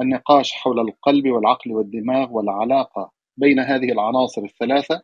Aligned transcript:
النقاش 0.00 0.52
حول 0.52 0.80
القلب 0.80 1.28
والعقل 1.28 1.72
والدماغ 1.72 2.32
والعلاقة 2.32 3.12
بين 3.36 3.60
هذه 3.60 3.92
العناصر 3.92 4.42
الثلاثة 4.42 5.02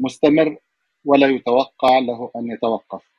مستمر 0.00 0.58
ولا 1.04 1.26
يتوقع 1.26 1.98
له 1.98 2.30
أن 2.36 2.50
يتوقف 2.50 3.14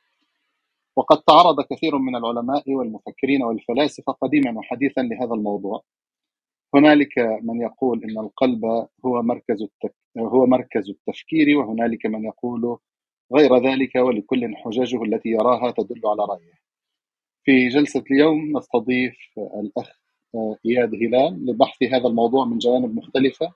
وقد 0.96 1.22
تعرض 1.22 1.60
كثير 1.60 1.98
من 1.98 2.16
العلماء 2.16 2.70
والمفكرين 2.70 3.42
والفلاسفة 3.42 4.12
قديما 4.12 4.58
وحديثا 4.58 5.00
لهذا 5.00 5.34
الموضوع 5.34 5.82
هنالك 6.74 7.18
من 7.18 7.60
يقول 7.60 8.04
إن 8.04 8.18
القلب 8.18 8.64
هو 9.06 9.22
مركز 9.22 9.62
التك... 9.62 9.94
هو 10.18 10.46
مركز 10.46 10.90
التفكير 10.90 11.58
وهنالك 11.58 12.06
من 12.06 12.24
يقول 12.24 12.78
غير 13.34 13.56
ذلك 13.56 13.94
ولكل 13.96 14.56
حججه 14.56 15.02
التي 15.02 15.28
يراها 15.28 15.70
تدل 15.70 16.00
على 16.04 16.24
رأيه. 16.24 16.52
في 17.44 17.68
جلسة 17.68 18.04
اليوم 18.10 18.56
نستضيف 18.58 19.16
الأخ 19.38 20.05
إياد 20.66 20.94
هلال 20.94 21.46
لبحث 21.46 21.82
هذا 21.82 22.08
الموضوع 22.08 22.44
من 22.44 22.58
جوانب 22.58 22.96
مختلفة. 22.96 23.52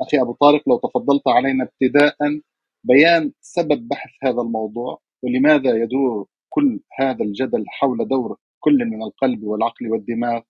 أخي 0.00 0.20
أبو 0.20 0.32
طارق 0.32 0.68
لو 0.68 0.78
تفضلت 0.78 1.28
علينا 1.28 1.64
ابتداء 1.64 2.16
بيان 2.84 3.32
سبب 3.40 3.88
بحث 3.88 4.10
هذا 4.22 4.40
الموضوع 4.40 5.00
ولماذا 5.22 5.76
يدور 5.82 6.26
كل 6.48 6.80
هذا 7.00 7.24
الجدل 7.24 7.64
حول 7.68 8.08
دور 8.08 8.36
كل 8.60 8.84
من 8.84 9.02
القلب 9.02 9.44
والعقل 9.44 9.90
والدماغ 9.90 10.40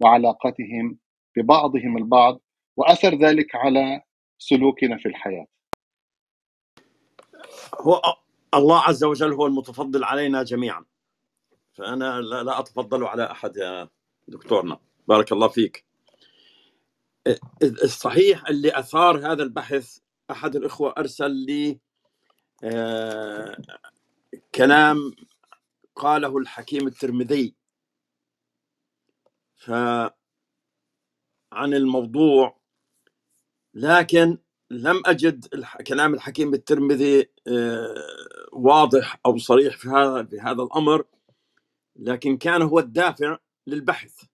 وعلاقتهم 0.00 0.98
ببعضهم 1.36 1.96
البعض 1.96 2.40
وأثر 2.76 3.14
ذلك 3.18 3.54
على 3.54 4.02
سلوكنا 4.38 4.96
في 4.96 5.06
الحياة. 5.06 5.46
هو 7.80 8.02
الله 8.54 8.80
عز 8.80 9.04
وجل 9.04 9.32
هو 9.32 9.46
المتفضل 9.46 10.04
علينا 10.04 10.42
جميعا. 10.42 10.84
فأنا 11.72 12.20
لا 12.20 12.60
أتفضل 12.60 13.04
على 13.04 13.30
أحد 13.30 13.52
دكتورنا 14.28 14.78
بارك 15.08 15.32
الله 15.32 15.48
فيك. 15.48 15.86
الصحيح 17.62 18.48
اللي 18.48 18.78
أثار 18.78 19.32
هذا 19.32 19.42
البحث 19.42 19.98
أحد 20.30 20.56
الإخوة 20.56 20.94
أرسل 20.98 21.30
لي 21.30 21.80
آه 22.64 23.56
كلام 24.54 25.16
قاله 25.96 26.38
الحكيم 26.38 26.86
الترمذي 26.86 27.54
عن 31.52 31.74
الموضوع 31.74 32.60
لكن 33.74 34.38
لم 34.70 35.02
أجد 35.06 35.46
كلام 35.86 36.14
الحكيم 36.14 36.54
الترمذي 36.54 37.30
واضح 38.52 39.20
أو 39.26 39.38
صريح 39.38 39.76
في 39.76 39.88
هذا 39.88 40.24
في 40.24 40.40
هذا 40.40 40.62
الأمر 40.62 41.04
لكن 41.96 42.36
كان 42.36 42.62
هو 42.62 42.78
الدافع 42.78 43.38
للبحث. 43.66 44.24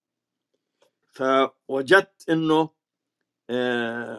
فوجدت 1.12 2.30
إنه 2.30 2.70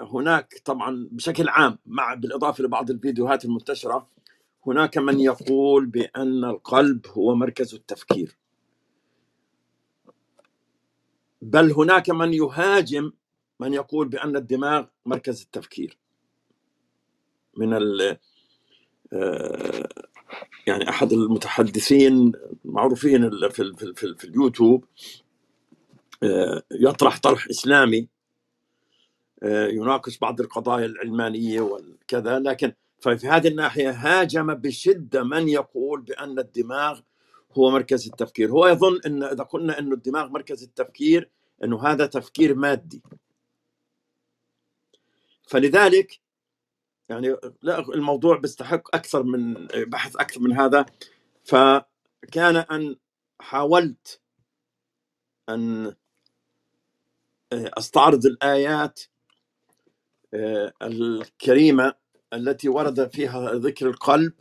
هناك 0.01 0.61
طبعا 0.65 1.09
بشكل 1.11 1.49
عام 1.49 1.77
مع 1.85 2.13
بالإضافة 2.13 2.63
لبعض 2.63 2.91
الفيديوهات 2.91 3.45
المنتشرة 3.45 4.09
هناك 4.67 4.97
من 4.97 5.19
يقول 5.19 5.85
بأن 5.85 6.45
القلب 6.45 7.07
هو 7.07 7.35
مركز 7.35 7.73
التفكير. 7.73 8.37
بل 11.41 11.71
هناك 11.71 12.09
من 12.09 12.33
يهاجم 12.33 13.11
من 13.59 13.73
يقول 13.73 14.07
بأن 14.07 14.35
الدماغ 14.35 14.85
مركز 15.05 15.41
التفكير. 15.41 15.97
من 17.57 17.73
ال 17.73 18.17
يعني 20.67 20.89
أحد 20.89 21.13
المتحدثين 21.13 22.31
معروفين 22.65 23.29
في 23.49 23.73
في 23.77 23.93
في, 23.95 24.15
في 24.15 24.23
اليوتيوب 24.23 24.85
يطرح 26.71 27.19
طرح 27.19 27.47
إسلامي 27.49 28.07
يناقش 29.45 30.17
بعض 30.17 30.41
القضايا 30.41 30.85
العلمانية 30.85 31.61
وكذا 31.61 32.39
لكن 32.39 32.73
ففي 32.99 33.27
هذه 33.27 33.47
الناحية 33.47 33.91
هاجم 33.91 34.53
بشدة 34.53 35.23
من 35.23 35.49
يقول 35.49 36.01
بأن 36.01 36.39
الدماغ 36.39 36.99
هو 37.57 37.71
مركز 37.71 38.07
التفكير. 38.07 38.51
هو 38.51 38.67
يظن 38.67 38.99
إن 39.05 39.23
إذا 39.23 39.43
قلنا 39.43 39.79
إنه 39.79 39.93
الدماغ 39.95 40.29
مركز 40.29 40.63
التفكير 40.63 41.29
إنه 41.63 41.83
هذا 41.83 42.05
تفكير 42.05 42.55
مادي. 42.55 43.01
فلذلك 45.47 46.19
يعني 47.09 47.35
لا 47.61 47.79
الموضوع 47.79 48.37
بيستحق 48.37 48.95
أكثر 48.95 49.23
من 49.23 49.67
بحث 49.67 50.15
أكثر 50.15 50.39
من 50.39 50.53
هذا. 50.53 50.85
فكان 51.43 52.55
أن 52.55 52.95
حاولت 53.39 54.21
أن 55.49 55.95
أستعرض 57.53 58.25
الآيات 58.25 59.01
الكريمة 60.81 61.93
التي 62.33 62.69
ورد 62.69 63.13
فيها 63.13 63.53
ذكر 63.53 63.89
القلب 63.89 64.33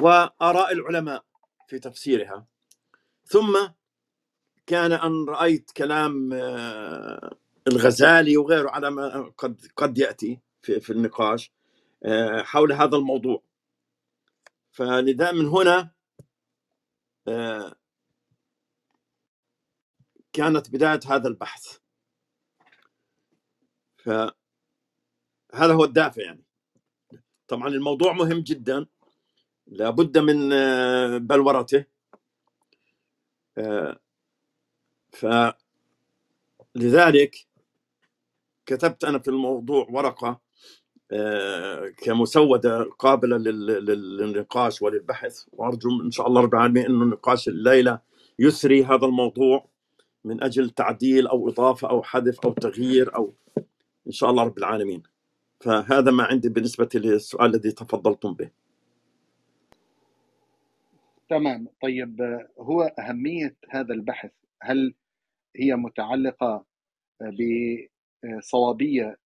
وآراء 0.00 0.72
العلماء 0.72 1.24
في 1.68 1.78
تفسيرها. 1.78 2.46
ثم 3.24 3.68
كان 4.66 4.92
أن 4.92 5.24
رأيت 5.28 5.70
كلام 5.70 6.32
الغزالي 7.68 8.36
وغيره 8.36 8.70
على 8.70 8.90
ما 8.90 9.32
قد 9.38 9.66
قد 9.76 9.98
يأتي 9.98 10.40
في, 10.62 10.80
في 10.80 10.90
النقاش. 10.90 11.52
حول 12.42 12.72
هذا 12.72 12.96
الموضوع. 12.96 13.42
فلذا 14.72 15.32
من 15.32 15.46
هنا 15.46 15.90
كانت 20.32 20.70
بداية 20.70 21.00
هذا 21.06 21.28
البحث. 21.28 21.78
فهذا 23.96 24.32
هو 25.52 25.84
الدافع 25.84 26.22
يعني. 26.22 26.44
طبعا 27.48 27.68
الموضوع 27.68 28.12
مهم 28.12 28.40
جدا. 28.40 28.86
لابد 29.66 30.18
من 30.18 30.48
بلورته. 31.26 31.84
فلذلك 36.74 37.46
كتبت 38.66 39.04
أنا 39.04 39.18
في 39.18 39.28
الموضوع 39.28 39.86
ورقة 39.90 40.40
كمسودة 41.96 42.82
قابلة 42.82 43.36
للنقاش 43.38 44.82
وللبحث. 44.82 45.44
وأرجو 45.52 46.02
إن 46.04 46.10
شاء 46.10 46.26
الله 46.26 46.40
رب 46.40 46.54
العالمين 46.54 46.86
أنه 46.86 47.02
النقاش 47.02 47.48
الليلة 47.48 48.00
يسري 48.38 48.84
هذا 48.84 49.06
الموضوع 49.06 49.68
من 50.24 50.42
أجل 50.42 50.70
تعديل 50.70 51.26
أو 51.26 51.48
إضافة 51.48 51.90
أو 51.90 52.02
حذف 52.02 52.40
أو 52.40 52.52
تغيير 52.52 53.16
أو 53.16 53.34
إن 54.06 54.12
شاء 54.12 54.30
الله 54.30 54.42
رب 54.42 54.58
العالمين. 54.58 55.02
فهذا 55.60 56.10
ما 56.10 56.24
عندي 56.24 56.48
بالنسبة 56.48 56.88
للسؤال 56.94 57.54
الذي 57.54 57.72
تفضلتم 57.72 58.34
به. 58.34 58.50
تمام. 61.28 61.68
طيب 61.82 62.40
هو 62.58 62.82
أهمية 62.82 63.56
هذا 63.70 63.94
البحث 63.94 64.30
هل 64.62 64.94
هي 65.56 65.76
متعلقة 65.76 66.64
بصوابية 68.38 69.18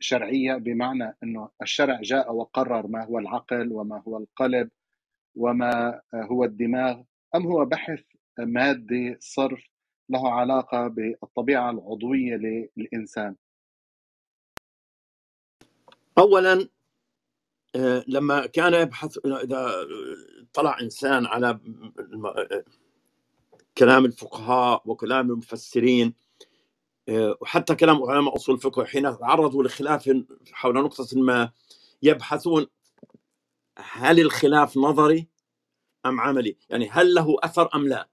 شرعية 0.00 0.54
بمعنى 0.54 1.16
أنه 1.22 1.48
الشرع 1.62 2.00
جاء 2.00 2.34
وقرر 2.34 2.86
ما 2.86 3.04
هو 3.04 3.18
العقل 3.18 3.72
وما 3.72 4.02
هو 4.08 4.16
القلب 4.16 4.70
وما 5.34 6.00
هو 6.14 6.44
الدماغ 6.44 7.02
أم 7.34 7.46
هو 7.46 7.64
بحث 7.64 8.02
مادي 8.38 9.16
صرف 9.20 9.64
له 10.08 10.32
علاقة 10.32 10.88
بالطبيعة 10.88 11.70
العضوية 11.70 12.36
للإنسان. 12.76 13.36
اولا 16.18 16.68
لما 18.08 18.46
كان 18.46 18.74
يبحث 18.74 19.18
إذا 19.26 19.86
طلع 20.52 20.80
إنسان 20.80 21.26
على 21.26 21.58
كلام 23.78 24.04
الفقهاء 24.04 24.82
وكلام 24.84 25.30
المفسرين 25.30 26.14
وحتى 27.10 27.74
كلام 27.74 28.02
علماء 28.02 28.36
أصول 28.36 28.54
الفقه 28.54 28.84
حين 28.84 29.18
تعرضوا 29.18 29.64
لخلاف 29.64 30.10
حول 30.52 30.74
نقطة 30.74 31.20
ما 31.20 31.50
يبحثون 32.02 32.66
هل 33.78 34.20
الخلاف 34.20 34.76
نظري 34.76 35.26
أم 36.06 36.20
عملي؟ 36.20 36.56
يعني 36.70 36.88
هل 36.90 37.14
له 37.14 37.36
أثر 37.42 37.68
أم 37.74 37.88
لا؟ 37.88 38.08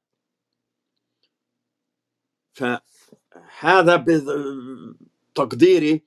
فهذا 2.54 4.06
بتقديري 5.34 6.04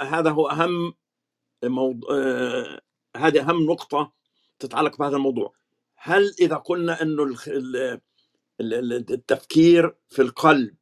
هذا 0.00 0.30
هو 0.30 0.48
أهم 0.48 0.94
موضوع 1.64 2.10
هذه 3.16 3.40
أهم 3.40 3.66
نقطة 3.66 4.12
تتعلق 4.58 4.98
بهذا 4.98 5.16
الموضوع 5.16 5.52
هل 5.96 6.34
إذا 6.40 6.56
قلنا 6.56 7.02
إنه 7.02 7.36
التفكير 8.60 9.94
في 10.08 10.22
القلب 10.22 10.74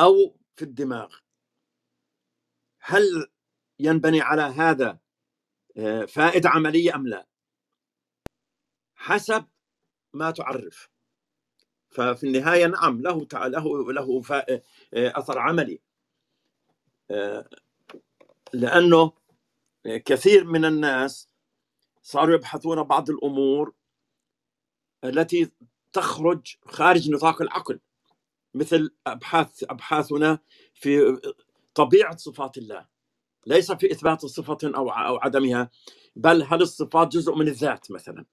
أو 0.00 0.36
في 0.56 0.62
الدماغ. 0.62 1.16
هل 2.80 3.30
ينبني 3.78 4.20
على 4.20 4.42
هذا 4.42 4.98
فائدة 6.06 6.48
عملية 6.48 6.94
أم 6.94 7.06
لا؟ 7.08 7.26
حسب 8.94 9.48
ما 10.12 10.30
تعرف. 10.30 10.90
ففي 11.90 12.26
النهاية 12.26 12.66
نعم 12.66 13.00
له 13.00 13.26
له 13.34 13.92
له 13.92 14.22
أثر 14.94 15.38
عملي. 15.38 15.80
لأنه 18.52 19.12
كثير 19.84 20.44
من 20.44 20.64
الناس 20.64 21.28
صاروا 22.02 22.34
يبحثون 22.34 22.82
بعض 22.82 23.10
الأمور 23.10 23.74
التي 25.04 25.52
تخرج 25.92 26.56
خارج 26.64 27.10
نطاق 27.10 27.42
العقل. 27.42 27.80
مثل 28.54 28.94
ابحاث 29.06 29.64
أبحاثنا 29.64 30.38
في 30.74 31.20
طبيعة 31.74 32.16
صفات 32.16 32.58
الله. 32.58 32.86
ليس 33.46 33.72
في 33.72 33.92
إثبات 33.92 34.26
صفة 34.26 34.58
أو 34.64 34.90
أو 34.90 35.16
عدمها 35.16 35.70
بل 36.16 36.42
هل 36.42 36.62
الصفات 36.62 37.08
جزء 37.08 37.34
من 37.34 37.48
الذات 37.48 37.90
مثلا؟ 37.90 38.24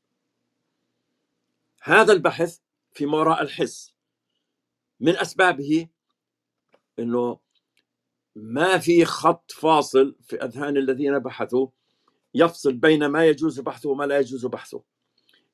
هذا 1.82 2.14
البحث 2.14 2.60
في 2.94 3.06
ما 3.06 3.18
وراء 3.18 3.42
الحس. 3.42 3.94
من 5.00 5.18
أسبابه 5.18 5.88
إنه 7.00 7.40
ما 8.36 8.78
في 8.78 9.06
خط 9.06 9.52
فاصل 9.52 10.16
في 10.22 10.44
أذهان 10.44 10.78
الذين 10.78 11.20
بحثوا 11.20 11.68
يفصل 12.34 12.74
بين 12.74 13.06
ما 13.06 13.26
يجوز 13.26 13.60
بحثه 13.60 13.90
وما 13.90 14.04
لا 14.04 14.20
يجوز 14.20 14.46
بحثه. 14.46 14.84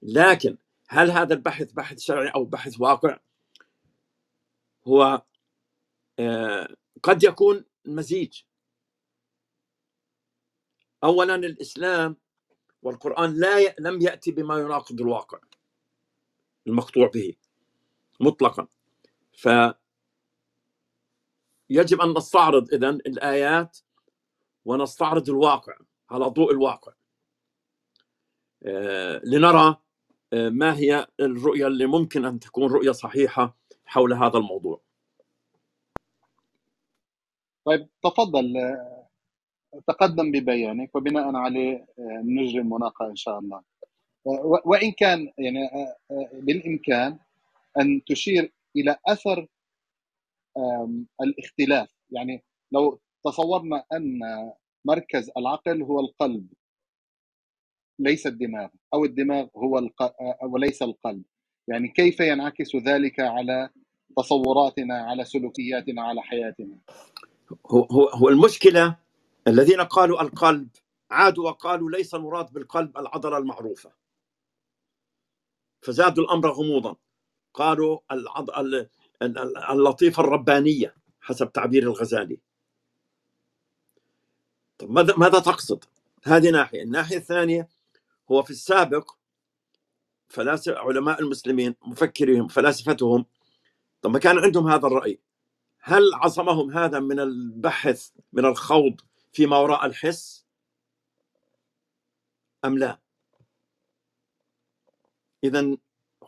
لكن 0.01 0.57
هل 0.87 1.11
هذا 1.11 1.33
البحث 1.33 1.71
بحث 1.71 1.99
شرعي 1.99 2.29
أو 2.29 2.45
بحث 2.45 2.79
واقع؟ 2.79 3.19
هو 4.87 5.21
آه، 6.19 6.75
قد 7.03 7.23
يكون 7.23 7.65
مزيج. 7.85 8.41
اولا 11.03 11.35
الإسلام 11.35 12.17
والقرآن 12.81 13.33
لا 13.39 13.59
ي... 13.59 13.75
لم 13.79 14.01
يأتي 14.01 14.31
بما 14.31 14.59
يناقض 14.59 15.01
الواقع 15.01 15.39
المقطوع 16.67 17.07
به 17.13 17.35
مطلقا. 18.19 18.67
ف 19.33 19.49
يجب 21.69 22.01
أن 22.01 22.13
نستعرض 22.17 22.73
اذا 22.73 22.89
الآيات 22.89 23.77
ونستعرض 24.65 25.29
الواقع 25.29 25.77
على 26.09 26.25
ضوء 26.25 26.51
الواقع. 26.51 26.93
آه، 28.65 29.21
لنرى 29.23 29.77
آه، 30.33 30.49
ما 30.49 30.77
هي 30.77 31.07
الرؤية 31.19 31.67
اللي 31.67 31.85
ممكن 31.85 32.25
أن 32.25 32.39
تكون 32.39 32.71
رؤية 32.71 32.91
صحيحة 32.91 33.57
حول 33.85 34.13
هذا 34.13 34.37
الموضوع. 34.37 34.81
طيب 37.65 37.89
تفضل 38.03 38.53
تقدم 39.87 40.31
ببيانك 40.31 40.95
وبناء 40.95 41.35
عليه 41.35 41.85
نجري 42.23 42.59
المناقشة 42.59 43.09
إن 43.09 43.15
شاء 43.15 43.39
الله. 43.39 43.63
وإن 44.65 44.91
كان 44.91 45.33
يعني 45.37 45.69
بالإمكان 46.33 47.19
أن 47.79 48.03
تشير 48.07 48.53
إلى 48.75 48.97
أثر 49.07 49.47
الاختلاف. 51.21 51.95
يعني 52.09 52.43
لو 52.71 52.99
تصورنا 53.25 53.85
أن 53.93 54.19
مركز 54.85 55.31
العقل 55.37 55.83
هو 55.83 55.99
القلب 55.99 56.53
ليس 57.99 58.27
الدماغ 58.27 58.69
أو 58.93 59.05
الدماغ 59.05 59.47
هو 59.55 59.77
الق... 59.77 60.15
وليس 60.43 60.81
القلب. 60.81 61.23
يعني 61.67 61.87
كيف 61.87 62.19
ينعكس 62.19 62.75
ذلك 62.75 63.19
على 63.19 63.69
تصوراتنا 64.17 64.95
على 65.01 65.25
سلوكياتنا 65.25 66.01
على 66.01 66.21
حياتنا؟ 66.21 66.77
هو 67.67 68.09
هو 68.09 68.29
المشكلة 68.29 68.97
الذين 69.47 69.81
قالوا 69.81 70.21
القلب 70.21 70.67
عادوا 71.11 71.49
وقالوا 71.49 71.91
ليس 71.91 72.15
المراد 72.15 72.53
بالقلب 72.53 72.97
العضلة 72.97 73.37
المعروفة. 73.37 73.91
فزادوا 75.81 76.23
الأمر 76.23 76.51
غموضا. 76.51 76.95
قالوا 77.53 77.99
العض... 78.11 78.49
اللطيفة 79.71 80.23
الربانية 80.23 80.95
حسب 81.21 81.51
تعبير 81.51 81.83
الغزالي. 81.83 82.39
طب 84.77 84.91
ماذا 84.91 85.15
ماذا 85.17 85.39
تقصد؟ 85.39 85.83
هذه 86.23 86.49
ناحية، 86.49 86.83
الناحية 86.83 87.17
الثانية 87.17 87.69
هو 88.31 88.43
في 88.43 88.49
السابق 88.49 89.11
فلاسفة 90.33 90.77
علماء 90.79 91.19
المسلمين 91.21 91.75
مفكريهم 91.81 92.47
فلاسفتهم 92.47 93.25
طب 94.01 94.11
ما 94.11 94.19
كان 94.19 94.39
عندهم 94.39 94.67
هذا 94.67 94.87
الرأي. 94.87 95.19
هل 95.79 96.13
عصمهم 96.13 96.71
هذا 96.71 96.99
من 96.99 97.19
البحث 97.19 98.09
من 98.33 98.45
الخوض 98.45 99.01
فيما 99.33 99.57
وراء 99.57 99.85
الحس؟ 99.85 100.45
أم 102.65 102.77
لا؟ 102.77 102.99
اذا 105.43 105.77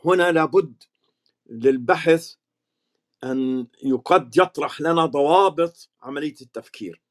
هنا 0.06 0.32
لابد 0.32 0.84
للبحث 1.46 2.36
أن 3.24 3.68
قد 4.06 4.38
يطرح 4.38 4.82
لنا 4.82 5.06
ضوابط 5.06 5.90
عملية 6.02 6.36
التفكير. 6.42 7.02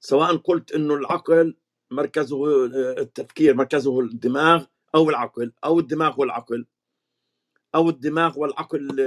سواء 0.00 0.36
قلت 0.36 0.72
إنه 0.72 0.94
العقل 0.94 1.56
مركزه 1.90 2.64
التفكير 2.98 3.54
مركزه 3.54 4.00
الدماغ 4.00 4.66
أو 4.94 5.10
العقل 5.10 5.52
أو 5.64 5.78
الدماغ 5.78 6.20
والعقل 6.20 6.66
أو 7.74 7.88
الدماغ 7.88 8.38
والعقل 8.38 9.00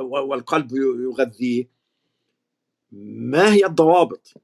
والقلب 0.00 0.72
يغذيه. 0.76 1.70
ما 2.92 3.52
هي 3.52 3.66
الضوابط؟ 3.66 4.34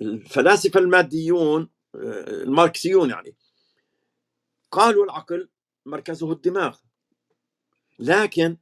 الفلاسفة 0.00 0.80
الماديون 0.80 1.68
الماركسيون 1.94 3.10
يعني 3.10 3.36
قالوا 4.70 5.04
العقل 5.04 5.48
مركزه 5.86 6.32
الدماغ. 6.32 6.78
لكن 7.98 8.56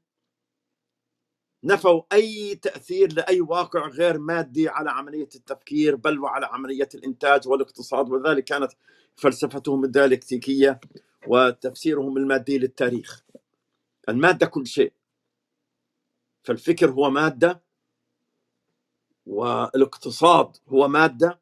نفوا 1.65 2.03
أي 2.13 2.55
تأثير 2.55 3.13
لأي 3.13 3.41
واقع 3.41 3.89
غير 3.89 4.19
مادي 4.19 4.69
على 4.69 4.91
عملية 4.91 5.29
التفكير 5.35 5.97
بل 5.97 6.19
وعلى 6.19 6.47
عملية 6.47 6.89
الإنتاج 6.95 7.49
والاقتصاد 7.49 8.11
وذلك 8.11 8.45
كانت 8.45 8.73
فلسفتهم 9.17 9.85
الديالكتيكيه 9.85 10.81
وتفسيرهم 11.29 12.17
المادي 12.17 12.59
للتاريخ. 12.59 13.25
المادة 14.09 14.47
كل 14.47 14.67
شيء. 14.67 14.93
فالفكر 16.45 16.91
هو 16.91 17.11
مادة 17.11 17.63
والاقتصاد 19.27 20.57
هو 20.69 20.89
مادة 20.89 21.41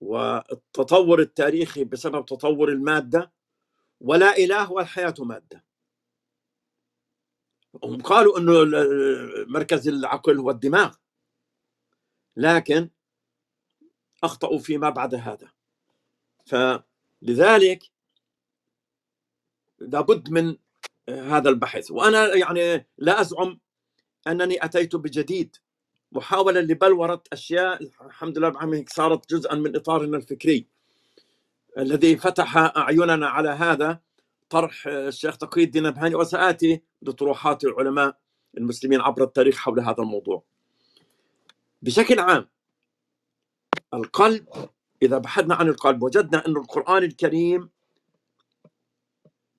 والتطور 0.00 1.20
التاريخي 1.20 1.84
بسبب 1.84 2.26
تطور 2.26 2.68
المادة 2.68 3.32
ولا 4.00 4.36
إله 4.36 4.72
والحياة 4.72 5.14
مادة. 5.18 5.64
هم 7.84 8.02
قالوا 8.02 8.38
إنه 8.38 8.52
مركز 9.48 9.88
العقل 9.88 10.38
هو 10.38 10.50
الدماغ. 10.50 10.96
لكن 12.36 12.90
أخطأوا 14.24 14.58
فيما 14.58 14.90
بعد 14.90 15.14
هذا. 15.14 15.53
فلذلك 16.44 17.90
لابد 19.78 20.30
من 20.30 20.56
هذا 21.08 21.48
البحث. 21.50 21.90
وأنا 21.90 22.34
يعني 22.34 22.86
لا 22.98 23.20
أزعم 23.20 23.60
أنني 24.26 24.64
أتيت 24.64 24.96
بجديد 24.96 25.56
محاولة 26.12 26.60
لبلوره 26.60 27.22
أشياء. 27.32 27.82
الحمد 28.00 28.38
لله 28.38 28.48
بعمل 28.48 28.84
صارت 28.88 29.30
جزءا 29.34 29.54
من 29.54 29.76
إطارنا 29.76 30.16
الفكري 30.16 30.66
الذي 31.78 32.16
فتح 32.16 32.56
أعيننا 32.56 33.28
على 33.28 33.48
هذا. 33.48 34.00
طرح 34.50 34.86
الشيخ 34.86 35.36
تقي 35.36 35.64
الدين 35.64 35.86
النبهاني 35.86 36.14
وسآتي 36.14 36.82
لطروحات 37.02 37.64
العلماء 37.64 38.18
المسلمين 38.58 39.00
عبر 39.00 39.24
التاريخ 39.24 39.56
حول 39.56 39.80
هذا 39.80 40.02
الموضوع. 40.02 40.44
بشكل 41.82 42.20
عام 42.20 42.48
القلب 43.94 44.46
إذا 45.02 45.18
بحثنا 45.18 45.54
عن 45.54 45.68
القلب 45.68 46.02
وجدنا 46.02 46.46
أن 46.46 46.56
القرآن 46.56 47.02
الكريم 47.02 47.70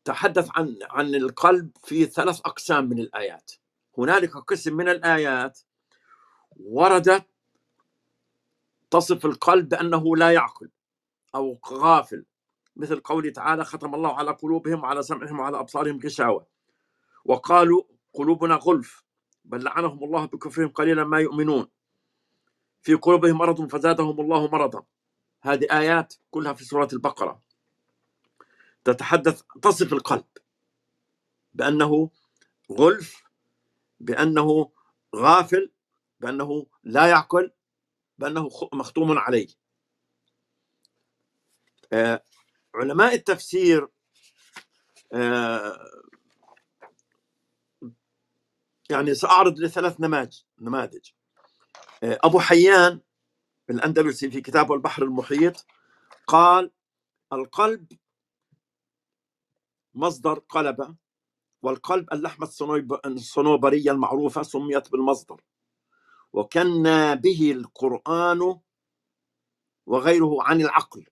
تحدث 0.05 0.49
عن 0.55 0.77
عن 0.89 1.15
القلب 1.15 1.71
في 1.83 2.05
ثلاث 2.05 2.39
أقسام 2.45 2.89
من 2.89 2.99
الآيات. 2.99 3.51
هنالك 3.97 4.37
قسم 4.37 4.73
من 4.73 4.89
الآيات 4.89 5.59
وردت 6.59 7.25
تصف 8.91 9.25
القلب 9.25 9.69
بأنه 9.69 10.15
لا 10.15 10.31
يعقل 10.31 10.69
أو 11.35 11.59
غافل. 11.71 12.25
مثل 12.75 12.99
قوله 12.99 13.29
تعالى 13.31 13.65
ختم 13.65 13.95
الله 13.95 14.13
على 14.13 14.31
قلوبهم 14.31 14.83
وعلى 14.83 15.03
سمعهم 15.03 15.39
وعلى 15.39 15.59
أبصارهم 15.59 15.99
غشاوة 16.05 16.47
وقالوا 17.25 17.83
قلوبنا 18.13 18.55
غلف 18.55 19.03
بل 19.45 19.63
لعنهم 19.63 20.03
الله 20.03 20.25
بكفرهم 20.25 20.69
قليلا 20.69 21.03
ما 21.03 21.19
يؤمنون. 21.19 21.67
في 22.81 22.93
قلوبهم 22.93 23.37
مرض 23.37 23.67
فزادهم 23.67 24.19
الله 24.21 24.47
مرضا. 24.47 24.83
هذه 25.45 25.67
آيات 25.71 26.13
كلها 26.31 26.53
في 26.53 26.65
سورة 26.65 26.87
البقرة. 26.93 27.41
تتحدث 28.83 29.41
تصف 29.61 29.93
القلب 29.93 30.25
بأنه 31.53 32.09
غلف 32.71 33.23
بأنه 33.99 34.71
غافل 35.15 35.71
بأنه 36.19 36.65
لا 36.83 37.07
يعقل 37.07 37.51
بأنه 38.17 38.49
مختوم 38.73 39.17
عليه. 39.17 39.47
آه، 41.93 42.23
علماء 42.75 43.13
التفسير 43.13 43.87
آه، 45.13 45.79
يعني 48.89 49.15
سأعرض 49.15 49.59
لثلاث 49.59 50.01
نماذج 50.01 50.41
نماذج. 50.59 51.09
آه، 52.03 52.19
أبو 52.23 52.39
حيان 52.39 53.01
الأندلسي 53.69 54.31
في 54.31 54.41
كتابه 54.41 54.75
البحر 54.75 55.03
المحيط 55.03 55.65
قال 56.27 56.71
القلب 57.33 57.99
مصدر 59.93 60.39
قلب 60.39 60.97
والقلب 61.61 62.13
اللحمة 62.13 62.49
الصنوبرية 63.05 63.91
المعروفة 63.91 64.43
سميت 64.43 64.91
بالمصدر 64.91 65.41
وكنا 66.33 67.13
به 67.13 67.51
القرآن 67.51 68.59
وغيره 69.85 70.43
عن 70.43 70.61
العقل 70.61 71.05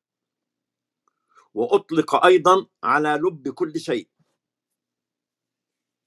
وأطلق 1.53 2.25
أيضا 2.25 2.67
على 2.83 3.19
لب 3.23 3.49
كل 3.49 3.79
شيء. 3.79 4.09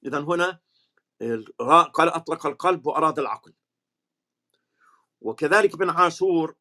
إذا 0.05 0.21
هنا 0.21 0.61
قال 1.95 2.09
أطلق 2.09 2.47
القلب 2.47 2.87
وأراد 2.87 3.19
العقل. 3.19 3.55
وكذلك 5.21 5.75
ابن 5.75 5.91
عاشور 5.91 6.55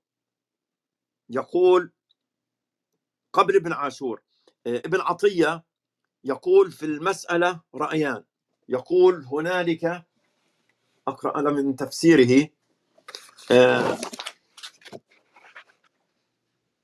يقول 1.30 1.92
قبل 3.34 3.56
ابن 3.56 3.74
عاشور 3.74 4.22
ابن 4.68 5.02
عطية 5.02 5.64
يقول 6.24 6.72
في 6.72 6.86
المسألة 6.86 7.62
رأيان. 7.76 8.24
يقول 8.70 9.26
هنالك 9.26 10.06
أقرأ 11.08 11.40
أنا 11.40 11.52
من 11.52 11.76
تفسيره 11.76 12.50
آه، 13.52 13.98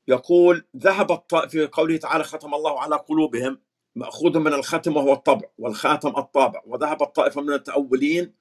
يقول 0.08 0.66
ذهب 0.78 1.24
في 1.50 1.68
قوله 1.68 1.98
تعالى 1.98 2.24
ختم 2.24 2.54
الله 2.54 2.80
على 2.82 2.96
قلوبهم 2.96 3.60
مأخوذ 3.96 4.40
من 4.40 4.54
الختم 4.54 4.98
وهو 4.98 5.14
الطبع 5.14 5.48
والخاتم 5.58 6.10
الطابع 6.18 6.62
وذهب 6.66 7.02
الطائفة 7.04 7.42
من 7.42 7.54
التأولين 7.54 8.34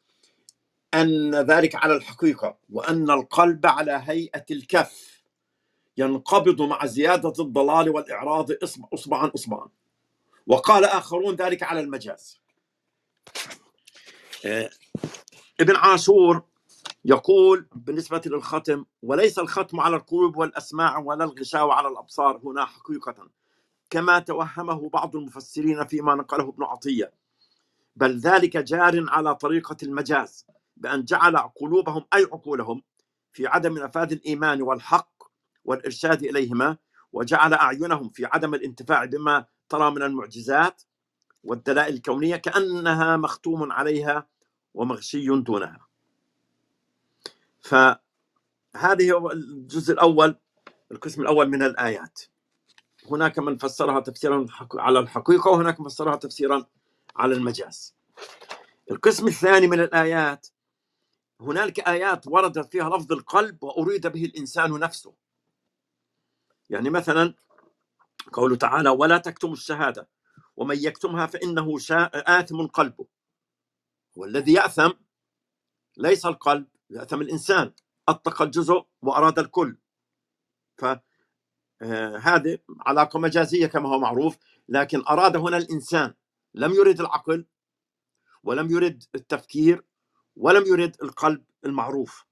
أن 0.95 1.35
ذلك 1.35 1.75
على 1.75 1.97
الحقيقة 1.97 2.59
وأن 2.71 3.11
القلب 3.11 3.67
على 3.67 4.03
هيئة 4.05 4.45
الكف 4.51 5.23
ينقبض 5.97 6.63
مع 6.63 6.87
زيادة 6.87 7.33
الضلال 7.39 7.89
والإعراض 7.91 8.49
إصبعا 8.95 9.31
إصبعا. 9.35 9.69
وقال 10.47 10.85
آخرون 10.85 11.35
ذلك 11.35 11.63
على 11.63 11.81
المجاز. 11.81 12.41
آه، 14.47 14.71
ابن 15.61 15.77
عاشور 15.77 16.43
يقول 17.05 17.69
بالنسبة 17.75 18.23
للختم 18.27 18.85
وليس 19.03 19.39
الختم 19.39 19.81
على 19.81 19.97
القلوب 19.97 20.37
والأسماع 20.37 20.99
ولا 20.99 21.25
الغشاوة 21.25 21.75
على 21.75 21.89
الأبصار. 21.89 22.41
هنا 22.45 22.65
حقيقة. 22.65 23.31
كما 23.91 24.19
توهمه 24.19 24.89
بعض 24.89 25.17
المفسرين 25.17 25.87
فيما 25.87 26.15
نقله 26.15 26.49
ابن 26.49 26.65
عطية. 26.65 27.13
بل 27.97 28.19
ذلك 28.19 28.57
جار 28.57 29.05
على 29.09 29.35
طريقة 29.35 29.77
المجاز. 29.83 30.47
بأن 30.81 31.05
جعل 31.05 31.37
قلوبهم 31.37 32.05
أي 32.15 32.23
عقولهم 32.23 32.83
في 33.33 33.47
عدم 33.47 33.79
نفاذ 33.79 34.13
الإيمان 34.13 34.63
والحق 34.63 35.23
والإرشاد 35.65 36.23
إليهما 36.23 36.77
وجعل 37.13 37.55
أعينهم 37.55 38.09
في 38.09 38.25
عدم 38.27 38.55
الانتفاع 38.55 39.05
بما 39.05 39.45
ترى 39.69 39.91
من 39.91 40.03
المعجزات 40.03 40.83
والدلائل 41.45 41.95
الكونية 41.95 42.37
كأنها 42.37 43.17
مختوم 43.17 43.73
عليها 43.73 44.27
ومغشي 44.75 45.27
دونها. 45.27 45.87
فهذه 47.61 49.13
هو 49.13 49.31
الجزء 49.31 49.93
الأول 49.93 50.37
القسم 50.93 51.23
الأول 51.23 51.49
من 51.49 51.63
الآيات. 51.63 52.21
هناك 53.11 53.39
من 53.39 53.57
فسرها 53.59 54.01
تفسيرا 54.01 54.47
على 54.75 54.99
الحقيقة 54.99 55.51
وهناك 55.51 55.81
من 55.81 55.89
فسرها 55.89 56.17
تفسيرا 56.17 56.67
على 57.17 57.35
المجاز. 57.35 57.95
القسم 58.91 59.27
الثاني 59.27 59.67
من 59.67 59.81
الآيات 59.81 60.47
هنالك 61.41 61.81
آيات 61.81 62.27
وردت 62.27 62.73
فيها 62.73 62.97
لفظ 62.97 63.13
القلب 63.13 63.63
وأريد 63.63 64.07
به 64.07 64.25
الإنسان 64.25 64.79
نفسه. 64.79 65.15
يعني 66.71 66.91
مثلا 66.91 67.35
قوله 68.33 68.57
تعالى 68.57 68.91
ولا 68.91 69.19
تكتموا 69.19 69.53
الشهادة 69.53 70.09
ومن 70.57 70.77
يكتمها 70.79 71.27
فإنه 71.27 71.77
آثم 72.15 72.67
قلبه. 72.67 73.07
والذي 74.17 74.53
يأثم 74.53 74.91
ليس 75.97 76.27
القلب 76.27 76.67
يأثم 76.91 77.21
الإنسان. 77.21 77.73
أطلق 78.09 78.43
الجزء 78.43 78.87
وأراد 79.03 79.39
الكل. 79.39 79.77
فهذه 80.79 81.03
آه، 81.83 82.59
علاقة 82.81 83.19
مجازية 83.19 83.67
كما 83.67 83.89
هو 83.89 83.99
معروف 83.99 84.37
لكن 84.69 85.03
أراد 85.09 85.37
هنا 85.37 85.57
الإنسان. 85.57 86.15
لم 86.55 86.73
يرد 86.73 87.01
العقل 87.01 87.47
ولم 88.45 88.71
يرد 88.71 89.05
التفكير 89.15 89.85
ولم 90.37 90.67
يرد 90.67 90.97
القلب 91.03 91.45
المعروف. 91.65 92.25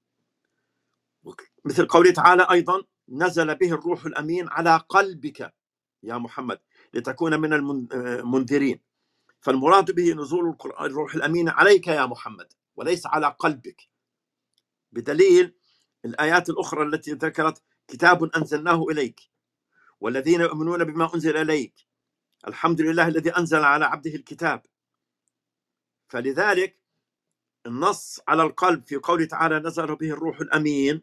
مثل 1.65 1.87
قوله 1.87 2.11
تعالى 2.11 2.47
أيضا 2.51 2.83
نزل 3.09 3.55
به 3.55 3.73
الروح 3.73 4.05
الأمين 4.05 4.49
على 4.49 4.77
قلبك 4.89 5.53
يا 6.03 6.17
محمد 6.17 6.59
لتكون 6.93 7.39
من 7.39 7.53
المنذرين 7.53 8.79
فالمراد 9.41 9.91
به 9.91 10.13
نزول 10.13 10.57
الروح 10.81 11.15
الأمين 11.15 11.49
عليك 11.49 11.87
يا 11.87 12.05
محمد 12.05 12.53
وليس 12.75 13.05
على 13.05 13.35
قلبك. 13.39 13.89
بدليل 14.91 15.55
الآيات 16.05 16.49
الأخرى 16.49 16.83
التي 16.83 17.11
ذكرت 17.11 17.63
كتاب 17.87 18.23
أنزلناه 18.23 18.85
إليك 18.91 19.21
والذين 19.99 20.41
يؤمنون 20.41 20.83
بما 20.83 21.15
أنزل 21.15 21.37
إليك. 21.37 21.87
الحمد 22.47 22.81
لله 22.81 23.07
الذي 23.07 23.29
أنزل 23.37 23.63
على 23.63 23.85
عبده 23.85 24.15
الكتاب. 24.15 24.65
فلذلك 26.07 26.78
النص 27.65 28.19
على 28.27 28.43
القلب 28.43 28.85
في 28.85 28.95
قوله 28.95 29.25
تعالى 29.25 29.59
نزل 29.59 29.95
به 29.95 30.09
الروح 30.11 30.39
الأمين 30.39 31.01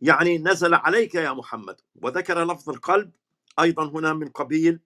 يعني 0.00 0.38
نزل 0.38 0.74
عليك 0.74 1.14
يا 1.14 1.32
محمد. 1.32 1.80
وذكر 2.02 2.44
لفظ 2.44 2.70
القلب 2.70 3.10
أيضا 3.60 3.84
هنا 3.88 4.12
من 4.12 4.28
قبيل 4.28 4.80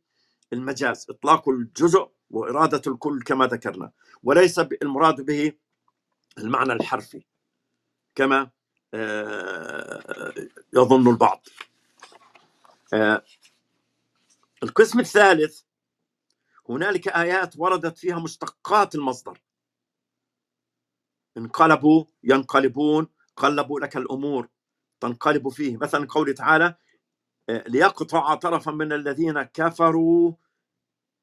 المجاز 0.52 1.06
إطلاق 1.10 1.48
الجزء 1.48 2.08
وإرادة 2.30 2.82
الكل 2.86 3.22
كما 3.22 3.46
ذكرنا. 3.46 3.92
وليس 4.22 4.58
المراد 4.58 5.20
به 5.20 5.52
المعنى 6.38 6.72
الحرفي 6.72 7.24
كما 8.14 8.50
آه، 8.94 10.34
يظن 10.74 11.08
البعض. 11.08 11.46
آه، 12.94 13.24
القسم 14.62 15.00
الثالث 15.00 15.60
هنالك 16.68 17.08
آيات 17.08 17.54
وردت 17.58 17.98
فيها 17.98 18.18
مشتقات 18.18 18.94
المصدر. 18.94 19.40
انقلبوا 21.36 22.04
ينقلبون 22.24 23.08
قلبوا 23.36 23.80
لك 23.80 23.96
الأمور. 23.96 24.48
تنقلب 25.00 25.48
فيه. 25.48 25.76
مثلا 25.76 26.06
قوله 26.10 26.32
تعالى 26.32 26.74
آه، 27.48 27.64
ليقطع 27.68 28.34
طرفا 28.34 28.70
من 28.70 28.92
الذين 28.92 29.42
كفروا 29.42 30.32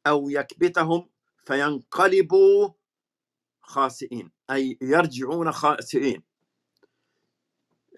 أو 0.08 0.30
يكبتهم 0.30 1.10
فينقلبوا 1.46 2.70
خاسئين 3.62 4.32
أي 4.52 4.78
يرجعون 4.82 5.52
خاسئين. 5.52 6.24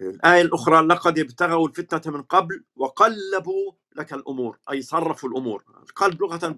الآية 0.02 0.42
الأخرى 0.42 0.82
لقد 0.88 1.20
ابتغوا 1.20 1.68
الفتنة 1.68 2.14
من 2.14 2.24
قبل 2.24 2.64
وقلبوا 2.76 3.72
لك 3.96 4.14
الأمور 4.14 4.60
أي 4.72 4.82
صرفوا 4.82 5.30
الأمور. 5.30 5.64
القلب 5.84 6.22
لغة 6.22 6.56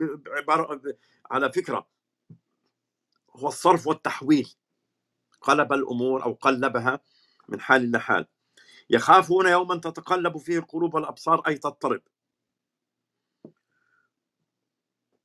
على 1.31 1.51
فكرة 1.51 1.87
هو 3.35 3.47
الصرف 3.47 3.87
والتحويل. 3.87 4.53
قلب 5.43 5.73
الأمور 5.73 6.23
أو 6.23 6.33
قلبها 6.33 6.99
من 7.49 7.61
حال 7.61 7.91
لحال. 7.91 8.25
يخافون 8.89 9.47
يوما 9.47 9.75
تتقلب 9.75 10.37
فيه 10.37 10.57
القلوب 10.59 10.93
والأبصار 10.93 11.39
أي 11.47 11.57
تضطرب. 11.57 12.01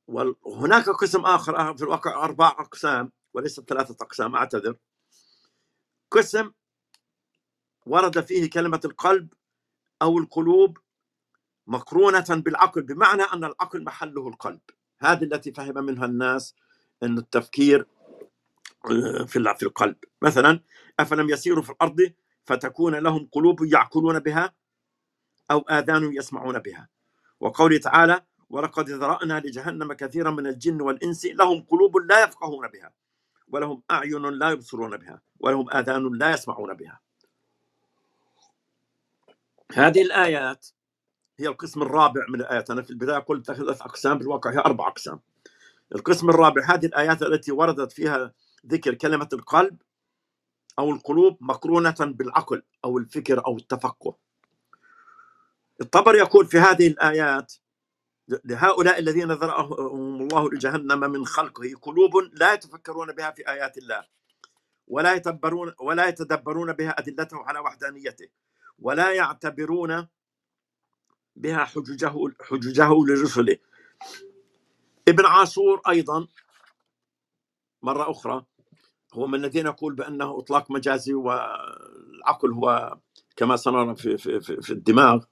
وهناك 0.07 0.89
قسم 0.89 1.25
آخر 1.25 1.77
في 1.77 1.83
الواقع 1.83 2.23
أربع 2.23 2.47
أقسام 2.47 3.11
وليس 3.33 3.59
ثلاثة 3.59 4.05
أقسام 4.05 4.35
أعتذر. 4.35 4.75
قسم 6.11 6.51
ورد 7.85 8.19
فيه 8.21 8.49
كلمة 8.49 8.81
القلب 8.85 9.33
أو 10.01 10.17
القلوب 10.17 10.77
مقرونة 11.67 12.25
بالعقل 12.29 12.81
بمعنى 12.81 13.23
أن 13.23 13.43
العقل 13.43 13.83
محله 13.83 14.27
القلب. 14.27 14.61
هذه 14.99 15.23
التي 15.23 15.51
فهم 15.51 15.85
منها 15.85 16.05
الناس 16.05 16.55
أن 17.03 17.17
التفكير 17.17 17.79
آه، 17.81 17.98
في 19.27 19.55
في 19.57 19.63
القلب. 19.63 19.95
مثلا 20.21 20.59
أفلم 20.99 21.29
يسيروا 21.29 21.63
في 21.63 21.69
الأرض 21.69 22.13
فتكون 22.45 22.95
لهم 22.95 23.29
قلوب 23.31 23.63
يعقلون 23.63 24.19
بها 24.19 24.53
أو 25.51 25.59
آذان 25.59 26.13
يسمعون 26.13 26.59
بها. 26.59 26.89
وقوله 27.39 27.77
تعالى 27.77 28.21
ولقد 28.49 28.89
ذرأنا 28.89 29.39
لجهنم 29.39 29.93
كثيرا 29.93 30.31
من 30.31 30.47
الجن 30.47 30.81
والإنس 30.81 31.25
لهم 31.25 31.61
قلوب 31.61 31.97
لا 31.97 32.23
يفقهون 32.23 32.67
بها 32.67 32.91
ولهم 33.47 33.83
أعين 33.91 34.25
لا 34.25 34.49
يبصرون 34.49 34.97
بها 34.97 35.21
ولهم 35.39 35.69
آذان 35.73 36.17
لا 36.17 36.33
يسمعون 36.33 36.73
بها. 36.73 36.99
هذه 39.73 40.01
الآيات 40.01 40.67
هي 41.39 41.47
القسم 41.47 41.81
الرابع 41.81 42.25
من 42.29 42.41
الآيات 42.41 42.71
أنا 42.71 42.81
في 42.81 42.89
البداية 42.89 43.17
قلت 43.17 43.51
ثلاث 43.51 43.81
أقسام 43.81 44.17
في 44.17 44.23
الواقع 44.23 44.51
هي 44.51 44.59
أربع 44.59 44.87
أقسام. 44.87 45.19
القسم 45.95 46.29
الرابع 46.29 46.65
هذه 46.65 46.85
الآيات 46.85 47.21
التي 47.23 47.51
وردت 47.51 47.91
فيها 47.91 48.33
ذكر 48.67 48.93
كلمة 48.93 49.29
القلب 49.33 49.81
أو 50.79 50.91
القلوب 50.91 51.37
مقرونة 51.41 51.95
بالعقل 51.99 52.63
أو 52.85 52.97
الفكر 52.97 53.45
أو 53.47 53.57
التفقه 53.57 54.17
الطبر 55.81 56.15
يقول 56.15 56.45
في 56.47 56.59
هذه 56.59 56.87
الآيات 56.87 57.53
لهؤلاء 58.45 58.99
الذين 58.99 59.31
ذرأهم 59.31 60.21
الله 60.21 60.49
لجهنم 60.49 60.99
من 60.99 61.25
خلقه 61.25 61.73
قلوب 61.81 62.11
لا 62.33 62.53
يتفكرون 62.53 63.11
بها 63.13 63.31
في 63.31 63.49
آيات 63.49 63.77
الله 63.77 64.05
ولا 64.87 65.13
يتدبرون 65.13 65.73
ولا 65.79 66.07
يتدبرون 66.07 66.73
بها 66.73 66.99
أدلته 66.99 67.37
على 67.43 67.59
وحدانيته 67.59 68.27
ولا 68.79 69.11
يعتبرون 69.13 70.07
بها 71.35 71.65
حججه 71.65 72.13
حججه 72.41 72.89
لرسله. 73.07 73.57
ابن 75.07 75.25
عاشور 75.25 75.81
أيضا 75.89 76.27
مرة 77.83 78.11
أخرى 78.11 78.45
هو 79.13 79.27
من 79.27 79.35
الذين 79.35 79.65
يقول 79.65 79.95
بأنه 79.95 80.39
إطلاق 80.39 80.71
مجازي 80.71 81.13
والعقل 81.13 82.51
هو 82.53 82.97
كما 83.35 83.55
سنرى 83.55 83.95
في, 83.95 84.17
في, 84.17 84.39
في, 84.41 84.61
في 84.61 84.73
الدماغ. 84.73 85.23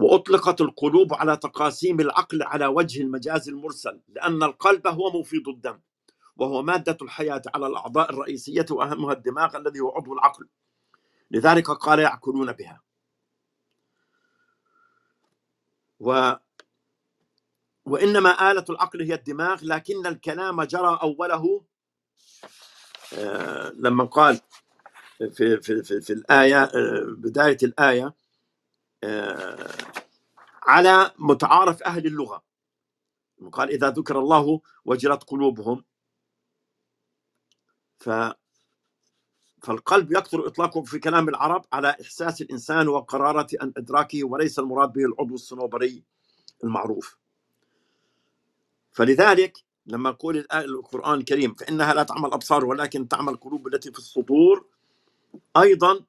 وأطلقت 0.00 0.60
القلوب 0.60 1.14
على 1.14 1.36
تقاسيم 1.36 2.00
العقل 2.00 2.42
على 2.42 2.66
وجه 2.66 3.02
المجاز 3.02 3.48
المرسل 3.48 4.00
لأن 4.08 4.42
القلب 4.42 4.86
هو 4.86 5.20
مفيد 5.20 5.48
الدم 5.48 5.80
وهو 6.36 6.62
مادة 6.62 6.96
الحياة 7.02 7.42
على 7.54 7.66
الأعضاء 7.66 8.10
الرئيسية 8.10 8.66
وأهمها 8.70 9.12
الدماغ 9.12 9.56
الذي 9.56 9.80
هو 9.80 9.90
عضو 9.90 10.12
العقل. 10.14 10.48
لذلك 11.30 11.70
قال 11.70 11.98
يعقلون 11.98 12.52
بها. 12.52 12.82
و 16.00 16.34
وإنما 17.86 18.50
آلة 18.50 18.64
العقل 18.70 19.02
هي 19.02 19.14
الدماغ 19.14 19.64
لكن 19.64 20.06
الكلام 20.06 20.62
جرى 20.62 20.98
أوله 21.02 21.64
آه، 23.18 23.72
لما 23.76 24.04
قال 24.04 24.40
في 25.18 25.60
في 25.60 25.82
في, 25.82 26.00
في 26.00 26.12
الآية 26.12 26.62
آه، 26.62 27.04
بداية 27.18 27.58
الآية 27.62 28.14
آه، 29.04 29.72
على 30.62 31.10
متعارف 31.18 31.82
أهل 31.82 32.06
اللغة. 32.06 32.42
قال 33.52 33.70
إذا 33.70 33.90
ذكر 33.90 34.18
الله 34.18 34.60
وجلت 34.84 35.22
قلوبهم. 35.22 35.84
ف 37.98 38.10
فالقلب 39.62 40.12
يكثر 40.12 40.46
إطلاقه 40.46 40.82
في 40.82 40.98
كلام 40.98 41.28
العرب 41.28 41.64
على 41.72 41.96
إحساس 42.00 42.42
الإنسان 42.42 42.88
وقرارة 42.88 43.46
أن 43.62 43.72
إدراكه 43.76 44.24
وليس 44.24 44.58
المراد 44.58 44.92
به 44.92 45.04
العضو 45.04 45.34
الصنوبري 45.34 46.04
المعروف. 46.64 47.18
فلذلك 48.94 49.58
لما 49.86 50.10
نقول 50.10 50.46
القرآن 50.52 51.14
الكريم 51.18 51.54
فإنها 51.54 51.94
لا 51.94 52.02
تعمل 52.02 52.32
أبصار 52.32 52.64
ولكن 52.64 53.08
تعمل 53.08 53.32
القلوب 53.32 53.66
التي 53.66 53.92
في 53.92 53.98
الصدور 53.98 54.66
أيضا 55.56 56.04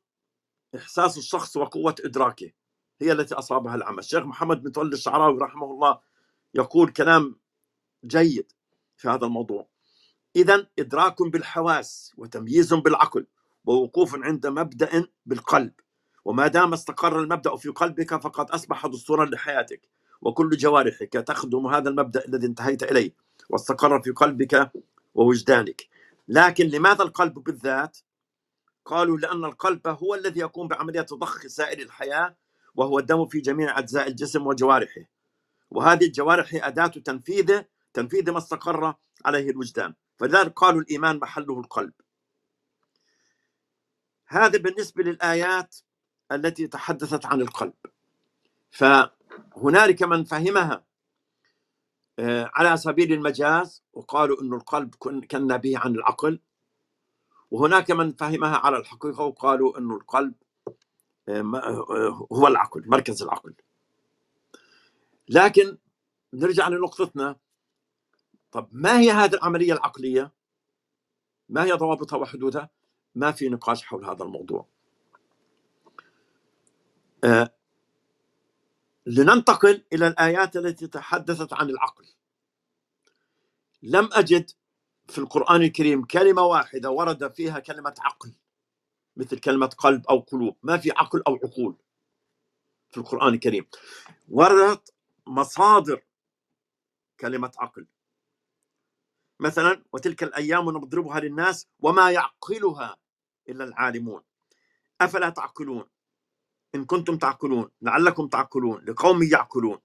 إحساس 0.75 1.17
الشخص 1.17 1.57
وقوة 1.57 1.95
إدراكه 2.05 2.51
هي 3.01 3.11
التي 3.11 3.35
أصابها 3.35 3.75
العمى 3.75 3.99
الشيخ 3.99 4.23
محمد 4.23 4.63
بن 4.63 4.71
تولي 4.71 4.93
الشعراوي 4.93 5.39
رحمه 5.39 5.71
الله 5.71 5.99
يقول 6.53 6.91
كلام 6.91 7.35
جيد 8.05 8.51
في 8.97 9.09
هذا 9.09 9.25
الموضوع. 9.25 9.67
إذا 10.35 10.67
إدراك 10.79 11.21
بالحواس 11.21 12.13
وتمييز 12.17 12.73
بالعقل 12.73 13.27
ووقوف 13.65 14.15
عند 14.15 14.47
مبدأ 14.47 15.07
بالقلب. 15.25 15.73
وما 16.25 16.47
دام 16.47 16.73
استقر 16.73 17.19
المبدأ 17.19 17.55
في 17.55 17.69
قلبك 17.69 18.21
فقد 18.21 18.51
أصبح 18.51 18.87
دستورا 18.87 19.25
لحياتك. 19.25 19.89
وكل 20.25 20.49
جوارحك 20.49 21.13
تخدم 21.13 21.67
هذا 21.67 21.89
المبدأ 21.89 22.25
الذي 22.25 22.47
انتهيت 22.47 22.83
إليه 22.83 23.11
واستقر 23.49 24.01
في 24.01 24.11
قلبك 24.11 24.71
ووجدانك. 25.15 25.87
لكن 26.27 26.67
لماذا 26.67 27.03
القلب 27.03 27.33
بالذات؟ 27.33 27.97
قالوا 28.85 29.17
لأن 29.17 29.45
القلب 29.45 29.87
هو 29.87 30.15
الذي 30.15 30.39
يقوم 30.39 30.67
بعملية 30.67 31.05
ضخ 31.13 31.47
سائل 31.47 31.81
الحياة 31.81 32.35
وهو 32.75 32.99
الدم 32.99 33.25
في 33.25 33.39
جميع 33.39 33.79
أجزاء 33.79 34.07
الجسم 34.07 34.47
وجوارحه. 34.47 35.01
وهذه 35.71 36.05
الجوارح 36.05 36.53
هي 36.53 36.67
أداة 36.67 36.87
تنفيذ 36.87 37.61
تنفيذ 37.93 38.31
ما 38.31 38.37
استقر 38.37 38.95
عليه 39.25 39.49
الوجدان. 39.49 39.93
فلذلك 40.17 40.53
قالوا 40.53 40.81
الإيمان 40.81 41.19
محله 41.19 41.59
القلب. 41.59 41.93
هذا 44.27 44.57
بالنسبة 44.57 45.03
للآيات 45.03 45.75
التي 46.31 46.67
تحدثت 46.67 47.25
عن 47.25 47.41
القلب. 47.41 47.73
فهنالك 49.55 50.03
من 50.03 50.23
فهمها 50.23 50.85
آه، 52.19 52.51
على 52.53 52.77
سبيل 52.77 53.13
المجاز 53.13 53.83
وقالوا 53.93 54.41
أن 54.41 54.53
القلب 54.53 54.95
كان 55.29 55.57
به 55.57 55.79
عن 55.79 55.95
العقل. 55.95 56.39
وهناك 57.51 57.91
من 57.91 58.13
فهمها 58.13 58.57
على 58.57 58.77
الحقيقة 58.77 59.23
وقالوا 59.23 59.77
أن 59.77 59.91
القلب 59.91 60.33
آه، 61.29 61.41
آه، 61.55 62.27
هو 62.31 62.47
العقل 62.47 62.83
مركز 62.87 63.23
العقل. 63.23 63.53
لكن 65.29 65.77
نرجع 66.33 66.67
لنقطتنا. 66.67 67.35
طب 68.51 68.69
ما 68.71 68.99
هي 68.99 69.11
هذه 69.11 69.33
العملية 69.33 69.73
العقلية؟ 69.73 70.33
ما 71.49 71.63
هي 71.63 71.71
ضوابطها 71.71 72.17
وحدودها؟ 72.17 72.69
ما 73.15 73.31
في 73.31 73.49
نقاش 73.49 73.83
حول 73.83 74.05
هذا 74.05 74.23
الموضوع. 74.23 74.67
لننتقل 79.05 79.85
إلى 79.93 80.07
الآيات 80.07 80.55
التي 80.55 80.87
تحدثت 80.87 81.53
عن 81.53 81.69
العقل. 81.69 82.05
لم 83.83 84.09
أجد 84.13 84.51
في 85.07 85.17
القرآن 85.17 85.61
الكريم 85.61 86.05
كلمة 86.05 86.41
واحدة 86.41 86.91
ورد 86.91 87.33
فيها 87.33 87.59
كلمة 87.59 87.95
عقل 87.99 88.33
مثل 89.17 89.39
كلمة 89.39 89.67
قلب 89.67 90.07
أو 90.07 90.19
قلوب 90.19 90.57
ما 90.63 90.77
في 90.77 90.91
عقل 90.91 91.23
أو 91.27 91.35
عقول 91.35 91.77
في 92.91 92.97
القرآن 92.97 93.33
الكريم. 93.33 93.67
وردت 94.29 94.93
مصادر 95.27 96.03
كلمة 97.19 97.51
عقل. 97.57 97.87
مثلا 99.39 99.83
وتلك 99.93 100.23
الأيام 100.23 100.69
نضربها 100.69 101.19
للناس 101.19 101.67
وما 101.79 102.11
يعقلها 102.11 102.97
إلا 103.49 103.63
العالمون. 103.63 104.23
أفلا 105.01 105.29
تعقلون؟ 105.29 105.89
إن 106.75 106.85
كنتم 106.85 107.17
تعقلون 107.17 107.69
لعلكم 107.81 108.27
تعقلون 108.27 108.85
لقوم 108.85 109.23
يعقلون. 109.23 109.77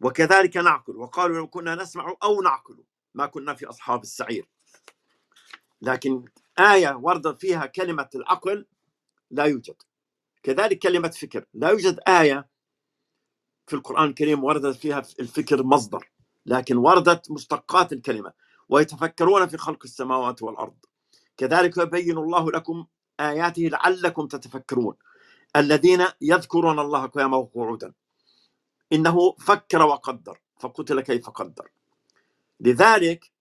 وكذلك 0.00 0.56
نعقل 0.56 0.96
وقالوا 0.96 1.36
لو 1.36 1.46
كنا 1.46 1.74
نسمع 1.74 2.14
أو 2.22 2.42
نعقل 2.42 2.84
ما 3.14 3.26
كنا 3.26 3.54
في 3.54 3.66
أصحاب 3.66 4.02
السعير. 4.02 4.48
لكن 5.82 6.24
آية 6.58 6.96
ورد 7.02 7.38
فيها 7.38 7.66
كلمة 7.66 8.08
العقل 8.14 8.66
لا 9.30 9.44
يوجد. 9.44 9.76
كذلك 10.42 10.78
كلمة 10.78 11.08
فكر 11.08 11.44
لا 11.54 11.70
يوجد 11.70 12.00
آية 12.08 12.48
في 13.66 13.76
القرآن 13.76 14.08
الكريم 14.08 14.44
وردت 14.44 14.76
فيها 14.76 15.02
الفكر 15.20 15.62
مصدر 15.62 16.10
لكن 16.46 16.76
وردت 16.76 17.30
مشتقات 17.30 17.92
الكلمة. 17.92 18.32
ويتفكرون 18.68 19.46
في 19.46 19.56
خلق 19.56 19.82
السماوات 19.84 20.42
والأرض. 20.42 20.76
كذلك 21.36 21.76
يبين 21.78 22.18
الله 22.18 22.50
لكم 22.50 22.86
آياته 23.20 23.62
لعلكم 23.62 24.26
تتفكرون. 24.26 24.96
الذين 25.56 26.06
يذكرون 26.20 26.78
الله 26.78 27.06
قياما 27.06 27.36
وقعودا 27.36 27.92
إنه 28.92 29.32
فكر 29.32 29.82
وقدر 29.82 30.40
فقتل 30.60 31.00
كيف 31.00 31.30
قدر. 31.30 31.70
لذلك 32.60 33.32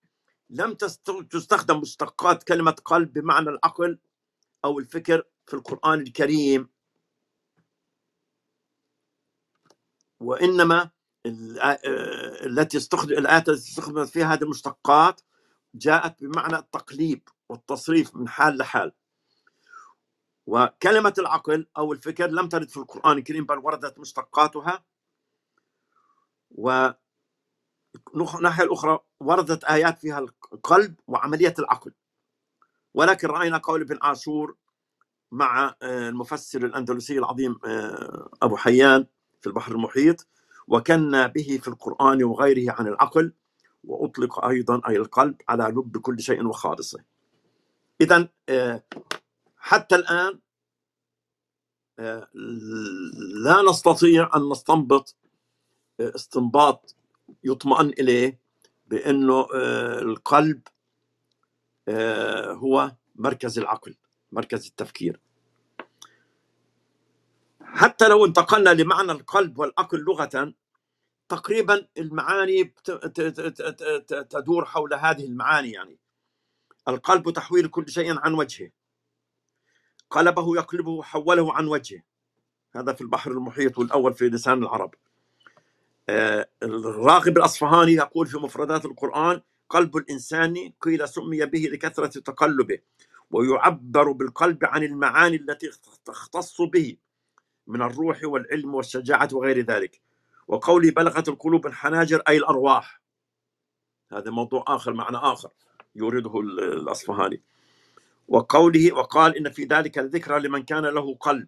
لم 0.49 0.73
تستخدم 1.30 1.80
مشتقات 1.80 2.43
كلمة 2.43 2.75
قلب 2.86 3.13
بمعنى 3.13 3.49
العقل 3.49 3.99
أو 4.65 4.80
الفكر 4.80 5.23
في 5.45 5.54
القرآن 5.54 5.99
الكريم. 5.99 6.69
وإنما 10.19 10.89
التي 12.45 12.78
استخدم 12.78 13.17
الآيات 13.17 13.49
التي 13.49 13.69
استخدمت 13.69 14.10
فيها 14.10 14.34
هذه 14.34 14.43
المشتقات 14.43 15.21
جاءت 15.75 16.23
بمعنى 16.23 16.56
التقليب 16.56 17.30
والتصريف 17.49 18.15
من 18.15 18.30
حال 18.30 18.58
لحال. 18.58 18.91
وكلمة 20.48 21.14
العقل 21.18 21.68
أو 21.78 21.94
الفكر 21.94 22.28
لم 22.28 22.50
ترد 22.50 22.70
في 22.70 22.78
القرآن 22.78 23.18
الكريم 23.18 23.46
بل 23.46 23.58
وردت 23.58 24.00
مشتقاتها. 24.00 24.84
و 26.52 26.90
الناحية 28.36 28.64
الأخرى 28.64 29.00
وردت 29.20 29.64
آيات 29.64 30.00
فيها 30.00 30.20
القلب 30.20 30.96
وعملية 31.08 31.54
العقل. 31.60 31.92
ولكن 32.94 33.28
رأينا 33.28 33.58
قول 33.58 33.82
ابن 33.82 33.98
عاشور 34.02 34.56
مع 35.32 35.76
آه، 35.82 36.10
المفسر 36.10 36.66
الأندلسي 36.66 37.18
العظيم 37.18 37.60
آه، 37.66 38.30
أبو 38.42 38.56
حيان 38.58 39.06
في 39.42 39.48
البحر 39.48 39.72
المحيط 39.72 40.28
وكنا 40.68 41.28
به 41.28 41.60
في 41.62 41.68
القرآن 41.68 42.24
وغيره 42.24 42.72
عن 42.72 42.88
العقل 42.88 43.34
وأطلق 43.84 44.46
أيضا 44.46 44.82
أي 44.88 44.96
القلب 44.98 45.36
على 45.50 45.64
لب 45.64 45.98
كل 45.98 46.20
شيء 46.20 46.48
وخالصه. 46.48 47.00
إذا 48.02 48.30
آه، 48.50 48.84
حتى 49.65 49.95
الآن 49.95 50.39
لا 53.43 53.62
نستطيع 53.69 54.32
أن 54.36 54.49
نستنبط 54.49 55.15
استنباط 55.99 56.95
يطمئن 57.43 57.89
إليه 57.89 58.39
بأنه 58.88 59.47
آه، 59.56 59.99
القلب 59.99 60.62
آه، 61.88 62.51
هو 62.51 62.95
مركز 63.15 63.60
العقل 63.60 63.95
مركز 64.32 64.67
التفكير. 64.67 65.19
حتى 67.62 68.08
لو 68.08 68.25
انتقلنا 68.25 68.69
لمعنى 68.69 69.12
القلب 69.12 69.58
والعقل 69.60 69.99
لغة 69.99 70.54
تقريبا 71.30 71.88
المعاني 71.97 72.73
تدور 74.30 74.65
حول 74.65 74.93
هذه 74.93 75.25
المعاني 75.25 75.71
يعني. 75.71 75.99
القلب 76.88 77.30
تحويل 77.34 77.67
كل 77.67 77.89
شيء 77.89 78.19
عن 78.19 78.34
وجهه. 78.34 78.71
قلبه 80.15 80.56
يقلبه 80.56 81.04
حوله 81.04 81.54
عن 81.54 81.67
وجهه. 81.67 82.01
هذا 82.75 82.93
في 82.93 83.01
البحر 83.01 83.32
المحيط 83.32 83.78
والأول 83.80 84.13
في 84.13 84.30
لسان 84.30 84.63
العرب. 84.63 84.93
آه، 86.10 86.49
الراغب 86.63 87.38
الأصفهاني 87.38 87.93
يقول 87.93 88.28
في 88.28 88.38
مفردات 88.38 88.86
القرآن 88.86 89.41
قلب 89.69 89.97
الإنسان 89.97 90.73
قيل 90.82 91.10
سمي 91.10 91.45
به 91.45 91.60
لكثرة 91.60 92.08
تقلبه 92.19 92.80
ويعبر 93.32 94.12
بالقلب 94.12 94.65
عن 94.65 94.84
المعاني 94.84 95.36
التي 95.36 95.69
تختص 96.06 96.62
به 96.62 96.97
من 97.67 97.82
الروح 97.82 98.19
والعلم 98.23 98.75
والشجاعة 98.75 99.30
وغير 99.34 99.60
ذلك. 99.60 100.01
وقولي 100.47 100.91
بلغت 100.91 101.30
القلوب 101.30 101.67
الحناجر 101.67 102.21
أي 102.28 102.38
الأرواح. 102.38 103.01
هذا 104.12 104.32
موضوع 104.32 104.63
آخر 104.67 104.93
معنى 104.93 105.17
آخر 105.17 105.49
يورده 105.95 106.39
ال- 106.39 106.60
الأصفهاني. 106.60 107.41
وقوله 108.28 108.94
وقال 108.96 109.38
إن 109.38 109.52
في 109.52 109.64
ذلك 109.66 110.00
الذكرى 110.00 110.40
لمن 110.42 110.64
كان 110.64 110.86
له 110.86 111.16
قلب 111.16 111.48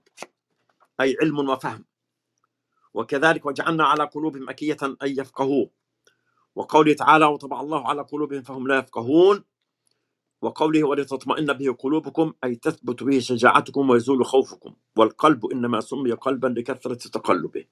أي 1.02 1.18
علم 1.22 1.40
وفهم. 1.50 1.86
وكذلك 2.94 3.46
وجعلنا 3.46 3.86
على 3.86 4.06
قلوبهم 4.06 4.50
أكية 4.50 4.78
أن 4.84 4.98
يفقهوه. 5.04 5.72
وقوله 6.56 6.94
تعالى 6.94 7.26
وطبع 7.26 7.62
الله 7.62 7.88
على 7.90 8.04
قلوبهم 8.04 8.44
فهم 8.44 8.68
لا 8.68 8.80
يفقهون 8.80 9.46
وقوله 10.42 10.84
ولتطمئن 10.84 11.54
به 11.54 11.74
قلوبكم 11.80 12.34
أي 12.44 12.56
تثبت 12.56 13.04
به 13.04 13.20
شجاعتكم 13.20 13.92
ويزول 13.92 14.26
خوفكم. 14.26 14.76
والقلب 14.98 15.46
إنما 15.46 15.82
سمي 15.82 16.13
قلبا 16.13 16.48
لكثرة 16.48 16.96
تقلبه 17.10 17.66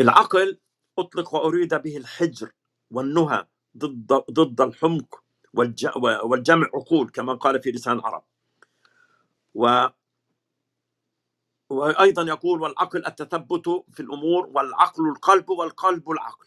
العقل 0.00 0.58
أطلق 0.98 1.34
وأريد 1.36 1.74
به 1.76 1.98
الحجر 1.98 2.52
والنهى 2.92 3.46
ضد 3.78 4.12
ضد 4.32 4.62
الحمق. 4.62 5.23
والجمع 6.24 6.66
عقول 6.74 7.10
كما 7.10 7.34
قال 7.34 7.62
في 7.62 7.70
لسان 7.70 7.98
العرب. 7.98 8.24
و 9.54 9.86
وأيضا 11.70 12.22
يقول 12.22 12.62
والعقل 12.62 13.06
التثبت 13.06 13.68
في 13.92 14.00
الأمور 14.00 14.46
والعقل 14.46 15.08
القلب 15.08 15.50
والقلب 15.50 16.10
العقل. 16.10 16.46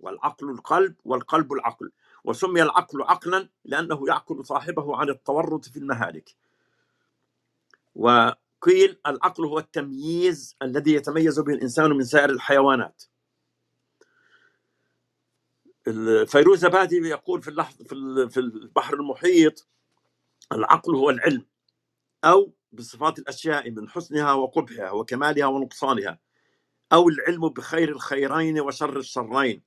والعقل 0.00 0.50
القلب 0.50 0.94
والقلب 1.04 1.52
العقل. 1.52 1.92
وسمي 2.24 2.62
العقل 2.62 3.02
عقلا 3.02 3.48
لأنه 3.64 4.08
يعقل 4.08 4.44
صاحبه 4.44 4.96
عن 4.96 5.10
التورط 5.10 5.64
في 5.64 5.78
المهالك. 5.78 6.36
وقيل 7.94 9.00
العقل 9.06 9.44
هو 9.44 9.58
التمييز 9.58 10.56
الذي 10.62 10.94
يتميز 10.94 11.40
به 11.40 11.52
الإنسان 11.52 11.90
من 11.90 12.04
سائر 12.04 12.30
الحيوانات. 12.30 13.02
الفيروزبادي 15.88 16.96
يقول 16.96 17.42
في 17.42 17.48
اللحظة 17.48 17.84
في 17.84 17.92
ال- 17.94 18.30
في 18.30 18.40
البحر 18.40 18.94
المحيط 18.94 19.68
العقل 20.52 20.94
هو 20.94 21.10
العلم 21.10 21.46
أو 22.24 22.52
بصفات 22.72 23.18
الأشياء 23.18 23.70
من 23.70 23.88
حسنها 23.88 24.32
وقبحها 24.32 24.90
وكمالها 24.90 25.46
ونقصانها 25.46 26.18
أو 26.92 27.08
العلم 27.08 27.48
بخير 27.48 27.88
الخيرين 27.88 28.60
وشر 28.60 28.96
الشرين 28.98 29.62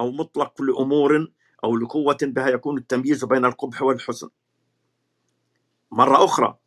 أو 0.00 0.10
مطلق 0.10 0.52
كل 0.52 0.70
أمور 0.78 1.32
أو 1.64 1.76
لقوة 1.76 2.18
بها 2.22 2.48
يكون 2.48 2.78
التمييز 2.78 3.24
بين 3.24 3.44
القبح 3.44 3.82
والحسن. 3.82 4.28
مرة 5.90 6.24
أخرى 6.24 6.58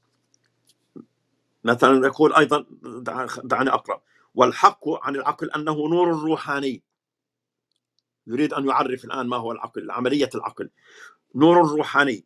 مثلا 1.64 2.08
يقول 2.08 2.34
أيضا 2.34 2.66
دع- 2.84 3.28
دعني 3.44 3.70
أقرأ 3.70 4.02
والحق 4.36 4.90
عن 4.90 5.16
العقل 5.16 5.52
أنه 5.52 5.74
نور 5.90 6.08
روحاني 6.24 6.84
يريد 8.28 8.54
أن 8.54 8.68
يعرف 8.68 9.06
الآن 9.06 9.28
ما 9.28 9.38
هو 9.38 9.52
العقل 9.52 9.92
عملية 9.92 10.30
العقل. 10.36 10.70
نور 11.36 11.58
روحاني 11.58 12.26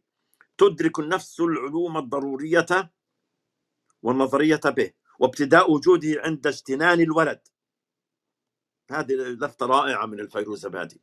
تدرك 0.58 1.00
النفس 1.00 1.40
العلوم 1.40 1.98
الضرورية 1.98 2.92
والنظرية 4.04 4.62
به 4.66 4.92
وابتداء 5.20 5.72
وجوده 5.72 6.22
عند 6.26 6.48
اجتنان 6.48 7.02
الولد. 7.02 7.42
هذه 8.92 9.14
لفتة 9.14 9.66
رائعة 9.66 10.06
من 10.06 10.20
الفيروزبادي 10.20 11.02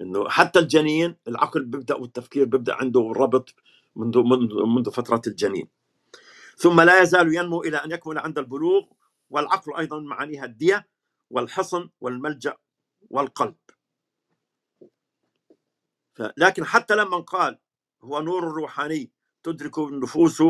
إنه 0.00 0.28
حتى 0.28 0.58
الجنين 0.58 1.16
العقل 1.28 1.64
بيبدأ 1.64 1.94
والتفكير 1.94 2.44
بيبدأ 2.44 2.74
عنده 2.74 3.12
ربط 3.16 3.54
منذ 3.96 4.18
منذ 4.18 4.64
منذ 4.66 4.90
فترة 4.90 5.22
الجنين. 5.26 5.68
ثم 6.56 6.80
لا 6.80 7.02
يزال 7.02 7.34
ينمو 7.34 7.62
إلى 7.62 7.76
أن 7.76 7.90
يكمل 7.90 8.18
عند 8.18 8.38
البلوغ 8.38 8.84
والعقل 9.30 9.74
أيضا 9.74 10.00
معانيها 10.00 10.44
الدية 10.44 10.88
والحصن 11.30 11.90
والملجأ 12.00 12.56
والقلب. 13.10 13.54
لكن 16.18 16.64
حتى 16.64 16.94
لما 16.94 17.18
قال 17.18 17.58
هو 18.02 18.20
نور 18.20 18.44
روحاني 18.44 19.10
تدرك 19.42 19.78
النفوس 19.78 20.42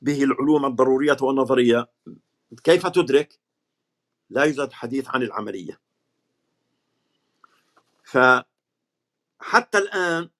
به 0.00 0.24
العلوم 0.24 0.64
الضرورية 0.64 1.16
والنظرية 1.20 1.88
كيف 2.64 2.86
تدرك؟ 2.86 3.40
لا 4.30 4.44
يوجد 4.44 4.72
حديث 4.72 5.08
عن 5.08 5.22
العملية 5.22 5.80
فحتى 8.04 9.78
الآن 9.78 10.30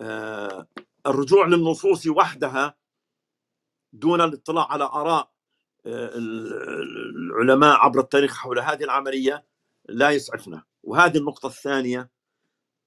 آه، 0.00 0.66
الرجوع 1.06 1.46
للنصوص 1.46 2.06
وحدها 2.06 2.76
دون 3.92 4.20
الاطلاع 4.20 4.72
على 4.72 4.84
آراء 4.84 5.30
آه، 5.86 6.10
العلماء 6.16 7.76
عبر 7.76 8.00
التاريخ 8.00 8.36
حول 8.36 8.58
هذه 8.58 8.84
العملية 8.84 9.46
لا 9.88 10.10
يسعفنا 10.10 10.64
وهذه 10.82 11.18
النقطة 11.18 11.46
الثانية 11.46 12.10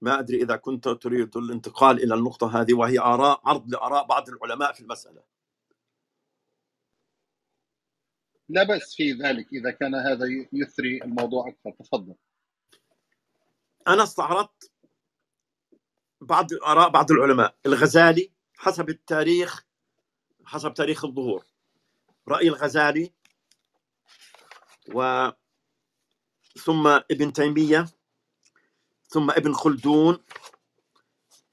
ما 0.02 0.20
أدري 0.20 0.42
إذا 0.42 0.56
كنت 0.56 0.90
تريد 0.90 1.38
الانتقال 1.38 2.04
إلى 2.04 2.16
النقطة 2.16 2.62
هذه 2.62 2.74
وهي 2.74 3.00
آراء 3.00 3.42
عرض 3.46 3.70
لآراء 3.70 4.08
بعض 4.08 4.30
العلماء 4.30 4.74
في 4.74 4.82
المسألة. 4.82 5.24
لا 8.50 8.64
بأس 8.64 8.96
في 8.96 9.12
ذلك 9.12 9.54
إذا 9.54 9.72
كان 9.72 9.96
هذا 9.96 10.26
يثري 10.54 11.04
الموضوع 11.04 11.48
أكثر. 11.48 11.72
تفضل. 11.84 12.16
أنا 13.88 14.04
استعرضت 14.04 14.72
بعض 16.22 16.54
آراء 16.54 16.90
بعض 16.90 17.12
العلماء. 17.12 17.56
الغزالي 17.66 18.32
حسب 18.56 18.90
التاريخ 18.90 19.66
حسب 20.46 20.74
تاريخ 20.74 21.06
الظهور. 21.06 21.46
رأي 22.28 22.48
الغزالي 22.48 23.14
و 24.94 25.30
ثم 26.58 26.88
ابن 26.88 27.34
تيمية 27.34 27.86
ثم 29.10 29.32
ابن 29.32 29.54
خلدون 29.54 30.18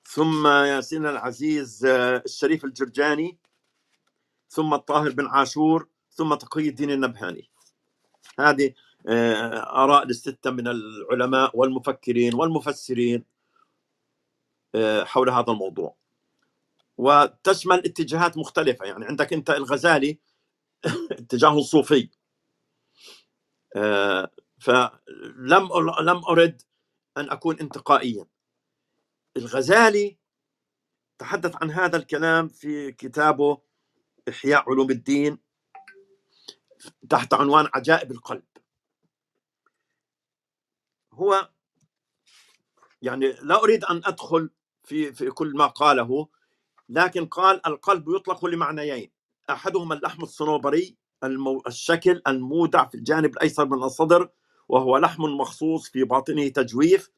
ثم 0.04 0.46
ياسين 0.46 1.06
العزيز 1.06 1.84
آه، 1.84 2.22
الشريف 2.26 2.64
الجرجاني 2.64 3.38
ثم 4.48 4.74
الطاهر 4.74 5.10
بن 5.10 5.26
عاشور 5.26 5.88
ثم 6.10 6.34
تقي 6.34 6.68
الدين 6.68 6.90
النبهاني. 6.90 7.50
هذه 8.38 8.74
آه، 9.08 9.84
آراء 9.84 10.04
الستة 10.04 10.50
من 10.50 10.68
العلماء 10.68 11.58
والمفكرين 11.58 12.34
والمفسرين 12.34 13.24
آه، 14.74 15.04
حول 15.04 15.30
هذا 15.30 15.52
الموضوع. 15.52 15.96
وتشمل 16.98 17.78
اتجاهات 17.78 18.38
مختلفة. 18.38 18.86
يعني 18.86 19.04
عندك 19.04 19.32
أنت 19.32 19.50
الغزالي 19.50 20.18
اتجاه 21.20 21.60
صوفي. 21.60 22.10
آه، 23.76 24.30
فلم 24.58 25.68
لم 26.00 26.24
أرد 26.28 26.62
أن 27.16 27.30
أكون 27.30 27.60
انتقائيا. 27.60 28.26
الغزالي 29.36 30.18
تحدث 31.18 31.62
عن 31.62 31.70
هذا 31.70 31.96
الكلام 31.96 32.48
في 32.48 32.92
كتابه 32.92 33.58
إحياء 34.28 34.70
علوم 34.70 34.90
الدين 34.90 35.38
تحت 37.10 37.34
عنوان 37.34 37.68
عجائب 37.74 38.12
القلب. 38.12 38.44
هو 41.12 41.50
يعني 43.02 43.32
لا 43.42 43.62
أريد 43.62 43.84
أن 43.84 43.96
أدخل 44.04 44.50
في 44.84 45.12
في 45.12 45.30
كل 45.30 45.56
ما 45.56 45.66
قاله 45.66 46.28
لكن 46.88 47.26
قال 47.26 47.66
القلب 47.66 48.08
يطلق 48.08 48.44
لمعنيين. 48.46 49.10
أحدهما 49.50 49.94
اللحم 49.94 50.22
الصنوبري 50.22 50.96
المو... 51.24 51.62
الشكل 51.66 52.22
المودع 52.26 52.84
في 52.84 52.94
الجانب 52.94 53.32
الأيسر 53.32 53.66
من 53.66 53.82
الصدر 53.82 54.30
وهو 54.68 54.96
لحم 54.98 55.22
مخصوص 55.22 55.88
في 55.90 56.04
باطنه 56.04 56.48
تجويف. 56.48 57.10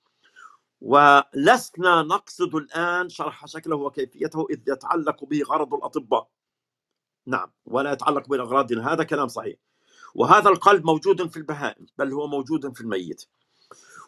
ولسنا 0.80 2.02
نقصد 2.02 2.54
الآن 2.54 3.08
شرح 3.08 3.46
شكله 3.46 3.76
وكيفيته 3.76 4.46
إذ 4.50 4.60
يتعلق 4.68 5.24
به 5.24 5.42
غرض 5.42 5.74
الأطباء. 5.74 6.28
نعم 7.26 7.52
ولا 7.66 7.92
يتعلق 7.92 8.28
بالأغراض 8.28 8.72
هذا 8.72 9.04
كلام 9.04 9.28
صحيح. 9.28 9.56
وهذا 10.14 10.50
القلب 10.50 10.84
موجود 10.84 11.30
في 11.30 11.36
البهائم 11.36 11.86
بل 11.98 12.12
هو 12.12 12.26
موجود 12.26 12.74
في 12.74 12.80
الميت. 12.80 13.24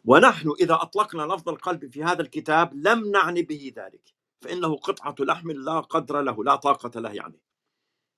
ونحن 0.05 0.55
إذا 0.61 0.75
أطلقنا 0.75 1.23
لفظ 1.23 1.49
القلب 1.49 1.93
في 1.93 2.05
هذا 2.05 2.23
الكتاب 2.23 2.75
لم 2.75 3.11
نعني 3.11 3.43
به 3.43 3.73
ذلك 3.77 4.15
فإنه 4.41 4.77
قطعة 4.77 5.15
لحم 5.21 5.51
لا 5.51 5.81
قدر 5.81 6.21
له 6.21 6.45
لا 6.45 6.57
طاقة 6.57 7.01
له 7.01 7.13
يعني. 7.13 7.41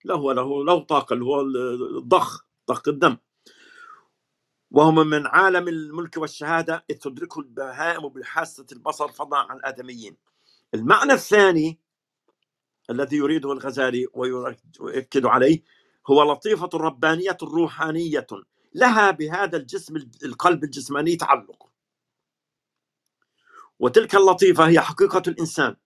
له 0.05 0.35
له 0.35 0.65
له 0.65 0.79
طاقة 0.79 1.15
اللي 1.15 1.25
هو 1.25 1.41
الضخ 1.41 2.45
ضخ 2.69 2.89
الدم. 2.89 3.17
وهم 4.73 5.07
من 5.07 5.27
عالم 5.27 5.69
الملك 5.69 6.17
والشهادة 6.17 6.85
إذ 6.91 6.97
تدركه 6.97 7.41
البهائم 7.41 8.09
بحاسة 8.09 8.67
البصر 8.73 9.09
فضلا 9.09 9.39
عن 9.39 9.57
الآدميين. 9.57 10.17
المعنى 10.75 11.13
الثاني 11.13 11.81
الذي 12.91 13.17
يريده 13.17 13.53
الغزالي 13.53 14.07
ويؤكد 14.15 15.27
عليه 15.27 15.63
هو 16.07 16.33
لطيفة 16.33 16.71
ربانية 16.75 17.37
روحانية 17.43 18.27
لها 18.75 19.11
بهذا 19.11 19.57
الجسم 19.57 19.97
القلب 20.25 20.65
الجسماني 20.65 21.17
تعلق. 21.17 21.69
وتلك 23.79 24.15
اللطيفة 24.15 24.69
هي 24.69 24.81
حقيقة 24.81 25.23
الإنسان 25.29 25.77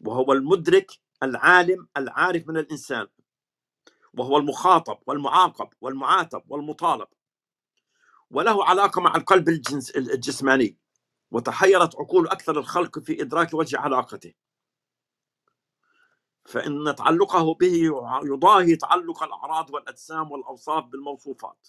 وهو 0.00 0.32
المدرك 0.32 0.92
العالم 1.22 1.88
العارف 1.96 2.48
من 2.48 2.56
الإنسان 2.56 3.06
وهو 4.14 4.36
المخاطب 4.38 4.98
والمعاقب 5.06 5.68
والمعاتب 5.80 6.42
والمطالب. 6.48 7.06
وله 8.30 8.64
علاقة 8.64 9.00
مع 9.00 9.16
القلب 9.16 9.48
الجنس 9.48 9.90
الجسماني 9.90 10.78
وتحيرت 11.30 11.96
عقول 11.96 12.28
أكثر 12.28 12.58
الخلق 12.58 12.98
في 12.98 13.22
إدراك 13.22 13.54
وجه 13.54 13.78
علاقته. 13.80 14.34
فإن 16.46 16.94
تعلقه 16.94 17.54
به 17.54 17.74
يضاهي 18.24 18.76
تعلق 18.76 19.22
الأعراض 19.22 19.70
والأجسام 19.74 20.30
والأوصاف 20.32 20.84
بالموصوفات. 20.84 21.68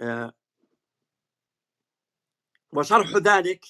آه، 0.00 0.32
وشرح 2.72 3.16
ذلك 3.16 3.66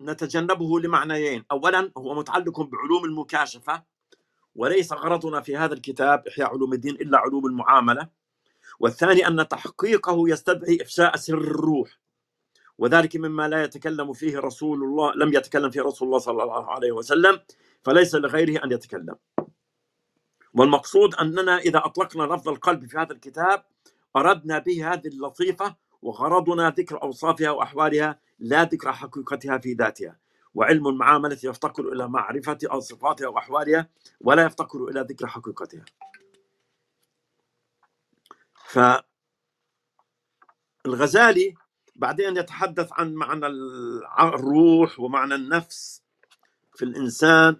نتجنبه 0.00 0.80
لمعنيين. 0.80 1.44
اولا 1.52 1.92
هو 1.98 2.14
متعلق 2.14 2.60
بعلوم 2.60 3.04
المكاشفة. 3.04 3.84
وليس 4.60 4.92
غرضنا 4.92 5.40
في 5.40 5.56
هذا 5.56 5.74
الكتاب 5.74 6.28
إحياء 6.28 6.48
علوم 6.48 6.72
الدين 6.72 6.94
إلا 6.94 7.18
علوم 7.18 7.46
المعاملة. 7.46 8.08
والثاني 8.80 9.26
أن 9.26 9.48
تحقيقه 9.48 10.28
يستدعي 10.28 10.78
افشاء 10.82 11.16
سر 11.16 11.38
الروح. 11.38 12.00
وذلك 12.78 13.16
مما 13.16 13.48
لا 13.48 13.64
يتكلم 13.64 14.12
فيه 14.12 14.38
رسول 14.38 14.84
الله 14.84 15.12
لم 15.14 15.34
يتكلم 15.34 15.70
فيه 15.70 15.82
رسول 15.82 16.08
الله 16.08 16.18
صلى 16.18 16.42
الله 16.42 16.70
عليه 16.70 16.92
وسلم 16.92 17.40
فليس 17.82 18.14
لغيره 18.14 18.64
أن 18.64 18.72
يتكلم. 18.72 19.16
والمقصود 20.54 21.14
أننا 21.14 21.58
إذا 21.58 21.78
أطلقنا 21.84 22.34
لفظ 22.34 22.48
القلب 22.48 22.86
في 22.86 22.98
هذا 22.98 23.12
الكتاب 23.12 23.64
أردنا 24.16 24.58
به 24.58 24.92
هذه 24.92 25.06
اللطيفة 25.08 25.76
وغرضنا 26.02 26.70
ذكر 26.70 27.02
أوصافها 27.02 27.50
وأحوالها 27.50 28.20
لا 28.38 28.64
ذكر 28.64 28.92
حقيقتها 28.92 29.58
في 29.58 29.72
ذاتها. 29.72 30.19
وعلم 30.54 30.88
المعاملة 30.88 31.38
يفتقر 31.44 31.92
إلى 31.92 32.08
معرفة 32.08 32.58
صفاتها 32.78 33.28
وأحوالها 33.28 33.88
ولا 34.20 34.44
يفتقر 34.44 34.84
إلى 34.88 35.00
ذكر 35.00 35.26
حقيقتها. 35.26 35.84
فالغزالي 40.84 41.54
بعدين 41.96 42.36
يتحدث 42.36 42.88
عن 42.92 43.14
معنى 43.14 43.46
الروح 44.20 45.00
ومعنى 45.00 45.34
النفس 45.34 46.02
في 46.74 46.84
الإنسان 46.84 47.56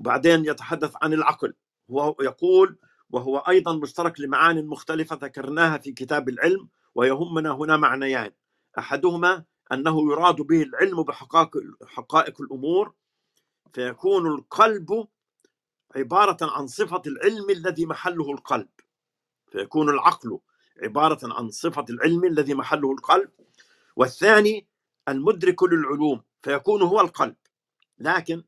وبعدين 0.00 0.44
يتحدث 0.44 0.94
عن 1.02 1.12
العقل. 1.12 1.54
وهو 1.88 2.16
يقول 2.20 2.78
وهو 3.10 3.38
أيضا 3.38 3.76
مشترك 3.76 4.20
لمعان 4.20 4.66
مختلفة 4.66 5.18
ذكرناها 5.22 5.78
في 5.78 5.92
كتاب 5.92 6.28
العلم 6.28 6.68
ويهمنا 6.94 7.50
هنا 7.50 7.76
معنيان. 7.76 8.30
أحدهما 8.78 9.44
أنه 9.72 10.12
يراد 10.12 10.36
به 10.36 10.62
العلم 10.62 11.02
بحقائق 11.02 11.50
حقائق 11.86 12.40
الأمور 12.40 12.94
فيكون 13.72 14.26
القلب 14.26 15.08
عبارة 15.96 16.38
عن 16.42 16.66
صفة 16.66 17.02
العلم 17.06 17.50
الذي 17.50 17.86
محله 17.86 18.32
القلب. 18.32 18.68
فيكون 19.52 19.88
العقل 19.88 20.38
عبارة 20.82 21.18
عن 21.22 21.50
صفة 21.50 21.84
العلم 21.90 22.24
الذي 22.24 22.54
محله 22.54 22.92
القلب. 22.92 23.30
والثاني 23.96 24.68
المدرك 25.08 25.62
للعلوم 25.62 26.22
فيكون 26.42 26.82
هو 26.82 27.00
القلب. 27.00 27.36
لكن 27.98 28.44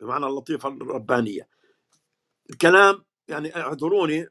بمعنى 0.00 0.26
اللطيفة 0.26 0.68
الربانية 0.68 1.48
الكلام 2.50 3.04
يعني 3.28 3.56
اعذروني 3.56 4.28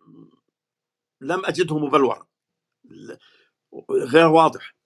لم 1.21 1.45
أجده 1.45 1.77
مبلورا. 1.77 2.27
غير 3.91 4.27
واضح. 4.27 4.76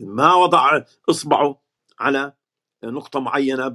ما 0.00 0.34
وضع 0.34 0.84
اصبعه 1.10 1.62
على 1.98 2.32
نقطة 2.84 3.20
معينة 3.20 3.68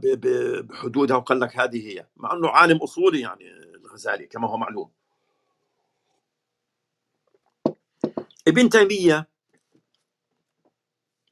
بحدودها 0.62 1.18
وقال 1.18 1.40
لك 1.40 1.58
هذه 1.60 1.88
هي 1.88 2.08
مع 2.18 2.34
أنه 2.34 2.50
عالم 2.50 2.78
أصولي 2.78 3.22
يعني 3.22 3.52
الغزالي 3.76 4.28
كما 4.28 4.50
هو 4.50 4.58
معلوم. 4.58 4.92
ابن 8.48 8.70
تيمية 8.70 9.30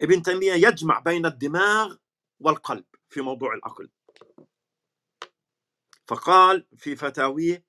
ابن 0.02 0.22
تيمية 0.22 0.54
يجمع 0.54 1.00
بين 1.00 1.26
الدماغ 1.26 1.96
والقلب 2.40 2.86
في 3.10 3.22
موضوع 3.22 3.54
العقل. 3.54 3.90
فقال 6.08 6.66
في 6.78 6.96
فتاويه 6.96 7.66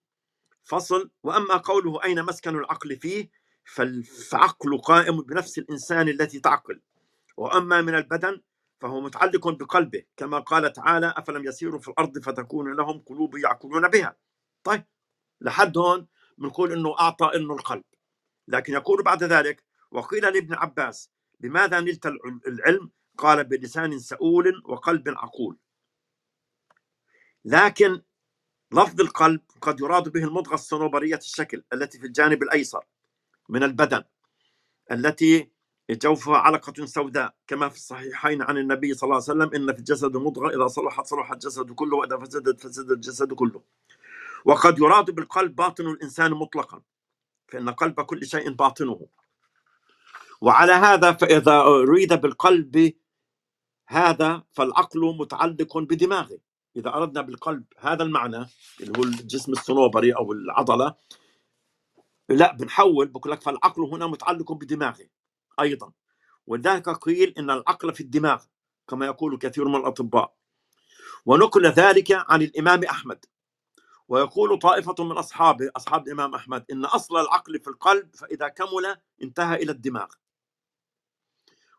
فصل 0.64 1.10
وأما 1.22 1.56
قوله 1.56 2.04
أين 2.04 2.22
مسكن 2.22 2.58
العقل 2.58 2.96
فيه 2.96 3.30
فالعقل 3.64 4.78
قائم 4.78 5.22
بنفس 5.22 5.58
الإنسان 5.58 6.08
التي 6.08 6.40
تعقل. 6.40 6.80
وأما 7.42 7.80
من 7.82 7.94
البدن 7.94 8.40
فهو 8.80 9.00
متعلق 9.00 9.48
بقلبه 9.48 10.02
كما 10.16 10.38
قال 10.38 10.72
تعالى 10.72 11.14
أفلم 11.16 11.44
يسيروا 11.44 11.80
في 11.80 11.88
الأرض 11.88 12.18
فتكون 12.18 12.76
لهم 12.76 12.98
قلوب 13.06 13.36
يعقلون 13.36 13.88
بها؟ 13.88 14.16
طيب 14.64 14.84
لحد 15.40 15.78
هون 15.78 16.06
بنقول 16.38 16.72
إنه 16.72 16.98
أعطى 17.00 17.30
إنه 17.36 17.54
القلب. 17.54 17.84
لكن 18.48 18.72
يقول 18.72 19.02
بعد 19.02 19.24
ذلك 19.24 19.64
وقيل 19.90 20.22
لابن 20.22 20.54
عباس 20.54 21.10
بماذا 21.40 21.80
نلت 21.80 22.06
العلم؟ 22.46 22.90
قال 23.18 23.44
بلسان 23.44 23.98
سؤول 23.98 24.62
وقلب 24.64 25.08
عقول. 25.08 25.58
لكن 27.44 28.02
لفظ 28.72 29.00
القلب 29.00 29.40
قد 29.60 29.80
يراد 29.80 30.08
به 30.08 30.24
المضغة 30.24 30.54
الصنوبرية 30.54 31.16
الشكل 31.16 31.64
التي 31.72 31.98
في 31.98 32.06
الجانب 32.06 32.42
الأيسر 32.42 32.84
من 33.48 33.62
البدن 33.62 34.04
التي 34.92 35.51
جوفها 35.94 36.36
علقة 36.36 36.86
سوداء 36.86 37.34
كما 37.46 37.68
في 37.68 37.76
الصحيحين 37.76 38.42
عن 38.42 38.58
النبي 38.58 38.94
صلى 38.94 39.08
الله 39.08 39.14
عليه 39.14 39.24
وسلم 39.24 39.54
إن 39.54 39.72
في 39.72 39.78
الجسد 39.78 40.16
مضغة 40.16 40.56
إذا 40.56 40.66
صلحت 40.66 41.06
صلح 41.06 41.32
الجسد 41.32 41.70
كله 41.70 41.96
وإذا 41.96 42.18
فسدت 42.18 42.60
فسد 42.60 42.90
الجسد 42.90 43.32
كله. 43.32 43.62
وقد 44.44 44.78
يراد 44.78 45.10
بالقلب 45.10 45.56
باطن 45.56 45.86
الإنسان 45.86 46.30
مطلقا 46.30 46.82
فإن 47.48 47.70
قلب 47.70 48.00
كل 48.00 48.26
شيء 48.26 48.50
باطنه. 48.52 49.06
وعلى 50.40 50.72
هذا 50.72 51.12
فإذا 51.12 51.60
أريد 51.60 52.14
بالقلب 52.20 52.92
هذا 53.88 54.42
فالعقل 54.52 55.16
متعلق 55.18 55.78
بدماغه. 55.78 56.38
إذا 56.76 56.94
أردنا 56.94 57.20
بالقلب 57.20 57.64
هذا 57.78 58.02
المعنى 58.02 58.46
اللي 58.80 58.98
هو 58.98 59.02
الجسم 59.02 59.52
الصنوبري 59.52 60.12
أو 60.16 60.32
العضلة 60.32 60.94
لا 62.28 62.52
بنحول 62.52 63.08
بقول 63.08 63.32
لك 63.32 63.42
فالعقل 63.42 63.82
هنا 63.82 64.06
متعلق 64.06 64.52
بدماغه. 64.52 65.21
أيضا. 65.60 65.92
ولذلك 66.46 66.88
قيل 66.88 67.34
إن 67.38 67.50
العقل 67.50 67.94
في 67.94 68.00
الدماغ 68.00 68.44
كما 68.88 69.06
يقول 69.06 69.38
كثير 69.38 69.68
من 69.68 69.76
الأطباء. 69.76 70.34
ونقل 71.26 71.66
ذلك 71.66 72.12
عن 72.12 72.42
الإمام 72.42 72.84
أحمد. 72.84 73.24
ويقول 74.08 74.58
طائفة 74.58 75.04
من 75.04 75.12
أصحابه 75.12 75.70
أصحاب 75.76 76.06
الإمام 76.06 76.34
أحمد 76.34 76.64
إن 76.72 76.84
أصل 76.84 77.20
العقل 77.20 77.60
في 77.60 77.68
القلب 77.70 78.16
فإذا 78.16 78.48
كمل 78.48 78.96
انتهى 79.22 79.56
إلى 79.56 79.72
الدماغ. 79.72 80.06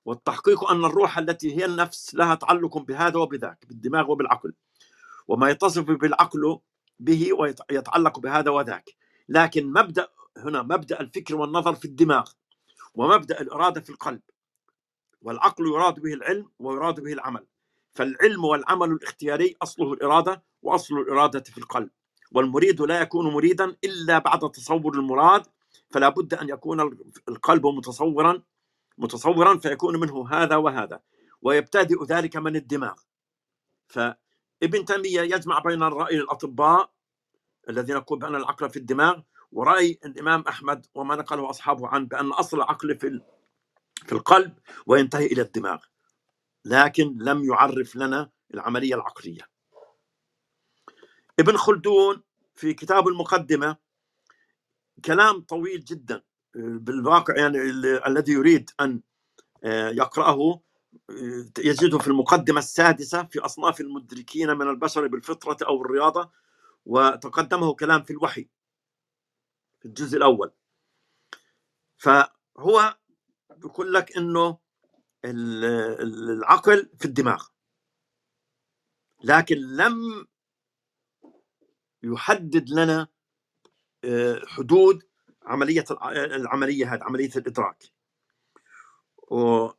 والتحقيق 0.06 0.72
أن 0.72 0.86
الروح 0.86 1.18
التي 1.18 1.58
هي 1.58 1.66
النفس 1.66 2.16
لها 2.16 2.36
تعلق 2.36 2.78
بهذا 2.78 3.18
وبذاك 3.18 3.66
بالدماغ 3.68 4.12
وبالعقل. 4.12 4.54
وما 5.28 5.50
يتصف 5.50 5.84
بالعقل 5.84 6.60
به 7.00 7.34
ويتعلق 7.34 8.20
بهذا 8.20 8.52
وذاك. 8.52 8.90
لكن 9.30 9.74
مبدأ 9.74 10.08
هنا 10.38 10.62
مبدأ 10.62 11.00
الفكر 11.00 11.36
والنظر 11.36 11.76
في 11.76 11.86
الدماغ. 11.86 12.32
ومبدأ 12.96 13.42
الإرادة 13.42 13.82
في 13.82 13.90
القلب 13.90 14.22
والعقل 15.22 15.68
يراد 15.68 16.00
به 16.00 16.14
العلم 16.14 16.52
ويراد 16.60 17.00
به 17.00 17.14
العمل. 17.14 17.46
فالعلم 17.94 18.46
والعمل 18.46 18.92
الاختياري 18.92 19.56
أصله 19.62 19.94
الإرادة 19.94 20.44
وأصل 20.62 20.96
الإرادة 20.96 21.40
في 21.44 21.58
القلب. 21.58 21.90
والمريد 22.32 22.82
لا 22.82 23.02
يكون 23.02 23.34
مريدا 23.34 23.76
إلا 23.84 24.20
بعد 24.20 24.52
تصور 24.52 24.94
المراد 24.96 25.44
فلا 25.90 26.10
بد 26.10 26.34
أن 26.34 26.50
يكون 26.50 26.82
القلب 27.30 27.68
متصورا 27.68 28.42
متصورا 28.98 29.58
فيكون 29.58 30.00
منه 30.00 30.30
هذا 30.30 30.56
وهذا. 30.56 31.00
ويبتدئ 31.42 32.04
ذلك 32.06 32.38
من 32.38 32.56
الدماغ. 32.56 32.96
فابن 33.88 34.86
تيمية 34.86 35.22
يجمع 35.22 35.60
بين 35.60 35.84
الرأي 35.84 36.16
الأطباء 36.18 36.92
الذين 37.70 37.96
يقول 37.96 38.20
بأن 38.20 38.36
العقل 38.36 38.70
في 38.70 38.78
الدماغ 38.78 39.22
ورأي 39.54 40.00
الإمام 40.06 40.44
أحمد 40.48 40.86
وما 40.96 41.16
نقله 41.16 41.50
أصحابه 41.50 41.88
عنه 41.88 42.06
بأن 42.06 42.28
أصل 42.32 42.58
العقل 42.58 42.98
في 42.98 43.22
في 44.06 44.12
القلب 44.12 44.54
وينتهي 44.86 45.26
إلى 45.26 45.42
الدماغ 45.42 45.84
لكن 46.66 47.18
لم 47.18 47.44
يعرف 47.44 47.96
لنا 47.96 48.30
العملية 48.54 48.96
العقلية. 48.96 49.50
ابن 51.40 51.58
خلدون 51.58 52.24
في 52.56 52.74
كتاب 52.74 53.08
المقدمة 53.08 53.78
كلام 55.06 55.42
طويل 55.42 55.84
جدا 55.84 56.22
بالواقع 56.56 57.36
يعني 57.38 57.58
الذي 58.08 58.32
يريد 58.32 58.70
أن 58.80 59.02
آه، 59.64 59.90
يقرأه 59.90 60.62
آه، 61.10 61.46
يجده 61.60 61.98
في 61.98 62.08
المقدمة 62.08 62.60
السادسة 62.60 63.24
في 63.24 63.40
أصناف 63.40 63.82
المدركين 63.82 64.50
من 64.58 64.70
البشر 64.70 65.08
بالفطرة 65.08 65.58
أو 65.68 65.82
الرياضة 65.82 66.32
وتقدمه 66.86 67.74
كلام 67.74 68.04
في 68.04 68.12
الوحي. 68.14 68.48
في 69.84 69.90
الجزء 69.90 70.18
الأول. 70.18 70.52
فهو 71.98 72.98
يقول 73.66 73.94
لك 73.94 74.18
أنه 74.18 74.58
العقل 75.26 76.90
في 77.00 77.06
الدماغ. 77.06 77.48
لكن 79.24 79.56
لم 79.58 80.28
يحدد 82.04 82.70
لنا 82.70 83.08
آه، 84.04 84.42
حدود 84.48 85.04
عملية 85.44 85.86
العملية 86.12 86.94
هذه 86.94 87.04
عملية 87.04 87.32
الإدراك. 87.36 87.84
و 89.32 89.70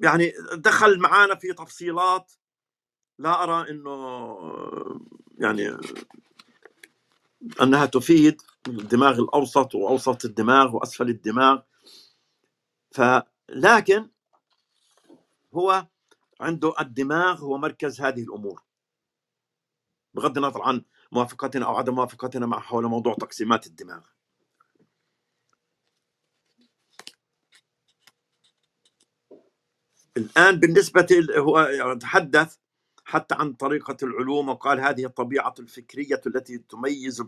يعني 0.00 0.32
دخل 0.52 1.00
معانا 1.00 1.34
في 1.34 1.52
تفصيلات 1.52 2.32
لا 3.18 3.42
أرى 3.42 3.70
إنه 3.70 4.36
يعني 5.38 5.76
أنها 7.62 7.86
تفيد 7.86 8.42
الدماغ 8.70 9.18
الأوسط 9.18 9.74
وأوسط 9.74 10.24
الدماغ 10.24 10.76
وأسفل 10.76 11.08
الدماغ. 11.08 11.60
فلكن 12.90 14.10
هو 15.54 15.86
عنده 16.40 16.74
الدماغ 16.80 17.40
هو 17.40 17.58
مركز 17.58 18.00
هذه 18.00 18.22
الأمور. 18.22 18.62
بغض 20.14 20.38
النظر 20.38 20.62
عن 20.62 20.84
موافقتنا 21.12 21.66
أو 21.66 21.76
عدم 21.76 21.94
موافقتنا 21.94 22.46
مع 22.46 22.60
حول 22.60 22.84
موضوع 22.84 23.14
تقسيمات 23.14 23.66
الدماغ. 23.66 24.06
الآن 30.16 30.56
بالنسبة 30.60 31.26
هو 31.36 31.94
تحدث 32.00 32.56
حتى 33.08 33.34
عن 33.34 33.52
طريقة 33.52 33.96
العلوم 34.02 34.48
وقال 34.48 34.80
هذه 34.80 35.04
الطبيعة 35.04 35.54
الفكرية 35.58 36.20
التي 36.26 36.58
تميز 36.58 37.24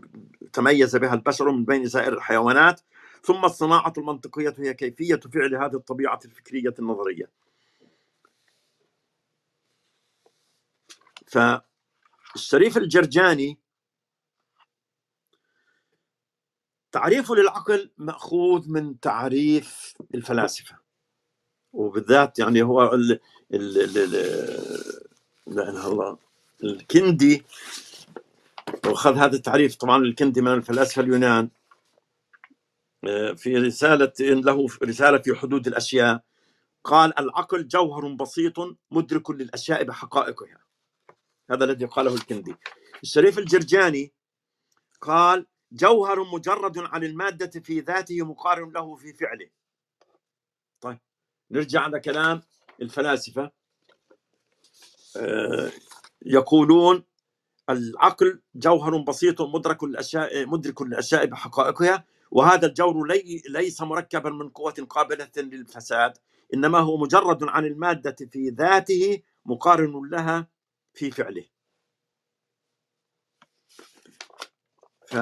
تميز 0.53 0.95
بها 0.95 1.13
البشر 1.13 1.51
من 1.51 1.65
بين 1.65 1.89
سائر 1.89 2.13
الحيوانات. 2.13 2.81
ثم 3.23 3.45
الصناعة 3.45 3.93
المنطقية 3.97 4.55
هي 4.57 4.73
كيفية 4.73 5.15
فعل 5.33 5.55
هذه 5.55 5.75
الطبيعة 5.75 6.19
الفكرية 6.25 6.73
النظرية. 6.79 7.29
فالشريف 11.27 12.77
الجرجاني 12.77 13.59
تعريفه 16.91 17.35
للعقل 17.35 17.91
مأخوذ 17.97 18.69
من 18.69 18.99
تعريف 18.99 19.93
الفلاسفة. 20.15 20.77
وبالذات 21.73 22.39
يعني 22.39 22.61
هو 22.61 22.93
ال 22.93 23.19
ال 23.53 23.97
ال 23.97 25.10
لا 25.51 25.87
الله. 25.87 26.17
الكندي 26.63 27.45
واخذ 28.85 29.17
هذا 29.17 29.35
التعريف. 29.35 29.75
طبعا 29.75 29.97
الكندي 29.97 30.41
من 30.41 30.53
الفلاسفة 30.53 31.01
اليونان. 31.01 31.49
آه، 33.07 33.33
في 33.33 33.57
رسالة 33.57 34.13
له 34.19 34.67
رسالة 34.83 35.17
في 35.17 35.35
حدود 35.35 35.67
الأشياء. 35.67 36.23
قال 36.83 37.19
العقل 37.19 37.67
جوهر 37.67 38.13
بسيط 38.13 38.53
مدرك 38.91 39.29
للأشياء 39.29 39.83
بحقائقها. 39.83 40.63
هذا 41.51 41.65
الذي 41.65 41.85
قاله 41.85 42.15
الكندي. 42.15 42.55
الشريف 43.03 43.39
الجرجاني 43.39 44.13
قال 45.01 45.47
جوهر 45.71 46.23
مجرد 46.23 46.77
عن 46.77 47.03
المادة 47.03 47.59
في 47.59 47.79
ذاته 47.79 48.25
مقارن 48.25 48.71
له 48.71 48.95
في 48.95 49.13
فعله. 49.13 49.49
طيب 50.81 50.99
نرجع 51.51 51.81
على 51.81 51.99
كلام 51.99 52.41
الفلاسفة. 52.81 53.60
يقولون 56.25 57.03
العقل 57.69 58.41
جوهر 58.55 58.97
بسيط 58.97 59.41
مدرك 59.41 59.83
الأشياء 59.83 60.45
مدرك 60.47 60.81
للأشياء 60.81 61.25
بحقائقها 61.25 62.05
وهذا 62.31 62.67
الجوهر 62.67 63.03
لي 63.03 63.43
ليس 63.49 63.81
مركبا 63.81 64.29
من 64.29 64.49
قوة 64.49 64.73
قابلة 64.89 65.31
للفساد 65.37 66.13
إنما 66.53 66.79
هو 66.79 66.97
مجرد 66.97 67.43
عن 67.43 67.65
المادة 67.65 68.15
في 68.31 68.49
ذاته 68.49 69.23
مقارن 69.45 70.09
لها 70.11 70.47
في 70.93 71.11
فعله. 71.11 71.45
ف 75.07 75.17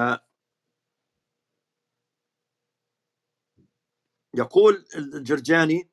يقول 4.34 4.86
الجرجاني 4.96 5.89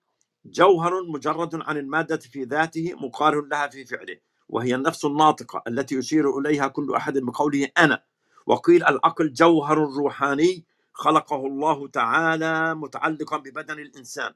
جوهر 0.52 1.04
مجرد 1.04 1.56
عن 1.56 1.78
المادة 1.78 2.18
في 2.18 2.44
ذاته 2.44 2.94
مقارن 3.02 3.50
لها 3.50 3.68
في 3.68 3.86
فعله 3.86 4.18
وهي 4.50 4.76
النفس 4.76 5.06
الناطقة 5.06 5.64
التي 5.68 5.96
يشير 5.96 6.38
إليها 6.40 6.68
كل 6.68 6.96
أحد 6.96 7.18
بقوله 7.18 7.70
أنا. 7.78 8.04
وقيل 8.46 8.84
العقل 8.84 9.34
جوهر 9.34 9.78
روحاني 9.78 10.66
خلقه 10.94 11.48
الله 11.48 11.88
تعالى 11.88 12.76
متعلقا 12.76 13.38
ببدن 13.38 13.80
الإنسان. 13.80 14.34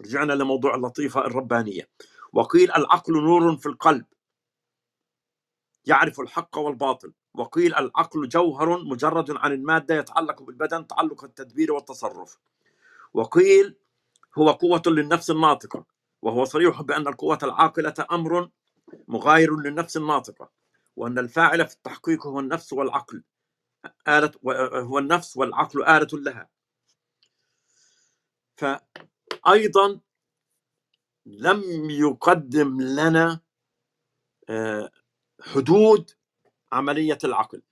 رجعنا 0.00 0.32
لموضوع 0.32 0.74
اللطيفة 0.74 1.20
الربانية. 1.26 1.88
وقيل 2.32 2.72
العقل 2.72 3.12
نور 3.12 3.56
في 3.56 3.66
القلب 3.66 4.04
يعرف 5.86 6.20
الحق 6.20 6.58
والباطل. 6.58 7.12
وقيل 7.34 7.74
العقل 7.74 8.28
جوهر 8.28 8.84
مجرد 8.84 9.30
عن 9.30 9.52
المادة 9.52 9.94
يتعلق 9.94 10.42
بالبدن 10.42 10.86
تعلق 10.86 11.24
التدبير 11.24 11.72
والتصرف. 11.72 12.38
وقيل 13.14 13.76
هو 14.38 14.50
قوة 14.50 14.82
للنفس 14.86 15.30
الناطقة 15.30 15.86
وهو 16.22 16.44
صريح 16.44 16.82
بأن 16.82 17.08
القوة 17.08 17.38
العاقلة 17.42 17.94
أمر 18.12 18.50
مغاير 19.08 19.56
للنفس 19.56 19.96
الناطقة 19.96 20.50
وأن 20.96 21.18
الفاعل 21.20 21.68
في 21.68 21.74
التحقيق 21.74 22.26
هو 22.26 22.40
النفس 22.40 22.72
والعقل 22.72 23.24
آلة 24.08 24.32
هو 24.82 24.98
النفس 24.98 25.36
والعقل 25.36 25.84
آلة 25.84 26.08
لها. 26.12 26.50
فأيضا 28.56 30.00
لم 31.26 31.90
يقدم 31.90 32.82
لنا 32.82 33.40
آه، 34.50 34.90
حدود 35.42 36.10
عملية 36.72 37.18
العقل. 37.24 37.62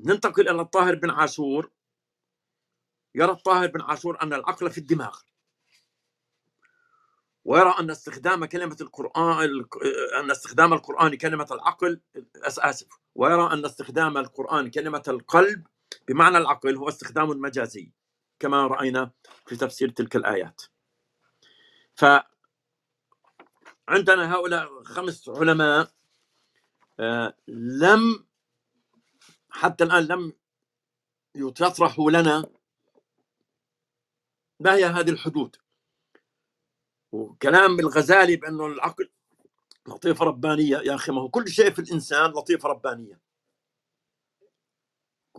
ننتقل 0.00 0.50
إلى 0.50 0.62
الطاهر 0.62 0.96
بن 0.96 1.10
عاشور 1.10 1.72
يرى 3.14 3.32
الطاهر 3.32 3.66
بن 3.66 3.80
عاشور 3.80 4.22
أن 4.22 4.32
العقل 4.32 4.70
في 4.70 4.78
الدماغ. 4.78 5.18
ويرى 7.44 7.74
أن 7.80 7.90
استخدام 7.90 8.44
كلمة 8.44 8.76
القرآن 8.80 9.64
أن 10.20 10.30
استخدام 10.30 10.72
القرآن 10.72 11.14
كلمة 11.14 11.48
العقل 11.50 12.00
آسف. 12.36 12.88
ويرى 13.14 13.52
أن 13.52 13.64
استخدام 13.64 14.18
القرآن 14.18 14.70
كلمة 14.70 15.02
القلب 15.08 15.66
بمعنى 16.08 16.38
العقل 16.38 16.76
هو 16.76 16.88
استخدام 16.88 17.28
مجازي 17.28 17.92
كما 18.38 18.66
رأينا 18.66 19.10
في 19.46 19.56
تفسير 19.56 19.88
تلك 19.90 20.16
الآيات. 20.16 20.62
ف 21.94 22.04
عندنا 23.88 24.34
هؤلاء 24.34 24.82
خمس 24.82 25.28
علماء 25.28 25.90
آه، 27.00 27.34
لم 27.48 28.26
حتى 29.50 29.84
الآن 29.84 30.04
لم 30.06 30.32
يطرحوا 31.34 32.10
لنا 32.10 32.46
ما 34.60 34.74
هي 34.74 34.84
هذه 34.84 35.10
الحدود؟ 35.10 35.56
وكلام 37.12 37.80
الغزالي 37.80 38.36
بأنه 38.36 38.66
العقل 38.66 39.10
لطيفة 39.88 40.24
ربانية 40.24 40.76
يا 40.76 40.94
أخي 40.94 41.12
ما 41.12 41.20
هو 41.20 41.28
كل 41.28 41.48
شيء 41.48 41.70
في 41.70 41.78
الإنسان 41.78 42.30
لطيفة 42.30 42.68
ربانية. 42.68 43.20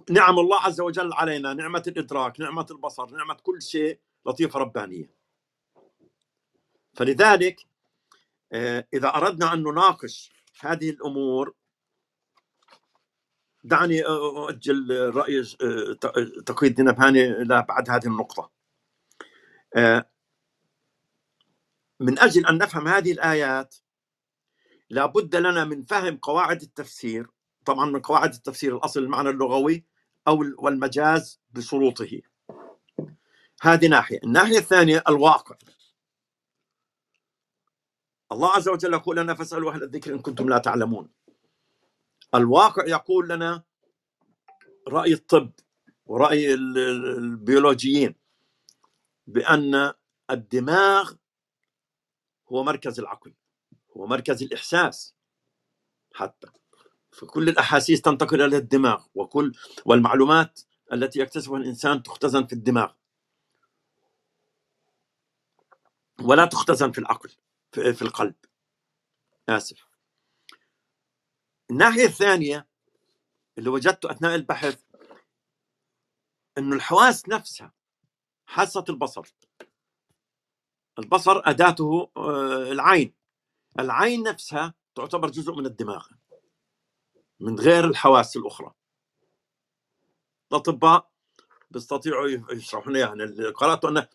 نعم 0.10 0.40
الله 0.40 0.62
عز 0.62 0.82
وجل 0.82 1.14
علينا 1.14 1.54
نعمة 1.54 1.84
الإدراك 1.88 2.40
نعمة 2.40 2.66
البصر 2.72 3.10
نعمة 3.10 3.34
كل 3.34 3.62
شيء 3.62 4.00
لطيفة 4.26 4.60
ربانية. 4.60 5.16
فلذلك 6.94 7.66
آه، 8.54 8.88
إذا 8.94 9.08
أردنا 9.08 9.54
أن 9.54 9.64
نناقش 9.64 10.32
هذه 10.60 10.90
الأمور 10.90 11.54
دعني 13.64 14.06
أؤجل 14.06 15.12
رأي 15.16 15.40
آه، 15.40 15.94
تقييد 16.46 16.82
نبهاني 16.82 17.44
بعد 17.46 17.90
هذه 17.90 18.06
النقطة. 18.06 18.44
آه، 18.44 18.55
من 22.00 22.20
أجل 22.20 22.46
أن 22.46 22.58
نفهم 22.58 22.88
هذه 22.88 23.12
الآيات 23.12 23.76
لابد 24.90 25.36
لنا 25.36 25.66
من 25.66 25.84
فهم 25.84 26.18
قواعد 26.18 26.62
التفسير 26.62 27.28
طبعا 27.66 27.86
من 27.86 28.02
قواعد 28.02 28.34
التفسير 28.34 28.76
الأصل 28.76 29.00
المعنى 29.00 29.30
اللغوي 29.30 29.86
أو 30.28 30.44
والمجاز 30.58 31.42
بشروطه. 31.52 32.22
هذه 33.62 33.88
ناحية. 33.88 34.20
الناحية 34.24 34.58
الثانية 34.58 35.04
الواقع. 35.10 35.56
الله 38.32 38.52
عز 38.52 38.70
وجل 38.70 38.94
يقول 38.94 39.18
لنا 39.18 39.34
فاسألوا 39.34 39.72
أهل 39.72 39.84
الذكر 39.84 40.14
إن 40.14 40.20
كنتم 40.20 40.50
لا 40.50 40.58
تعلمون. 40.58 41.10
الواقع 42.36 42.86
يقول 42.88 43.30
لنا 43.30 43.64
رأي 44.88 45.14
الطب 45.14 45.52
ورأي 46.06 46.54
البيولوجيين. 46.54 48.16
بأن 49.28 49.94
الدماغ 50.30 51.14
هو 52.52 52.64
مركز 52.64 53.00
العقل 53.00 53.34
هو 53.98 54.08
مركز 54.08 54.44
الإحساس 54.44 55.16
حتى. 56.14 56.48
فكل 57.12 57.50
الأحاسيس 57.50 58.02
تنتقل 58.02 58.42
إلى 58.42 58.58
الدماغ 58.58 59.06
وكل 59.16 59.54
والمعلومات 59.86 60.60
التي 60.94 61.20
يكتسبها 61.20 61.58
الإنسان 61.58 62.04
تختزن 62.04 62.46
في 62.46 62.54
الدماغ. 62.54 62.94
ولا 66.22 66.46
تختزن 66.46 66.92
في 66.92 66.98
العقل 66.98 67.30
في 67.72 68.02
القلب. 68.02 68.36
آسف. 69.50 69.86
الناحية 71.72 72.06
الثانية 72.06 72.68
اللي 73.58 73.70
وجدته 73.70 74.12
أثناء 74.12 74.36
البحث 74.36 74.84
إنه 76.58 76.76
الحواس 76.76 77.30
نفسها 77.30 77.74
حاسة 78.46 78.86
البصر. 78.90 79.36
البصر 81.00 81.42
أداته 81.46 82.10
آه، 82.18 82.72
العين. 82.72 83.14
العين 83.80 84.24
نفسها 84.24 84.74
تعتبر 84.96 85.30
جزء 85.30 85.54
من 85.56 85.66
الدماغ 85.66 86.08
من 87.40 87.60
غير 87.60 87.86
الحواس 87.86 88.38
الأخرى. 88.38 88.72
الأطباء 90.52 91.12
بيستطيعوا 91.72 92.28
يشرحون 92.52 92.96
اياها 92.96 93.16
يعني 93.16 93.48
قرات 93.50 93.86
إنه 93.86 94.08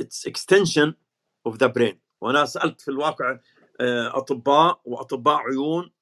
it's 0.00 0.26
extension 0.26 0.94
of 1.46 1.56
the 1.56 1.66
brain 1.66 2.00
وأنا 2.20 2.44
سألت 2.44 2.80
في 2.80 2.88
الواقع 2.88 3.38
آه، 3.80 4.18
أطباء 4.18 4.80
وأطباء 4.84 5.36
عيون 5.36 5.92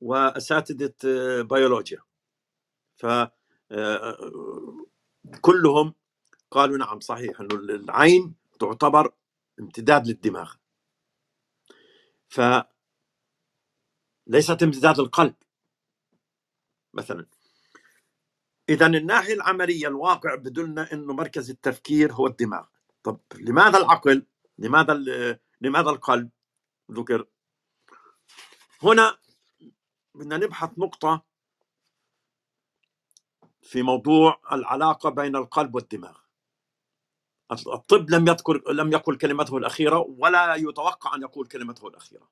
وأساتذة 0.00 0.94
آه، 1.04 1.42
بيولوجيا. 1.42 2.02
ف 2.96 3.06
كلهم 5.40 5.94
قالوا 6.50 6.78
نعم 6.78 7.00
صحيح 7.00 7.40
إنه 7.40 7.54
العين 7.54 8.34
تعتبر 8.60 9.14
امتداد 9.60 10.06
للدماغ. 10.06 10.54
ف 12.28 12.40
ليست 14.26 14.62
امتداد 14.62 15.00
القلب 15.00 15.34
مثلا 16.94 17.26
اذا 18.68 18.86
الناحية 18.86 19.34
العملية 19.34 19.88
الواقع 19.88 20.34
بدلنا 20.34 20.92
إنه 20.92 21.12
مركز 21.12 21.50
التفكير 21.50 22.12
هو 22.12 22.26
الدماغ. 22.26 22.66
طب 23.02 23.20
لماذا 23.34 23.78
العقل؟ 23.78 24.26
لماذا 24.58 24.94
لماذا 25.60 25.90
القلب؟ 25.90 26.30
ذكر. 26.92 27.26
هنا 28.82 29.18
بدنا 30.14 30.36
نبحث 30.36 30.78
نقطة 30.78 31.24
في 33.62 33.82
موضوع 33.82 34.40
العلاقة 34.52 35.10
بين 35.10 35.36
القلب 35.36 35.74
والدماغ. 35.74 36.18
الطب 37.52 38.10
لم 38.10 38.28
يذكر 38.28 38.72
لم 38.72 38.92
يقل 38.92 39.16
كلمته 39.16 39.56
الأخيرة 39.56 40.06
ولا 40.18 40.54
يتوقع 40.54 41.14
أن 41.14 41.22
يقول 41.22 41.46
كلمته 41.46 41.88
الأخيرة. 41.88 42.28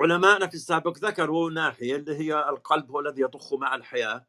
علماءنا 0.00 0.46
في 0.46 0.54
السابق 0.54 0.98
ذكروا 0.98 1.50
ناحية 1.50 1.96
اللي 1.96 2.14
هي 2.16 2.48
القلب 2.48 2.90
هو 2.90 3.00
الذي 3.00 3.22
يضخ 3.22 3.54
مع 3.54 3.74
الحياة. 3.74 4.26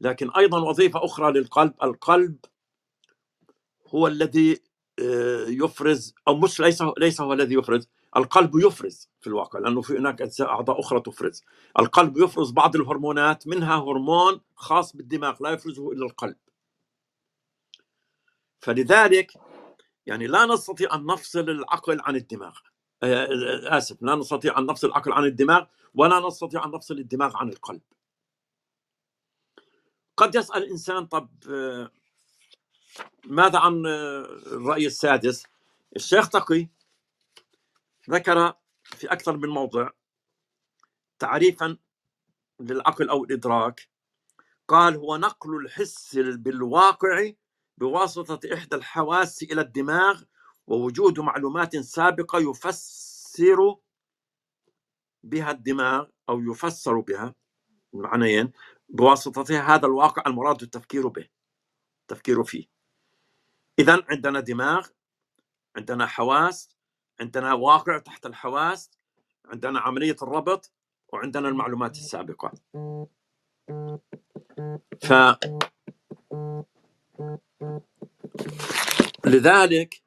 لكن 0.00 0.30
أيضا 0.30 0.60
وظيفة 0.60 1.04
أخرى 1.04 1.32
للقلب 1.32 1.74
القلب 1.82 2.36
هو 3.86 4.06
الذي 4.06 4.62
آه، 4.98 5.46
يفرز 5.48 6.14
أو 6.28 6.36
مش 6.36 6.60
ليس 6.60 6.82
ليس 6.98 7.20
هو 7.20 7.32
الذي 7.32 7.54
يفرز 7.54 7.88
القلب 8.16 8.50
يفرز 8.56 9.10
في 9.20 9.26
الواقع 9.26 9.58
لأنه 9.58 9.80
في 9.82 9.98
هناك 9.98 10.22
أعضاء 10.40 10.80
أخرى 10.80 11.00
تفرز. 11.00 11.44
القلب 11.78 12.18
يفرز 12.18 12.50
بعض 12.50 12.76
الهرمونات 12.76 13.48
منها 13.48 13.76
هرمون 13.76 14.40
خاص 14.54 14.96
بالدماغ 14.96 15.42
لا 15.42 15.50
يفرزه 15.50 15.92
إلا 15.92 16.06
القلب. 16.06 16.36
فلذلك 18.60 19.32
يعني 20.06 20.26
لا 20.26 20.46
نستطيع 20.46 20.94
أن 20.94 21.06
نفصل 21.06 21.50
العقل 21.50 22.00
عن 22.00 22.16
الدماغ. 22.16 22.58
آه، 23.02 23.24
آه، 23.24 23.78
آسف 23.78 24.02
لا 24.02 24.14
نستطيع 24.14 24.58
أن 24.58 24.66
نفصل 24.66 24.86
العقل 24.86 25.12
عن 25.12 25.24
الدماغ 25.24 25.64
ولا 25.94 26.20
نستطيع 26.20 26.64
أن 26.64 26.70
نفصل 26.70 26.98
الدماغ 26.98 27.36
عن 27.36 27.48
القلب. 27.48 27.82
قد 30.16 30.34
يسأل 30.34 30.62
الانسان 30.62 31.06
طب 31.06 31.28
ماذا 33.24 33.58
عن 33.58 33.86
الرأي 33.86 34.86
السادس؟ 34.86 35.46
الشيخ 35.96 36.28
تقي 36.28 36.68
ذكر 38.10 38.54
في 38.84 39.12
أكثر 39.12 39.36
من 39.36 39.48
موضع 39.48 39.90
تعريفا 41.18 41.76
للعقل 42.60 43.08
أو 43.08 43.24
الإدراك 43.24 43.88
قال 44.68 44.96
هو 44.96 45.16
نقل 45.16 45.56
الحس 45.56 46.16
بالواقع 46.16 47.32
بواسطة 47.78 48.54
إحدى 48.54 48.76
الحواس 48.76 49.42
إلى 49.42 49.60
الدماغ 49.60 50.22
ووجود 50.66 51.20
معلومات 51.20 51.76
سابقة 51.76 52.38
يفسر 52.38 53.76
بها 55.22 55.50
الدماغ 55.50 56.06
أو 56.28 56.40
يفسر 56.40 57.00
بها 57.00 57.34
معنيين 57.92 58.52
بواسطتها 58.88 59.74
هذا 59.74 59.86
الواقع 59.86 60.22
المراد 60.26 60.62
التفكير 60.62 61.08
به 61.08 61.28
التفكير 62.02 62.44
فيه. 62.44 62.66
اذا 63.78 64.04
عندنا 64.10 64.40
دماغ 64.40 64.88
عندنا 65.76 66.06
حواس 66.06 66.76
عندنا 67.20 67.52
واقع 67.54 67.98
تحت 67.98 68.26
الحواس 68.26 68.90
عندنا 69.44 69.80
عملية 69.80 70.16
الربط 70.22 70.72
وعندنا 71.12 71.48
المعلومات 71.48 71.96
السابقة. 71.96 72.52
ف 75.02 75.12
لذلك 79.26 80.02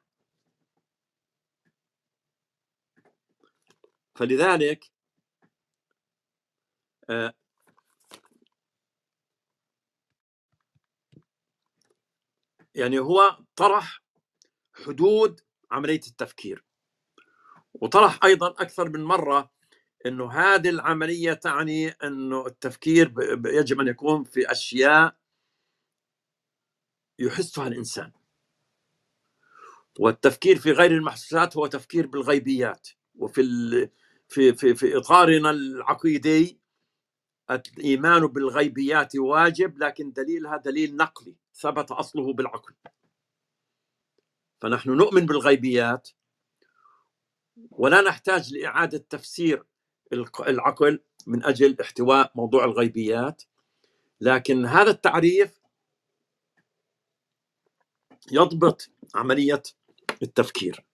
فلذلك 4.16 4.84
آه، 7.10 7.34
يعني 12.74 12.98
هو 12.98 13.38
طرح 13.56 14.02
حدود 14.74 15.40
عملية 15.70 16.00
التفكير 16.06 16.64
وطرح 17.74 18.24
أيضا 18.24 18.48
أكثر 18.50 18.88
من 18.88 19.04
مرة 19.04 19.50
إنه 20.06 20.32
هذه 20.32 20.68
العملية 20.70 21.32
تعني 21.32 21.88
إنه 21.88 22.46
التفكير 22.46 23.14
يجب 23.46 23.80
أن 23.80 23.88
يكون 23.88 24.24
في 24.24 24.52
أشياء 24.52 25.16
يحسها 27.18 27.68
الإنسان. 27.68 28.12
والتفكير 29.98 30.58
في 30.58 30.72
غير 30.72 30.90
المحسوسات 30.90 31.56
هو 31.56 31.66
تفكير 31.66 32.06
بالغيبيات. 32.06 32.88
وفي 33.14 33.42
في 34.28 34.54
في 34.54 34.74
في 34.74 34.96
إطارنا 34.96 35.50
العقيدي 35.50 36.60
الإيمان 37.50 38.26
بالغيبيات 38.26 39.16
واجب 39.16 39.78
لكن 39.78 40.12
دليلها 40.12 40.56
دليل 40.56 40.96
نقلي 40.96 41.36
ثبت 41.54 41.90
أصله 41.90 42.32
بالعقل. 42.32 42.74
فنحن 44.60 44.90
نؤمن 44.90 45.26
بالغيبيات 45.26 46.08
ولا 47.70 48.00
نحتاج 48.00 48.54
لإعادة 48.54 48.98
تفسير 48.98 49.64
العقل 50.40 51.00
من 51.26 51.44
أجل 51.44 51.80
احتواء 51.80 52.32
موضوع 52.34 52.64
الغيبيات. 52.64 53.42
لكن 54.20 54.66
هذا 54.66 54.90
التعريف 54.90 55.60
يضبط 58.32 58.90
عملية 59.14 59.62
التفكير. 60.22 60.84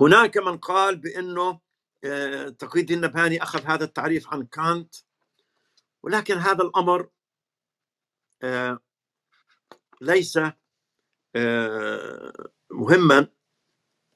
هناك 0.00 0.36
من 0.36 0.58
قال 0.58 0.96
بأنه 0.96 1.60
آه، 2.04 2.48
تقي 2.48 2.80
الدين 2.80 3.04
النبهاني 3.04 3.42
أخذ 3.42 3.64
هذا 3.64 3.84
التعريف 3.84 4.28
عن 4.28 4.46
كانت 4.46 4.94
ولكن 6.02 6.38
هذا 6.38 6.62
الأمر 6.62 7.08
آه، 8.42 8.78
ليس 10.00 10.38
آه، 11.36 12.32
مهما 12.70 13.28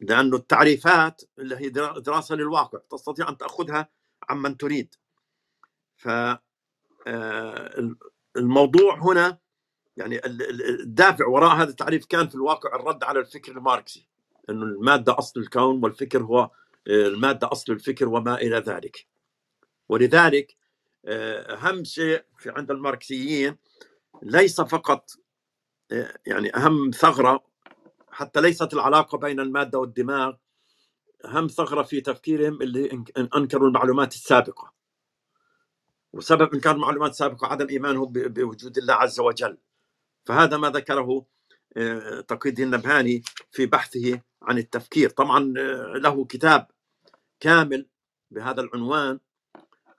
لأن 0.01 0.35
التعريفات 0.35 1.23
اللي 1.39 1.57
هي 1.57 1.69
دراسة 2.01 2.35
للواقع 2.35 2.79
تستطيع 2.91 3.29
أن 3.29 3.37
تأخذها 3.37 3.89
عمن 4.29 4.57
تريد. 4.57 4.95
فالموضوع 5.97 6.43
هنا 8.99 9.39
يعني 9.97 10.20
الدافع 10.24 11.26
وراء 11.26 11.57
هذا 11.57 11.70
التعريف 11.70 12.07
كان 12.07 12.28
في 12.28 12.34
الواقع 12.34 12.76
الرد 12.76 13.05
على 13.05 13.20
الفكر 13.20 13.53
الماركسي 13.53 14.07
إنه 14.51 14.62
المادة 14.62 15.18
أصل 15.18 15.41
الكون 15.41 15.84
والفكر 15.84 16.22
هو 16.22 16.51
المادة 16.88 17.53
أصل 17.53 17.72
الفكر 17.72 18.09
وما 18.09 18.34
إلى 18.34 18.57
ذلك. 18.57 19.07
ولذلك 19.88 20.57
آه، 21.05 21.55
أهم 21.55 21.84
شيء 21.84 22.24
في 22.38 22.51
عند 22.51 22.70
الماركسيين 22.70 23.57
ليس 24.22 24.61
فقط 24.61 25.11
آه، 25.93 26.18
يعني 26.26 26.57
أهم 26.57 26.91
ثغرة 26.91 27.45
حتى 28.11 28.41
ليست 28.41 28.72
العلاقة 28.74 29.18
بين 29.18 29.41
المادة 29.41 29.78
والدماغ 29.78 30.34
أهم 31.24 31.47
ثغرة 31.47 31.82
في 31.82 32.01
تفكيرهم 32.01 32.62
اللي 32.62 33.05
أنكروا 33.36 33.68
المعلومات 33.68 34.14
السابقة. 34.14 34.72
وسبب 36.12 36.55
إنكار 36.55 36.74
المعلومات 36.74 37.11
السابقة 37.11 37.47
عدم 37.47 37.68
إيمانهم 37.68 38.12
بوجود 38.12 38.78
الله 38.78 38.95
عز 38.95 39.20
وجل. 39.20 39.59
فهذا 40.25 40.57
ما 40.57 40.71
ذكره 40.71 41.27
آه، 41.77 42.21
تقي 42.21 42.49
الدين 42.51 42.75
النبهاني 42.75 43.23
في 43.53 43.66
بحثه 43.66 44.21
عن 44.43 44.59
التفكير. 44.59 45.11
طبعا 45.11 45.55
آه، 45.59 45.93
له 45.97 46.25
كتاب 46.25 46.71
كامل 47.41 47.89
بهذا 48.31 48.61
العنوان 48.61 49.21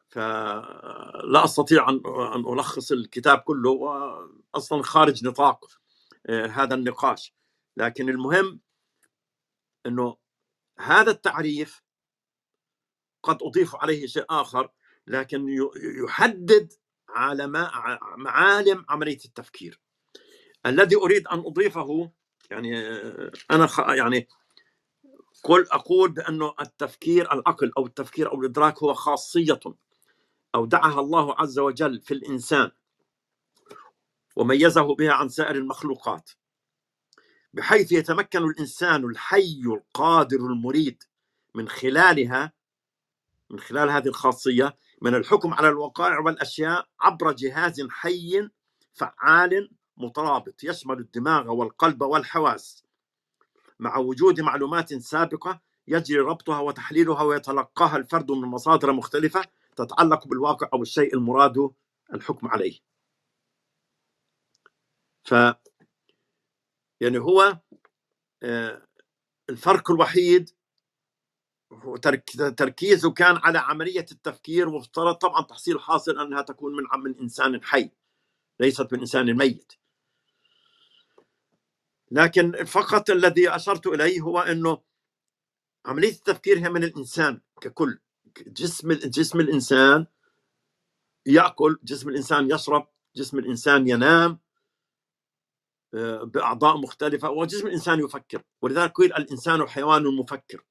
فلا 0.10 1.46
أستطيع 1.46 1.90
أن 1.90 2.54
ألخص 2.54 2.92
الكتاب 2.92 3.38
كله 3.40 3.70
واصلا 3.70 4.84
خارج 4.84 5.26
نطاق 5.26 5.66
آه، 6.26 6.46
هذا 6.48 6.76
النقاش. 6.76 7.34
لكن 7.78 8.10
المهم 8.10 8.60
إنه 9.86 10.18
هذا 10.80 11.12
التعريف 11.12 11.84
قد 13.24 13.44
أضيف 13.44 13.76
عليه 13.76 14.08
شيء 14.08 14.26
آخر 14.30 14.72
لكن 15.08 15.46
يحدد 16.04 16.74
على 17.10 17.48
معالم 18.18 18.86
عملية 18.90 19.20
التفكير. 19.26 19.82
الذي 20.66 20.96
أريد 20.96 21.28
أن 21.28 21.40
أضيفه 21.40 22.12
يعني 22.52 22.78
أنا 23.52 23.68
يعني 23.96 24.28
قل 25.44 25.68
أقول 25.72 26.12
بأنه 26.12 26.54
التفكير 26.62 27.34
العقل 27.34 27.72
أو 27.78 27.86
التفكير 27.86 28.32
أو 28.32 28.42
الإدراك 28.42 28.84
هو 28.84 28.94
خاصية 28.94 29.60
أودعها 30.56 31.00
الله 31.00 31.36
عز 31.42 31.60
وجل 31.60 32.02
في 32.02 32.14
الإنسان 32.14 32.72
وميزه 34.36 34.96
بها 34.96 35.12
عن 35.12 35.30
سائر 35.30 35.56
المخلوقات. 35.56 36.30
بحيث 37.54 37.92
يتمكن 37.92 38.44
الإنسان 38.44 39.06
الحي 39.06 39.62
القادر 39.66 40.38
المريد 40.38 41.04
من 41.56 41.70
خلالها 41.70 42.54
من 43.50 43.60
خلال 43.60 43.90
هذه 43.90 44.08
الخاصية 44.08 44.78
من 45.02 45.16
الحكم 45.16 45.54
على 45.54 45.70
الوقائع 45.70 46.20
والأشياء 46.20 46.88
عبر 47.02 47.32
جهاز 47.32 47.88
حي 47.90 48.50
فعال 48.94 49.72
مترابط 50.06 50.64
يشمل 50.64 51.00
الدماغ 51.00 51.52
والقلب 51.52 52.02
والحواس. 52.02 52.84
مع 53.80 53.98
وجود 53.98 54.42
معلومات 54.42 54.94
سابقة 54.94 55.62
يجري 55.88 56.20
ربطها 56.20 56.60
وتحليلها 56.60 57.24
ويتلقاها 57.24 57.98
الفرد 57.98 58.32
من 58.32 58.48
مصادر 58.48 58.92
مختلفة 58.94 59.42
تتعلق 59.76 60.28
بالواقع 60.28 60.70
أو 60.74 60.82
الشيء 60.82 61.16
المراد 61.16 61.70
الحكم 62.14 62.48
عليه. 62.48 62.80
ف 65.24 65.34
يعني 67.02 67.18
هو 67.20 67.58
آه، 68.44 68.88
الفرق 69.50 69.92
الوحيد 69.92 70.50
تركيزه 72.58 73.12
كان 73.12 73.38
على 73.38 73.60
عملية 73.60 74.06
التفكير 74.12 74.70
وافترض 74.70 75.16
طبعا 75.16 75.42
تحصيل 75.42 75.80
حاصل 75.80 76.20
أنها 76.20 76.42
تكون 76.42 76.76
من 76.76 76.84
من 77.04 77.20
إنسان 77.20 77.64
حي 77.64 77.92
ليست 78.60 78.94
من 78.94 79.00
إنسان 79.00 79.38
ميت. 79.38 79.74
لكن 82.12 82.66
فقط 82.66 83.10
الذي 83.10 83.50
أشرت 83.56 83.88
إليه 83.88 84.22
هو 84.22 84.40
أنه 84.40 84.82
عملية 85.86 86.12
التفكير 86.12 86.60
هي 86.60 86.70
من 86.70 86.84
الإنسان 86.84 87.42
ككل 87.62 88.00
جسم 88.48 88.94
جسم 88.94 89.40
الإنسان 89.40 90.06
يأكل 91.26 91.80
جسم 91.84 92.10
الإنسان 92.10 92.52
يشرب 92.52 92.88
جسم 93.16 93.40
الإنسان 93.40 93.88
ينام 93.88 94.40
آه، 95.94 96.24
بأعضاء 96.24 96.78
مختلفة 96.78 97.30
وجسم 97.30 97.68
الإنسان 97.68 98.00
يفكر. 98.00 98.44
ولذلك 98.62 98.92
قيل 98.92 99.14
الإنسان 99.14 99.68
حيوان 99.68 100.04
مفكر 100.04 100.64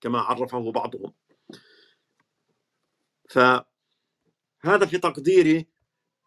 كما 0.00 0.20
عرفه 0.20 0.72
بعضهم. 0.72 1.14
فهذا 3.30 3.64
في 4.90 4.98
تقديري 4.98 5.66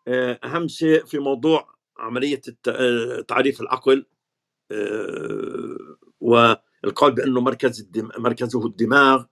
آه، 0.08 0.40
أهم 0.44 0.68
شيء 0.68 1.06
في 1.06 1.20
موضوع 1.20 1.76
عملية 2.02 2.42
آه، 2.68 3.22
تعريف 3.22 3.62
العقل 3.62 4.06
آه، 4.72 5.98
والقول 6.20 7.12
بأنه 7.12 7.42
مركز. 7.42 7.90
مركزه 8.18 8.66
الدماغ 8.66 9.26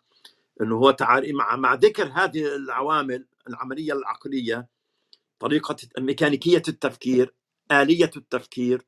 إنه 0.62 0.76
هو 0.76 0.92
تعريف 0.92 1.36
مع 1.36 1.56
مع 1.56 1.74
ذكر 1.74 2.08
هذه 2.08 2.56
العوامل 2.56 3.26
العملية 3.48 3.94
العقلية 3.94 4.68
طريقة 5.40 5.76
ميكانيكية 6.00 6.62
التفكير 6.68 7.34
آلية 7.72 8.12
التفكير 8.18 8.86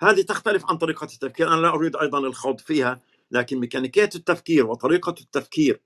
هذه 0.00 0.22
تختلف 0.22 0.66
عن 0.70 0.78
طريقة 0.78 1.04
التفكير 1.04 1.48
أنا 1.48 1.60
لا 1.60 1.68
أريد 1.68 1.96
أيضا 1.96 2.18
الخوض 2.18 2.60
فيها 2.60 3.00
لكن 3.30 3.58
ميكانيكية 3.58 4.10
التفكير 4.14 4.66
وطريقة 4.66 5.14
التفكير 5.20 5.82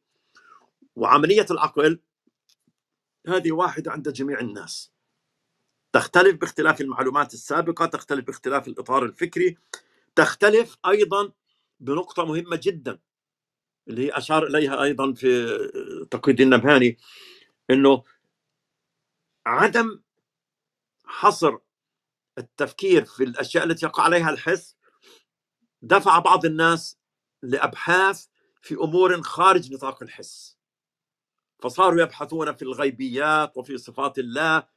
وعملية 0.97 1.47
العقل 1.51 2.01
هذه 3.27 3.53
واحدة 3.53 3.93
عند 3.93 4.09
جميع 4.09 4.41
الناس 4.41 4.94
تختلف 5.95 6.37
باختلاف 6.37 6.81
المعلومات 6.81 7.35
السابقة 7.35 7.87
تختلف 7.87 8.27
باختلاف 8.27 8.69
الإطار 8.69 9.05
الفكري 9.05 9.59
تختلف 10.15 10.77
أيضا 10.87 11.33
بنقطة 11.81 12.25
مهمة 12.25 12.61
جدا 12.63 12.99
اللي 13.89 14.07
هي 14.07 14.11
أشار 14.19 14.47
إليها 14.47 14.83
أيضا 14.83 15.13
في 15.13 15.59
تقييد 16.11 16.41
النبهاني 16.41 16.99
أنه 17.71 18.05
عدم 19.47 20.01
حصر 21.05 21.59
التفكير 22.39 23.05
في 23.05 23.25
الأشياء 23.25 23.65
التي 23.65 23.87
يقع 23.87 24.03
عليها 24.03 24.31
الحس 24.31 24.77
دفع 25.83 26.19
بعض 26.19 26.45
الناس 26.45 26.99
لأبحاث 27.43 28.27
في 28.63 28.75
أمور 28.75 29.23
خارج 29.23 29.73
نطاق 29.73 30.03
الحس. 30.03 30.59
فصاروا 31.63 32.03
يبحثون 32.03 32.53
في 32.53 32.63
الغيبيات 32.63 33.57
وفي 33.57 33.79
صفات 33.79 34.19
الله 34.19 34.74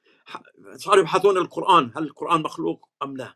صاروا 0.76 1.00
يبحثون 1.00 1.38
القرآن 1.38 1.92
هل 1.96 2.04
القرآن 2.04 2.42
مخلوق 2.42 2.90
أم 3.04 3.18
لا؟ 3.18 3.34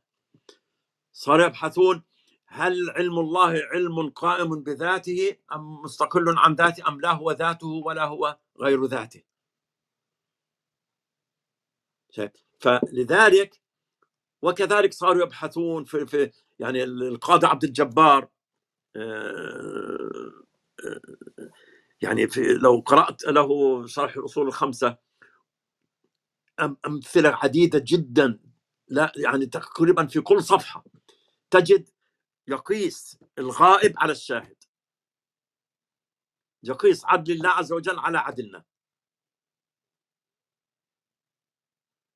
صاروا 1.14 1.46
يبحثون 1.46 2.04
هل 2.48 2.90
علم 2.90 3.20
الله 3.20 3.62
علم 3.74 4.10
قائم 4.10 4.64
بذاته 4.64 5.38
أم 5.54 5.82
مستقل 5.82 6.38
عن 6.38 6.56
ذاته 6.56 6.88
أم 6.88 7.02
لا 7.02 7.12
هو 7.12 7.32
ذاته 7.32 7.68
ولا 7.68 8.06
هو 8.06 8.38
غير 8.60 8.86
ذاته. 8.86 9.24
فلذلك 12.60 13.62
وكذلك 14.42 14.94
صاروا 14.94 15.24
يبحثون 15.24 15.84
في, 15.84 16.06
في 16.06 16.32
يعني 16.60 16.84
القاضي 16.84 17.48
عبد 17.48 17.64
الجبار 17.64 18.30
آه، 18.96 20.32
آه، 20.86 21.02
يعني 22.02 22.28
في 22.28 22.42
لو 22.54 22.84
قرأت 22.86 23.24
له 23.24 23.86
شرح 23.88 24.18
الأصول 24.18 24.48
الخمسة 24.48 24.98
أمثلة 26.88 27.30
عديدة 27.30 27.84
جدا. 27.88 28.40
لا 28.88 29.12
يعني 29.16 29.46
تقريبا 29.46 30.06
في 30.08 30.22
كل 30.22 30.44
صفحة. 30.44 30.86
تجد 31.52 31.90
يقيس 32.48 33.20
الغائب 33.40 33.94
على 33.98 34.12
الشاهد. 34.12 34.64
يقيس 36.64 37.06
عدل 37.06 37.34
الله 37.34 37.50
عز 37.50 37.74
وجل 37.74 38.00
على 38.00 38.18
عدلنا. 38.18 38.64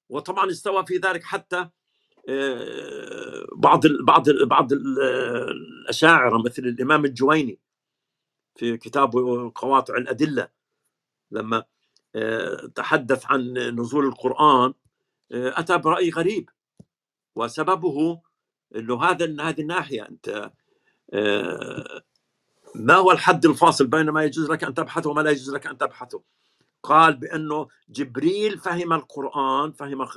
وطبعا 0.09 0.51
استوى 0.51 0.85
في 0.85 0.97
ذلك 0.97 1.23
حتى 1.23 1.69
آه، 2.29 3.47
بعض 3.55 3.81
بعض 3.87 4.29
بعض 4.29 4.73
الأشاعرة 4.73 6.43
مثل 6.45 6.61
الإمام 6.63 7.05
الجويني 7.05 7.59
في 8.55 8.77
كتابه 8.77 9.51
قواطع 9.55 9.97
الأدلة. 9.97 10.49
لما 11.31 11.65
تحدث 12.75 13.25
عن 13.25 13.53
نزول 13.53 14.05
القرآن 14.05 14.73
أتى 15.31 15.77
برأي 15.77 16.09
غريب 16.09 16.49
وسببه 17.35 18.21
أنه 18.75 19.03
هذا 19.03 19.25
هذه 19.49 19.61
الناحية 19.61 20.07
أنت 20.09 20.51
ما 22.75 22.93
هو 22.95 23.11
الحد 23.11 23.45
الفاصل 23.45 23.87
بين 23.87 24.09
ما 24.09 24.23
يجوز 24.23 24.51
لك 24.51 24.63
أن 24.63 24.73
تبحثه 24.73 25.09
وما 25.09 25.21
لا 25.21 25.31
يجوز 25.31 25.53
لك 25.55 25.67
أن 25.67 25.77
تبحثه؟ 25.77 26.23
قال 26.83 27.15
بأنه 27.15 27.67
جبريل 27.89 28.57
فهم 28.57 28.93
القرآن 28.93 29.71
فهم 29.71 30.07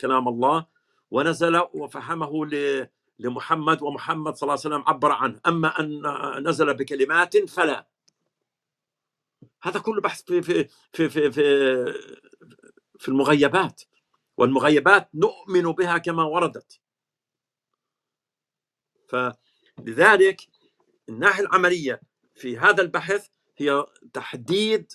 كلام 0.00 0.28
الله 0.28 0.66
ونزل 1.10 1.62
وفهمه 1.74 2.46
لمحمد 3.18 3.82
ومحمد 3.82 4.34
صلى 4.34 4.42
الله 4.42 4.60
عليه 4.64 4.76
وسلم 4.76 4.84
عبر 4.88 5.12
عنه 5.12 5.40
أما 5.46 5.80
أن 5.80 6.02
نزل 6.48 6.74
بكلمات 6.74 7.36
فلا. 7.36 7.86
هذا 9.62 9.80
كله 9.80 10.00
بحث 10.00 10.22
في 10.22 10.42
في 10.42 10.68
في 10.92 11.08
في 11.08 11.30
في, 11.30 11.42
في 12.98 13.08
المغيبات 13.08 13.82
والمغيبات 14.36 15.08
نؤمن 15.14 15.62
بها 15.62 15.98
كما 15.98 16.24
وردت 16.24 16.80
فلذلك 19.08 20.40
الناحية 21.08 21.42
العملية 21.42 22.00
في 22.34 22.58
هذا 22.58 22.82
البحث 22.82 23.28
هي 23.56 23.86
تحديد 24.12 24.92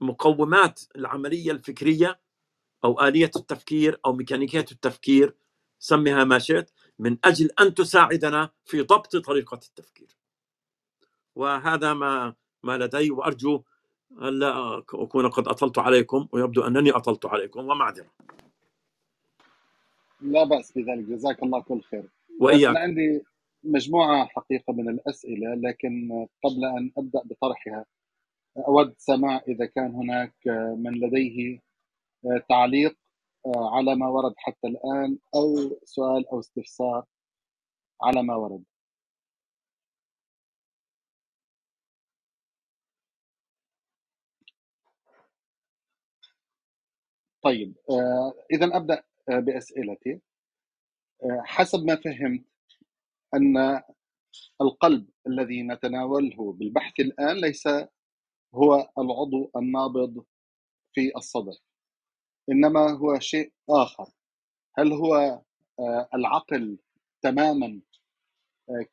مقومات 0.00 0.80
العملية 0.96 1.50
الفكرية 1.50 2.20
أو 2.84 3.00
آلية 3.00 3.30
التفكير 3.36 4.00
أو 4.06 4.12
ميكانيكية 4.12 4.66
التفكير 4.72 5.36
سميها 5.78 6.24
ما 6.24 6.38
شئت 6.38 6.70
من 6.98 7.18
أجل 7.24 7.50
أن 7.60 7.74
تساعدنا 7.74 8.50
في 8.64 8.80
ضبط 8.80 9.16
طريقة 9.16 9.60
التفكير. 9.68 10.16
وهذا 11.34 11.94
ما 11.94 12.34
ما 12.62 12.78
لدي 12.78 13.10
وأرجو 13.10 13.62
الا 14.12 14.78
أكون 14.78 15.28
قد 15.28 15.48
أطلت 15.48 15.78
عليكم 15.78 16.28
ويبدو 16.32 16.62
أنني 16.62 16.90
أطلت 16.90 17.26
عليكم 17.26 17.60
ومعذره. 17.60 18.10
لا 20.20 20.44
بأس 20.44 20.72
بذلك 20.72 21.04
جزاك 21.04 21.42
الله 21.42 21.62
كل 21.62 21.80
خير. 21.80 22.08
وإياك. 22.40 22.70
أنا 22.70 22.80
عندي 22.80 23.22
مجموعة 23.64 24.26
حقيقة 24.26 24.72
من 24.72 24.88
الأسئلة 24.88 25.54
لكن 25.54 26.26
قبل 26.44 26.64
أن 26.78 26.92
أبدأ 26.98 27.22
بطرحها 27.24 27.84
أود 28.56 28.94
سماع 28.98 29.42
إذا 29.48 29.66
كان 29.66 29.94
هناك 29.94 30.34
من 30.76 30.92
لديه 31.00 31.60
تعليق 32.48 32.96
على 33.46 33.94
ما 33.94 34.08
ورد 34.08 34.34
حتى 34.36 34.66
الآن 34.66 35.18
أو 35.34 35.78
سؤال 35.84 36.28
أو 36.28 36.40
استفسار 36.40 37.04
على 38.02 38.22
ما 38.22 38.34
ورد. 38.34 38.64
طيب 47.42 47.74
آه، 47.90 48.34
إذا 48.52 48.76
أبدأ 48.76 49.02
آه، 49.28 49.38
بأسئلتي. 49.40 50.20
آه، 51.24 51.42
حسب 51.44 51.84
ما 51.84 51.96
فهمت 51.96 52.44
أن 53.34 53.82
القلب 54.60 55.08
الذي 55.26 55.62
نتناوله 55.62 56.52
بالبحث 56.52 57.00
الآن 57.00 57.36
ليس 57.40 57.66
هو 58.54 58.90
العضو 58.98 59.50
النابض 59.56 60.24
في 60.94 61.12
الصدر 61.16 61.52
إنما 62.50 62.90
هو 62.90 63.18
شيء 63.18 63.52
آخر. 63.70 64.06
هل 64.78 64.92
هو 64.92 65.42
العقل 66.14 66.78
تماما 67.22 67.80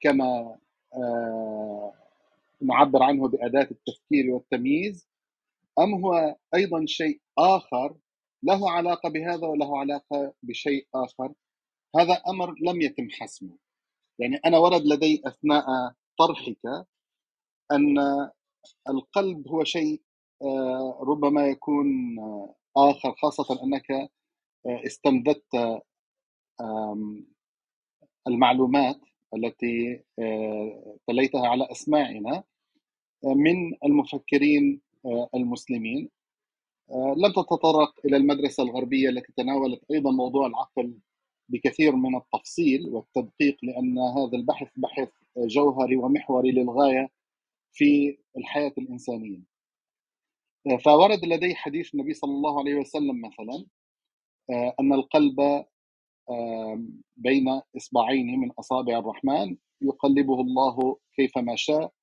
كما 0.01 0.57
نعبر 2.61 3.03
عنه 3.03 3.27
بأداة 3.27 3.67
التفكير 3.71 4.31
والتمييز 4.31 5.09
أم 5.79 6.05
هو 6.05 6.35
أيضا 6.55 6.85
شيء 6.85 7.21
آخر 7.37 7.95
له 8.43 8.71
علاقة 8.71 9.09
بهذا 9.09 9.47
وله 9.47 9.79
علاقة 9.79 10.33
بشيء 10.43 10.87
آخر. 10.95 11.33
هذا 11.95 12.21
أمر 12.27 12.55
لم 12.61 12.81
يتم 12.81 13.09
حسمه. 13.09 13.57
يعني 14.19 14.35
أنا 14.45 14.57
ورد 14.57 14.81
لدي 14.85 15.21
أثناء 15.25 15.65
طرحك 16.19 16.85
أن 17.71 17.97
القلب 18.89 19.47
هو 19.47 19.63
شيء 19.63 20.01
آه، 20.41 20.99
ربما 21.01 21.47
يكون 21.47 22.19
آه، 22.19 22.55
آخر 22.77 23.15
خاصة 23.21 23.63
أنك 23.63 23.91
آه، 23.91 24.09
استمددت 24.85 25.81
المعلومات 28.27 28.99
التي 29.35 30.03
تليتها 31.07 31.47
على 31.47 31.71
أسماعنا 31.71 32.43
من 33.23 33.73
المفكرين 33.85 34.81
المسلمين. 35.35 36.09
لم 36.93 37.31
تتطرق 37.31 37.93
إلى 38.05 38.17
المدرسة 38.17 38.63
الغربية 38.63 39.09
التي 39.09 39.33
تناولت 39.37 39.81
أيضا 39.91 40.11
موضوع 40.11 40.47
العقل 40.47 40.93
بكثير 41.49 41.95
من 41.95 42.15
التفصيل 42.15 42.89
والتدقيق 42.89 43.57
لأن 43.63 43.99
هذا 43.99 44.37
البحث 44.37 44.67
بحث 44.75 45.09
جوهري 45.37 45.95
ومحوري 45.95 46.51
للغاية 46.51 47.09
في 47.73 48.17
الحياة 48.37 48.73
الإنسانية. 48.77 49.39
آه، 50.67 50.77
فورد 50.77 51.25
لدي 51.25 51.55
حديث 51.55 51.93
النبي 51.95 52.13
صلى 52.13 52.31
الله 52.31 52.59
عليه 52.59 52.75
وسلم 52.75 53.21
مثلا 53.21 53.65
آه، 54.49 54.75
أن 54.79 54.93
القلب 54.93 55.65
بين 57.17 57.61
إصبعين 57.77 58.39
من 58.39 58.51
أصابع 58.51 58.99
الرحمن 58.99 59.57
يقلبه 59.81 60.41
الله 60.41 60.97
كيفما 61.15 61.55
شاء 61.55 61.93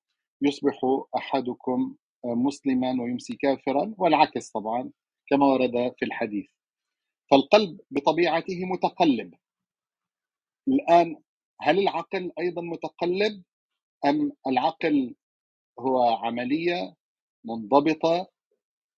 يصبح 0.41 0.79
أحدكم 1.17 1.95
مسلما 2.25 3.01
ويمسي 3.03 3.35
كافرا 3.35 3.93
والعكس 3.97 4.51
طبعا 4.51 4.91
كما 5.29 5.45
ورد 5.45 5.93
في 5.99 6.05
الحديث. 6.05 6.45
فالقلب 7.31 7.79
بطبيعته 7.91 8.65
متقلب. 8.65 9.33
الآن 10.67 11.17
هل 11.61 11.79
العقل 11.79 12.31
أيضا 12.39 12.61
متقلب 12.61 13.43
أم 14.05 14.31
العقل 14.47 15.15
هو 15.79 16.03
عملية 16.03 16.95
منضبطة؟ 17.45 18.27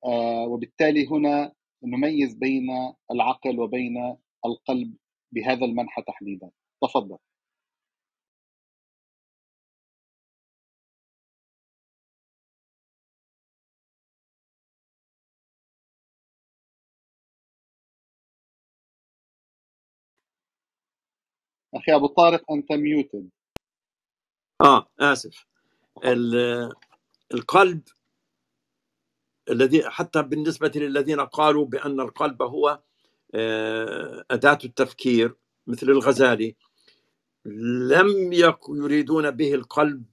آه، 0.06 0.46
وبالتالي 0.48 1.08
هنا 1.08 1.54
نميز 1.84 2.36
بين 2.36 2.70
العقل 3.12 3.60
وبين 3.60 4.18
القلب 4.46 4.96
بهذا 5.32 5.66
المنحى 5.66 6.02
تحديدا. 6.02 6.52
تفضل. 6.84 7.18
أخي 21.80 21.96
أبو 21.96 22.08
طارق 22.08 22.52
أنت 22.52 22.72
ميوتد 22.72 23.30
آه 24.62 24.90
آسف. 25.00 25.46
القلب 27.34 27.82
الذي 29.50 29.90
حتى 29.90 30.24
بالنسبة 30.24 30.72
للذين 30.76 31.20
قالوا 31.22 31.66
بأن 31.66 32.00
القلب 32.00 32.42
هو 32.42 32.80
آه، 33.36 34.26
أداة 34.32 34.60
التفكير 34.66 35.36
مثل 35.68 35.88
الغزالي 35.90 36.56
لم 37.90 38.34
يريدون 38.70 39.32
به 39.32 39.54
القلب 39.54 40.06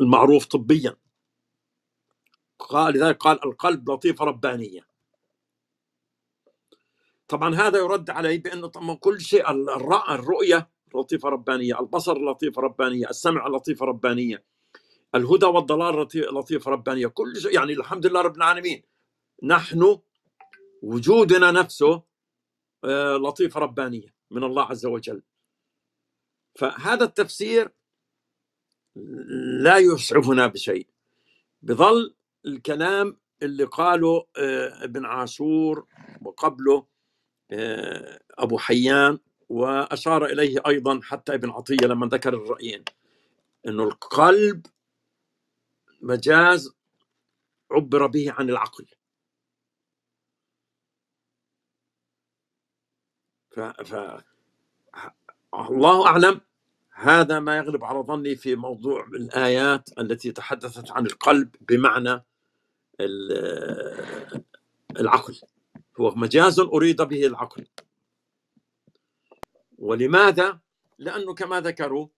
المعروف 0.00 0.46
طبيا. 0.46 0.96
قال 2.58 2.94
لذلك 2.94 3.16
قال 3.16 3.44
القلب 3.44 3.90
لطيفه 3.90 4.24
ربانيه 4.24 4.87
طبعا 7.28 7.54
هذا 7.54 7.78
يرد 7.78 8.10
عليه 8.10 8.42
بانه 8.42 8.66
طبعا 8.66 8.94
كل 8.94 9.20
شيء 9.20 9.50
الرؤية 10.10 10.70
لطيفة 10.94 11.28
ربانية، 11.28 11.80
البصر 11.80 12.18
لطيفة 12.30 12.62
ربانية، 12.62 13.08
السمع 13.10 13.46
لطيفة 13.46 13.86
ربانية. 13.86 14.44
الهدى 15.14 15.46
والضلال 15.46 16.08
لطيفة 16.14 16.70
ربانية، 16.70 17.06
كل 17.06 17.36
شيء 17.36 17.54
يعني 17.54 17.72
الحمد 17.72 18.06
لله 18.06 18.20
رب 18.20 18.36
العالمين. 18.36 18.82
نحن 19.42 19.98
وجودنا 20.82 21.50
نفسه 21.50 22.02
آه، 22.84 23.16
لطيفة 23.16 23.60
ربانية 23.60 24.14
من 24.30 24.44
الله 24.44 24.62
عز 24.62 24.86
وجل. 24.86 25.22
فهذا 26.54 27.04
التفسير 27.04 27.72
لا 29.62 29.78
يسعفنا 29.78 30.46
بشيء. 30.46 30.86
بظل 31.62 32.14
الكلام 32.46 33.16
اللي 33.42 33.64
قاله 33.64 34.26
آه، 34.36 34.84
ابن 34.84 35.04
عاشور 35.04 35.86
وقبله 36.22 36.86
أبو 38.38 38.58
حيان 38.58 39.18
وأشار 39.48 40.24
إليه 40.24 40.60
أيضا 40.66 41.00
حتى 41.02 41.34
ابن 41.34 41.50
عطية 41.50 41.86
لما 41.86 42.06
ذكر 42.06 42.34
الرأيين 42.34 42.84
أنه 43.66 43.82
القلب 43.84 44.66
مجاز 46.02 46.74
عبر 47.70 48.06
به 48.06 48.32
عن 48.32 48.50
العقل. 48.50 48.86
ف... 53.50 53.60
ف... 53.60 53.94
الله 55.54 56.06
أعلم 56.06 56.40
هذا 56.92 57.40
ما 57.40 57.56
يغلب 57.56 57.84
على 57.84 57.98
ظني 57.98 58.36
في 58.36 58.56
موضوع 58.56 59.04
الآيات 59.06 59.98
التي 59.98 60.32
تحدثت 60.32 60.90
عن 60.90 61.06
القلب 61.06 61.56
بمعنى 61.60 62.24
العقل. 65.00 65.40
هو 66.00 66.14
مجاز 66.14 66.60
أريد 66.60 67.02
به 67.02 67.26
العقل. 67.26 67.66
ولماذا؟ 69.78 70.58
لأنه 70.98 71.34
كما 71.34 71.60
ذكروا 71.60 72.08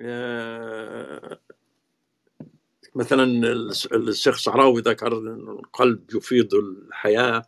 آه، 0.00 1.40
مثلا 2.94 3.24
الشيخ 3.92 4.36
شعراوي 4.36 4.80
ذكر 4.80 5.18
القلب 5.18 6.14
يفيض 6.14 6.54
الحياة 6.54 7.46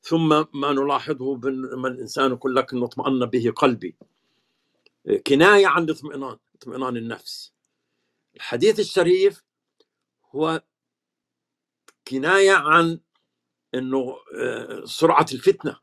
ثم 0.00 0.28
ما 0.54 0.72
نلاحظه 0.72 1.34
ما 1.76 1.88
الإنسان 1.88 2.32
يقول 2.32 2.56
لك 2.56 2.72
أنه 2.72 2.84
اطمأن 2.84 3.26
به 3.26 3.50
قلبي. 3.56 3.96
كناية 5.26 5.66
عن 5.66 5.84
الاطمئنان 5.84 6.36
اطمئنان 6.54 6.96
النفس. 6.96 7.52
الحديث 8.36 8.80
الشريف 8.80 9.42
هو 10.30 10.62
كناية 12.08 12.52
عن 12.52 13.00
إنه 13.76 14.16
آه، 14.34 14.84
سرعة 14.84 15.26
الفتنة. 15.32 15.80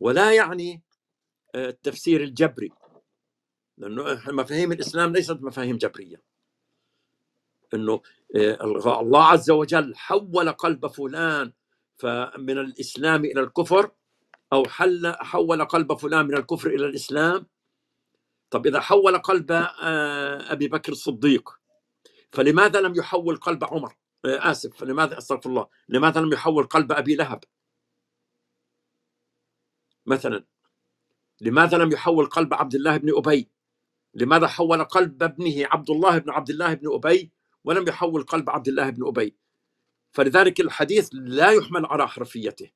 ولا 0.00 0.32
يعني 0.32 0.82
آه، 1.54 1.68
التفسير 1.68 2.22
الجبري. 2.22 2.72
لأنه 3.78 4.20
مفاهيم 4.26 4.72
الإسلام 4.72 5.12
ليست 5.12 5.38
مفاهيم 5.40 5.76
جبرية. 5.76 6.22
إنه 7.74 8.02
آه، 8.36 9.00
الله 9.00 9.24
عز 9.24 9.50
وجل 9.50 9.96
حول 9.96 10.52
قلب 10.52 10.86
فلان 10.86 11.52
فمن 11.96 12.58
الإسلام 12.58 13.24
إلى 13.24 13.40
الكفر 13.40 13.90
أو 14.52 14.64
حل 14.64 15.14
حول 15.16 15.64
قلب 15.64 15.94
فلان 15.94 16.26
من 16.26 16.36
الكفر 16.36 16.68
إلى 16.68 16.86
الإسلام. 16.86 17.46
طب 18.50 18.66
إذا 18.66 18.80
حول 18.80 19.18
قلب 19.18 19.52
أبي 20.50 20.68
بكر 20.68 20.92
الصديق 20.92 21.60
فلماذا 22.32 22.80
لم 22.80 22.94
يحول 22.94 23.36
قلب 23.36 23.64
عمر؟ 23.64 23.94
آه، 24.26 24.50
آسف 24.50 24.82
لماذا؟ 24.82 25.18
أستغفر 25.18 25.50
الله. 25.50 25.68
لماذا 25.88 26.20
لم 26.20 26.32
يحول 26.32 26.64
قلب 26.64 26.92
أبي 26.92 27.14
لهب؟ 27.14 27.44
مثلا. 30.06 30.44
لماذا 31.40 31.78
لم 31.78 31.92
يحول 31.92 32.26
قلب 32.26 32.54
عبد 32.54 32.74
الله 32.74 32.96
بن 32.96 33.12
أبي؟ 33.16 33.50
لماذا 34.14 34.46
حول 34.46 34.84
قلب 34.84 35.22
ابنه 35.22 35.66
عبد 35.66 35.90
الله 35.90 36.18
بن 36.18 36.30
عبد 36.30 36.50
الله 36.50 36.74
بن 36.74 36.94
أبي 36.94 37.32
ولم 37.64 37.88
يحول 37.88 38.22
قلب 38.22 38.50
عبد 38.50 38.68
الله 38.68 38.90
بن 38.90 39.06
أبي؟ 39.06 39.36
فلذلك 40.12 40.60
الحديث 40.60 41.08
لا 41.12 41.50
يحمل 41.50 41.86
على 41.86 42.08
حرفيته. 42.08 42.70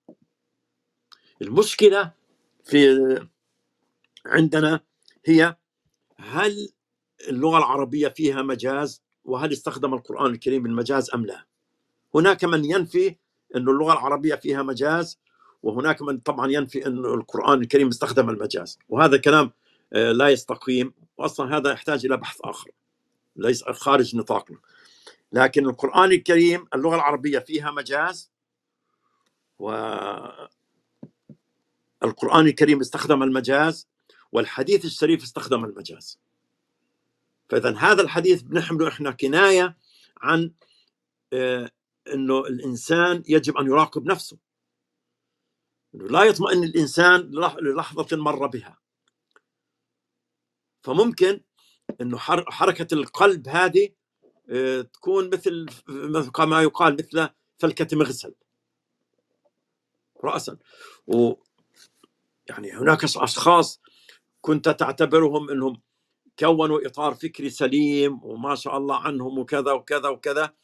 المشكلة 1.43 2.13
في 2.65 3.29
عندنا 4.27 4.81
هي 5.27 5.57
هل 6.17 6.73
اللغة 7.29 7.59
العربية 7.59 8.09
فيها 8.09 8.43
مجاز؟ 8.43 9.03
وهل 9.25 9.53
استخدم 9.53 9.95
القرآن 9.95 10.33
الكريم 10.33 10.67
المجاز 10.67 11.11
أم 11.15 11.27
لا؟ 11.27 11.45
هناك 12.15 12.45
من 12.45 12.65
ينفي 12.65 13.17
أن 13.57 13.69
اللغة 13.69 13.93
العربية 13.93 14.35
فيها 14.35 14.63
مجاز 14.63 15.19
وهناك 15.63 16.03
من 16.03 16.19
طبعا 16.19 16.51
ينفي 16.51 16.87
أن 16.87 16.99
القرآن 16.99 17.61
الكريم 17.61 17.89
استخدم 17.89 18.31
المجاز. 18.31 18.79
وهذا 18.89 19.17
كلام 19.17 19.53
آه، 19.93 20.13
لا 20.13 20.29
يستقيم 20.29 20.95
واصلا 21.19 21.57
هذا 21.57 21.73
يحتاج 21.73 22.07
إلى 22.07 22.17
بحث 22.17 22.41
آخر 22.45 22.71
ليس 23.37 23.65
خارج 23.65 24.17
نطاقنا. 24.17 24.59
لكن 25.33 25.67
القرآن 25.67 26.13
الكريم 26.13 26.67
اللغة 26.75 26.95
العربية 26.95 27.39
فيها 27.39 27.71
مجاز 27.71 28.31
و 29.59 29.71
القرآن 32.05 32.47
الكريم 32.47 32.81
استخدم 32.81 33.23
المجاز 33.23 33.89
والحديث 34.33 34.85
الشريف 34.85 35.23
استخدم 35.23 35.65
المجاز. 35.65 36.19
فإذا 37.51 37.77
هذا 37.77 38.03
الحديث 38.03 38.43
بنحمله 38.43 38.89
إحنا 38.89 39.11
كناية 39.11 39.77
عن 40.21 40.53
آه، 41.33 41.71
أنه 42.15 42.39
الإنسان 42.41 43.23
يجب 43.29 43.57
أن 43.57 43.67
يراقب 43.67 44.07
نفسه. 44.07 44.39
لا 45.93 46.23
يطمئن 46.23 46.65
الإنسان 46.65 47.21
للحظة 47.61 48.17
مر 48.17 48.47
بها. 48.47 48.79
فممكن 50.83 51.41
أنه 52.01 52.19
حركة 52.49 52.95
القلب 52.95 53.49
هذه 53.49 53.89
آه، 54.51 54.81
تكون 54.81 55.31
مثل 55.31 55.67
كما 56.35 56.63
يقال 56.63 56.95
مثل 56.95 57.29
فلكة 57.59 57.97
مغسل. 57.97 58.35
رأسا. 60.25 60.59
يعني 62.49 62.73
هناك 62.73 63.05
أشخاص 63.05 63.81
كنت 64.41 64.69
تعتبرهم 64.69 65.51
إنهم 65.51 65.81
كونوا 66.41 66.87
إطار 66.89 67.15
فكري 67.15 67.51
سليم 67.51 68.21
وما 68.25 68.57
شاء 68.57 68.79
الله 68.79 68.97
عنهم 68.97 69.39
وكذا 69.41 69.73
وكذا 69.73 70.11
وكذا 70.11 70.55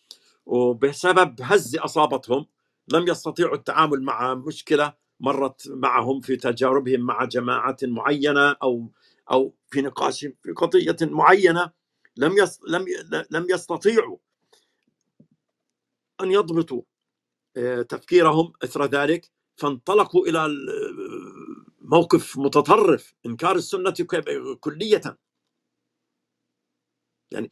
وبسبب 0.46 1.36
هزه 1.42 1.84
إصابتهم 1.84 2.46
لم 2.92 3.08
يستطيعوا 3.08 3.56
التعامل 3.56 4.02
مع 4.02 4.34
مشكلة 4.34 4.94
مرت 5.20 5.68
معهم 5.68 6.20
في 6.20 6.36
تجاربهم 6.36 7.00
مع 7.00 7.24
جماعة 7.26 7.76
معينة 7.82 8.50
أو 8.64 8.92
أو 9.32 9.54
في 9.70 9.82
نقاش 9.82 10.20
في 10.42 10.52
قضية 10.56 10.96
معينة 11.02 11.72
لم 12.16 12.34
لم 12.68 12.86
لم 13.30 13.46
يستطيعوا 13.50 14.18
أن 16.22 16.32
يضبطوا 16.32 16.82
آه، 17.56 17.82
تفكيرهم 17.82 18.52
إثر 18.64 18.84
ذلك 18.86 19.30
فانطلقوا 19.56 20.26
إلى 20.28 20.48
موقف 21.82 22.38
متطرف 22.38 23.14
إنكار 23.26 23.56
السنة 23.56 23.94
كلية. 24.60 25.02
يعني 27.30 27.50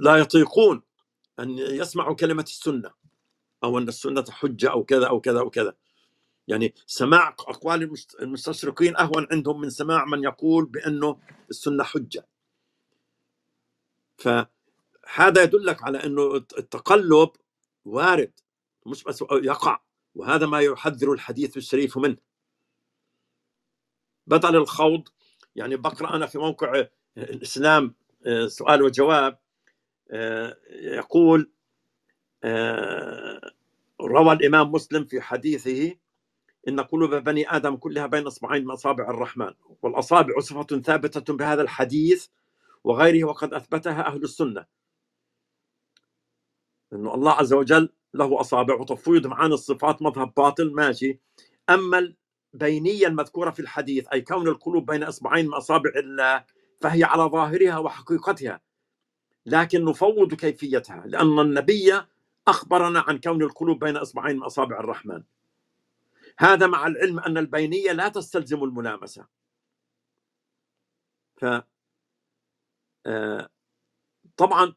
لا 0.00 0.16
يطيقون 0.16 0.82
أن 1.38 1.58
يسمعوا 1.58 2.14
كلمة 2.14 2.42
السنة 2.42 2.90
أو 3.64 3.78
أن 3.78 3.88
السنة 3.88 4.24
حجة 4.30 4.70
أو 4.70 4.84
كذا 4.84 5.06
أو 5.06 5.20
كذا 5.20 5.40
أو 5.40 5.50
كذا. 5.50 5.74
يعني 6.48 6.74
سماع 6.86 7.28
أقوال 7.28 7.94
المستشرقين 8.20 8.96
أهون 8.96 9.26
عندهم 9.32 9.60
من 9.60 9.70
سماع 9.70 10.04
من 10.04 10.24
يقول 10.24 10.66
بأنه 10.66 11.20
السنة 11.50 11.84
حجة. 11.84 12.28
فهذا 14.16 15.42
يدلك 15.42 15.82
على 15.82 16.04
أنه 16.04 16.36
التقلب 16.36 17.30
وارد 17.84 18.32
مش 18.86 19.04
بس 19.04 19.24
يقع 19.32 19.80
وهذا 20.14 20.46
ما 20.46 20.60
يحذر 20.60 21.12
الحديث 21.12 21.56
الشريف 21.56 21.98
منه. 21.98 22.16
بدل 24.26 24.56
الخوض 24.56 25.08
يعني 25.56 25.76
بقرا 25.76 26.16
أنا 26.16 26.26
في 26.26 26.38
موقع 26.38 26.86
الإسلام 27.22 27.94
آه، 28.26 28.46
سؤال 28.46 28.82
وجواب 28.82 29.38
آه، 30.10 30.56
يقول 30.70 31.50
آه، 32.44 33.52
روى 34.00 34.32
الإمام 34.32 34.72
مسلم 34.72 35.04
في 35.04 35.20
حديثه 35.20 35.96
إن 36.68 36.80
قلوب 36.80 37.14
بني 37.14 37.56
آدم 37.56 37.76
كلها 37.76 38.06
بين 38.06 38.26
أصبعين 38.26 38.64
من 38.64 38.70
أصابع 38.70 39.10
الرحمن 39.10 39.50
والأصابع 39.82 40.40
صفة 40.40 40.80
ثابتة 40.80 41.34
بهذا 41.34 41.62
الحديث 41.62 42.26
وغيره 42.84 43.24
وقد 43.24 43.54
أثبتها 43.54 44.06
أهل 44.06 44.22
السنة. 44.22 44.66
انه 46.92 47.14
الله 47.14 47.32
عز 47.32 47.52
وجل 47.52 47.88
له 48.14 48.40
أصابع 48.40 48.74
وتفويض 48.74 49.26
معاني 49.26 49.54
الصفات 49.54 50.02
مذهب 50.02 50.34
باطل 50.36 50.72
ماشي. 50.74 51.18
أما 51.70 52.14
البينيه 52.54 53.06
المذكوره 53.06 53.50
في 53.50 53.60
الحديث 53.60 54.06
أي 54.12 54.20
كون 54.20 54.48
القلوب 54.48 54.90
بين 54.90 55.02
أصبعين 55.02 55.46
من 55.46 55.54
أصابع 55.54 55.90
الله 55.96 56.44
فهي 56.80 57.04
على 57.04 57.22
ظاهرها 57.22 57.78
وحقيقتها 57.78 58.60
لكن 59.46 59.84
نفوض 59.84 60.34
كيفيتها 60.34 61.02
لأن 61.06 61.38
النبي 61.40 62.00
أخبرنا 62.48 63.00
عن 63.00 63.18
كون 63.18 63.42
القلوب 63.42 63.84
بين 63.84 63.96
أصبعين 63.96 64.36
من 64.36 64.42
أصابع 64.42 64.80
الرحمن. 64.80 65.22
هذا 66.38 66.66
مع 66.66 66.86
العلم 66.86 67.20
أن 67.20 67.38
البينية 67.38 67.92
لا 67.92 68.08
تستلزم 68.08 68.64
الملامسة. 68.64 69.26
ف 71.36 71.44
آه، 73.06 73.48
طبعا 74.36 74.74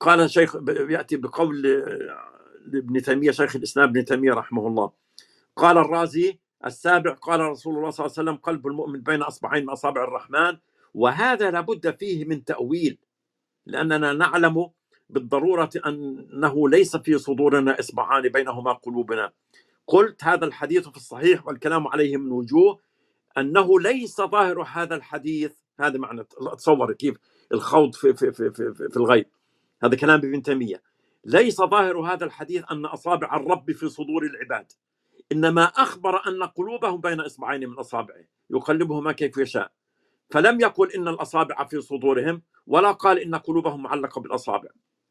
قال 0.00 0.30
شيخ 0.30 0.56
يأتي 0.68 1.16
بقول 1.16 1.66
ابن 2.66 3.02
تيمية 3.02 3.30
شيخ 3.30 3.56
الإسلام 3.56 3.88
ابن 3.88 4.04
تيمية 4.04 4.32
رحمه 4.32 4.66
الله. 4.66 4.92
قال 5.56 5.78
الرازي 5.78 6.38
السابع 6.66 7.12
قال 7.12 7.40
رسول 7.40 7.76
الله 7.76 7.90
صلى 7.90 8.06
الله 8.06 8.14
عليه 8.18 8.30
وسلم 8.30 8.36
قلب 8.42 8.66
المؤمن 8.66 9.00
بين 9.00 9.22
أصبعين 9.22 9.62
من 9.62 9.70
أصابع 9.70 10.04
الرحمن 10.04 10.56
وهذا 10.94 11.50
لابد 11.50 11.96
فيه 11.96 12.24
من 12.24 12.44
تأويل 12.44 12.98
لأننا 13.66 14.12
نعلم 14.12 14.70
بالضرورة 15.10 15.70
أنه 15.86 16.68
ليس 16.68 16.96
في 16.96 17.18
صدورنا 17.18 17.80
إصبعان 17.80 18.28
بينهما 18.28 18.72
قلوبنا. 18.72 19.32
قلت 19.86 20.24
هذا 20.24 20.44
الحديث 20.44 20.88
في 20.88 20.96
الصحيح 20.96 21.46
والكلام 21.46 21.88
عليه 21.88 22.16
من 22.16 22.32
وجوه 22.32 22.80
أنه 23.38 23.80
ليس 23.80 24.20
ظاهر 24.20 24.62
هذا 24.62 24.94
الحديث 24.96 25.52
هذا 25.80 25.98
معنى 25.98 26.24
تصور 26.58 26.92
كيف 26.92 27.16
الخوض 27.52 27.94
في 27.94 28.14
في 28.14 28.32
في 28.32 28.50
في, 28.50 28.74
في 28.90 28.96
الغيب 28.96 29.26
هذا 29.82 29.96
كلام 29.96 30.18
ابن 30.18 30.42
تيمية. 30.42 30.82
ليس 31.24 31.56
ظاهر 31.56 32.00
هذا 32.00 32.24
الحديث 32.24 32.64
أن 32.70 32.84
أصابع 32.86 33.36
الرب 33.36 33.72
في 33.72 33.88
صدور 33.88 34.22
العباد. 34.24 34.72
إنما 35.32 35.64
أخبر 35.64 36.28
أن 36.28 36.42
قلوبهم 36.42 37.00
بين 37.00 37.20
إصبعين 37.20 37.68
من 37.70 37.78
أصابعه 37.78 38.24
يقلبهما 38.50 39.12
كيف 39.12 39.36
يشاء. 39.38 39.72
فلم 40.30 40.60
يقل 40.60 40.92
إن 40.92 41.08
الأصابع 41.08 41.64
في 41.64 41.80
صدورهم 41.80 42.42
ولا 42.66 42.92
قال 42.92 43.18
إن 43.18 43.34
قلوبهم 43.34 43.82
معلقة 43.82 44.20
بالأصابع 44.20 44.68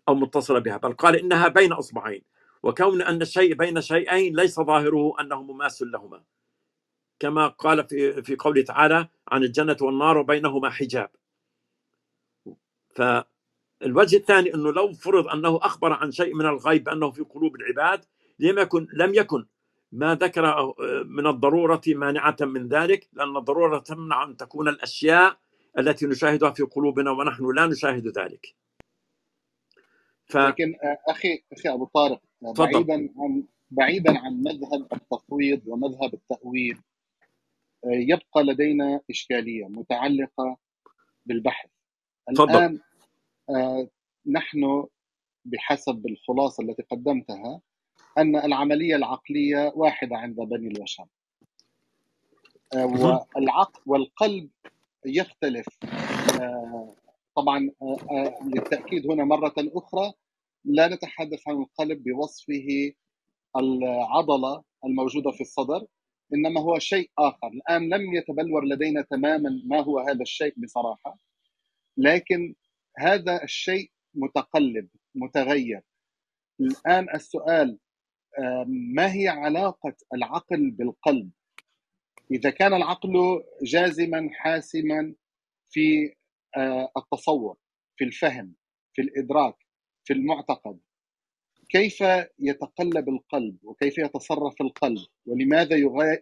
أو 0.10 0.16
متصلة 0.16 0.60
بها 0.60 0.78
بل 0.78 0.94
قال 0.94 1.16
إنها 1.16 1.48
بين 1.48 1.74
إصبعين. 1.74 2.22
وكون 2.64 3.02
أن 3.02 3.22
الشيء 3.22 3.54
بين 3.54 3.82
شيئين 3.82 4.36
ليس 4.36 4.60
ظاهره 4.60 5.14
أنه 5.20 5.44
مماثل 5.44 5.92
لهما. 5.92 6.24
كما 7.20 7.48
قال 7.48 7.88
في 7.88 8.24
في 8.24 8.36
قوله 8.36 8.62
تعالى 8.64 9.08
عن 9.28 9.44
الجنة 9.44 9.78
والنار 9.82 10.18
وبينهما 10.18 10.70
حجاب. 10.70 11.12
فالوجه 12.96 14.18
الثاني 14.18 14.54
إنه 14.54 14.72
لو 14.72 14.94
فرض 14.94 15.28
أنه 15.28 15.60
أخبر 15.62 15.94
عن 15.94 16.12
شيء 16.12 16.36
من 16.36 16.46
الغيب 16.46 16.84
بأنه 16.84 17.12
في 17.12 17.22
قلوب 17.22 17.56
العباد 17.56 18.06
لم 18.40 18.60
يكن 18.60 18.88
لم 18.94 19.14
يكن 19.16 19.46
ما 19.92 20.16
ذكر 20.16 20.74
من 21.06 21.28
الضرورة 21.28 21.82
مانعة 21.88 22.36
من 22.42 22.68
ذلك 22.68 23.10
لأن 23.14 23.38
الضرورة 23.38 23.80
تمنع 23.80 24.24
أن 24.24 24.38
تكون 24.38 24.68
الأشياء 24.68 25.38
التي 25.80 26.06
نشاهدها 26.06 26.52
في 26.52 26.64
قلوبنا 26.64 27.12
ونحن 27.12 27.56
لا 27.56 27.66
نشاهد 27.68 28.08
ذلك. 28.08 28.56
ف... 30.26 30.38
لكن 30.38 30.76
أخي 31.10 31.44
أخي 31.54 31.70
أبو 31.70 31.86
طارق 31.86 32.22
بعيدا 32.42 33.10
عن 33.18 33.44
بعيدا 33.72 34.20
عن 34.20 34.44
مذهب 34.44 34.88
التفويض 34.94 35.62
ومذهب 35.68 36.14
التأويل 36.14 36.82
يبقى 37.86 38.44
لدينا 38.44 39.02
إشكالية 39.10 39.66
متعلقة 39.66 40.58
بالبحث. 41.26 41.70
الآن 42.30 42.80
آه، 43.50 43.88
نحن 44.28 44.86
بحسب 45.46 46.08
الخلاصة 46.08 46.64
التي 46.64 46.84
قدمتها 46.84 47.62
أن 48.20 48.36
العملية 48.36 48.96
العقلية 48.96 49.72
واحدة 49.76 50.18
عند 50.18 50.36
بني 50.36 50.68
البشر 50.68 51.06
آه، 52.76 52.86
والعقل 52.86 53.82
والقلب 53.86 54.50
يختلف. 55.06 55.66
آه، 56.42 56.96
طبعا 57.36 57.72
للتأكيد 58.46 59.12
هنا 59.12 59.24
مرة 59.24 59.54
أخرى 59.58 60.14
لا 60.66 60.88
نتحدث 60.88 61.48
عن 61.48 61.56
القلب 61.62 62.04
بوصفه 62.04 62.92
العضلة 63.58 64.64
الموجودة 64.86 65.32
في 65.32 65.42
الصدر 65.42 65.86
إنما 66.34 66.62
هو 66.62 66.80
شيء 66.80 67.12
آخر. 67.18 67.48
الآن 67.48 67.90
لم 67.90 68.14
يتبلور 68.16 68.66
لدينا 68.66 69.02
تماما 69.02 69.62
ما 69.66 69.82
هو 69.82 70.00
هذا 70.00 70.22
الشيء 70.22 70.54
بصراحة 70.58 71.18
لكن 71.98 72.56
هذا 72.98 73.44
الشيء 73.44 73.92
متقلب 74.16 74.88
متغير. 75.16 75.82
الآن 76.60 77.08
السؤال 77.16 77.78
ما 78.68 79.14
هي 79.14 79.28
علاقة 79.28 79.96
العقل 80.14 80.72
بالقلب؟ 80.72 81.32
إذا 82.32 82.50
كان 82.50 82.74
العقل 82.74 83.44
جازما 83.64 84.30
حاسما 84.34 85.16
في 85.70 86.16
آه، 86.58 86.92
التصور 86.98 87.58
في 87.98 88.04
الفهم 88.04 88.56
في 88.94 89.02
الإدراك 89.02 89.56
في 90.04 90.14
المعتقد 90.14 90.80
كيف 91.70 92.04
يتقلب 92.40 93.10
القلب 93.10 93.58
وكيف 93.64 93.98
يتصرف 93.98 94.62
القلب؟ 94.62 95.08
ولماذا 95.26 95.76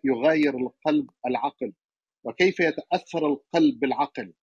يغاير 0.03 0.57
القلب 0.57 1.09
العقل؟ 1.27 1.73
وكيف 2.23 2.59
يتأثر 2.59 3.27
القلب 3.27 3.79
بالعقل؟ 3.79 4.33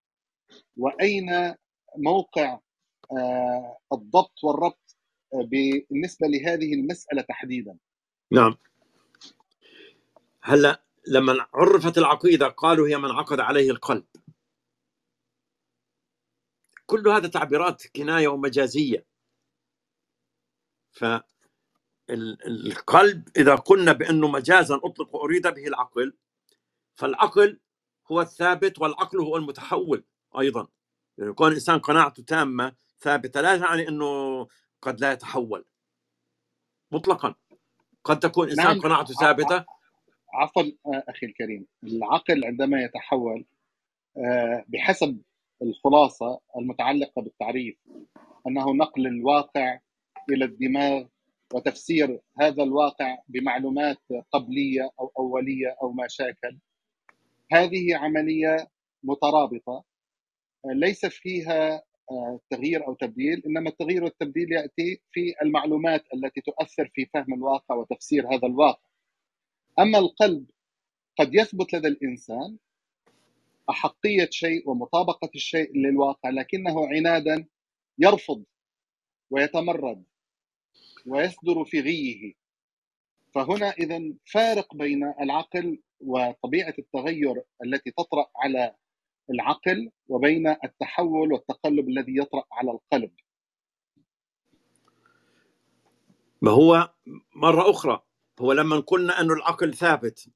وأين 0.77 1.55
موقع 1.97 2.61
آه، 3.12 3.79
الضبط 3.93 4.45
والربط؟ 4.45 4.93
بالنسبة 5.35 6.26
لهذه 6.26 6.74
المسألة 6.74 7.22
تحديدا. 7.22 7.76
نعم. 8.30 8.57
هلا 10.43 10.85
لما 11.09 11.47
عرفت 11.55 11.99
العقيدة 11.99 12.49
قالوا 12.49 12.89
هي 12.89 12.99
من 12.99 13.11
عقد 13.11 13.41
عليه 13.41 13.70
القلب. 13.70 14.05
كل 16.87 17.09
هذا 17.09 17.28
تعبيرات 17.28 17.87
كناية 17.97 18.28
ومجازية. 18.28 19.07
فالقلب 22.09 23.28
إذا 23.37 23.55
قلنا 23.55 23.93
بأنه 23.93 24.28
مجازا 24.28 24.80
أطلق 24.85 25.14
وأريد 25.14 25.47
به 25.47 25.66
العقل 25.66 26.16
فالعقل 26.95 27.61
هو 28.11 28.20
الثابت 28.20 28.78
والعقل 28.78 29.18
هو 29.20 29.37
المتحول 29.37 30.05
أيضا. 30.39 30.68
يعني 31.18 31.30
يكون 31.30 31.49
الإنسان 31.49 31.78
قناعته 31.78 32.22
تامة 32.22 32.74
ثابتة 33.01 33.41
لا 33.41 33.55
يعني 33.55 33.89
أنه 33.89 34.47
قد 34.85 35.01
لا 35.01 35.12
يتحول. 35.12 35.64
مطلقا. 36.93 37.35
قد 38.05 38.18
تكون 38.18 38.49
إنسان 38.49 38.64
نعم. 38.64 38.80
قناعته 38.80 39.14
ثابتة. 39.14 39.64
عفوا 40.35 40.62
أخي 40.87 41.26
الكريم. 41.26 41.66
العقل 41.85 42.45
عندما 42.45 42.82
يتحول 42.82 43.45
آه، 44.16 44.64
بحسب 44.68 45.22
الخلاصة 45.62 46.41
المتعلقة 46.57 47.22
بالتعريف 47.22 47.76
أنه 48.47 48.74
نقل 48.74 49.07
الواقع 49.07 49.78
إلى 50.30 50.45
الدماغ 50.45 51.05
وتفسير 51.55 52.20
هذا 52.41 52.62
الواقع 52.62 53.18
بمعلومات 53.28 53.99
قبلية 54.32 54.91
أو 55.01 55.12
أولية 55.18 55.76
أو 55.82 55.93
ما 55.93 56.09
شاكل. 56.09 56.59
هذه 57.53 57.97
عملية 57.97 58.68
مترابطة 59.03 59.85
ليس 60.64 61.07
فيها 61.07 61.74
آه، 61.74 61.82
تغيير 62.50 62.86
أو 62.86 62.94
تبديل 62.94 63.42
إنما 63.46 63.68
التغيير 63.70 64.05
والتبديل 64.05 64.52
يأتي 64.52 65.00
في 65.12 65.34
المعلومات 65.42 66.05
التي 66.14 66.40
تؤثر 66.40 66.90
في 66.94 67.07
فهم 67.14 67.34
الواقع 67.34 67.74
وتفسير 67.74 68.34
هذا 68.34 68.46
الواقع. 68.46 68.88
أما 69.78 69.98
القلب 69.98 70.46
قد 71.18 71.34
يثبت 71.34 71.74
لدى 71.74 71.88
الإنسان 71.88 72.59
أحقية 73.70 74.28
شيء 74.30 74.70
ومطابقة 74.70 75.30
الشيء 75.34 75.76
للواقع 75.76 76.30
لكنه 76.30 76.88
عنادا 76.88 77.46
يرفض 77.98 78.44
ويتمرد 79.30 80.05
ويصدر 81.07 81.64
في 81.64 81.80
غيه. 81.80 82.34
فهنا 83.34 83.70
اذا 83.70 84.02
فارق 84.32 84.74
بين 84.74 85.05
العقل 85.20 85.82
وطبيعة 86.00 86.74
التغير 86.78 87.42
التي 87.64 87.90
تطرأ 87.90 88.30
على 88.36 88.74
العقل 89.31 89.91
وبين 90.09 90.49
التحول 90.64 91.33
والتقلب 91.33 91.89
الذي 91.89 92.18
يطرأ 92.18 92.45
على 92.53 92.70
القلب. 92.70 93.12
ما 96.43 96.51
هو 96.51 96.91
مرة 97.37 97.70
أخرى 97.70 98.03
هو 98.41 98.53
لما 98.53 98.81
قلنا 98.81 99.20
انه 99.20 99.35
العقل 99.35 99.75
ثابت 99.75 100.29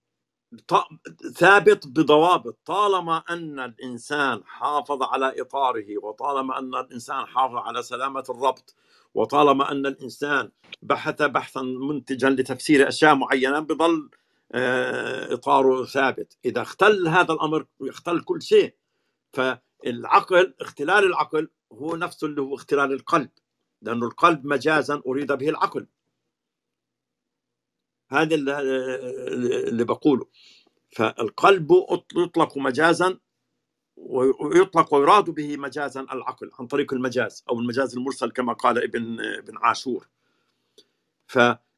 ثابت 1.36 1.88
بضوابط 1.88 2.58
طالما 2.66 3.22
أن 3.30 3.60
الإنسان 3.60 4.42
حافظ 4.46 5.02
على 5.02 5.40
إطاره 5.40 5.86
وطالما 6.04 6.58
أن 6.58 6.74
الإنسان 6.74 7.26
حافظ 7.26 7.56
على 7.56 7.82
سلامة 7.82 8.24
الربط 8.30 8.74
وطالما 9.14 9.72
أن 9.72 9.86
الإنسان 9.86 10.50
بحث 10.82 11.22
بحثا 11.22 11.62
منتجا 11.62 12.30
لتفسير 12.30 12.88
أشياء 12.88 13.14
معينة 13.14 13.60
بظل 13.60 14.10
اطاره 14.54 15.84
ثابت. 15.84 16.38
إذا 16.44 16.62
اختل 16.62 17.08
هذا 17.08 17.32
الأمر 17.32 17.66
يختل 17.80 18.20
كل 18.20 18.42
شيء 18.42 18.74
فالعقل 19.32 20.54
اختلال 20.60 21.04
العقل 21.04 21.48
هو 21.72 21.96
نفسه 21.96 22.26
اللي 22.26 22.40
هو 22.40 22.54
اختلال 22.54 22.92
القلب 22.92 23.30
لأنه 23.82 24.06
القلب 24.06 24.46
مجازا 24.46 25.02
أريد 25.06 25.32
به 25.32 25.48
العقل. 25.48 25.86
هذا 28.10 28.34
اللي 28.34 29.84
بقوله. 29.84 30.26
فالقلب 30.90 31.72
يطلق 32.16 32.58
مجازا 32.58 33.18
ويطلق 33.96 34.94
ويراد 34.94 35.30
به 35.30 35.56
مجازا 35.56 36.00
العقل 36.00 36.50
عن 36.58 36.66
طريق 36.66 36.92
المجاز 36.92 37.44
أو 37.50 37.60
المجاز 37.60 37.96
المرسل 37.96 38.30
كما 38.30 38.52
قال 38.52 38.84
ابن 38.84 39.20
ابن 39.20 39.56
عاشور. 39.56 40.08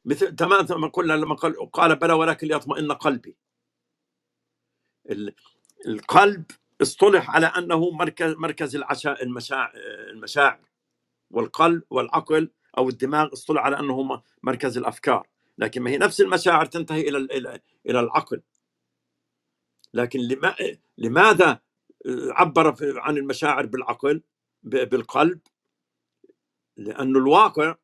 فمثل 0.05 0.35
تمام 0.35 0.81
ما 0.81 0.87
قلنا 0.87 1.13
لما 1.13 1.35
قال 1.35 1.71
قال 1.71 1.95
بلى 1.95 2.13
ولكن 2.13 2.47
ليطمئن 2.47 2.91
قلبي. 2.91 3.37
القلب 5.87 6.45
اصطلح 6.81 7.29
على 7.29 7.45
أنه 7.45 7.89
مركز 7.91 8.33
مركز 8.33 8.75
العشاء 8.75 9.23
المشاعر. 9.23 10.59
والقلب 11.31 11.83
والعقل 11.89 12.51
أو 12.77 12.89
الدماغ 12.89 13.33
اصطلح 13.33 13.61
على 13.61 13.79
أنه 13.79 14.21
مركز 14.43 14.77
الأفكار. 14.77 15.27
لكن 15.57 15.81
ما 15.81 15.89
هي 15.91 15.97
نفس 15.97 16.21
المشاعر 16.21 16.65
تنتهي 16.65 17.01
إلى 17.09 17.17
إلى 17.85 17.99
العقل. 17.99 18.41
لكن 19.93 20.19
لماذا 20.97 21.61
عبر 22.07 22.75
عن 22.99 23.17
المشاعر 23.17 23.65
بالعقل؟ 23.65 24.21
بالقلب؟ 24.63 25.39
لأنه 26.77 27.19
الواقع 27.19 27.75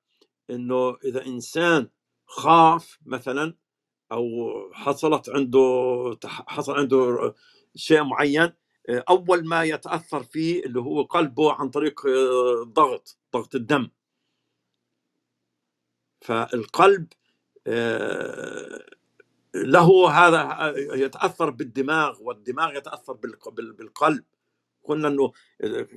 إنه 0.49 0.97
إذا 1.03 1.25
إنسان 1.25 1.89
خاف 2.27 2.99
مثلا 3.05 3.53
أو 4.11 4.51
حصلت 4.73 5.29
عنده 5.29 6.17
حصل 6.25 6.75
عنده 6.77 7.33
شيء 7.75 8.03
معين 8.03 8.53
أول 8.89 9.47
ما 9.47 9.63
يتأثر 9.63 10.23
فيه 10.23 10.65
اللي 10.65 10.79
هو 10.79 11.03
قلبه 11.03 11.53
عن 11.53 11.69
طريق 11.69 12.01
الضغط 12.61 13.17
ضغط 13.33 13.55
الدم. 13.55 13.89
فالقلب 16.21 17.07
له 19.55 20.09
هذا 20.11 20.73
يتأثر 20.77 21.49
بالدماغ 21.49 22.17
والدماغ 22.21 22.77
يتأثر 22.77 23.13
بالقلب. 23.43 24.23
قلنا 24.83 25.07
إنه 25.07 25.31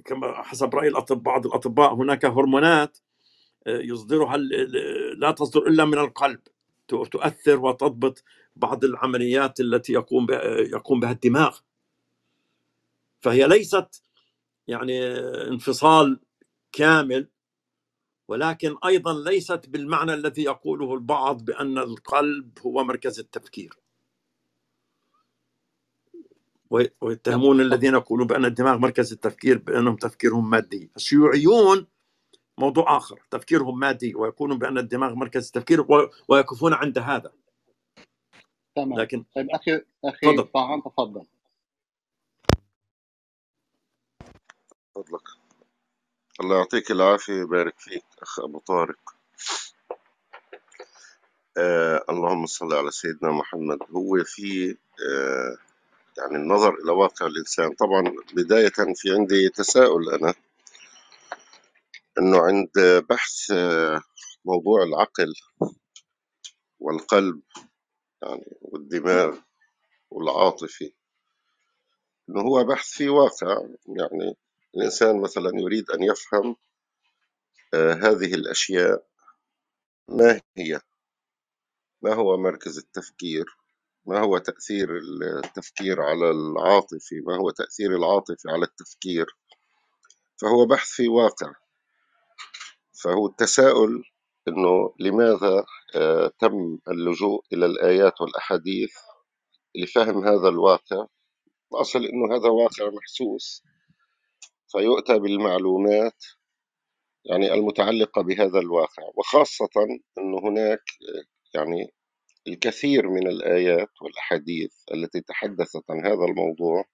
كما 0.05 0.43
حسب 0.43 0.74
رأي 0.74 0.89
الاطباء 0.89 1.22
بعض 1.22 1.47
الأطباء 1.47 1.95
هناك 1.95 2.24
هرمونات 2.24 2.99
يصدرها 3.66 4.36
لا 5.16 5.30
تصدر 5.30 5.66
إلا 5.66 5.84
من 5.84 5.98
القلب. 5.98 6.40
تؤثر 6.88 7.61
وتضبط 7.61 8.24
بعض 8.56 8.84
العمليات 8.84 9.61
التي 9.61 9.92
يقوم 9.92 10.26
يقوم 10.72 11.00
بها 11.00 11.12
الدماغ. 11.12 11.58
فهي 13.20 13.48
ليست 13.48 14.02
يعني 14.68 15.04
انفصال 15.48 16.20
كامل 16.72 17.28
ولكن 18.28 18.76
أيضا 18.84 19.30
ليست 19.30 19.68
بالمعنى 19.68 20.14
الذي 20.14 20.42
يقوله 20.42 20.94
البعض 20.94 21.44
بأن 21.44 21.78
القلب 21.78 22.58
هو 22.66 22.84
مركز 22.84 23.18
التفكير. 23.18 23.76
ويتهمون 27.00 27.61
الذين 27.61 27.94
يقولون 27.94 28.26
بأن 28.26 28.44
الدماغ 28.44 28.78
مركز 28.78 29.12
التفكير 29.12 29.58
بأنهم 29.58 29.96
تفكيرهم 29.96 30.50
مادي. 30.50 30.90
الشيوعيون 30.96 31.86
موضوع 32.61 32.96
آخر 32.96 33.20
تفكيرهم 33.30 33.78
مادي 33.78 34.14
ويقولون 34.14 34.58
بأن 34.58 34.78
الدماغ 34.78 35.14
مركز 35.14 35.46
التفكير 35.46 35.86
ويقفون 36.28 36.74
عند 36.74 36.98
هذا. 36.98 37.32
تمام. 38.76 39.00
لكن 39.00 39.24
طيب 39.36 39.50
أخي 39.50 39.84
أخي 40.04 40.26
تفضل. 40.26 40.48
طاعن 40.52 40.82
تفضل. 40.82 41.24
فضلك. 44.94 45.22
الله 46.40 46.56
يعطيك 46.56 46.90
العافية 46.90 47.32
ويبارك 47.32 47.78
فيك 47.78 48.04
أخ 48.22 48.40
أبو 48.40 48.58
طارق. 48.58 49.14
آه 51.56 52.04
اللهم 52.11 52.46
صل 52.46 52.74
على 52.74 52.90
سيدنا 52.90 53.32
محمد. 53.32 53.78
هو 53.90 54.24
في 54.24 54.76
آه 55.11 55.56
يعني 56.18 56.36
النظر 56.36 56.74
إلى 56.74 56.92
واقع 56.92 57.26
الإنسان. 57.26 57.74
طبعا 57.74 58.14
بداية 58.32 58.94
في 58.94 59.14
عندي 59.14 59.48
تساؤل 59.48 60.11
أنا. 60.11 60.34
أنه 62.21 62.39
عند 62.39 63.05
بحث 63.11 63.51
آه 63.51 64.03
موضوع 64.45 64.83
العقل 64.83 65.33
والقلب 66.79 67.43
يعني 68.23 68.59
والدماغ 68.61 69.39
والعاطفة 70.11 70.91
أنه 72.29 72.41
هو 72.41 72.64
بحث 72.64 72.89
في 72.89 73.09
واقع. 73.09 73.57
يعني 73.99 74.37
الإنسان 74.77 75.21
مثلا 75.21 75.51
يريد 75.55 75.91
أن 75.91 76.03
يفهم 76.03 76.57
آه 77.75 77.93
هذه 77.93 78.35
الأشياء 78.35 79.07
ما 80.09 80.41
هي؟ 80.57 80.81
ما 82.03 82.14
هو 82.14 82.37
مركز 82.37 82.79
التفكير؟ 82.79 83.45
ما 84.07 84.21
هو 84.21 84.39
تأثير 84.39 84.99
التفكير 84.99 86.03
على 86.03 86.31
العاطفة 86.31 87.16
ما 87.27 87.37
هو 87.37 87.51
تأثير 87.51 87.97
العاطفة 87.97 88.53
على 88.53 88.64
التفكير؟ 88.64 89.27
فهو 90.43 90.66
بحث 90.66 90.89
في 90.89 91.09
واقع. 91.09 91.53
فهو 93.03 93.26
التساؤل 93.26 94.05
أنه 94.48 94.94
لماذا 95.01 95.64
آه، 95.94 96.32
تم 96.38 96.78
اللجوء 96.88 97.44
إلى 97.53 97.66
الآيات 97.66 98.20
والأحاديث 98.20 98.94
لفهم 99.76 100.24
هذا 100.24 100.48
الواقع؟ 100.48 101.07
الأصل 101.74 102.05
أنه 102.05 102.36
هذا 102.36 102.48
واقع 102.48 102.90
محسوس 102.90 103.62
فيؤتى 104.72 105.18
بالمعلومات 105.18 106.24
يعني 107.24 107.55
المتعلقة 107.55 108.22
بهذا 108.22 108.59
الواقع 108.59 109.03
وخاصة 109.16 109.68
أنه 110.18 110.38
هناك 110.38 110.82
آه، 111.09 111.59
يعني 111.59 111.94
الكثير 112.48 113.09
من 113.09 113.26
الآيات 113.28 114.03
والأحاديث 114.03 114.74
التي 114.94 115.20
تحدثت 115.20 115.90
عن 115.90 116.07
هذا 116.07 116.24
الموضوع 116.24 116.84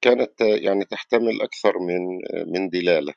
كانت 0.00 0.40
يعني 0.40 0.84
تحتمل 0.84 1.42
أكثر 1.42 1.78
من 1.78 2.18
من 2.52 2.68
دلالة. 2.68 3.14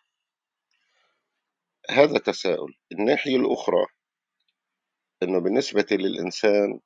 هذا 1.90 2.18
تساؤل. 2.20 2.74
الناحية 2.92 3.36
الأخرى 3.36 3.86
أنه 5.24 5.40
بالنسبة 5.40 5.86
للإنسان 5.92 6.80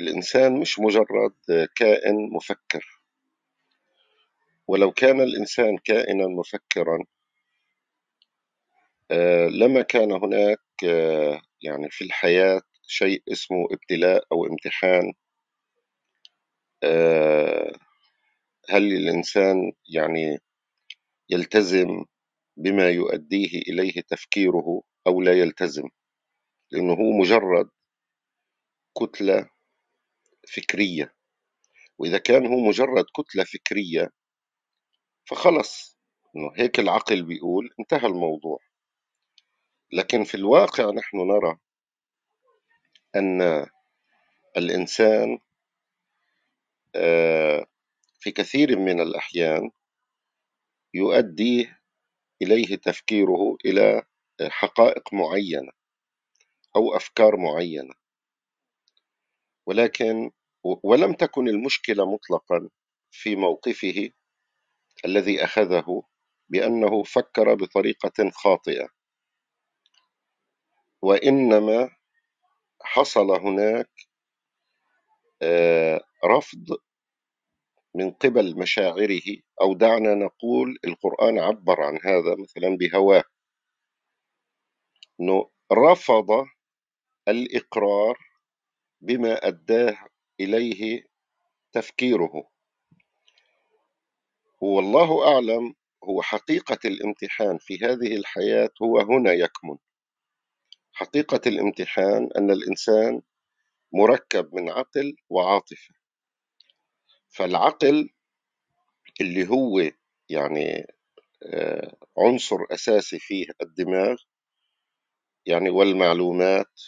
الإنسان 0.00 0.60
مش 0.60 0.78
مجرد 0.78 1.34
كائن 1.76 2.30
مفكر. 2.32 3.00
ولو 4.68 4.92
كان 4.92 5.20
الإنسان 5.20 5.78
كائنا 5.78 6.26
مفكرا 6.26 7.04
آه، 9.10 9.46
لما 9.48 9.82
كان 9.82 10.12
هناك 10.12 10.60
آه، 10.84 11.40
يعني 11.62 11.90
في 11.90 12.04
الحياة 12.04 12.60
شيء 12.86 13.22
اسمه 13.32 13.66
ابتلاء 13.72 14.24
أو 14.32 14.46
امتحان 14.46 15.12
آه، 16.82 17.72
هل 18.70 18.92
الإنسان 18.92 19.72
يعني 19.88 20.38
يلتزم 21.30 22.04
بما 22.56 22.90
يؤديه 22.90 23.58
إليه 23.58 24.00
تفكيره 24.00 24.82
أو 25.06 25.20
لا 25.20 25.32
يلتزم 25.32 25.88
لأنه 26.70 26.92
هو 26.92 27.10
مجرد 27.20 27.70
كتلة 28.98 29.50
فكرية. 30.54 31.14
وإذا 31.98 32.18
كان 32.18 32.46
هو 32.46 32.60
مجرد 32.60 33.04
كتلة 33.16 33.44
فكرية 33.44 34.10
فخلص. 35.24 35.96
إنه 36.36 36.52
هيك 36.56 36.80
العقل 36.80 37.22
بيقول 37.22 37.70
انتهى 37.80 38.06
الموضوع. 38.06 38.58
لكن 39.92 40.24
في 40.24 40.34
الواقع 40.34 40.90
نحن 40.90 41.16
نرى 41.16 41.58
أن 43.16 43.66
الإنسان 44.56 45.38
آه، 46.94 47.66
في 48.20 48.30
كثير 48.30 48.78
من 48.78 49.00
الأحيان 49.00 49.70
يؤدي 50.94 51.70
إليه 52.42 52.76
تفكيره 52.76 53.56
إلى 53.64 54.02
حقائق 54.42 55.14
معينة 55.14 55.72
أو 56.76 56.96
أفكار 56.96 57.36
معينة. 57.36 57.94
ولكن 59.66 60.30
ولم 60.62 61.12
تكن 61.12 61.48
المشكلة 61.48 62.12
مطلقا 62.12 62.68
في 63.10 63.36
موقفه 63.36 64.10
الذي 65.04 65.44
أخذه 65.44 66.02
بأنه 66.48 67.02
فكر 67.02 67.54
بطريقة 67.54 68.30
خاطئة. 68.30 68.88
وإنما 71.02 71.90
حصل 72.82 73.30
هناك 73.30 73.90
آه، 75.42 76.00
رفض 76.24 76.76
من 77.96 78.10
قبل 78.10 78.58
مشاعره 78.58 79.36
أو 79.60 79.74
دعنا 79.74 80.14
نقول 80.14 80.78
القرآن 80.84 81.38
عبر 81.38 81.80
عن 81.80 81.98
هذا 82.04 82.36
مثلا 82.38 82.76
بهواه. 82.76 83.24
أنه 85.20 85.50
رفض 85.72 86.46
الإقرار 87.28 88.18
بما 89.00 89.48
أداه 89.48 89.96
إليه 90.40 91.04
تفكيره. 91.72 92.48
والله 94.60 95.34
أعلم 95.34 95.74
هو 96.04 96.22
حقيقة 96.22 96.78
الامتحان 96.84 97.58
في 97.58 97.78
هذه 97.78 98.16
الحياة 98.16 98.70
هو 98.82 99.00
هنا 99.00 99.32
يكمن. 99.32 99.76
حقيقة 100.92 101.40
الامتحان 101.46 102.28
أن 102.38 102.50
الإنسان 102.50 103.22
مركب 103.92 104.54
من 104.54 104.70
عقل 104.70 105.16
وعاطفة. 105.28 105.95
فالعقل 107.36 108.10
اللي 109.20 109.48
هو 109.48 109.90
يعني 110.30 110.86
آه، 111.42 111.96
عنصر 112.18 112.56
أساسي 112.72 113.18
فيه 113.18 113.46
الدماغ 113.62 114.16
يعني 115.46 115.70
والمعلومات 115.70 116.80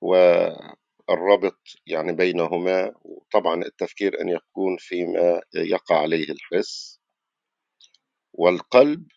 والربط 0.00 1.60
يعني 1.86 2.12
بينهما 2.12 2.92
وطبعا 3.04 3.62
التفكير 3.62 4.20
أن 4.20 4.28
يكون 4.28 4.76
فيما 4.78 5.40
يقع 5.54 5.98
عليه 6.02 6.30
الحس. 6.30 7.00
والقلب 8.32 9.08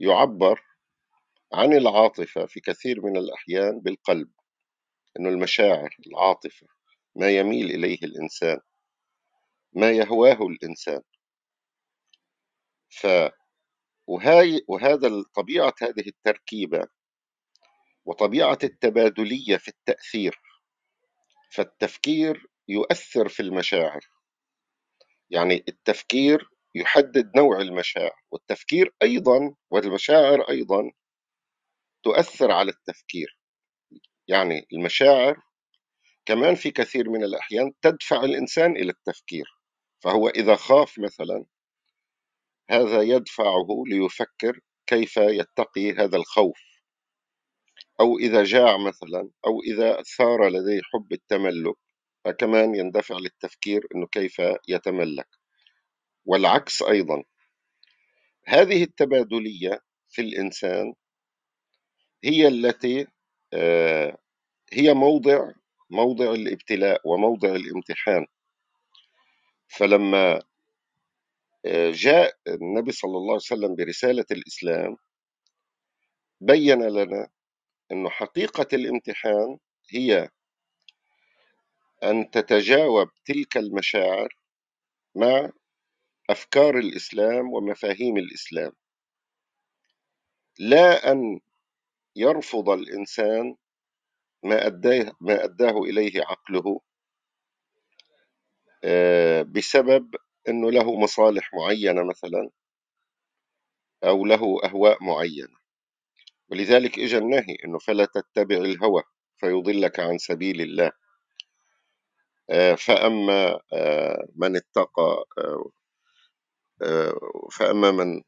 يعبر 0.00 0.60
عن 1.52 1.72
العاطفة 1.72 2.46
في 2.46 2.60
كثير 2.60 3.00
من 3.04 3.16
الأحيان 3.16 3.80
بالقلب 3.80 4.30
إنه 5.20 5.28
المشاعر 5.28 5.96
العاطفة 6.06 6.66
ما 7.16 7.30
يميل 7.30 7.70
إليه 7.70 7.98
الإنسان. 8.02 8.58
ما 9.72 9.90
يهواه 9.90 10.38
الإنسان. 10.46 11.02
ف 12.90 13.06
وهاي 14.06 14.60
وهذا 14.68 15.24
طبيعة 15.34 15.74
هذه 15.82 16.08
التركيبة 16.08 16.86
وطبيعة 18.04 18.58
التبادلية 18.64 19.56
في 19.56 19.68
التأثير 19.68 20.40
فالتفكير 21.52 22.46
يؤثر 22.68 23.28
في 23.28 23.40
المشاعر. 23.40 24.00
يعني 25.30 25.64
التفكير 25.68 26.48
يحدد 26.74 27.32
نوع 27.36 27.60
المشاعر 27.60 28.22
والتفكير 28.32 28.94
أيضا 29.02 29.54
والمشاعر 29.70 30.48
أيضا 30.48 30.92
تؤثر 32.04 32.50
على 32.50 32.70
التفكير. 32.70 33.38
يعني 34.28 34.66
المشاعر 34.72 35.42
كمان 36.26 36.54
في 36.54 36.70
كثير 36.70 37.10
من 37.10 37.24
الأحيان 37.24 37.72
تدفع 37.82 38.24
الإنسان 38.24 38.76
إلى 38.76 38.90
التفكير. 38.92 39.61
فهو 40.02 40.28
إذا 40.28 40.56
خاف 40.56 40.98
مثلا 40.98 41.44
هذا 42.70 43.02
يدفعه 43.02 43.66
ليفكر 43.86 44.60
كيف 44.86 45.16
يتقي 45.16 45.92
هذا 45.92 46.16
الخوف. 46.16 46.60
أو 48.00 48.18
إذا 48.18 48.44
جاع 48.44 48.76
مثلا 48.78 49.30
أو 49.46 49.62
إذا 49.62 50.02
ثار 50.02 50.48
لديه 50.48 50.80
حب 50.92 51.12
التملك 51.12 51.74
فكمان 52.24 52.74
يندفع 52.74 53.16
للتفكير 53.16 53.86
أنه 53.94 54.06
كيف 54.06 54.42
يتملك. 54.68 55.28
والعكس 56.24 56.82
أيضا. 56.82 57.22
هذه 58.46 58.82
التبادلية 58.82 59.80
في 60.08 60.22
الإنسان 60.22 60.94
هي 62.24 62.48
التي 62.48 63.06
آه، 63.54 64.18
هي 64.72 64.94
موضع 64.94 65.52
موضع 65.90 66.32
الابتلاء 66.32 67.00
وموضع 67.04 67.48
الامتحان. 67.48 68.26
فلما 69.78 70.42
آه، 71.66 71.90
جاء 71.90 72.36
النبي 72.48 72.92
صلى 72.92 73.16
الله 73.16 73.32
عليه 73.32 73.34
وسلم 73.34 73.74
برسالة 73.76 74.26
الإسلام 74.30 74.96
بين 76.40 76.82
لنا 76.82 77.28
أن 77.92 78.08
حقيقة 78.08 78.66
الامتحان 78.72 79.58
هي 79.90 80.28
أن 82.02 82.30
تتجاوب 82.30 83.08
تلك 83.24 83.56
المشاعر 83.56 84.28
مع 85.16 85.50
أفكار 86.30 86.78
الإسلام 86.78 87.52
ومفاهيم 87.52 88.16
الإسلام. 88.16 88.72
لا 90.58 91.12
أن 91.12 91.40
يرفض 92.16 92.70
الإنسان 92.70 93.56
ما 94.44 94.66
أداه, 94.66 95.12
ما 95.20 95.44
أداه 95.44 95.78
إليه 95.82 96.22
عقله. 96.22 96.80
بسبب 99.42 100.14
أنه 100.48 100.70
له 100.70 100.96
مصالح 101.00 101.50
معينة 101.54 102.02
مثلا 102.04 102.50
أو 104.04 104.24
له 104.26 104.58
أهواء 104.64 105.04
معينة. 105.04 105.56
ولذلك 106.50 106.98
إجا 106.98 107.18
النهي 107.18 107.56
أنه 107.64 107.78
فلا 107.78 108.04
تتبع 108.04 108.56
الهوى 108.56 109.02
فيضلك 109.38 110.00
عن 110.00 110.18
سبيل 110.18 110.60
الله. 110.60 110.92
آه، 112.50 112.74
فأما 112.74 113.60
آه، 113.72 114.26
من 114.36 114.56
اتقى 114.56 115.24
فأما 117.52 117.90
من 117.90 118.22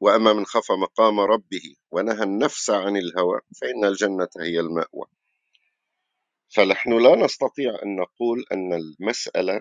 وأما 0.00 0.32
من 0.32 0.46
خاف 0.46 0.72
مقام 0.72 1.20
ربه 1.20 1.76
ونهى 1.90 2.22
النفس 2.22 2.70
عن 2.70 2.96
الهوى 2.96 3.40
فإن 3.60 3.84
الجنة 3.84 4.28
هي 4.40 4.60
المأوى. 4.60 5.06
فنحن 6.48 6.92
لا 7.02 7.16
نستطيع 7.16 7.70
أن 7.82 7.96
نقول 7.96 8.44
أن 8.52 8.72
المسألة 8.72 9.60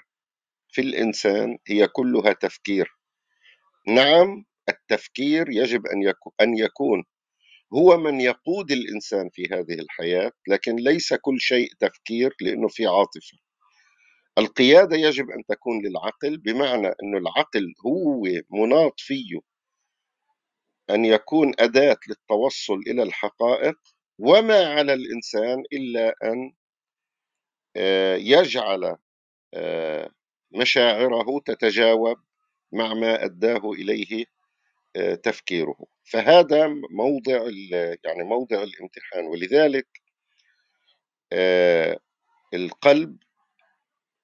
في 0.71 0.81
الإنسان 0.81 1.57
هي 1.67 1.88
كلها 1.88 2.33
تفكير. 2.33 2.88
نعم 3.88 4.45
التفكير 4.69 5.49
يجب 5.49 5.81
أن 6.41 6.57
يكون, 6.57 7.03
هو 7.73 7.97
من 7.97 8.21
يقود 8.21 8.71
الإنسان 8.71 9.29
في 9.33 9.45
هذه 9.51 9.79
الحياة 9.79 10.31
لكن 10.47 10.75
ليس 10.75 11.13
كل 11.13 11.39
شيء 11.39 11.69
تفكير 11.79 12.36
لأنه 12.41 12.67
في 12.67 12.86
عاطفة. 12.86 13.38
القيادة 14.38 14.95
يجب 14.97 15.29
أن 15.29 15.43
تكون 15.49 15.86
للعقل 15.86 16.38
بمعنى 16.38 16.88
أن 16.88 17.17
العقل 17.17 17.73
هو 17.86 18.23
مناط 18.51 18.93
فيه 18.97 19.39
أن 20.89 21.05
يكون 21.05 21.53
أداة 21.59 21.97
للتوصل 22.09 22.79
إلى 22.88 23.03
الحقائق 23.03 23.75
وما 24.19 24.65
على 24.65 24.93
الإنسان 24.93 25.63
إلا 25.73 26.15
أن 26.23 26.53
يجعل 28.15 28.97
آه، 29.53 30.09
مشاعره 30.51 31.39
تتجاوب 31.45 32.17
مع 32.71 32.93
ما 32.93 33.26
أداه 33.26 33.71
إليه 33.71 34.26
آه، 34.95 35.15
تفكيره. 35.15 35.78
فهذا 36.03 36.67
موضع 36.91 37.43
يعني 38.03 38.23
موضع 38.23 38.63
الامتحان. 38.63 39.26
ولذلك 39.26 39.88
القلب 42.53 43.17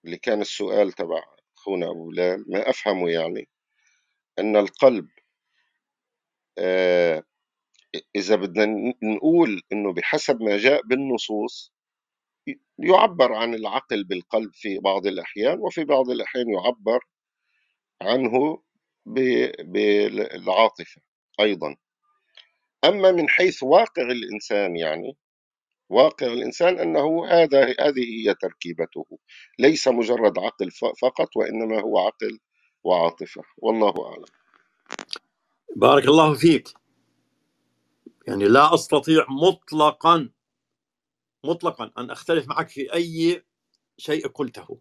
اللي 0.05 0.17
كان 0.17 0.41
السؤال 0.41 0.91
تبع 0.91 1.23
أخونا 1.57 1.89
أبو 1.91 2.09
بلال 2.09 2.45
ما 2.47 2.69
أفهمه 2.69 3.09
يعني 3.09 3.47
أن 4.39 4.55
القلب 4.55 5.07
إذا 8.15 8.35
بدنا 8.35 8.93
نقول 9.03 9.61
إنه 9.71 9.93
بحسب 9.93 10.41
ما 10.41 10.57
جاء 10.57 10.81
بالنصوص 10.81 11.73
يعبر 12.83 13.33
عن 13.33 13.53
العقل 13.55 14.03
بالقلب 14.03 14.51
في 14.53 14.79
بعض 14.79 15.07
الأحيان 15.07 15.59
وفي 15.59 15.83
بعض 15.83 16.09
الأحيان 16.09 16.45
يعبر 16.49 16.99
عنه 18.01 18.61
بالعاطفة 19.63 21.01
أيضا. 21.39 21.75
أما 22.85 23.11
من 23.11 23.29
حيث 23.29 23.63
واقع 23.63 24.01
الإنسان 24.01 24.75
يعني 24.75 25.17
واقع 25.89 26.27
الإنسان 26.27 26.79
أنه 26.79 27.27
هذا 27.27 27.65
هذه 27.79 28.27
هي 28.27 28.35
تركيبته. 28.41 29.05
ليس 29.59 29.87
مجرد 29.87 30.39
عقل 30.39 30.71
فقط 31.01 31.37
وإنما 31.37 31.81
هو 31.81 31.99
عقل 31.99 32.39
وعاطفة. 32.83 33.41
والله 33.57 33.93
أعلم. 34.07 34.25
بارك 35.75 36.05
الله 36.05 36.33
فيك. 36.33 36.67
يعني 38.27 38.45
لا 38.45 38.73
أستطيع 38.73 39.25
مطلقا 39.29 40.29
مطلقا 41.43 41.91
أن 41.97 42.11
أختلف 42.11 42.47
معك 42.47 42.69
في 42.69 42.93
أي 42.93 43.43
شيء 43.97 44.27
قلته. 44.27 44.79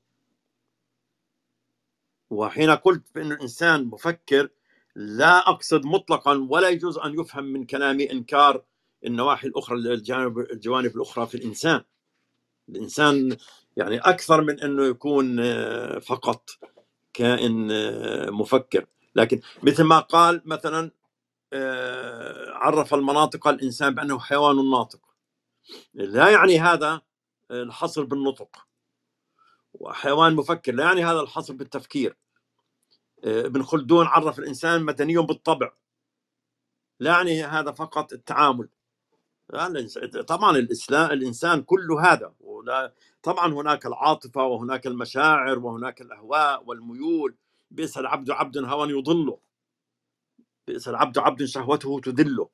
وحين 2.31 2.71
قلت 2.71 3.03
بأن 3.15 3.33
الإنسان 3.33 3.85
مفكر 3.85 4.49
لا 4.97 5.49
أقصد 5.49 5.85
مطلقا 5.85 6.47
ولا 6.51 6.69
يجوز 6.69 6.99
أن 6.99 7.21
يفهم 7.21 7.45
من 7.45 7.65
كلامي 7.67 8.13
إنكار 8.13 8.63
النواحي 9.07 9.49
الأخرى 9.49 9.77
الجانب 9.77 10.39
الجوانب 10.39 10.97
الأخرى 10.97 11.27
في 11.27 11.35
الإنسان. 11.35 11.83
الإنسان 12.69 13.37
يعني 13.77 13.99
أكثر 13.99 14.41
من 14.43 14.61
أنه 14.61 14.87
يكون 14.87 15.41
آه، 15.41 15.99
فقط 15.99 16.51
كائن 17.13 17.69
آه، 17.71 18.31
مفكر. 18.31 18.87
لكن 19.15 19.41
مثل 19.63 19.83
ما 19.83 19.99
قال 19.99 20.43
مثلا 20.45 20.91
آه، 21.53 22.51
عرف 22.51 22.95
المناطق 22.95 23.49
الإنسان 23.49 23.95
بأنه 23.95 24.19
حيوان 24.19 24.71
ناطق. 24.71 25.10
لا 25.95 26.31
يعني 26.31 26.61
هذا 26.61 27.01
الحصر 27.51 28.05
بالنطق. 28.05 28.67
وحيوان 29.75 30.35
مفكر 30.35 30.75
لا 30.75 30.85
يعني 30.85 31.05
هذا 31.05 31.21
الحصر 31.21 31.55
بالتفكير. 31.55 32.17
ابن 33.25 33.63
خلدون 33.63 34.07
عرف 34.07 34.39
الإنسان 34.39 34.83
مدني 34.83 35.17
بالطبع. 35.17 35.73
لا 37.01 37.11
يعني 37.11 37.45
هذا 37.45 37.73
فقط 37.73 38.13
التعامل. 38.13 38.69
طبعا 40.27 40.57
الإسلام 40.57 41.11
الإنسان 41.11 41.63
كل 41.63 41.93
هذا 41.93 42.35
طبعا 43.23 43.53
هناك 43.53 43.87
العاطفة 43.87 44.45
وهناك 44.45 44.87
المشاعر 44.87 45.59
وهناك 45.59 46.01
الأهواء 46.01 46.65
والميول. 46.65 47.35
بئس 47.71 47.99
العبد 47.99 48.31
عبد 48.31 48.59
هوى 48.59 48.91
يضله. 48.91 49.39
بئس 50.67 50.89
العبد 50.89 51.19
عبد 51.19 51.45
شهوته 51.45 52.01
تذله. 52.01 52.49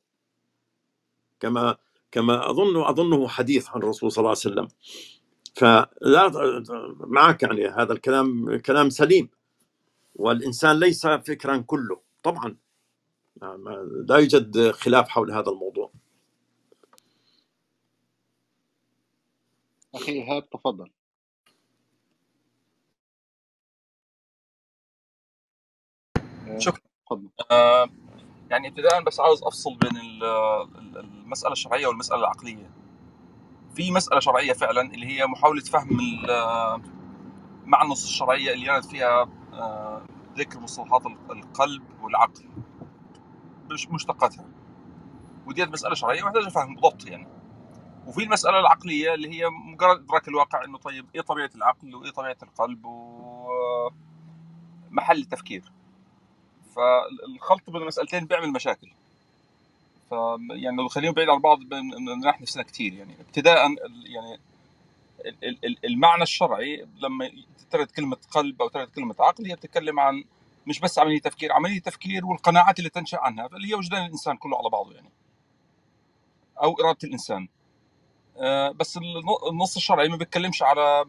كما 1.40 1.76
كما 2.16 2.50
أظن 2.50 2.82
أظنه 2.84 3.28
حديث 3.28 3.68
عن 3.70 3.82
الرسول 3.82 4.12
صلى 4.12 4.18
الله 4.22 4.30
عليه 4.30 4.38
وسلم. 4.38 4.68
فلا 5.54 6.32
معك 7.00 7.42
يعني 7.42 7.66
هذا 7.68 7.92
الكلام 7.92 8.58
كلام 8.58 8.90
سليم. 8.90 9.30
والإنسان 10.14 10.80
ليس 10.80 11.06
فكرا 11.06 11.56
كله. 11.58 12.00
طبعا. 12.22 12.56
لا 14.08 14.16
يوجد 14.16 14.70
خلاف 14.70 15.08
حول 15.08 15.32
هذا 15.32 15.50
الموضوع. 15.50 15.92
أخي 19.94 20.12
إيهاب 20.12 20.50
تفضل. 20.50 20.90
شكرا. 26.58 26.82
تفضل. 27.06 27.28
آه 27.50 27.90
يعني 28.50 28.68
ابتداء 28.68 29.02
بس 29.02 29.20
عاوز 29.20 29.42
أفصل 29.42 29.76
بين 29.76 29.96
المسألة 30.96 31.52
الشرعية 31.52 31.86
والمسألة 31.86 32.20
العقلية. 32.20 32.70
في 33.74 33.90
مسألة 33.90 34.20
شرعية 34.20 34.52
فعلا 34.52 34.80
اللي 34.80 35.06
هي 35.06 35.26
محاولة 35.26 35.60
فهم 35.60 35.88
معنى 37.64 37.84
النصوص 37.84 38.08
الشرعية 38.08 38.52
اللي 38.52 38.66
كانت 38.66 38.84
فيها 38.84 39.28
آه، 39.52 40.02
ذكر 40.38 40.60
مصطلحات 40.60 41.06
القلب 41.06 41.82
والعقل. 42.02 42.48
مشتقاتها. 43.90 44.44
وديت 45.46 45.68
مسألة 45.68 45.94
شرعية 45.94 46.22
محتاجة 46.22 46.48
فهم 46.48 46.74
بالضبط 46.74 47.06
يعني. 47.06 47.28
وفي 48.06 48.22
المسألة 48.24 48.60
العقلية 48.60 49.14
اللي 49.14 49.28
هي 49.30 49.48
مجرد 49.72 49.98
إدراك 50.02 50.28
الواقع 50.28 50.64
إنه 50.64 50.78
طيب 50.78 51.06
إيه 51.14 51.20
طبيعة 51.20 51.50
العقل 51.54 51.94
وإيه 51.94 52.10
طبيعة 52.10 52.36
القلب 52.42 52.84
ومحل 54.90 55.18
التفكير. 55.18 55.72
فالخلط 56.76 57.70
بين 57.70 57.82
المسألتين 57.82 58.26
بيعمل 58.26 58.52
مشاكل. 58.52 58.90
ف 60.10 60.14
يعني 60.50 60.76
لو 60.76 60.88
خليهم 60.88 61.12
بعيد 61.12 61.28
عن 61.28 61.38
بعض 61.38 61.58
بنريح 61.58 62.40
نفسنا 62.40 62.62
كثير 62.62 62.92
يعني. 62.92 63.14
ابتداء 63.20 63.56
يعني 64.06 64.38
المعنى 65.84 66.22
الشرعي 66.22 66.86
لما 66.96 67.30
ترد 67.70 67.90
كلمة 67.90 68.16
قلب 68.30 68.62
أو 68.62 68.68
ترد 68.68 68.88
كلمة 68.88 69.14
عقل 69.20 69.46
هي 69.46 69.54
بتتكلم 69.54 70.00
عن 70.00 70.24
مش 70.66 70.80
بس 70.80 70.98
عملية 70.98 71.20
تفكير 71.20 71.52
عملية 71.52 71.80
تفكير 71.80 72.26
والقناعات 72.26 72.78
اللي 72.78 72.90
تنشأ 72.90 73.18
عنها. 73.18 73.46
اللي 73.46 73.68
هي 73.70 73.74
وجدان 73.74 74.06
الإنسان 74.06 74.36
كله 74.36 74.58
على 74.58 74.70
بعضه 74.70 74.92
يعني. 74.94 75.10
أو 76.62 76.80
إرادة 76.80 76.98
الإنسان. 77.04 77.48
آه، 78.38 78.70
بس 78.70 78.98
النص 79.50 79.76
الشرعي 79.76 80.08
ما 80.08 80.16
بيتكلمش 80.16 80.62
على 80.62 81.04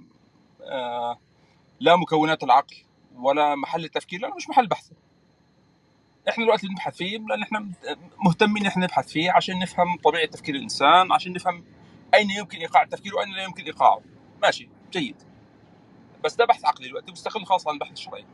آه، 0.61 1.17
لا 1.79 1.95
مكونات 1.95 2.43
العقل 2.43 2.75
ولا 3.15 3.55
محل 3.55 3.85
التفكير 3.85 4.21
لأنه 4.21 4.35
مش 4.35 4.49
محل 4.49 4.67
بحث. 4.67 4.91
إحنا 6.29 6.43
دلوقتي 6.43 6.67
بنبحث 6.67 6.95
فيه 6.97 7.17
لأن 7.17 7.41
إحنا 7.43 7.69
مهتمين 8.25 8.65
إحنا 8.65 8.83
نبحث 8.85 9.07
فيه 9.07 9.31
عشان 9.31 9.59
نفهم 9.59 9.97
طبيعة 9.97 10.25
تفكير 10.25 10.55
الإنسان 10.55 11.11
عشان 11.11 11.33
نفهم 11.33 11.63
أين 12.13 12.29
يمكن 12.31 12.57
إيقاع 12.57 12.83
التفكير 12.83 13.15
وأين 13.15 13.29
لا 13.35 13.43
يمكن 13.43 13.63
إيقاعه. 13.63 14.01
ماشي 14.41 14.69
جيد. 14.91 15.15
بس 16.23 16.35
ده 16.35 16.45
بحث 16.45 16.65
عقلي 16.65 16.87
دلوقتي 16.87 17.11
مستقل 17.11 17.45
خاص 17.45 17.67
عن 17.67 17.73
البحث 17.73 17.91
الشرعي. 17.91 18.25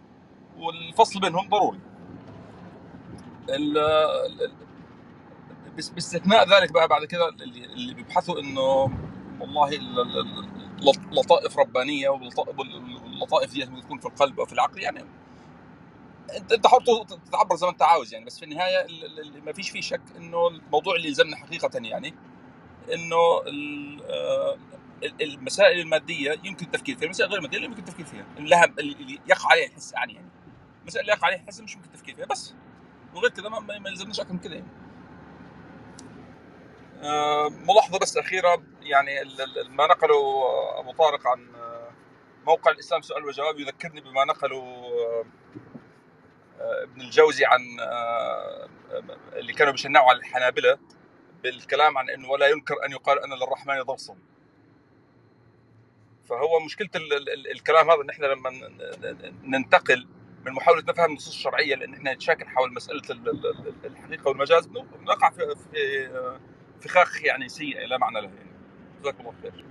والفصل 0.57 1.19
بينهم 1.19 1.49
ضروري. 1.49 1.79
باستثناء 5.75 6.49
ذلك 6.49 6.71
بقى 6.71 6.87
بعد 6.87 7.05
كده 7.05 7.29
اللي, 7.29 7.65
اللي 7.65 7.93
بيبحثوا 7.93 8.39
إنه 8.39 8.91
والله 9.39 9.69
لط- 10.81 11.13
لطائف 11.13 11.59
ربانية 11.59 12.09
واللط- 12.09 12.59
واللطائف 12.59 13.53
دي 13.53 13.65
تكون 13.65 13.99
في 13.99 14.05
القلب 14.05 14.39
أو 14.39 14.45
في 14.45 14.53
العقل 14.53 14.79
يعني 14.79 15.05
انت 16.37 16.51
انت 16.51 16.67
حر 16.67 16.79
تتعبر 17.25 17.55
زي 17.55 17.65
ما 17.65 17.71
انت 17.71 17.81
عاوز 17.81 18.13
يعني 18.13 18.25
بس 18.25 18.39
في 18.39 18.45
النهاية 18.45 18.85
ال- 18.85 19.05
ال- 19.05 19.19
ال- 19.19 19.45
ما 19.45 19.53
فيش 19.53 19.69
فيه 19.69 19.81
شك 19.81 20.01
إنه 20.17 20.47
الموضوع 20.47 20.95
اللي 20.95 21.07
يلزمنا 21.07 21.35
حقيقة 21.37 21.69
يعني 21.73 22.15
إنه 22.93 23.15
آه، 23.15 24.57
ال- 25.03 25.21
المسائل 25.21 25.79
المادية 25.79 26.31
يمكن 26.43 26.65
التفكير 26.65 26.95
فيها، 26.95 27.05
المسائل 27.05 27.29
غير 27.29 27.37
المادية 27.39 27.57
لا 27.57 27.65
يمكن 27.65 27.79
التفكير 27.79 28.05
فيها، 28.05 28.25
لها 28.39 28.65
اللي 28.65 29.19
يقع 29.27 29.51
عليها 29.51 29.67
الحس 29.67 29.93
يعني 29.93 30.13
يعني 30.13 30.29
المسائل 30.81 31.01
اللي 31.01 31.13
يقع 31.17 31.27
عليها 31.27 31.39
الحس 31.39 31.59
مش 31.59 31.75
ممكن 31.75 31.87
التفكير 31.89 32.15
فيها 32.15 32.25
بس 32.25 32.53
وغير 33.15 33.29
كذا 33.29 33.49
ما, 33.49 33.89
يلزمناش 33.89 34.19
أكثر 34.19 34.33
من 34.33 34.39
كذا 34.39 34.53
يعني. 34.53 34.67
آه، 37.01 37.49
ملاحظة 37.49 37.99
بس 37.99 38.17
أخيرة 38.17 38.63
يعني 38.81 39.11
ما 39.69 39.87
نقله 39.87 40.43
أبو 40.79 40.91
طارق 40.91 41.27
عن 41.27 41.55
آه، 41.55 41.91
موقع 42.45 42.71
الإسلام 42.71 43.01
سؤال 43.01 43.25
وجواب 43.25 43.59
يذكرني 43.59 44.01
بما 44.01 44.25
نقله 44.25 44.63
ابن 46.59 47.01
الجوزي 47.01 47.45
عن 47.45 47.61
آه، 47.79 48.69
اللي 49.33 49.53
كانوا 49.53 49.71
بيشنعوا 49.71 50.09
على 50.09 50.19
الحنابلة 50.19 50.77
بالكلام 51.43 51.97
عن 51.97 52.09
إنه 52.09 52.29
ولا 52.29 52.47
ينكر 52.47 52.85
أن 52.85 52.91
يقال 52.91 53.19
أن 53.23 53.33
للرحمن 53.33 53.81
ضرس. 53.81 54.11
فهو 56.29 56.59
مشكلة 56.59 56.89
ال 56.95 57.13
ال 57.13 57.29
ال 57.29 57.51
الكلام 57.51 57.91
هذا 57.91 58.01
إن 58.01 58.09
إحنا 58.09 58.25
لما 58.25 58.49
ننتقل 59.43 60.07
من 60.45 60.51
محاولة 60.51 60.83
نفهم 60.89 61.09
النصوص 61.09 61.33
الشرعية 61.35 61.75
لإن 61.75 61.93
إحنا 61.93 62.13
نتشاكل 62.13 62.47
حول 62.47 62.73
مسألة 62.73 63.01
ال- 63.09 63.29
ال- 63.29 63.47
ال- 63.47 63.85
الحقيقة 63.85 64.27
والمجاز 64.29 64.67
نقع 65.01 65.29
في 65.29 65.55
في 65.73 66.09
فخاخ 66.81 67.23
يعني 67.23 67.49
سيئه 67.49 67.85
لا 67.85 67.97
معنى 67.97 68.21
لها 68.21 68.31
يعني 68.35 68.51
جزاك 69.01 69.19
الله 69.19 69.33
خير. 69.41 69.65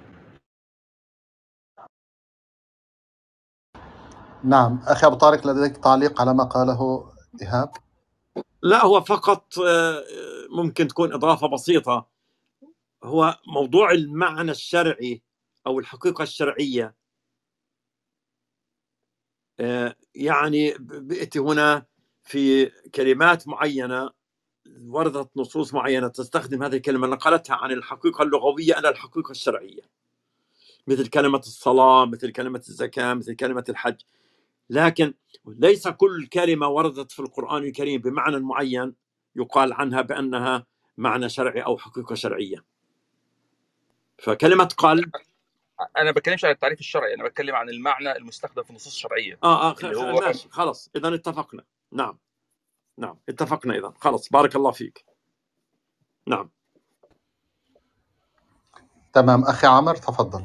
نعم. 4.45 4.81
أخي 4.87 5.07
أبو 5.07 5.17
طارق 5.17 5.47
لديك 5.47 5.77
تعليق 5.77 6.21
على 6.21 6.35
ما 6.35 6.45
قاله 6.45 7.13
إيهاب؟ 7.43 7.71
لا 8.63 8.85
هو 8.85 9.01
فقط 9.01 9.59
آه، 9.59 10.05
ممكن 10.51 10.89
تكون 10.89 11.13
إضافة 11.13 11.47
بسيطة. 11.49 12.07
هو 13.05 13.39
موضوع 13.47 13.91
المعنى 13.91 14.51
الشرعي 14.51 15.23
أو 15.67 15.79
الحقيقة 15.79 16.23
الشرعية. 16.23 16.95
آه، 19.61 19.97
يعني 20.15 20.75
بأتي 20.81 21.39
هنا 21.39 21.87
في 22.23 22.67
كلمات 22.95 23.49
معينة 23.49 24.11
وردت 24.87 25.31
نصوص 25.37 25.75
معينة 25.75 26.09
تستخدم 26.09 26.63
هذه 26.63 26.77
الكلمة. 26.77 27.07
نقلتها 27.07 27.57
عن 27.57 27.73
الحقيقة 27.73 28.23
اللغوية 28.23 28.79
إلى 28.79 28.89
الحقيقة 28.89 29.31
الشرعية. 29.31 29.83
مثل 30.87 31.07
كلمة 31.07 31.39
الصلاة 31.39 32.07
مثل 32.07 32.33
كلمة 32.33 32.63
الزكاة 32.69 33.15
مثل 33.15 33.35
كلمة 33.35 33.65
الحج. 33.69 34.01
لكن 34.73 35.15
ليس 35.47 35.89
كل 35.89 36.27
كلمة 36.27 36.69
وردت 36.69 37.13
في 37.13 37.21
القرآن 37.21 37.63
الكريم 37.65 38.01
بمعنى 38.01 38.39
معين 38.41 38.95
يقال 39.37 39.73
عنها 39.73 40.01
بأنها 40.01 40.67
معنى 40.97 41.29
شرعي 41.29 41.61
أو 41.61 41.79
حقيقة 41.79 42.15
شرعية. 42.15 42.65
فكلمة 44.19 44.65
قلب 44.65 45.11
أنا 45.97 46.05
ما 46.05 46.11
بتكلمش 46.11 46.45
عن 46.45 46.51
التعريف 46.51 46.81
الشرعي 46.81 47.15
أنا 47.15 47.25
بتكلم 47.25 47.55
عن 47.55 47.69
المعنى 47.69 48.17
المستخدم 48.17 48.63
في 48.63 48.71
النصوص 48.71 48.93
الشرعية. 48.93 49.39
آه 49.45 49.71
آه 49.71 49.75
خ- 49.75 49.85
اللي 49.85 49.97
خ- 49.97 49.99
هو 49.99 50.21
ماشي 50.21 50.49
خلاص 50.49 50.91
إذا 50.97 51.15
اتفقنا. 51.15 51.65
نعم 51.93 52.19
نعم 52.99 53.19
اتفقنا 53.29 53.75
إذا 53.79 53.93
خلاص 54.01 54.29
بارك 54.29 54.57
الله 54.57 54.71
فيك. 54.71 55.05
نعم. 56.27 56.51
تمام 59.13 59.45
أخي 59.45 59.67
عمر 59.67 59.97
تفضل. 59.97 60.45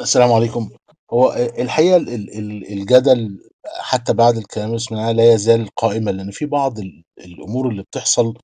السلام 0.00 0.32
عليكم. 0.32 0.70
هو 1.12 1.32
الحقيقة 1.58 1.96
ال- 1.96 2.08
ال- 2.08 2.38
ال- 2.38 2.72
الجدل 2.72 3.38
حتى 3.80 4.12
بعد 4.12 4.36
الكلام 4.36 4.78
سمعناه 4.78 5.12
لا 5.12 5.32
يزال 5.34 5.68
قائما 5.76 6.10
لأن 6.10 6.30
في 6.30 6.46
بعض 6.46 6.78
ال- 6.78 7.04
الأمور 7.20 7.68
اللي 7.68 7.82
بتحصل 7.82 8.34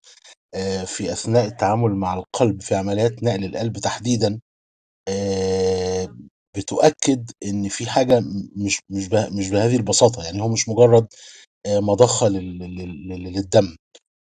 آه، 0.54 0.84
في 0.84 1.12
أثناء 1.12 1.46
التعامل 1.46 1.96
مع 1.96 2.14
القلب 2.14 2.62
في 2.62 2.74
عمليات 2.74 3.22
نقل 3.24 3.44
القلب 3.44 3.78
تحديدا 3.78 4.40
آه، 5.08 6.16
بتؤكد 6.56 7.30
إن 7.46 7.68
في 7.68 7.90
حاجة 7.90 8.20
مش 8.56 8.80
مش 8.90 9.08
مش 9.32 9.50
بهذه 9.50 9.76
البساطة. 9.76 10.24
يعني 10.24 10.42
هو 10.42 10.48
مش 10.48 10.68
مجرد 10.68 11.08
آه، 11.66 11.80
مضخة 11.80 12.28
لل- 12.28 12.58
لل- 12.60 13.08
لل- 13.08 13.32
للدم. 13.34 13.76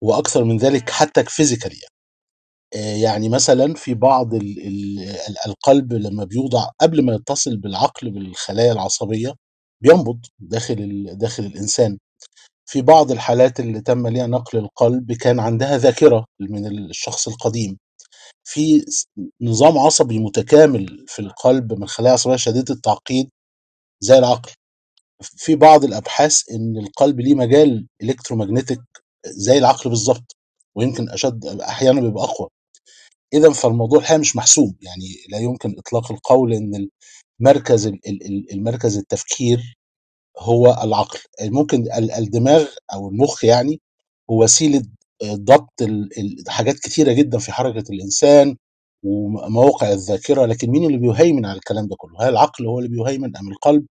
وأكثر 0.04 0.44
من 0.44 0.58
ذلك 0.58 0.90
حتى 0.90 1.24
فيزيكالي 1.24 1.76
آه، 1.76 1.78
يعني. 1.82 2.01
مثلا 3.28 3.74
في 3.74 3.94
بعض 3.94 4.34
ال- 4.34 4.66
ال- 4.66 5.00
ال- 5.00 5.36
القلب 5.46 5.92
لما 5.92 6.24
بيوضع 6.24 6.64
قبل 6.80 7.04
ما 7.04 7.14
يتصل 7.14 7.56
بالعقل 7.56 8.10
بالخلايا 8.10 8.72
العصبية 8.72 9.34
بينبض 9.82 10.20
داخل 10.38 11.06
داخل 11.18 11.44
الإنسان. 11.44 11.98
في 12.66 12.82
بعض 12.82 13.10
الحالات 13.12 13.60
اللي 13.60 13.80
تم 13.80 14.08
ليها 14.08 14.26
نقل 14.26 14.58
القلب 14.58 15.12
كان 15.12 15.40
عندها 15.40 15.78
ذاكرة 15.78 16.24
من 16.40 16.66
الشخص 16.90 17.28
القديم. 17.28 17.78
في 18.44 18.84
نظام 19.42 19.78
عصبي 19.78 20.18
متكامل 20.18 21.04
في 21.08 21.18
القلب 21.22 21.72
من 21.80 21.86
خلايا 21.88 22.12
عصبية 22.12 22.36
شديدة 22.36 22.74
التعقيد 22.74 23.30
زي 24.00 24.18
العقل. 24.18 24.52
في 25.22 25.56
بعض 25.56 25.84
الأبحاث 25.84 26.42
إن 26.52 26.78
القلب 26.78 27.20
ليه 27.20 27.34
مجال 27.34 27.86
إلكترومagnetic 28.04 28.80
زي 29.26 29.58
العقل 29.58 29.90
بالظبط 29.90 30.36
ويمكن 30.76 31.10
أشد 31.10 31.46
أحيانا 31.46 32.00
بيبقى 32.00 32.24
أقوى. 32.24 32.48
اذا 33.34 33.52
فالموضوع 33.52 33.98
الحقيقة 33.98 34.20
مش 34.20 34.36
محسوم 34.36 34.74
يعني 34.82 35.06
لا 35.28 35.38
يمكن 35.38 35.74
إطلاق 35.78 36.12
القول 36.12 36.52
إن 36.54 36.88
المركز 37.40 37.86
ال- 37.86 38.08
ال- 38.08 38.26
ال- 38.26 38.52
المركز 38.52 38.96
التفكير 38.98 39.78
هو 40.38 40.80
العقل 40.84 41.18
ممكن 41.42 41.82
ال- 41.82 42.10
الدماغ 42.12 42.66
أو 42.94 43.08
المخ 43.08 43.44
يعني 43.44 43.80
هو 44.30 44.42
وسيلة 44.42 44.82
آه، 45.22 45.34
ضبط 45.34 45.72
حاجات 46.48 46.74
كتيرة 46.78 47.12
جدا 47.12 47.38
في 47.38 47.52
حركة 47.52 47.84
الإنسان 47.92 48.56
ومواقع 49.04 49.92
الذاكرة 49.92 50.46
لكن 50.46 50.70
مين 50.70 50.84
اللي 50.84 50.98
بيهيمن 50.98 51.46
على 51.46 51.56
الكلام 51.58 51.88
ده 51.88 51.96
كله؟ 51.98 52.22
هل 52.22 52.28
العقل 52.28 52.66
هو 52.66 52.78
اللي 52.78 52.88
بيهيمن 52.90 53.36
أم 53.36 53.48
القلب؟ 53.48 53.86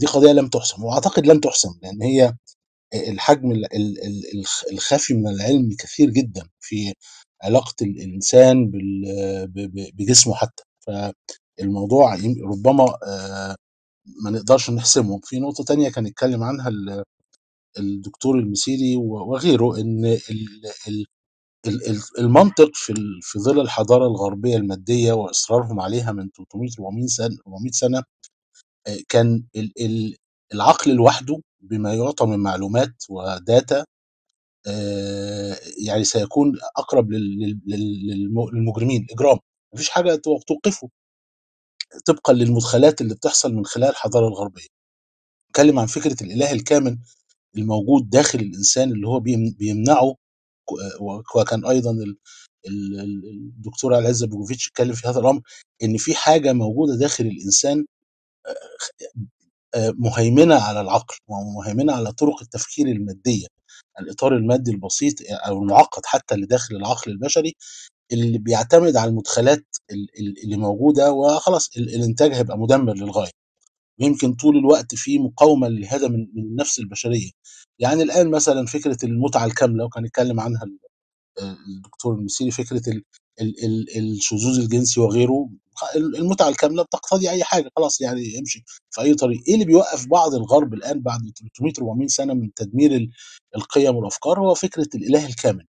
دي 0.00 0.06
قضية 0.06 0.32
لم 0.32 0.48
تحسم 0.48 0.84
وأعتقد 0.84 1.26
لن 1.26 1.40
تحسم 1.40 1.68
لأن 1.82 2.02
هي 2.02 2.34
الحجم 2.94 3.52
ال- 3.52 3.74
ال- 3.76 4.04
ال- 4.06 4.38
الخ- 4.40 4.64
الخفي 4.72 5.14
من 5.14 5.28
العلم 5.28 5.76
كثير 5.78 6.10
جدا 6.10 6.48
في 6.60 6.94
علاقة 7.42 7.74
الإنسان 7.82 8.70
بال- 8.70 9.46
ب- 9.48 9.60
ب- 9.60 9.90
بجسمه 9.96 10.34
حتى. 10.34 10.62
فالموضوع 10.86 12.14
ربما 12.52 12.84
آه، 13.08 13.56
ما 14.24 14.30
نقدرش 14.30 14.70
نحسمه. 14.70 15.20
في 15.24 15.40
نقطة 15.40 15.64
تانية 15.64 15.90
كان 15.90 16.06
يتكلم 16.06 16.42
عنها 16.42 16.68
ال- 16.68 17.04
الدكتور 17.78 18.38
المسيري 18.38 18.96
وغيره 18.96 19.76
ال- 21.66 22.02
المنطق 22.18 22.70
في 22.74 22.94
في 23.22 23.38
ظل 23.38 23.60
الحضارة 23.60 24.06
الغربية 24.06 24.56
المادية 24.56 25.12
وإصرارهم 25.12 25.80
عليها 25.80 26.12
من 26.12 26.30
300 26.32 26.70
400 26.80 27.06
سنة 27.06 27.36
400 27.48 27.70
سنة 27.72 28.02
آه، 28.88 28.98
كان 29.08 29.44
ال- 29.56 29.72
ال- 29.82 30.16
العقل 30.54 30.94
لوحده 30.94 31.42
بما 31.60 31.94
يعطى 31.94 32.26
من 32.26 32.38
معلومات 32.40 32.94
وداتا 33.10 33.84
يعني 35.86 36.04
سيكون 36.04 36.52
أقرب 36.76 37.10
لل- 37.12 37.40
لل- 37.40 37.60
لل- 37.66 38.06
للم- 38.10 38.50
للمجرمين 38.54 39.06
إجرام. 39.10 39.38
مفيش 39.74 39.88
حاجة 39.90 40.14
تو- 40.14 40.38
توقفه 40.46 40.88
طبقا 42.06 42.32
للمدخلات 42.32 43.00
اللي 43.00 43.14
بتحصل 43.14 43.54
من 43.54 43.64
خلال 43.66 43.88
الحضارة 43.90 44.28
الغربية. 44.28 44.66
اتكلم 45.50 45.78
عن 45.78 45.86
فكرة 45.86 46.16
الإله 46.24 46.52
الكامل 46.52 46.98
الموجود 47.56 48.10
داخل 48.10 48.38
الإنسان 48.40 48.92
اللي 48.92 49.08
هو 49.08 49.20
بيم- 49.20 49.56
بيمنعه 49.58 50.14
وكان 51.36 51.66
أيضا 51.66 51.90
ال- 51.90 52.18
ال- 52.68 53.00
ال- 53.00 53.30
الدكتور 53.56 53.94
عز 53.94 54.24
بوجوفيتش 54.24 54.68
اتكلم 54.68 54.92
في 54.92 55.08
هذا 55.08 55.20
الأمر 55.20 55.40
إن 55.82 55.96
في 55.96 56.14
حاجة 56.14 56.52
موجودة 56.52 56.96
داخل 56.96 57.24
الإنسان 57.26 57.86
آه، 59.74 59.90
مهيمنة 59.98 60.54
على 60.54 60.80
العقل 60.80 61.14
ومهيمنة 61.28 61.92
على 61.92 62.12
طرق 62.12 62.42
التفكير 62.42 62.86
المادية. 62.86 63.46
الإطار 64.00 64.36
المادي 64.36 64.70
البسيط 64.70 65.14
أو 65.30 65.62
المعقد 65.62 66.02
حتى 66.06 66.34
اللي 66.34 66.46
داخل 66.46 66.76
العقل 66.76 67.10
البشري 67.12 67.54
اللي 68.12 68.38
بيعتمد 68.38 68.96
على 68.96 69.10
المدخلات 69.10 69.66
ال- 69.92 70.08
ال- 70.20 70.44
اللي 70.44 70.56
موجودة 70.56 71.12
وخلاص 71.12 71.70
ال- 71.76 71.94
الإنتاج 71.94 72.32
هيبقى 72.34 72.58
مدمر 72.58 72.94
للغاية. 72.94 73.30
ويمكن 74.00 74.34
طول 74.34 74.56
الوقت 74.58 74.94
في 74.94 75.18
مقاومة 75.18 75.68
لهذا 75.68 76.08
من 76.08 76.26
النفس 76.38 76.78
البشرية. 76.78 77.30
يعني 77.78 78.02
الآن 78.02 78.30
مثلا 78.30 78.66
فكرة 78.66 78.98
المتعة 79.04 79.44
الكاملة 79.46 79.84
وكان 79.84 80.04
يتكلم 80.04 80.40
عنها 80.40 80.62
ال- 80.64 80.78
الدكتور 81.76 82.14
المسيري 82.14 82.50
فكرة 82.50 82.82
ال 82.90 83.04
ال 83.40 83.64
ال 83.98 84.12
الشذوذ 84.12 84.58
الجنسي 84.60 85.00
وغيره 85.00 85.50
المتعة 85.96 86.48
الكاملة 86.48 86.82
بتقتضي 86.82 87.30
أي 87.30 87.44
حاجة. 87.44 87.70
خلاص 87.76 88.00
يعني 88.00 88.34
يمشي 88.34 88.64
في 88.90 89.00
أي 89.00 89.14
طريق. 89.14 89.42
إيه 89.48 89.54
اللي 89.54 89.64
بيوقف 89.64 90.06
بعض 90.06 90.34
الغرب 90.34 90.74
الآن 90.74 91.00
بعد 91.02 91.20
300 91.40 91.72
400 91.78 92.08
سنة 92.08 92.34
من 92.34 92.54
تدمير 92.54 92.92
ال- 92.96 93.10
القيم 93.56 93.96
والأفكار؟ 93.96 94.40
هو 94.40 94.54
فكرة 94.54 94.88
الإله 94.94 95.26
الكامل. 95.26 95.66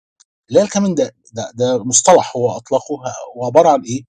الإله 0.50 0.64
الكامل 0.64 0.94
ده 0.94 1.12
ده, 1.34 1.52
ده 1.54 1.84
مصطلح 1.84 2.36
هو 2.36 2.50
أطلقه 2.50 2.96
هو 3.36 3.46
عباره 3.46 3.68
عن 3.68 3.82
إيه؟ 3.82 4.02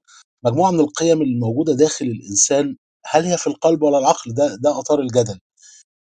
مجموعة 0.45 0.71
من 0.71 0.79
القيم 0.79 1.21
الموجودة 1.21 1.73
داخل 1.73 2.05
الإنسان. 2.05 2.77
هل 3.05 3.25
هي 3.25 3.37
في 3.37 3.47
القلب 3.47 3.83
ولا 3.83 3.97
العقل؟ 3.99 4.33
ده 4.33 4.55
ده 4.55 4.79
اثار 4.81 4.99
الجدل. 5.01 5.39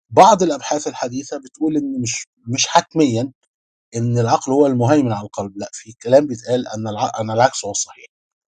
بعض 0.09 0.43
الأبحاث 0.43 0.87
الحديثة 0.87 1.37
بتقول 1.39 1.77
إن 1.77 2.01
مش 2.01 2.27
مش 2.47 2.67
حتميا 2.67 3.31
إن 3.95 4.19
العقل 4.19 4.51
هو 4.53 4.67
المهيمن 4.67 5.11
على 5.13 5.25
القلب. 5.25 5.57
لأ 5.57 5.69
في 5.73 5.93
كلام 6.03 6.27
بيتقال 6.27 6.67
أن. 6.67 6.87
أن 7.21 7.31
العكس 7.31 7.65
هو 7.65 7.71
الصحيح. 7.71 8.05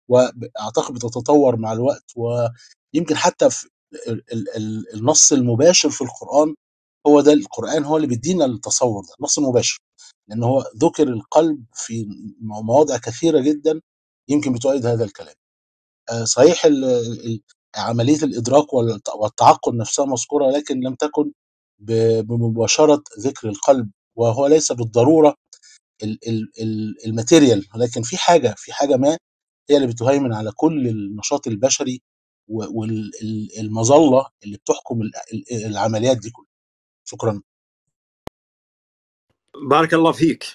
وأعتقد 0.10 0.94
بتتطور 0.94 1.56
مع 1.58 1.74
الوقت 1.74 2.12
ويمكن 2.18 3.16
حتى 3.16 3.50
في 3.50 3.68
ال- 4.08 4.24
ال- 4.34 4.58
ال- 4.58 4.94
النص 4.96 5.34
المباشر 5.34 5.90
في 5.90 6.02
القرآن 6.02 6.56
هو 7.08 7.22
ده 7.22 7.34
القرآن 7.34 7.84
هو 7.86 7.98
اللي 7.98 8.08
بيدينا 8.08 8.46
التصور 8.46 9.04
ده 9.04 9.10
النص 9.20 9.38
المباشر 9.38 9.80
لأن 10.30 10.44
هو 10.44 10.64
ذكر 10.78 11.08
القلب 11.10 11.66
في 11.74 12.08
مواضع 12.42 12.98
كثيرة 12.98 13.40
جدا 13.42 13.82
يمكن 14.30 14.54
بتؤيد 14.54 14.86
هذا 14.86 15.04
الكلام. 15.04 15.36
آه، 16.12 16.24
صحيح 16.26 16.68
عملية 17.76 18.24
الإدراك 18.24 18.74
والت- 18.74 19.16
والتعقل 19.16 19.78
نفسها 19.78 20.06
مذكورة 20.06 20.52
لكن 20.52 20.80
لم 20.80 20.96
تكن 20.96 21.32
بمباشرة 21.80 23.04
ذكر 23.20 23.50
القلب 23.50 23.92
وهو 24.18 24.48
ليس 24.48 24.72
بالضرورة 24.72 25.36
ال- 26.04 26.20
ال- 26.30 26.52
ال- 26.62 27.06
الماتيريال 27.08 27.68
ولكن 27.76 28.02
في 28.02 28.18
حاجة 28.18 28.56
في 28.58 28.74
حاجة 28.74 28.98
ما 28.98 29.18
هي 29.69 29.76
اللي 29.77 29.88
بتهيمن 29.88 30.34
على 30.34 30.52
كل 30.52 30.88
النشاط 30.88 31.48
البشري 31.48 32.02
والمظلة 32.48 34.26
اللي 34.44 34.57
بتحكم 34.57 35.02
ال- 35.02 35.11
ال- 35.34 35.65
العمليات 35.65 36.18
دي 36.18 36.30
كلها. 36.30 36.48
شكرا. 37.06 37.41
بارك 39.69 39.94
الله 39.94 40.11
فيك. 40.11 40.45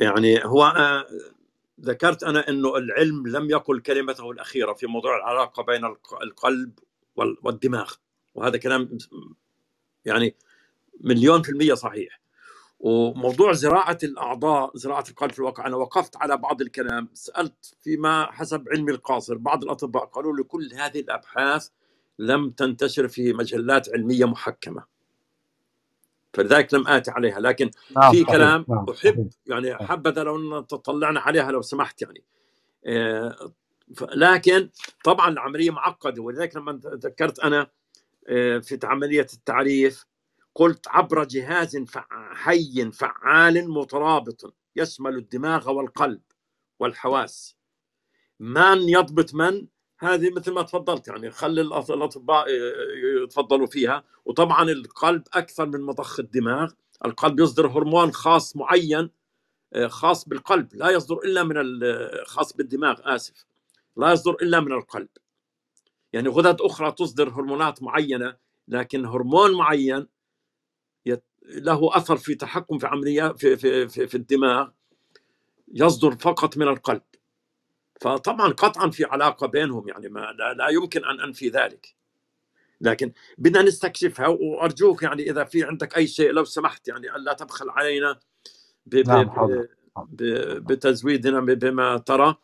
يعني 0.00 0.44
هو 0.44 0.64
آه، 0.64 1.06
ذكرت 1.80 2.22
أنا 2.24 2.48
إنه 2.48 2.76
العلم 2.76 3.26
لم 3.26 3.50
يقل 3.50 3.80
كلمته 3.80 4.30
الأخيرة 4.30 4.72
في 4.72 4.86
موضوع 4.86 5.16
العلاقة 5.16 5.62
بين 5.62 5.84
الق- 5.84 6.22
القلب 6.22 6.78
وال- 7.16 7.36
والدماغ. 7.42 7.92
وهذا 8.34 8.56
كلام 8.56 8.98
يعني 10.04 10.34
مليون 11.00 11.42
في 11.42 11.48
المية 11.48 11.74
صحيح. 11.74 12.20
وموضوع 12.86 13.52
زراعة 13.52 13.98
الأعضاء 14.02 14.76
زراعة 14.76 15.04
القلب 15.08 15.32
في 15.32 15.38
الواقع. 15.38 15.66
أنا 15.66 15.76
وقفت 15.76 16.16
على 16.16 16.36
بعض 16.36 16.60
الكلام 16.60 17.08
سألت 17.14 17.76
فيما 17.80 18.32
حسب 18.32 18.68
علمي 18.72 18.92
القاصر. 18.92 19.36
بعض 19.36 19.64
الأطباء 19.64 20.04
قالوا 20.04 20.36
لي 20.36 20.42
كل 20.42 20.70
هذه 20.74 21.00
الأبحاث 21.00 21.68
لم 22.18 22.50
تنتشر 22.50 23.08
في 23.08 23.32
مجلات 23.32 23.88
علمية 23.94 24.24
محكمة. 24.24 24.84
فلذلك 26.34 26.74
لم 26.74 26.88
آتي 26.88 27.10
عليها. 27.10 27.40
لكن 27.40 27.70
نعم 27.96 28.12
في 28.12 28.24
كلام 28.24 28.64
نعم 28.68 28.86
أحب 28.90 29.30
يعني 29.46 29.70
نعم. 29.70 29.78
حبذا 29.78 30.22
لو 30.22 30.60
تطلعنا 30.60 31.20
عليها 31.20 31.52
لو 31.52 31.62
سمحت 31.62 32.02
يعني. 32.02 32.24
آه، 32.86 33.52
لكن 34.14 34.68
طبعا 35.04 35.28
العملية 35.28 35.70
معقدة. 35.70 36.22
ولذلك 36.22 36.56
لما 36.56 36.80
ذكرت 36.84 37.38
أنا 37.38 37.70
آه، 38.28 38.58
في 38.58 38.78
عملية 38.84 39.26
التعريف 39.34 40.06
قلت 40.58 40.88
عبر 40.88 41.24
جهاز 41.24 41.76
فع- 41.76 42.34
حي 42.34 42.90
فعال 42.92 43.70
مترابط 43.70 44.54
يشمل 44.76 45.16
الدماغ 45.16 45.70
والقلب 45.70 46.20
والحواس. 46.80 47.56
من 48.40 48.88
يضبط 48.88 49.34
من؟ 49.34 49.66
هذه 49.98 50.30
مثل 50.30 50.52
ما 50.52 50.62
تفضلت 50.62 51.08
يعني 51.08 51.30
خلي 51.30 51.64
الأط- 51.68 51.90
الأطباء 51.90 52.48
ي- 52.48 53.22
يتفضلوا 53.24 53.66
فيها. 53.66 54.04
وطبعا 54.24 54.62
القلب 54.70 55.22
أكثر 55.34 55.66
من 55.66 55.80
مضخ 55.80 56.20
الدماغ. 56.20 56.72
القلب 57.04 57.40
يصدر 57.40 57.66
هرمون 57.66 58.12
خاص 58.12 58.56
معين 58.56 59.10
آه، 59.72 59.86
خاص 59.86 60.28
بالقلب. 60.28 60.74
لا 60.74 60.90
يصدر 60.90 61.16
إلا 61.18 61.42
من 61.44 61.54
خاص 62.26 62.52
بالدماغ 62.56 63.00
آسف. 63.04 63.44
لا 63.96 64.12
يصدر 64.12 64.32
إلا 64.34 64.60
من 64.60 64.72
القلب. 64.72 65.08
يعني 66.12 66.28
غدد 66.28 66.60
أخرى 66.60 66.92
تصدر 66.92 67.28
هرمونات 67.28 67.82
معينة 67.82 68.36
لكن 68.68 69.04
هرمون 69.06 69.52
معين 69.54 70.06
له 71.46 71.96
أثر 71.96 72.16
في 72.16 72.34
تحكم 72.34 72.78
في 72.78 72.86
عمليات 72.86 73.38
في 73.38 73.56
في 73.56 73.88
في, 73.88 74.06
في 74.06 74.14
الدماغ 74.14 74.68
يصدر 75.74 76.16
فقط 76.16 76.56
من 76.56 76.68
القلب 76.68 77.02
فطبعا 78.00 78.52
قطعا 78.52 78.90
في 78.90 79.04
علاقة 79.04 79.46
بينهم 79.46 79.88
يعني 79.88 80.08
ما 80.08 80.20
لا, 80.20 80.54
لا 80.54 80.68
يمكن 80.68 81.04
أن 81.04 81.20
أنفي 81.20 81.48
ذلك 81.48 81.96
لكن 82.80 83.12
بدنا 83.38 83.62
نستكشفها 83.62 84.26
وأرجوك 84.26 85.02
يعني 85.02 85.30
إذا 85.30 85.44
في 85.44 85.64
عندك 85.64 85.96
أي 85.96 86.06
شيء 86.06 86.32
لو 86.32 86.44
سمحت 86.44 86.88
يعني 86.88 87.16
الا 87.16 87.32
تبخل 87.32 87.70
علينا 87.70 88.18
ب 88.86 88.96
ب 88.96 89.08
نعم 89.08 89.24
ب 89.24 89.30
حاضر 89.30 89.68
حاضر. 89.96 90.08
ب 90.10 90.22
بتزويدنا 90.72 91.40
بما 91.40 91.98
ترى 91.98 92.36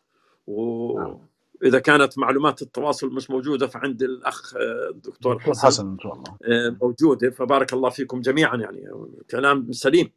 نعم. 0.99 1.27
واذا 1.63 1.79
كانت 1.79 2.19
معلومات 2.19 2.63
التواصل 2.63 3.15
مش 3.15 3.31
موجودة 3.31 3.67
فعند 3.67 4.03
الأخ 4.03 4.55
آه، 4.57 4.91
الدكتور 4.91 5.37
دكتور 5.37 5.55
حسن 5.55 5.67
حسن 5.67 5.91
إن 5.91 5.99
شاء 5.99 6.13
الله. 6.13 6.37
آه، 6.45 6.77
موجودة. 6.83 7.31
فبارك 7.31 7.73
الله 7.73 7.91
فيكم 7.91 8.21
جميعا 8.21 8.57
يعني 8.57 8.85
كلام 9.31 9.73
سليم 9.73 10.13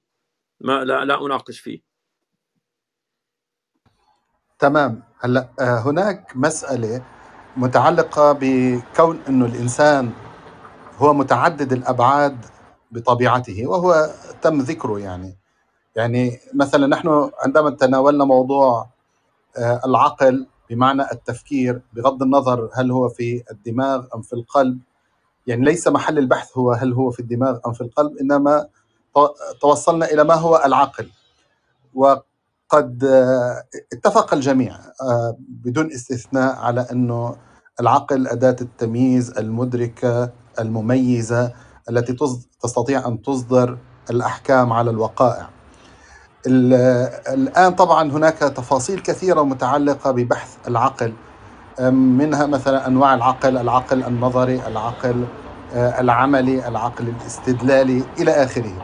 ما 0.62 0.84
لا 0.84 1.06
لا 1.06 1.26
أناقش 1.26 1.60
فيه. 1.60 1.82
تمام. 4.60 5.04
هلأ 5.20 5.50
آه، 5.60 5.80
هناك 5.80 6.32
مسألة 6.38 7.06
متعلقة 7.58 8.38
بكون 8.42 9.20
إنه 9.30 9.46
الإنسان 9.46 10.12
هو 10.98 11.14
متعدد 11.14 11.74
الأبعاد 11.74 12.46
بطبيعته 12.92 13.68
وهو 13.68 14.10
تم 14.42 14.60
ذكره 14.62 15.00
يعني. 15.00 15.38
يعني 15.96 16.40
مثلا 16.54 16.88
نحن 16.88 17.32
عندما 17.40 17.70
تناولنا 17.70 18.26
موضوع 18.26 18.90
العقل 19.86 20.48
بمعنى 20.70 21.02
التفكير 21.12 21.82
بغض 21.94 22.24
النظر 22.24 22.70
هل 22.74 22.92
هو 22.92 23.10
في 23.10 23.44
الدماغ 23.52 24.06
أم 24.16 24.22
في 24.22 24.34
القلب 24.34 24.80
يعني 25.48 25.66
ليس 25.66 25.88
محل 25.88 26.18
البحث 26.18 26.58
هو 26.58 26.72
هل 26.72 26.94
هو 26.94 27.12
في 27.12 27.20
الدماغ 27.20 27.58
أم 27.68 27.74
في 27.74 27.82
القلب 27.82 28.18
إنما 28.18 28.68
تو- 29.16 29.34
توصلنا 29.62 30.06
إلى 30.06 30.24
ما 30.24 30.34
هو 30.34 30.62
العقل 30.66 31.10
وقد 31.94 33.04
آه، 33.04 33.64
اتفق 33.94 34.34
الجميع 34.34 34.76
آه، 35.02 35.38
بدون 35.40 35.92
استثناء 35.92 36.56
على 36.56 36.82
أنه 36.92 37.36
العقل 37.80 38.28
أداة 38.28 38.56
التمييز 38.62 39.38
المدركة 39.38 40.32
المميزة 40.60 41.54
التي 41.90 42.14
تستطيع 42.64 43.08
أن 43.08 43.22
تصدر 43.22 43.78
الأحكام 44.10 44.74
على 44.74 44.90
الوقائع. 44.90 45.50
ال- 46.48 46.74
الآن 47.34 47.76
طبعا 47.76 48.12
هناك 48.12 48.38
تفاصيل 48.40 49.00
كثيرة 49.00 49.44
متعلقة 49.44 50.12
ببحث 50.12 50.58
العقل 50.68 51.20
منها 51.92 52.48
مثلا 52.48 52.88
أنواع 52.88 53.16
العقل، 53.16 53.58
العقل 53.58 54.04
النظري، 54.04 54.68
العقل 54.68 55.32
آه، 55.72 56.02
العملي، 56.02 56.68
العقل 56.68 57.10
الاستدلالي 57.10 58.12
إلى 58.20 58.32
آخره. 58.32 58.84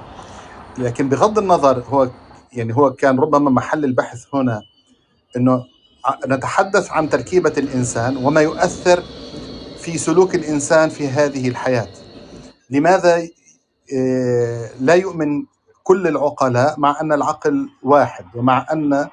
لكن 0.77 1.09
بغض 1.09 1.39
النظر 1.39 1.83
هو 1.87 2.11
يعني 2.53 2.75
هو 2.75 2.93
كان 2.93 3.19
ربما 3.19 3.49
محل 3.51 3.85
البحث 3.85 4.25
هنا 4.35 4.63
إنه 5.37 5.67
ع- 6.05 6.19
نتحدث 6.27 6.91
عن 6.91 7.09
تركيبة 7.09 7.53
الإنسان 7.57 8.17
وما 8.17 8.41
يؤثر 8.41 9.05
في 9.75 9.97
سلوك 9.97 10.35
الإنسان 10.35 10.89
في 10.89 11.07
هذه 11.09 11.49
الحياة. 11.49 11.91
لماذا 12.69 13.27
آه، 13.97 14.71
لا 14.79 14.95
يؤمن 14.95 15.45
كل 15.83 16.07
العقلاء 16.07 16.79
مع 16.79 17.01
أن 17.01 17.13
العقل 17.13 17.69
واحد 17.83 18.25
ومع 18.35 18.65
أن 18.73 19.09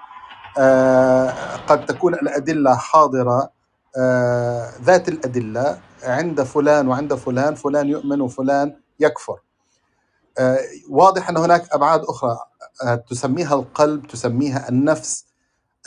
آه، 0.59 1.31
قد 1.69 1.86
تكون 1.86 2.15
الأدلة 2.15 2.74
حاضرة 2.77 3.51
آه، 3.99 4.70
ذات 4.82 5.09
الأدلة 5.09 5.81
عند 6.05 6.43
فلان 6.43 6.89
وعند 6.89 7.15
فلان 7.15 7.55
فلان 7.55 7.89
يؤمن 7.89 8.20
وفلان 8.20 8.77
يكفر. 9.01 9.40
آه، 10.39 10.59
واضح 10.90 11.31
أن 11.31 11.36
هناك 11.36 11.73
أبعاد 11.73 12.01
أخرى 12.05 12.39
تسميها 13.11 13.55
القلب 13.55 14.07
تسميها 14.07 14.69
النفس 14.69 15.27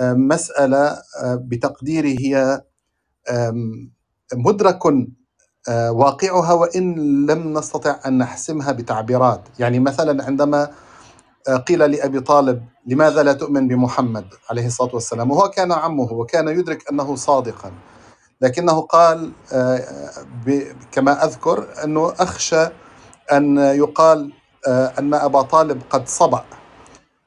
مسألة 0.01 0.97
بتقديري 1.25 2.17
هي 2.27 2.61
مدرك 4.33 4.79
واقعها 5.69 6.53
وإن 6.53 6.95
لم 7.25 7.57
نستطع 7.57 7.99
أن 8.05 8.17
نحسمها 8.17 8.71
بتعبيرات، 8.71 9.41
يعني 9.59 9.79
مثلا 9.79 10.25
عندما 10.25 10.71
آه، 11.49 11.55
قيل 11.57 11.79
لأبي 11.91 12.19
طالب 12.19 12.63
لماذا 12.87 13.23
لا 13.23 13.33
تؤمن 13.33 13.67
بمحمد؟ 13.67 14.25
عليه 14.49 14.65
الصلاة 14.67 14.89
والسلام. 14.93 15.31
وهو 15.31 15.49
كان 15.49 15.71
عمه 15.71 16.13
وكان 16.13 16.47
يدرك 16.47 16.89
أنه 16.91 17.15
صادقا. 17.15 17.71
لكنه 18.41 18.81
قال 18.81 19.31
آه، 19.53 19.83
كما 20.91 21.25
أذكر 21.25 21.67
أنه 21.83 22.13
أخشى 22.19 22.65
أن 23.31 23.57
يقال 23.57 24.33
آه، 24.67 24.93
أن 24.99 25.13
أبا 25.13 25.41
طالب 25.41 25.81
قد 25.89 26.07
صبأ. 26.07 26.43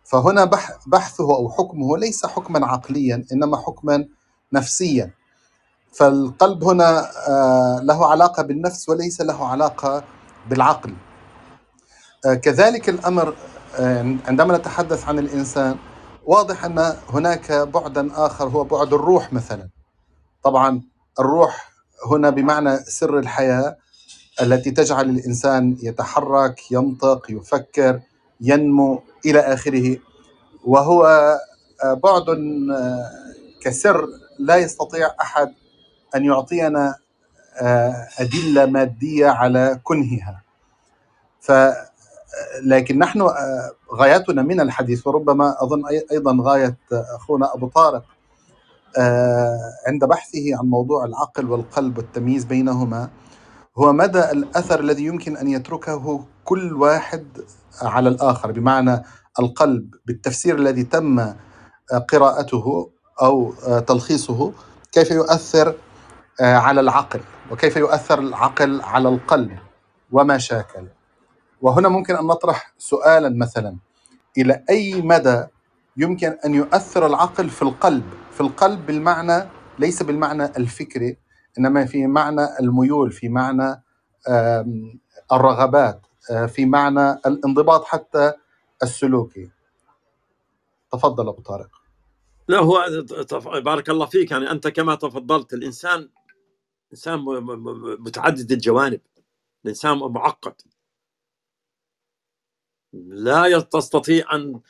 فهنا 0.05 0.45
بح- 0.45 0.79
بحثه 0.87 1.25
أو 1.37 1.51
حكمه 1.51 1.99
ليس 1.99 2.27
حكما 2.27 2.67
عقليا 2.67 3.25
إنما 3.33 3.57
حكما 3.57 4.05
نفسيا. 4.53 5.11
فالقلب 5.97 6.65
هنا 6.65 7.11
آه، 7.29 7.81
له 7.83 8.07
علاقة 8.07 8.43
بالنفس 8.43 8.89
وليس 8.89 9.21
له 9.21 9.49
علاقة 9.49 10.05
بالعقل. 10.51 10.95
آه، 12.27 12.35
كذلك 12.35 12.89
الأمر 12.89 13.35
آه، 13.79 14.17
عندما 14.27 14.59
نتحدث 14.59 15.09
عن 15.09 15.19
الإنسان 15.19 15.77
واضح 16.27 16.65
أن 16.65 16.97
هناك 17.11 17.53
بعدا 17.53 18.11
آخر 18.27 18.49
هو 18.49 18.65
بعد 18.65 18.93
الروح 18.93 19.33
مثلا. 19.33 19.69
طبعا 20.43 20.83
الروح 21.21 21.73
هنا 22.11 22.31
بمعنى 22.31 22.77
سر 22.77 23.19
الحياة 23.19 23.77
التي 24.43 24.71
تجعل 24.71 25.11
الإنسان 25.11 25.77
يتحرك 25.83 26.73
ينطق 26.73 27.27
يفكر 27.31 28.01
ينمو 28.41 29.03
إلى 29.27 29.41
آخره. 29.41 29.97
وهو 30.65 31.35
بعد 31.85 32.25
كسر 33.63 34.09
لا 34.39 34.57
يستطيع 34.57 35.11
أحد 35.21 35.55
أن 36.15 36.25
يعطينا 36.25 36.95
آه، 37.61 38.09
أدلة 38.19 38.67
مادية 38.67 39.27
على 39.29 39.81
كنهها. 39.85 40.43
ف 41.41 41.53
لكن 42.63 42.99
نحن 42.99 43.21
آه، 43.21 43.71
غايتنا 43.95 44.43
من 44.43 44.61
الحديث 44.61 45.07
وربما 45.07 45.57
أظن 45.63 45.83
أيضا 46.13 46.39
غاية 46.41 46.77
أخونا 46.93 47.55
أبو 47.55 47.69
طارق 47.69 48.05
آه، 48.99 49.59
عند 49.87 50.05
بحثه 50.05 50.57
عن 50.59 50.67
موضوع 50.67 51.05
العقل 51.05 51.51
والقلب 51.51 51.99
والتمييز 51.99 52.45
بينهما 52.45 53.09
هو 53.79 53.93
مدى 53.93 54.31
الأثر 54.31 54.81
الذي 54.81 55.05
يمكن 55.05 55.37
أن 55.37 55.49
يتركه 55.49 56.25
كل 56.45 56.73
واحد 56.73 57.27
على 57.83 58.09
الآخر. 58.09 58.53
بمعنى 58.53 59.03
القلب 59.41 59.95
بالتفسير 60.07 60.57
الذي 60.59 60.85
تم 60.85 61.19
آه، 61.21 61.35
قراءته 62.09 62.91
أو 63.23 63.55
آه، 63.67 63.79
تلخيصه 63.79 64.53
كيف 64.93 65.11
يؤثر 65.11 65.69
آه، 65.69 65.75
على 66.41 66.81
العقل 66.81 67.21
وكيف 67.51 67.77
يؤثر 67.77 68.19
العقل 68.19 68.81
على 68.83 69.09
القلب 69.09 69.59
وما 70.13 70.39
شاكل. 70.39 70.87
وهنا 71.61 71.89
ممكن 71.89 72.17
أن 72.17 72.25
نطرح 72.27 72.75
سؤالا 72.79 73.29
مثلا 73.29 73.77
إلى 74.39 74.65
أي 74.71 75.03
مدى 75.03 75.45
يمكن 75.97 76.37
أن 76.45 76.55
يؤثر 76.55 77.07
العقل 77.07 77.51
في 77.51 77.63
القلب؟ 77.63 78.05
في 78.33 78.41
القلب 78.41 78.87
بالمعنى 78.87 79.49
ليس 79.79 80.03
بالمعنى 80.03 80.45
الفكري 80.45 81.17
إنما 81.59 81.87
في 81.87 82.07
معنى 82.07 82.59
الميول 82.61 83.13
في 83.13 83.29
معنى 83.29 83.83
الرغبات 85.33 86.07
آه، 86.31 86.47
في 86.47 86.67
معنى 86.67 87.11
الانضباط 87.27 87.85
حتى 87.85 88.33
السلوكي. 88.83 89.51
تفضل 90.93 91.29
أبو 91.29 91.43
طارق. 91.43 91.69
لا 92.49 92.59
هو 92.59 92.85
بارك 93.61 93.91
الله 93.91 94.07
فيك. 94.07 94.31
يعني 94.31 94.51
أنت 94.51 94.69
كما 94.69 94.95
تفضلت 94.95 95.53
الإنسان 95.55 96.09
انسان 96.95 97.19
متعدد 97.99 98.53
الجوانب. 98.53 99.01
الإنسان 99.65 99.99
معقد. 99.99 100.55
لا 102.93 103.61
تستطيع 103.61 104.35
أن 104.35 104.61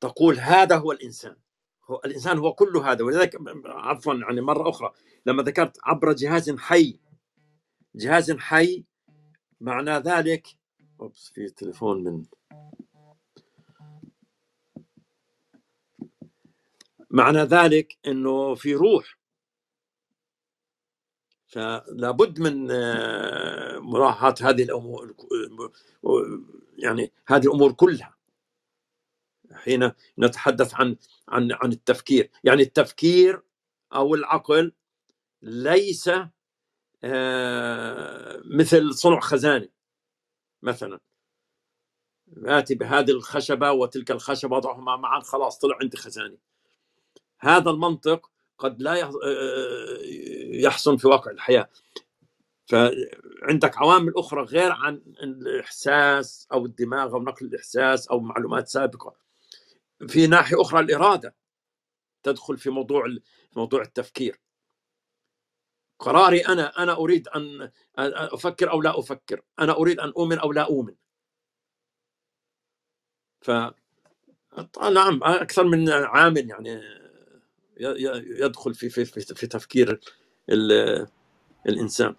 تقول 0.00 0.38
هذا 0.38 0.76
هو 0.76 0.92
الإنسان. 0.92 1.36
هو 1.84 2.00
الإنسان 2.04 2.38
هو 2.38 2.52
كل 2.52 2.76
هذا. 2.76 3.04
ولذلك 3.04 3.36
عفوا 3.64 4.14
يعني 4.14 4.40
مرة 4.40 4.70
أخرى 4.70 4.92
لما 5.26 5.42
ذكرت 5.42 5.78
عبر 5.82 6.12
جهاز 6.12 6.50
حي. 6.50 7.00
جهاز 7.94 8.32
حي 8.32 8.84
معنى 9.60 9.90
ذلك 9.90 10.46
أوبس 11.00 11.28
في 11.34 11.48
تليفون 11.48 12.04
من 12.04 12.24
معنى 17.10 17.38
ذلك 17.38 17.98
إنه 18.06 18.54
في 18.54 18.74
روح. 18.74 19.19
فلا 21.50 22.10
بد 22.10 22.40
من 22.40 22.70
آه، 22.70 23.78
مراعاة 23.78 24.34
هذه 24.40 24.62
الأمور 24.62 25.14
يعني 26.78 27.12
هذه 27.26 27.44
الأمور 27.44 27.72
كلها. 27.72 28.16
حين 29.52 29.92
نتحدث 30.18 30.74
عن 30.74 30.96
عن 31.28 31.52
عن 31.52 31.72
التفكير. 31.72 32.30
يعني 32.44 32.62
التفكير 32.62 33.42
أو 33.94 34.14
العقل 34.14 34.72
ليس 35.42 36.10
آه، 37.04 38.42
مثل 38.44 38.94
صنع 38.94 39.20
خزانة 39.20 39.68
مثلا. 40.62 41.00
آتي 42.44 42.74
بهذه 42.74 43.10
الخشبة 43.10 43.72
وتلك 43.72 44.10
الخشبة 44.10 44.56
أضعهما 44.56 44.96
معا 44.96 45.20
خلاص 45.20 45.58
طلع 45.58 45.78
عندي 45.82 45.96
خزانة. 45.96 46.36
هذا 47.40 47.70
المنطق 47.70 48.30
قد 48.58 48.82
لا 48.82 48.94
يح- 50.50 50.64
يحسن 50.64 50.96
في 50.96 51.08
واقع 51.08 51.30
الحياة. 51.30 51.68
فعندك 52.66 53.78
عوامل 53.78 54.12
أخرى 54.16 54.42
غير 54.42 54.72
عن 54.72 54.94
الإحساس 55.22 56.48
أو 56.52 56.66
الدماغ 56.66 57.14
أو 57.14 57.22
نقل 57.22 57.46
الإحساس 57.46 58.08
أو 58.08 58.20
معلومات 58.20 58.68
سابقة. 58.68 59.16
في 60.08 60.26
ناحية 60.26 60.60
أخرى 60.60 60.80
الإرادة 60.80 61.34
تدخل 62.22 62.58
في 62.58 62.70
موضوع 62.70 63.04
موضوع 63.56 63.82
التفكير. 63.82 64.40
قراري 65.98 66.40
أنا 66.46 66.92
أريد 66.92 67.28
أن 67.28 67.62
أن 67.62 67.70
أفكر 68.14 68.70
أو 68.70 68.82
لا 68.82 68.98
أفكر. 68.98 69.42
أنا 69.58 69.72
أريد 69.72 70.00
أن 70.00 70.08
أؤمن 70.08 70.38
أو 70.38 70.52
لا 70.52 70.62
أؤمن. 70.62 70.94
ف 73.40 73.50
نعم 74.92 75.20
أكثر 75.24 75.64
من 75.64 75.90
عامل 75.90 76.50
يعني 76.50 76.82
يدخل 78.40 78.74
في 78.74 78.90
في 78.90 79.04
في, 79.04 79.20
في 79.20 79.46
تفكير 79.46 80.00
ال- 80.50 81.06
الإنسان 81.68 82.14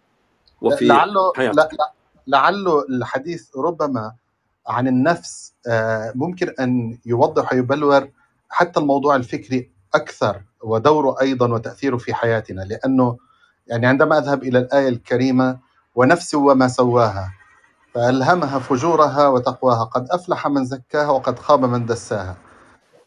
وفي 0.62 0.86
لعله 0.86 1.34
حياته. 1.36 1.56
لا 1.56 1.70
لا 1.78 1.92
لعله 2.28 2.86
الحديث 2.90 3.58
ربما 3.58 4.14
عن 4.68 4.88
النفس 4.88 5.54
آه، 5.68 6.12
ممكن 6.16 6.54
أن 6.60 6.98
يوضح 7.06 7.54
ويبلور 7.54 8.10
حتى 8.50 8.80
الموضوع 8.80 9.16
الفكري 9.16 9.72
أكثر 9.96 10.42
ودوره 10.64 11.22
أيضا 11.22 11.54
وتأثيره 11.54 11.98
في 11.98 12.14
حياتنا 12.14 12.62
لأنه 12.62 13.18
يعني 13.68 13.88
عندما 13.88 14.18
أذهب 14.18 14.44
إلى 14.44 14.60
الآية 14.60 14.88
الكريمة 14.90 15.60
ونفس 15.96 16.36
وما 16.36 16.68
سواها 16.68 17.34
فألهمها 17.94 18.60
فجورها 18.60 19.28
وتقواها 19.28 19.84
قد 19.84 20.08
أفلح 20.12 20.48
من 20.48 20.66
زكاها 20.66 21.10
وقد 21.10 21.40
خاب 21.40 21.66
من 21.66 21.86
دساها. 21.86 22.38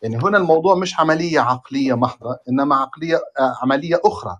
يعني 0.02 0.16
هنا 0.16 0.38
الموضوع 0.38 0.74
مش 0.74 1.00
عملية 1.00 1.40
عقلية 1.40 1.94
محضة 1.94 2.38
إنما 2.48 2.76
عقلية 2.76 3.16
آه، 3.16 3.54
عملية 3.62 4.00
أخرى. 4.04 4.36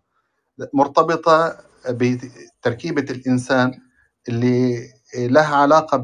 مرتبطة 0.73 1.57
بتركيبة 1.89 3.03
الإنسان 3.03 3.81
اللي 4.29 4.89
لها 5.17 5.57
علاقة 5.57 5.97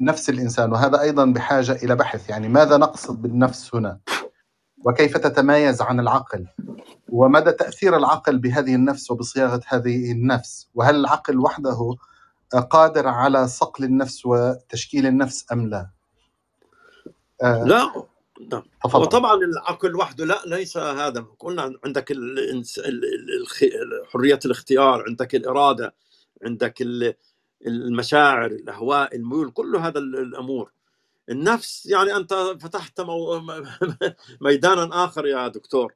بنفس 0.00 0.30
الإنسان 0.30 0.72
وهذا 0.72 1.00
أيضا 1.00 1.24
بحاجة 1.24 1.72
إلى 1.72 1.96
بحث. 1.96 2.30
يعني 2.30 2.48
ماذا 2.48 2.76
نقصد 2.76 3.22
بالنفس 3.22 3.74
هنا؟ 3.74 3.98
وكيف 4.84 5.16
تتمايز 5.16 5.82
عن 5.82 6.00
العقل؟ 6.00 6.46
ومدى 7.08 7.52
تأثير 7.52 7.96
العقل 7.96 8.38
بهذه 8.38 8.74
النفس 8.74 9.10
وبصياغة 9.10 9.60
هذه 9.66 10.12
النفس؟ 10.12 10.68
وهل 10.74 10.96
العقل 10.96 11.38
وحده 11.38 11.96
قادر 12.70 13.08
على 13.08 13.48
صقل 13.48 13.84
النفس 13.84 14.26
وتشكيل 14.26 15.06
النفس 15.06 15.46
أم 15.52 15.68
لا؟ 15.68 15.90
آه، 17.42 17.64
لا. 17.64 18.04
هو 18.42 18.62
تفضل. 18.84 19.06
طبعا 19.06 19.34
العقل 19.34 19.96
وحده 19.96 20.24
لا 20.24 20.42
ليس 20.46 20.76
هذا 20.76 21.26
قلنا. 21.38 21.72
عندك 21.84 22.12
الإنس- 22.12 22.78
ال- 22.78 23.04
ال- 23.04 23.40
الخ- 23.40 23.64
حرية 24.12 24.38
الاختيار 24.44 25.04
عندك 25.08 25.34
الإرادة 25.34 25.94
عندك 26.44 26.82
ال- 26.82 27.14
المشاعر 27.66 28.46
الأهواء 28.46 29.16
الميول 29.16 29.50
كل 29.50 29.76
هذا 29.76 29.98
ال- 29.98 30.16
الأمور. 30.18 30.72
النفس 31.30 31.86
يعني 31.86 32.16
أنت 32.16 32.34
فتحت 32.60 33.00
مو... 33.00 33.40
ميدانا 34.40 35.04
آخر 35.04 35.26
يا 35.26 35.48
دكتور. 35.48 35.94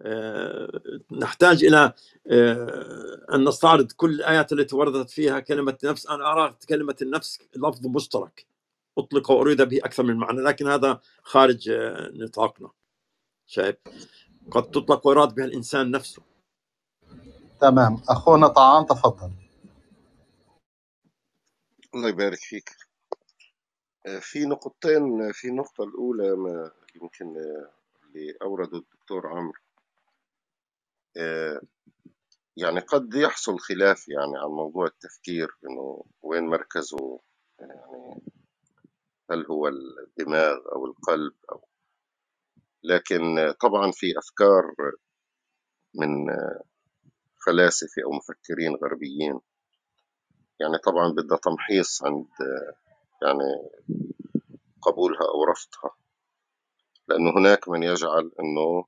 آه، 0.00 0.80
نحتاج 1.12 1.64
إلى 1.64 1.92
آه، 2.30 3.26
أن 3.34 3.44
نستعرض 3.48 3.92
كل 3.92 4.10
الآيات 4.10 4.52
التي 4.52 4.76
وردت 4.76 5.10
فيها 5.10 5.40
كلمة 5.40 5.78
نفس. 5.84 6.06
أنا 6.06 6.32
أرى 6.32 6.56
كلمة 6.68 6.96
النفس 7.02 7.38
لفظ 7.56 7.86
مشترك. 7.86 8.46
أطلق 8.98 9.30
وأريد 9.30 9.62
به 9.62 9.78
أكثر 9.78 10.02
من 10.02 10.16
معنى 10.16 10.40
لكن 10.40 10.68
هذا 10.68 11.00
خارج 11.22 11.68
آه، 11.68 12.10
نطاقنا. 12.14 12.70
شايف؟ 13.46 13.76
قد 14.50 14.70
تطلق 14.70 15.06
ويراد 15.06 15.34
بها 15.34 15.44
الإنسان 15.44 15.90
نفسه. 15.90 16.22
تمام. 17.60 18.02
أخونا 18.08 18.48
طعام 18.48 18.84
تفضل. 18.84 19.30
الله 21.94 22.08
يبارك 22.08 22.38
فيك. 22.38 22.70
آه، 24.06 24.18
في 24.18 24.44
نقطتين 24.46 25.32
في 25.32 25.48
النقطة 25.48 25.84
الأولى 25.84 26.36
ما 26.36 26.72
يمكن 26.94 27.36
آه، 27.36 27.70
اللي 28.04 28.36
أورده 28.42 28.78
الدكتور 28.78 29.26
عمرو. 29.26 29.60
آه، 31.16 31.60
يعني 32.56 32.80
قد 32.80 33.14
يحصل 33.14 33.58
خلاف 33.58 34.08
يعني 34.08 34.38
عن 34.38 34.48
موضوع 34.48 34.86
التفكير 34.86 35.56
إنه 35.64 36.04
وين 36.22 36.44
مركزه 36.44 37.20
يعني 37.60 37.74
هل 39.30 39.46
هو 39.46 39.68
الدماغ 39.68 40.56
أو 40.72 40.86
القلب 40.86 41.34
أو. 41.52 41.68
لكن 42.82 43.52
طبعا 43.60 43.90
في 43.92 44.18
أفكار 44.18 44.74
من 45.94 46.26
فلاسفة 47.46 48.02
أو 48.04 48.10
مفكرين 48.12 48.74
غربيين. 48.74 49.40
يعني 50.60 50.78
طبعا 50.78 51.12
بدها 51.12 51.38
تمحيص 51.38 52.04
عند 52.04 52.28
يعني 53.22 53.70
قبولها 54.82 55.28
أو 55.34 55.44
رفضها. 55.44 55.96
لأنه 57.08 57.30
هناك 57.30 57.68
من 57.68 57.82
يجعل 57.82 58.32
أنه 58.40 58.84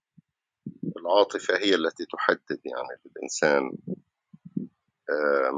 العاطفة 0.97 1.57
هي 1.57 1.75
التي 1.75 2.05
تحدد 2.05 2.61
يعني 2.65 3.01
الإنسان 3.07 3.73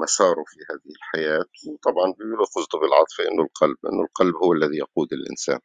مساره 0.03 0.45
في 0.47 0.57
هذه 0.71 0.95
الحياة. 0.97 1.45
وطبعا 1.69 2.13
بيقولوا 2.13 2.47
خذوا 2.47 2.81
بالعاطفة 2.83 3.25
إنه 3.29 3.43
القلب 3.43 3.77
إنه 3.93 4.03
القلب 4.05 4.37
هو 4.37 4.53
الذي 4.53 4.79
يقود 4.79 5.13
الإنسان. 5.13 5.61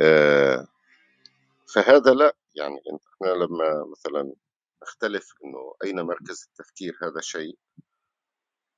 آه، 0.00 0.66
فهذا 1.74 2.14
لا 2.14 2.36
يعني 2.54 2.76
إحنا 2.78 3.32
لما 3.34 3.84
مثلا 3.92 4.34
نختلف 4.82 5.34
إنه 5.44 5.74
أين 5.84 6.00
مركز 6.00 6.48
التفكير 6.48 6.98
هذا 7.02 7.20
شيء 7.20 7.58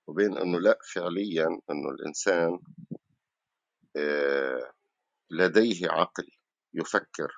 وبين 0.06 0.38
إنه 0.38 0.60
لا 0.60 0.78
فعليا 0.94 1.46
إنه 1.70 1.90
الإنسان 1.90 2.60
آه، 3.96 4.72
لديه 5.30 5.90
عقل 5.90 6.30
يفكر 6.74 7.32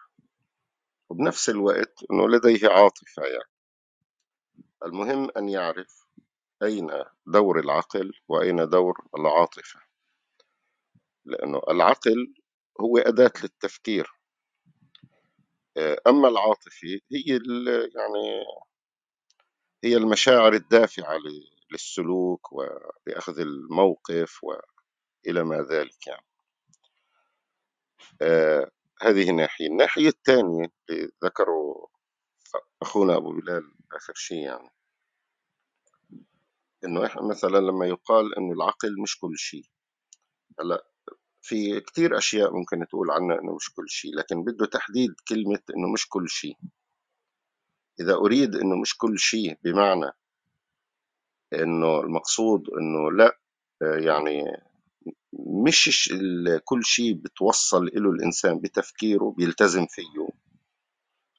وبنفس 1.10 1.51
الوقت 1.51 1.94
إنه 2.10 2.28
لديه 2.28 2.68
عاطفة 2.68 3.22
يعني. 3.22 3.51
المهم 4.86 5.30
أن 5.36 5.48
يعرف 5.48 6.06
أين 6.62 6.90
دور 7.26 7.60
العقل 7.60 8.12
وأين 8.28 8.68
دور 8.68 9.06
العاطفة. 9.18 9.80
لأنه 11.24 11.60
العقل 11.70 12.34
هو 12.80 12.98
أداة 12.98 13.32
للتفكير. 13.42 14.12
آه، 15.76 15.98
أما 16.06 16.28
العاطفة 16.28 16.88
هي 17.12 17.40
يعني 17.96 18.44
هي 19.84 19.96
المشاعر 19.96 20.52
الدافعة 20.52 21.18
للسلوك 21.72 22.52
ولأخذ 22.52 23.38
الموقف 23.40 24.40
وإلى 24.44 25.44
ما 25.44 25.66
ذلك 25.70 26.06
يعني. 26.06 26.26
آه 28.22 28.70
هذه 29.02 29.30
ناحية. 29.30 29.66
الناحية 29.66 30.09
الثانية 30.09 30.66
ذكروا 31.24 31.86
أخونا 32.82 33.16
أبو 33.16 33.32
بلال 33.32 33.74
آخر 33.97 34.12
شيء 34.16 34.39
يعني. 34.39 34.70
إنه 36.85 37.06
إحنا 37.06 37.23
مثلا 37.23 37.59
لما 37.59 37.86
يقال 37.86 38.39
إنه 38.39 38.52
العقل 38.52 39.02
مش 39.02 39.19
كل 39.19 39.39
شيء. 39.39 39.66
هلأ 40.60 40.86
في 41.43 41.81
كتير 41.81 42.19
أشياء 42.19 42.52
ممكن 42.55 42.86
تقول 42.89 43.10
عنها 43.10 43.40
إنه 43.40 43.55
مش 43.56 43.74
كل 43.74 43.89
شيء 43.89 44.16
لكن 44.16 44.44
بده 44.44 44.66
تحديد 44.66 45.10
كلمة 45.28 45.60
إنه 45.77 45.93
مش 45.93 46.09
كل 46.09 46.28
شيء. 46.28 46.56
إذا 48.01 48.14
أريد 48.14 48.56
إنه 48.56 48.77
مش 48.82 48.97
كل 48.98 49.19
شيء 49.19 49.59
بمعنى 49.64 50.10
إنه 51.52 52.01
المقصود 52.01 52.69
إنه 52.70 53.12
لأ 53.12 53.39
يعني 54.05 54.44
مش 55.66 56.12
كل 56.64 56.85
شيء 56.85 57.14
بتوصل 57.14 57.85
له 57.86 58.10
الإنسان 58.10 58.60
بتفكيره 58.60 59.35
بيلتزم 59.39 59.86
فيه 59.86 60.28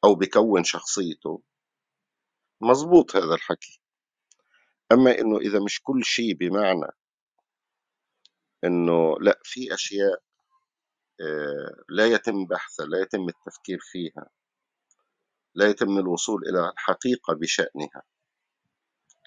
أو 0.05 0.15
بكون 0.15 0.63
شخصيته. 0.63 1.41
مزبوط 2.63 3.15
هذا 3.15 3.33
الحكي. 3.35 3.79
أما 4.91 5.19
إنه 5.19 5.37
إذا 5.37 5.59
مش 5.59 5.81
كل 5.83 6.03
شيء 6.03 6.33
بمعنى 6.33 6.87
إنه 8.63 9.15
لا 9.19 9.39
في 9.43 9.73
أشياء 9.73 10.21
آه، 11.21 11.83
لا 11.89 12.05
يتم 12.05 12.45
بحثها 12.45 12.85
لا 12.85 13.01
يتم 13.01 13.29
التفكير 13.29 13.79
فيها 13.81 14.29
لا 15.55 15.67
يتم 15.69 15.97
الوصول 15.97 16.47
إلى 16.49 16.69
الحقيقة 16.69 17.33
بشأنها. 17.33 18.03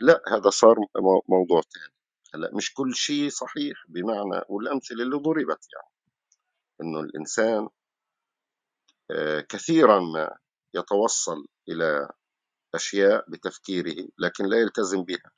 لا 0.00 0.22
هذا 0.28 0.50
صار 0.50 0.76
موضوع 1.28 1.60
ثاني 1.60 1.94
هلأ 2.34 2.54
مش 2.56 2.74
كل 2.74 2.94
شيء 2.94 3.28
صحيح 3.28 3.84
بمعنى 3.88 4.42
والأمثلة 4.48 5.02
اللي 5.02 5.16
ضربت 5.16 5.66
يعني. 5.74 5.90
إنه 6.82 7.00
الإنسان 7.00 7.68
آه، 9.10 9.40
كثيرا 9.40 10.00
ما 10.00 10.36
يتوصل 10.74 11.46
إلى 11.68 12.10
أشياء 12.76 13.30
بتفكيره 13.30 14.08
لكن 14.18 14.44
لا 14.46 14.56
يلتزم 14.56 15.04
بها. 15.04 15.32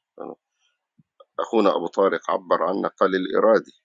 أخونا 1.40 1.76
أبو 1.76 1.86
طارق 1.86 2.30
عبر 2.30 2.62
عنه 2.62 2.88
قال 2.88 3.14
الإرادي 3.16 3.82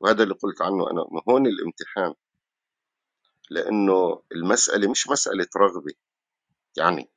وهذا 0.00 0.22
اللي 0.22 0.34
قلت 0.34 0.62
عنه 0.62 0.90
أنا 0.90 1.00
هون 1.28 1.46
الامتحان. 1.46 2.14
لأنه 3.50 4.22
المسألة 4.32 4.90
مش 4.90 5.08
مسألة 5.08 5.46
رغبة. 5.56 5.92
يعني 6.78 7.10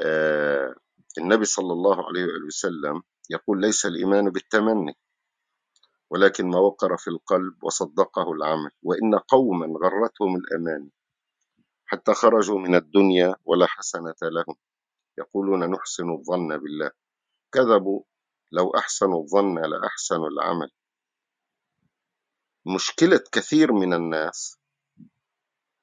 آه 0.00 0.74
النبي 1.18 1.44
صلى 1.44 1.72
الله 1.72 2.06
عليه 2.08 2.24
وآله 2.24 2.46
وسلم 2.46 3.02
يقول 3.30 3.60
ليس 3.60 3.86
الإيمان 3.86 4.30
بالتمني 4.30 4.98
ولكن 6.10 6.50
ما 6.50 6.58
وقر 6.58 6.96
في 6.96 7.08
القلب 7.08 7.64
وصدقه 7.64 8.32
العمل 8.32 8.70
وإن 8.82 9.14
قوما 9.28 9.66
غرتهم 9.66 10.36
الأماني. 10.36 10.92
حتى 11.94 12.14
خرجوا 12.14 12.58
من 12.58 12.74
الدنيا 12.74 13.36
ولا 13.44 13.66
حسنة 13.66 14.14
لهم. 14.22 14.56
يقولون 15.18 15.70
نحسن 15.70 16.10
الظن 16.10 16.58
بالله. 16.58 16.90
كذبوا 17.54 18.02
لو 18.52 18.70
أحسنوا 18.70 19.22
الظن 19.22 19.58
لأحسنوا 19.58 20.28
العمل. 20.28 20.70
مشكلة 22.66 23.20
كثير 23.32 23.72
من 23.72 23.94
الناس 23.94 24.58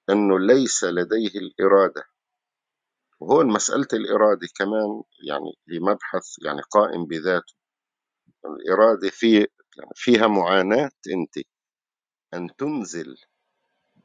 أنه 0.10 0.40
ليس 0.40 0.84
لديه 0.84 1.40
الإرادة. 1.40 2.04
وهون 3.20 3.48
مسألة 3.48 3.88
الإرادة 3.94 4.48
كمان 4.56 5.04
يعني 5.28 5.52
هي 5.70 5.80
مبحث 5.80 6.26
يعني 6.46 6.62
قائم 6.62 7.06
بذاته. 7.06 7.54
الإرادة 8.46 9.10
في 9.10 9.36
يعني 9.78 9.92
فيها 9.96 10.28
معاناة 10.28 10.92
أنت. 11.14 11.48
أن 12.34 12.56
تنزل 12.58 13.18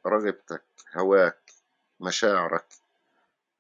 رغبتك 0.07 0.67
هواك 0.97 1.46
مشاعرك. 2.01 2.67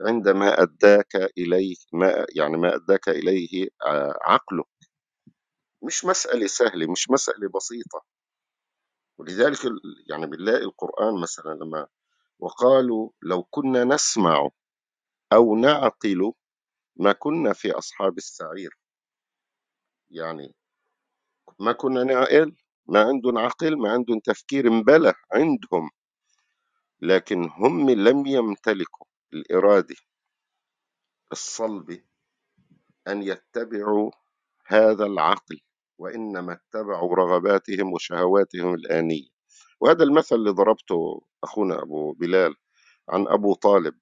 عندما 0.02 0.62
أداك 0.62 1.16
إليه 1.38 1.76
ما 1.92 2.26
يعني 2.36 2.56
ما 2.56 2.74
أداك 2.76 3.08
إليه 3.08 3.68
آه، 3.86 4.18
عقلك. 4.22 4.66
مش 5.82 6.04
مسألة 6.04 6.46
سهلة 6.46 6.92
مش 6.92 7.10
مسألة 7.10 7.48
بسيطة. 7.54 8.04
ولذلك 9.18 9.58
يعني 10.10 10.26
بنلاقي 10.26 10.64
القرآن 10.64 11.20
مثلا 11.20 11.54
لما 11.54 11.86
وقالوا 12.40 13.10
لو 13.22 13.42
كنا 13.42 13.84
نسمع 13.84 14.48
أو 15.32 15.56
نعقل 15.56 16.32
ما 16.96 17.12
كنا 17.12 17.52
في 17.52 17.72
أصحاب 17.72 18.18
السعير. 18.18 18.78
يعني 20.10 20.54
ما 21.58 21.72
كنا 21.72 22.04
نعقل؟ 22.04 22.56
ما 22.88 23.00
عندهم 23.02 23.38
عقل 23.38 23.76
ما 23.78 23.92
عندهم 23.92 24.18
تفكير 24.20 24.70
مبلى 24.70 25.12
عندهم. 25.32 25.90
لكن 27.06 27.50
هم 27.50 27.90
لم 27.90 28.26
يمتلكوا 28.26 29.06
الإرادة 29.32 29.96
الصلبة 31.32 32.02
أن 33.08 33.22
يتبعوا 33.22 34.10
هذا 34.66 35.04
العقل 35.06 35.60
وإنما 35.98 36.52
اتبعوا 36.52 37.14
رغباتهم 37.16 37.92
وشهواتهم 37.92 38.74
الآنية. 38.74 39.28
وهذا 39.80 40.04
المثل 40.04 40.36
اللي 40.36 40.50
ضربته 40.50 41.22
أخونا 41.44 41.82
أبو 41.82 42.12
بلال 42.12 42.54
عن 43.08 43.28
أبو 43.28 43.54
طالب 43.54 43.98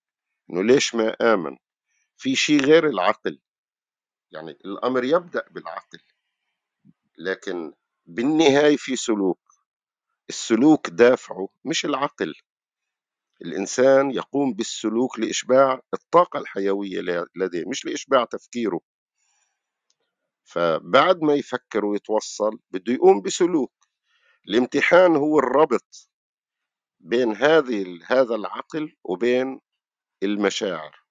إنه 0.51 0.63
ليش 0.63 0.95
ما 0.95 1.35
آمن؟ 1.35 1.57
في 2.17 2.37
شيء 2.37 2.61
غير 2.61 2.87
العقل. 2.89 3.41
يعني 4.33 4.51
الأمر 4.51 5.05
يبدأ 5.05 5.45
بالعقل 5.51 5.99
لكن 7.19 7.73
بالنهاية 8.07 8.77
في 8.77 8.97
سلوك. 8.97 9.41
السلوك 10.29 10.91
دافعه 10.91 11.49
مش 11.65 11.85
العقل. 11.85 12.35
الإنسان 13.43 14.11
يقوم 14.11 14.55
بالسلوك 14.55 15.19
لإشباع 15.19 15.81
الطاقة 15.94 16.39
الحيوية 16.39 17.01
لديه 17.36 17.65
مش 17.66 17.85
لإشباع 17.86 18.24
تفكيره. 18.24 18.81
فبعد 20.44 21.23
ما 21.23 21.35
يفكر 21.35 21.85
ويتوصل 21.85 22.59
بده 22.70 22.93
يقوم 22.93 23.23
بسلوك. 23.23 23.73
الامتحان 24.48 25.16
هو 25.16 25.39
الربط 25.39 26.11
بين 27.01 27.36
هذه 27.36 27.98
هذا 28.06 28.35
العقل 28.35 28.97
وبين 29.05 29.61
المشاعر. 30.23 31.05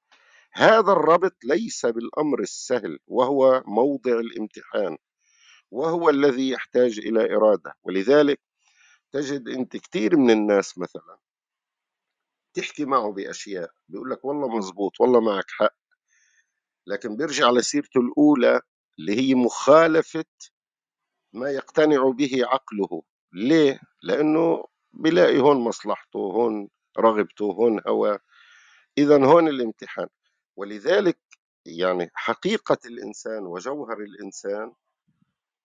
هذا 0.53 0.91
الربط 0.91 1.35
ليس 1.43 1.85
بالأمر 1.85 2.39
السهل 2.39 2.99
وهو 3.07 3.63
موضع 3.67 4.19
الامتحان 4.19 4.97
وهو 5.71 6.09
الذي 6.09 6.49
يحتاج 6.49 6.99
إلى 6.99 7.35
إرادة. 7.35 7.73
ولذلك 7.83 8.39
تجد 9.11 9.49
أنت 9.49 9.77
كثير 9.77 10.17
من 10.17 10.31
الناس 10.31 10.77
مثلا 10.77 11.17
تحكي 12.53 12.85
معه 12.85 13.11
بأشياء. 13.11 13.71
بيقول 13.89 14.09
لك 14.11 14.25
والله 14.25 14.57
مزبوط 14.57 15.01
والله 15.01 15.21
معك 15.21 15.45
حق. 15.49 15.75
لكن 16.87 17.17
بيرجع 17.17 17.49
لسيرته 17.49 17.99
الأولى 17.99 18.61
اللي 18.99 19.15
هي 19.21 19.35
مخالفة 19.35 20.25
ما 21.33 21.49
يقتنع 21.51 22.09
به 22.09 22.41
عقله. 22.45 23.03
ليه؟ 23.33 23.79
لأنه 24.03 24.65
بيلاقي 24.93 25.39
هون 25.39 25.57
مصلحته 25.57 26.17
هون 26.19 26.69
رغبته 26.99 27.45
هون 27.45 27.81
هواه. 27.87 28.19
اذا 28.97 29.25
هون 29.25 29.47
الامتحان. 29.47 30.07
ولذلك 30.55 31.19
يعني 31.65 32.09
حقيقة 32.13 32.77
الإنسان 32.85 33.43
وجوهر 33.43 33.97
الإنسان 33.99 34.73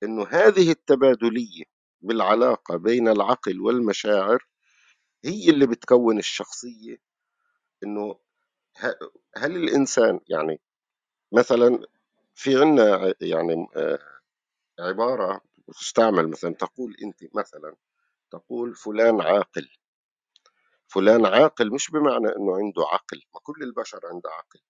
إنه 0.03 0.27
هذه 0.31 0.71
التبادلية 0.71 1.65
بالعلاقة 2.01 2.77
بين 2.77 3.09
العقل 3.09 3.61
والمشاعر 3.61 4.47
هي 5.25 5.51
اللي 5.51 5.67
بتكون 5.67 6.19
الشخصية 6.19 6.97
إنه 7.85 8.19
هل 9.37 9.57
الإنسان 9.57 10.21
يعني 10.29 10.61
مثلا 11.33 11.87
في 12.35 12.59
عنا 12.63 13.15
يعني 13.21 13.69
آه، 13.77 13.99
عبارة 14.81 15.41
تستعمل 15.81 16.29
مثلا 16.29 16.55
تقول 16.55 16.97
أنت 17.05 17.37
مثلا 17.37 17.77
تقول 18.31 18.75
فلان 18.77 19.21
عاقل. 19.21 19.69
فلان 20.89 21.27
عاقل 21.27 21.73
مش 21.75 21.91
بمعنى 21.91 22.29
إنه 22.37 22.57
عنده 22.57 22.83
عقل 22.93 23.23
ما 23.35 23.41
كل 23.43 23.63
البشر 23.63 24.01
عنده 24.05 24.31
عقل. 24.31 24.61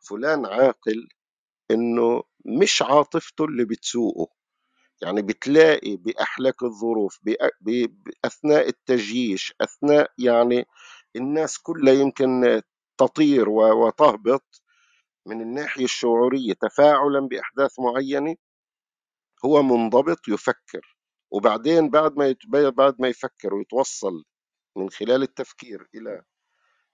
فلان 0.00 0.46
عاقل 0.46 1.08
إنه 1.70 2.22
مش 2.46 2.82
عاطفته 2.82 3.44
اللي 3.44 3.64
بتسوقه. 3.64 4.34
يعني 5.02 5.22
بتلاقي 5.22 5.96
بأحلك 5.96 6.62
الظروف 6.62 7.20
أثناء 8.24 8.68
التجييش 8.68 9.54
أثناء 9.60 10.10
يعني 10.18 10.66
الناس 11.16 11.58
كلها 11.58 11.94
يمكن 11.94 12.62
تطير 12.98 13.48
وتهبط 13.48 14.62
من 15.26 15.40
الناحية 15.40 15.84
الشعورية. 15.84 16.54
تفاعلا 16.54 17.20
بأحداث 17.28 17.80
معينة 17.80 18.36
هو 19.44 19.62
منضبط 19.62 20.28
يفكر 20.28 20.96
وبعدين 21.32 21.90
بعد 21.90 22.16
ما 22.18 22.36
بعد 22.70 22.96
ما 23.00 23.08
يفكر 23.08 23.54
ويتوصل 23.54 24.24
من 24.76 24.90
خلال 24.90 25.22
التفكير 25.22 25.88
إلى 25.94 26.22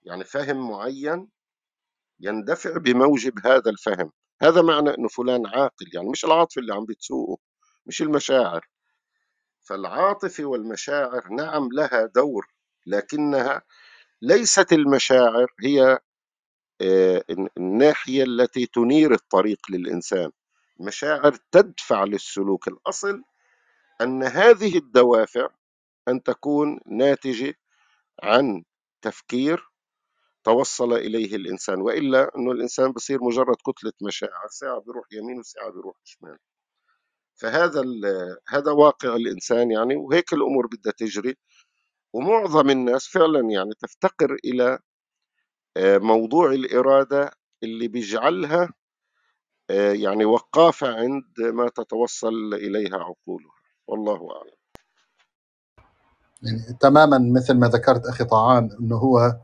يعني 0.03 0.23
فهم 0.25 0.69
معين 0.71 1.29
يندفع 2.21 2.77
بموجب 2.77 3.47
هذا 3.47 3.71
الفهم. 3.71 4.11
هذا 4.43 4.61
معنى 4.61 4.89
إنه 4.89 5.07
فلان 5.07 5.47
عاقل 5.47 5.87
يعني 5.95 6.09
مش 6.09 6.25
العاطفة 6.25 6.61
اللي 6.61 6.73
عم 6.73 6.85
بتسوقه. 6.85 7.48
مش 7.89 8.01
المشاعر. 8.01 8.67
فالعاطفه 9.61 10.45
والمشاعر 10.45 11.29
نعم 11.29 11.69
لها 11.73 12.05
دور 12.05 12.47
لكنها 12.87 13.61
ليست 14.21 14.73
المشاعر 14.73 15.47
هي 15.63 15.99
آه، 16.81 17.23
الناحية 17.57 18.23
التي 18.23 18.65
تنير 18.65 19.13
الطريق 19.13 19.59
للإنسان. 19.71 20.31
المشاعر 20.79 21.35
تدفع 21.51 22.03
للسلوك. 22.03 22.67
الأصل 22.67 23.23
أن 24.01 24.23
هذه 24.23 24.77
الدوافع 24.77 25.49
أن 26.07 26.23
تكون 26.23 26.79
ناتجة 26.85 27.53
عن 28.23 28.63
تفكير 29.01 29.69
توصل 30.43 30.93
إليه 30.93 31.35
الإنسان 31.35 31.81
وإلا 31.81 32.31
أنه 32.37 32.51
الإنسان 32.51 32.91
بصير 32.91 33.23
مجرد 33.23 33.55
كتلة 33.67 33.93
مشاعر 34.01 34.47
ساعة 34.49 34.79
بيروح 34.81 35.05
يمين 35.13 35.39
وساعة 35.39 35.71
بيروح 35.71 35.95
شمال. 36.03 36.37
فهذا 37.39 37.83
هذا 38.49 38.71
واقع 38.71 39.15
الإنسان 39.15 39.71
يعني 39.71 39.95
وهيك 39.95 40.33
الأمور 40.33 40.67
بدها 40.67 40.93
تجري. 40.97 41.35
ومعظم 42.13 42.69
الناس 42.69 43.07
فعلا 43.07 43.49
يعني 43.51 43.71
تفتقر 43.79 44.37
إلى 44.45 44.79
آه، 45.77 45.97
موضوع 45.97 46.51
الإرادة 46.51 47.31
اللي 47.63 47.87
بيجعلها 47.87 48.69
آه، 49.69 49.91
يعني 49.91 50.25
وقافة 50.25 50.87
عند 50.87 51.39
ما 51.39 51.69
تتوصل 51.69 52.53
إليها 52.53 52.97
عقولها. 52.97 53.53
والله 53.87 54.29
أعلم. 54.35 54.59
يعني 56.43 56.77
تماما 56.79 57.17
مثل 57.35 57.53
ما 57.53 57.67
ذكرت 57.67 58.05
أخي 58.05 58.23
طعام 58.23 58.69
أنه 58.79 58.95
هو 58.95 59.37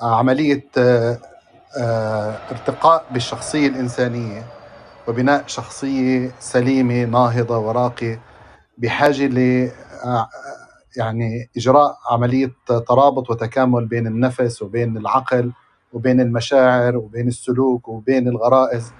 عملية 0.00 0.68
آه، 0.78 1.18
ارتقاء 2.50 3.06
بالشخصية 3.12 3.66
الإنسانية. 3.68 4.61
وبناء 5.08 5.44
شخصية 5.46 6.32
سليمة 6.40 7.04
ناهضة 7.04 7.58
وراقية 7.58 8.20
بحاجة 8.78 9.26
ل 9.26 9.70
آه، 10.04 10.28
يعني 10.96 11.50
إجراء 11.56 11.96
عملية 12.10 12.52
ترابط 12.66 13.30
وتكامل 13.30 13.86
بين 13.86 14.06
النفس 14.06 14.62
وبين 14.62 14.96
العقل 14.96 15.52
وبين 15.92 16.20
المشاعر 16.20 16.96
وبين 16.96 17.28
السلوك 17.28 17.88
وبين 17.88 18.28
الغرائز. 18.28 18.92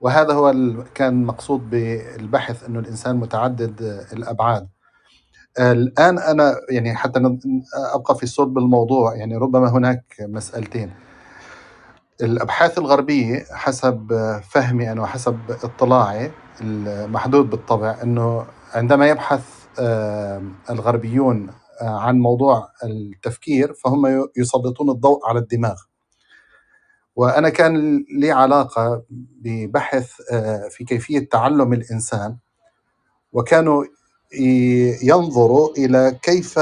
وهذا 0.00 0.32
هو 0.34 0.54
كان 0.94 1.24
مقصود 1.24 1.70
بالبحث 1.70 2.64
إنه 2.64 2.78
الإنسان 2.78 3.16
متعدد 3.16 3.82
الأبعاد. 4.12 4.68
الآن 5.60 6.18
أنا 6.18 6.54
يعني 6.70 6.94
حتى 6.94 7.38
أبقى 7.94 8.14
في 8.18 8.26
صلب 8.26 8.58
الموضوع 8.58 9.14
يعني 9.16 9.36
ربما 9.36 9.70
هناك 9.70 10.04
مسألتين. 10.20 10.90
الأبحاث 12.22 12.78
الغربية 12.78 13.44
حسب 13.50 14.12
فهمي 14.50 14.92
أنا 14.92 15.02
وحسب 15.02 15.38
اطلاعي 15.50 16.30
المحدود 16.60 17.50
بالطبع 17.50 17.96
أنه 18.02 18.46
عندما 18.74 19.08
يبحث 19.08 19.44
الغربيون 20.70 21.50
عن 21.80 22.18
موضوع 22.18 22.68
التفكير 22.84 23.74
فهم 23.74 24.28
يسلطون 24.36 24.90
الضوء 24.90 25.26
على 25.28 25.38
الدماغ. 25.38 25.76
وأنا 27.16 27.48
كان 27.48 28.04
لي 28.18 28.30
علاقة 28.30 29.02
ببحث 29.42 30.10
في 30.70 30.84
كيفية 30.84 31.28
تعلم 31.28 31.72
الإنسان 31.72 32.36
وكانوا 33.32 33.84
ينظروا 35.02 35.68
إلى 35.78 36.18
كيف 36.22 36.60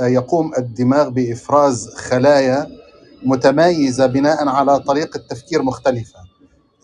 يقوم 0.00 0.52
الدماغ 0.58 1.08
بإفراز 1.08 1.88
خلايا 1.94 2.66
متمايزة 3.22 4.06
بناء 4.06 4.48
على 4.48 4.78
طريقة 4.80 5.20
تفكير 5.30 5.62
مختلفة 5.62 6.18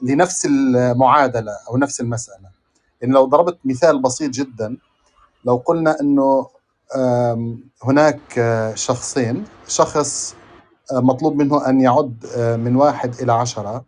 لنفس 0.03 0.47
المعادلة 0.47 1.53
أو 1.71 1.77
نفس 1.77 2.01
المسألة. 2.01 2.49
يعني 3.01 3.15
لو 3.15 3.25
ضربت 3.25 3.59
مثال 3.65 4.03
بسيط 4.03 4.31
جدا 4.31 4.77
لو 5.45 5.57
قلنا 5.57 5.97
أنه 6.01 6.47
هناك 7.83 8.21
شخصين 8.75 9.45
شخص 9.69 10.35
مطلوب 10.93 11.37
منه 11.37 11.69
أن 11.69 11.81
يعد 11.81 12.27
من 12.61 12.77
واحد 12.77 13.15
إلى 13.21 13.33
عشرة 13.33 13.85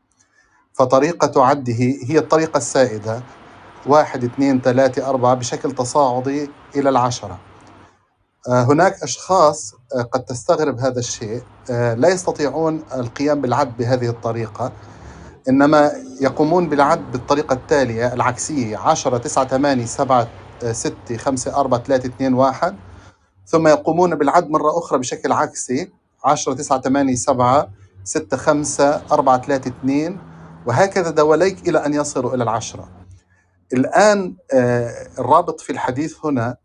فطريقة 0.72 1.44
عده 1.44 1.72
هي 2.08 2.18
الطريقة 2.18 2.56
السائدة 2.58 3.22
واحد 3.86 4.24
اثنين 4.24 4.60
ثلاثة 4.60 5.08
أربعة 5.08 5.34
بشكل 5.34 5.72
تصاعدي 5.72 6.50
إلى 6.76 6.88
العشرة. 6.88 7.32
آه، 7.34 7.55
هناك 8.48 9.02
أشخاص 9.02 9.74
آه، 9.94 10.02
قد 10.02 10.24
تستغرب 10.24 10.78
هذا 10.80 10.98
الشيء. 10.98 11.42
آه، 11.70 11.94
لا 11.94 12.08
يستطيعون 12.08 12.82
القيام 12.94 13.40
بالعد 13.40 13.76
بهذه 13.76 14.08
الطريقة 14.08 14.72
إنما 15.48 15.92
يقومون 16.20 16.68
بالعد 16.68 17.12
بالطريقة 17.12 17.52
التالية 17.54 18.12
العكسية 18.14 18.76
عشرة 18.76 19.18
تسعة 19.18 19.48
ثمانية 19.48 19.84
سبعة 19.86 20.28
ستة 20.72 21.16
خمسة 21.16 21.56
أربعة 21.60 21.82
ثلاثة 21.82 22.08
اثنين 22.08 22.34
واحد. 22.34 22.76
ثم 23.46 23.68
يقومون 23.68 24.14
بالعد 24.14 24.50
مرة 24.50 24.78
أخرى 24.78 24.98
بشكل 24.98 25.32
عكسي 25.32 25.92
عشرة 26.24 26.54
تسعة 26.54 26.80
ثمانية 26.80 27.14
سبعة 27.14 27.68
ستة 28.04 28.36
خمسة 28.36 29.02
أربعة 29.12 29.42
ثلاثة 29.42 29.70
اثنين. 29.70 30.18
وهكذا 30.66 31.10
دواليك 31.10 31.68
إلى 31.68 31.86
أن 31.86 31.94
يصلوا 31.94 32.34
إلى 32.34 32.42
العشرة. 32.44 32.88
الآن 33.72 34.36
آه، 34.52 35.08
الرابط 35.18 35.60
في 35.60 35.70
الحديث 35.72 36.14
هنا 36.24 36.56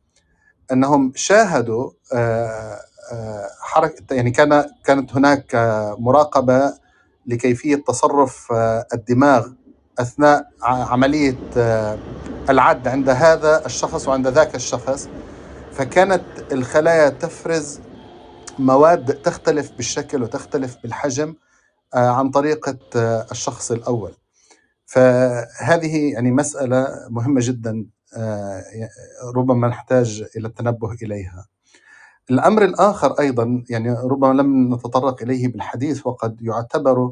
أنهم 0.72 1.14
شاهدوا 1.15 1.91
آه، 2.14 2.80
آه، 3.11 3.48
حركة 3.61 4.14
يعني 4.14 4.31
كان 4.31 4.65
كانت 4.85 5.15
هناك 5.15 5.56
مراقبة 5.99 6.73
لكيفية 7.27 7.76
تصرف 7.76 8.48
الدماغ 8.93 9.48
أثناء 9.99 10.48
عملية 10.64 11.38
العد 12.49 12.88
عند 12.88 13.10
هذا 13.10 13.65
الشخص 13.65 14.07
وعند 14.07 14.27
ذاك 14.27 14.56
الشخص. 14.56 15.10
فكانت 15.72 16.23
الخلايا 16.52 17.10
تفرز 17.10 17.80
مواد 18.60 19.14
تختلف 19.14 19.72
بالشكل 19.72 20.23
وتختلف 20.23 20.77
بالحجم 20.84 21.35
عن 21.93 22.30
طريقة 22.30 22.77
الشخص 23.31 23.72
الأول. 23.72 24.14
فهذه 24.85 26.11
يعني 26.14 26.31
مسألة 26.31 26.88
مهمة 27.10 27.41
جدا 27.43 27.72
آه، 27.80 28.00
ربما 29.35 29.67
نحتاج 29.67 30.23
إلى 30.38 30.47
التنبه 30.47 30.91
إليها. 30.91 31.45
الأمر 32.31 32.65
الآخر 32.65 33.11
أيضا 33.19 33.63
يعني 33.69 33.91
ربما 33.93 34.33
لم 34.41 34.73
نتطرق 34.73 35.21
إليه 35.21 35.47
بالحديث 35.47 36.07
وقد 36.07 36.41
يعتبر 36.41 37.11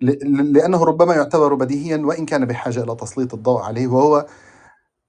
لأنه 0.00 0.84
ربما 0.84 1.14
يعتبر 1.14 1.54
بديهيا 1.54 1.96
وإن 1.96 2.26
كان 2.26 2.44
بحاجة 2.44 2.82
إلى 2.84 2.94
تسليط 2.96 3.34
الضوء 3.34 3.60
عليه 3.62 3.86
وهو 3.86 4.26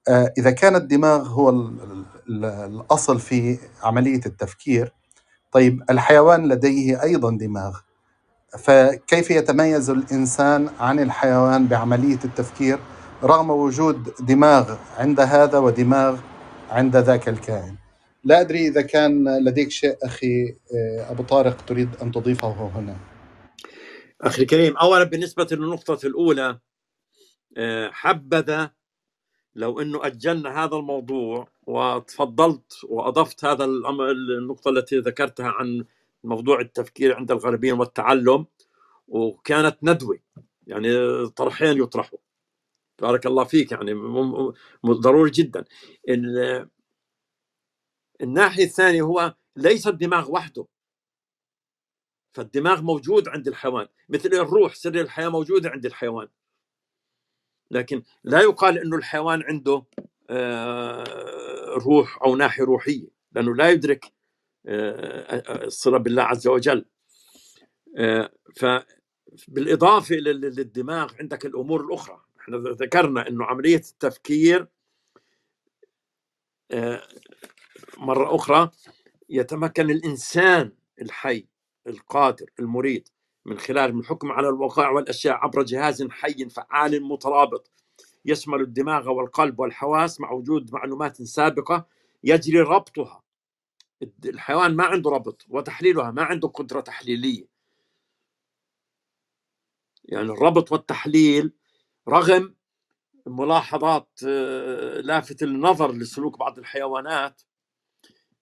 آه، 0.08 0.34
إذا 0.38 0.52
كان 0.52 0.76
الدماغ 0.76 1.28
هو 1.28 1.50
الأصل 2.30 3.20
في 3.20 3.58
عملية 3.84 4.22
التفكير 4.26 4.94
طيب 5.52 5.84
الحيوان 5.90 6.48
لديه 6.50 7.04
أيضا 7.04 7.38
دماغ. 7.38 7.78
فكيف 8.60 9.32
يتميز 9.32 9.90
الإنسان 9.90 10.70
عن 10.80 11.00
الحيوان 11.00 11.68
بعملية 11.68 12.20
التفكير؟ 12.26 12.80
رغم 13.26 13.50
وجود 13.50 14.14
دماغ 14.20 14.78
عند 14.98 15.20
هذا 15.20 15.58
ودماغ 15.58 16.20
عند 16.70 16.98
ذاك 16.98 17.30
الكائن. 17.30 17.76
لا 18.24 18.42
أدري 18.42 18.68
إذا 18.68 18.82
كان 18.82 19.46
لديك 19.46 19.72
شيء 19.72 19.98
أخي 20.04 20.50
آه، 20.50 21.12
أبو 21.12 21.24
طارق 21.24 21.62
تريد 21.62 21.90
أن 22.02 22.12
تضيفه 22.12 22.72
هنا. 22.76 22.98
أخي 24.22 24.42
الكريم 24.42 24.78
أولا 24.78 25.04
بالنسبة 25.04 25.48
للنقطة 25.52 26.08
الأولى 26.08 26.60
آه، 27.58 27.90
حبذا 27.90 28.72
لو 29.56 29.82
أنه 29.82 30.06
أجلنا 30.06 30.64
هذا 30.64 30.76
الموضوع 30.76 31.48
وتفضلت 31.68 32.74
وأضفت 32.84 33.46
هذا 33.46 33.66
النقطة 33.66 34.70
التي 34.70 34.98
ذكرتها 35.00 35.48
عن 35.48 35.86
موضوع 36.24 36.60
التفكير 36.60 37.16
عند 37.16 37.32
الغربيين 37.32 37.80
والتعلم 37.80 38.46
وكانت 39.08 39.78
ندوة 39.84 40.20
يعني 40.68 40.90
طرحين 41.28 41.78
يطرحوا. 41.78 42.25
بارك 43.02 43.26
الله 43.26 43.44
فيك 43.44 43.72
يعني 43.72 43.94
ضروري 44.86 45.32
جدا. 45.32 45.66
الناحية 48.22 48.64
الثانية 48.64 49.02
هو 49.02 49.36
ليس 49.56 49.88
الدماغ 49.88 50.32
وحده. 50.32 50.66
فالدماغ 52.34 52.82
موجود 52.82 53.28
عند 53.30 53.48
الحيوان 53.48 53.88
مثل 54.10 54.30
الروح 54.30 54.76
سر 54.76 54.96
الحياة 54.96 55.30
موجوده 55.30 55.70
عند 55.70 55.86
الحيوان. 55.86 56.28
لكن 57.72 58.04
لا 58.24 58.42
يقال 58.42 58.78
إنه 58.80 58.98
الحيوان 58.98 59.44
عنده 59.44 59.86
آه، 60.30 61.04
روح 61.86 62.24
أو 62.24 62.36
ناحية 62.36 62.64
روحية 62.64 63.08
لأنه 63.32 63.56
لا 63.56 63.70
يدرك 63.70 64.14
آه، 64.66 65.66
الصلة 65.66 65.98
بالله 65.98 66.24
عز 66.24 66.48
وجل. 66.48 66.86
آه، 67.98 68.32
فبالاضافه 68.56 70.16
للدماغ 70.16 71.14
عندك 71.20 71.46
الأمور 71.46 71.82
الأخرى. 71.86 72.22
إحنا 72.46 72.58
ذكرنا 72.58 73.28
إنه 73.28 73.46
عملية 73.46 73.76
التفكير 73.76 74.68
مرة 77.98 78.36
أخرى 78.36 78.72
يتمكن 79.30 79.90
الإنسان 79.90 80.72
الحي 81.02 81.48
القادر 81.88 82.50
المريد 82.60 83.10
من 83.46 83.58
خلال 83.58 84.00
الحكم 84.00 84.32
على 84.32 84.50
الوقائع 84.50 84.90
والأشياء 84.90 85.36
عبر 85.36 85.64
جهاز 85.64 86.08
حي 86.08 86.50
فعال 86.50 87.04
مترابط. 87.04 87.72
يشمل 88.26 88.62
الدماغ 88.62 89.10
والقلب 89.10 89.60
والحواس 89.60 90.22
مع 90.22 90.32
وجود 90.32 90.74
معلومات 90.74 91.22
سابقة 91.22 91.88
يجري 92.24 92.62
ربطها. 92.62 93.24
الحيوان 94.26 94.76
ما 94.76 94.84
عنده 94.84 95.10
ربط 95.10 95.46
وتحليلها 95.50 96.12
ما 96.12 96.24
عنده 96.24 96.48
قدرة 96.48 96.82
تحليلية. 96.82 97.48
يعني 100.04 100.30
الربط 100.32 100.72
والتحليل 100.72 101.54
رغم 102.10 102.56
ملاحظات 103.26 104.10
آه، 104.28 105.02
لافت 105.02 105.44
النظر 105.44 105.92
لسلوك 105.92 106.40
بعض 106.40 106.60
الحيوانات 106.60 107.42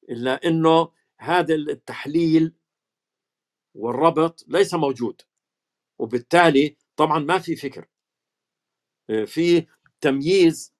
إلا 0.09 0.47
إنه 0.47 0.91
هذا 1.19 1.55
التحليل 1.55 2.53
والربط 3.75 4.45
ليس 4.47 4.73
موجود 4.73 5.21
وبالتالي 5.99 6.77
طبعا 6.95 7.19
ما 7.19 7.39
في 7.39 7.55
فكر 7.55 7.87
آه، 9.09 9.25
في 9.25 9.67
تمييز 10.01 10.73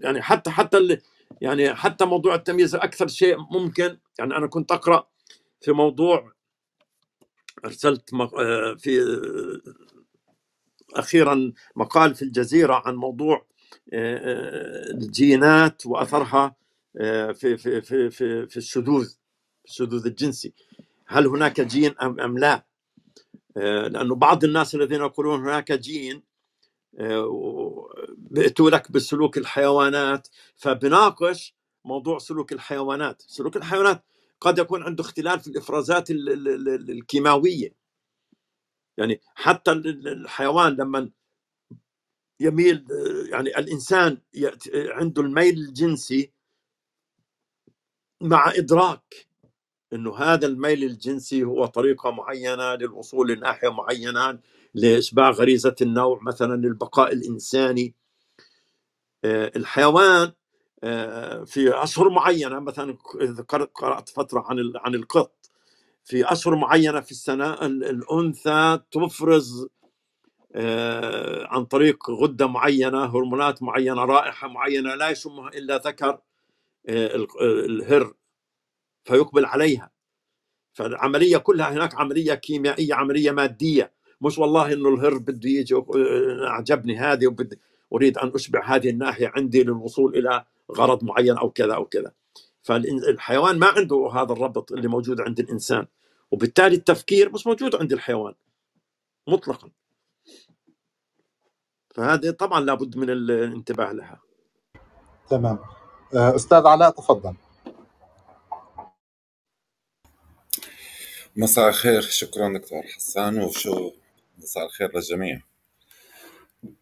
يعني 0.00 0.22
حتى 0.22 0.50
حتى 0.50 0.98
يعني 1.40 1.74
حتى 1.74 2.04
موضوع 2.04 2.34
التمييز 2.34 2.74
أكثر 2.74 3.08
شيء 3.08 3.38
ممكن 3.38 3.98
يعني 4.18 4.36
أنا 4.36 4.46
كنت 4.46 4.72
أقرأ 4.72 5.08
في 5.60 5.72
موضوع 5.72 6.32
أرسلت 7.64 8.14
آه، 8.14 8.74
في 8.78 9.00
أخيرا 10.98 11.52
مقال 11.76 12.14
في 12.14 12.22
الجزيرة 12.22 12.82
عن 12.86 12.94
موضوع 12.96 13.46
آه، 13.92 14.90
الجينات 14.90 15.86
وأثرها 15.86 16.56
في 17.32 17.56
في 17.56 17.80
في 17.80 18.10
في 18.10 18.46
في 18.46 18.56
الشذوذ 18.56 19.08
الشذوذ 19.64 20.06
الجنسي. 20.06 20.52
هل 21.06 21.26
هناك 21.26 21.60
جين 21.60 21.94
أم 22.02 22.20
أم 22.20 22.38
لا؟ 22.38 22.66
لأنه 23.56 24.14
بعض 24.14 24.44
الناس 24.44 24.74
الذين 24.74 25.00
يقولون 25.00 25.40
هناك 25.40 25.72
جين 25.72 26.22
بيأتوا 28.16 28.70
لك 28.70 28.92
بسلوك 28.92 29.38
الحيوانات 29.38 30.28
فبناقش 30.56 31.54
موضوع 31.84 32.18
سلوك 32.18 32.52
الحيوانات. 32.52 33.22
سلوك 33.26 33.56
الحيوانات 33.56 34.04
قد 34.40 34.58
يكون 34.58 34.82
عنده 34.82 35.04
اختلال 35.04 35.40
في 35.40 35.48
الإفرازات 35.48 36.10
الكيماوية. 36.10 37.74
يعني 38.98 39.20
حتى 39.34 39.72
الحيوان 39.72 40.72
لما 40.72 41.10
يميل 42.40 42.86
يعني 43.30 43.58
الإنسان 43.58 44.18
عنده 44.76 45.22
الميل 45.22 45.54
الجنسي 45.58 46.32
مع 48.22 48.52
إدراك 48.56 49.26
إنه 49.92 50.16
هذا 50.16 50.46
الميل 50.46 50.84
الجنسي 50.84 51.44
هو 51.44 51.66
طريقة 51.66 52.10
معينة 52.10 52.74
للوصول 52.74 53.30
لناحية 53.32 53.68
معينة 53.68 54.38
لإشباع 54.74 55.30
غريزة 55.30 55.74
النوع 55.82 56.20
مثلا 56.22 56.54
للبقاء 56.56 57.12
الإنساني. 57.12 57.94
آه، 59.24 59.52
الحيوان 59.56 60.32
آه، 60.84 61.44
في 61.44 61.82
أشهر 61.82 62.08
معينة 62.10 62.60
مثلا 62.60 62.98
قرأت 63.74 64.08
فترة 64.08 64.40
عن 64.48 64.72
عن 64.76 64.94
القط. 64.94 65.45
في 66.06 66.32
أشهر 66.32 66.56
معينة 66.56 67.00
في 67.00 67.10
السنة 67.10 67.54
الأنثى 67.64 68.80
تفرز 68.90 69.66
آه، 70.54 71.46
عن 71.46 71.64
طريق 71.64 72.10
غدة 72.10 72.46
معينة 72.46 73.04
هرمونات 73.04 73.62
معينة 73.62 74.04
رائحة 74.04 74.48
معينة 74.48 74.94
لا 74.94 75.08
يشمها 75.10 75.48
إلا 75.48 75.76
ذكر 75.76 76.18
الهر 77.40 78.14
فيقبل 79.04 79.44
عليها. 79.44 79.90
فالعملية 80.72 81.36
كلها 81.36 81.72
هناك 81.72 81.94
عملية 81.94 82.34
كيميائية 82.34 82.94
عملية 82.94 83.30
مادية. 83.30 83.92
مش 84.20 84.38
والله 84.38 84.72
إنه 84.72 84.88
الهر 84.88 85.18
بده 85.18 85.48
يجي 85.48 85.74
اعجبني 86.46 86.98
هذه 86.98 87.26
وبدي 87.26 87.58
أريد 87.92 88.18
أن 88.18 88.32
أشبع 88.34 88.64
هذه 88.76 88.90
الناحية 88.90 89.32
عندي 89.36 89.62
للوصول 89.62 90.16
إلى 90.16 90.44
غرض 90.72 91.04
معين 91.04 91.36
أو 91.38 91.50
كذا 91.50 91.74
أو 91.74 91.84
كذا. 91.84 92.12
فالحيوان 92.62 93.58
ما 93.58 93.66
عنده 93.66 94.10
هذا 94.14 94.32
الربط 94.32 94.72
اللي 94.72 94.88
موجود 94.88 95.20
عند 95.20 95.40
الإنسان. 95.40 95.86
وبالتالي 96.30 96.76
التفكير 96.76 97.32
مش 97.32 97.46
موجود 97.46 97.74
عند 97.74 97.92
الحيوان 97.92 98.34
مطلقا. 99.28 99.70
فهذه 101.94 102.30
طبعا 102.30 102.60
لابد 102.60 102.96
من 102.96 103.10
الانتباه 103.10 103.92
لها. 103.92 104.20
تمام. 105.28 105.58
آه، 106.14 106.36
أستاذ 106.36 106.66
علاء 106.66 106.90
تفضل. 106.90 107.36
مساء 111.36 111.68
الخير. 111.68 112.00
شكرا 112.00 112.58
دكتور 112.58 112.82
حسان 112.82 113.38
وشو 113.38 113.92
مساء 114.38 114.66
الخير 114.66 114.94
للجميع. 114.94 115.40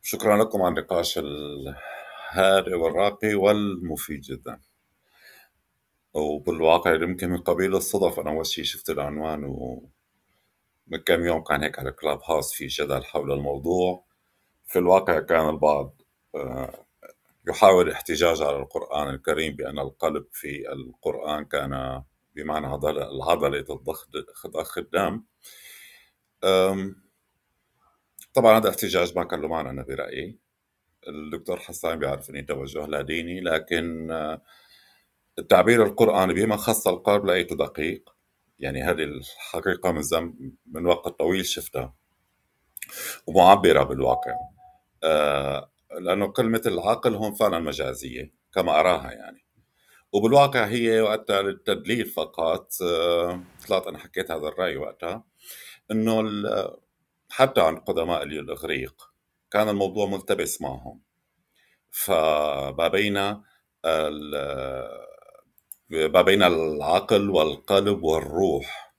شكرا 0.03 0.45
لكم 0.45 0.63
على 0.63 0.75
النقاش 0.75 1.19
الهادئ 1.19 2.75
والراقي 2.75 3.35
والمفيد 3.35 4.21
جدا. 4.21 4.61
وبالواقع 6.15 6.95
يمكن 6.95 7.31
من 7.31 7.39
قبيل 7.39 7.75
الصدف. 7.77 8.21
أنا 8.21 8.31
أول 8.31 8.47
شيء 8.47 8.65
شفت 8.65 8.91
العنوان 8.91 9.45
ومن 9.45 10.99
كم 11.07 11.25
يوم 11.25 11.43
كان 11.43 11.63
هيك 11.63 11.79
على 11.79 11.93
كلاب 11.93 12.21
هاوس 12.29 12.53
في 12.55 12.67
جدل 12.67 13.05
حول 13.05 13.33
الموضوع. 13.33 14.05
في 14.67 14.79
الواقع 14.79 15.21
كان 15.21 15.49
البعض 15.49 16.03
آه، 16.35 16.85
يحاول 17.49 17.89
الاحتجاج 17.89 18.43
على 18.43 18.57
القرآن 18.57 19.15
الكريم 19.15 19.57
بأن 19.57 19.79
القلب 19.79 20.27
في 20.33 20.73
القرآن 20.73 21.45
كان 21.45 22.03
بمعنى 22.37 22.67
عضلة 22.67 23.63
ضخ 24.47 24.79
الدم 24.79 25.25
طبعا 28.35 28.59
هذا 28.59 28.71
احتجاج 28.71 29.17
ما 29.17 29.25
كان 29.25 29.41
له 29.41 29.49
معنى 29.49 29.71
أنا 29.71 29.83
برأيي. 29.83 30.39
الدكتور 31.09 31.59
حسان 31.61 31.99
بيعرف 31.99 32.31
اني 32.31 32.43
توجه 32.43 32.87
لا 32.87 33.03
ديني 33.03 33.41
لكن 33.41 34.11
آه، 34.11 34.43
التعبير 35.39 35.83
القرآني 35.83 36.35
بما 36.35 36.57
خص 36.57 36.89
القلب 36.89 37.27
لقيته 37.27 37.57
دقيق 37.57 38.15
يعني 38.59 38.83
هذه 38.83 39.03
الحقيقة 39.03 39.93
من 39.93 40.03
زم 40.03 40.35
من 40.67 40.87
وقت 40.87 41.19
طويل 41.19 41.47
شفتها. 41.47 41.95
ومعبرة 43.27 43.83
بالواقع. 43.83 44.35
آه، 45.05 45.71
لأنه 46.01 46.27
كلمة 46.27 46.63
العقل 46.67 47.15
هون 47.15 47.35
فعلا 47.35 47.59
مجازية 47.59 48.35
كما 48.55 48.81
أراها 48.81 49.13
يعني. 49.13 49.45
وبالواقع 50.13 50.65
هي 50.65 51.01
وقتها 51.01 51.43
للتدليل 51.43 52.07
فقط. 52.07 52.69
آه، 52.83 53.41
طلعت 53.69 53.87
أنا 53.87 53.99
حكيت 53.99 54.31
هذا 54.31 54.49
الرأي 54.49 54.77
وقتها. 54.77 55.25
إنه 55.91 56.23
حتى 57.31 57.61
عند 57.61 57.79
قدماء 57.79 58.23
الإغريق 58.23 59.11
كان 59.51 59.69
الموضوع 59.69 60.07
ملتبس 60.07 60.63
معهم. 60.63 61.01
فما 61.91 62.89
بين 62.89 63.17
ما 65.91 66.23
بين 66.23 66.43
العقل 66.43 67.31
والقلب 67.31 68.03
والروح. 68.03 68.95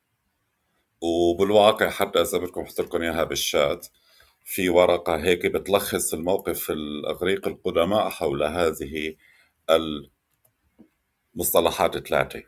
وبالواقع 1.02 1.90
حتى 1.90 2.22
إذا 2.22 2.38
بدكم 2.38 2.62
أحط 2.62 2.82
لكم 2.82 3.02
إياها 3.02 3.24
بالشات 3.24 3.88
في 4.44 4.70
ورقة 4.70 5.16
هيك 5.16 5.46
بتلخص 5.46 6.14
الموقف 6.14 6.72
الإغريق 6.72 7.48
القدماء 7.48 8.10
حول 8.10 8.44
هذه 8.44 9.16
المصطلحات 11.36 11.96
الثلاثة. 11.96 12.44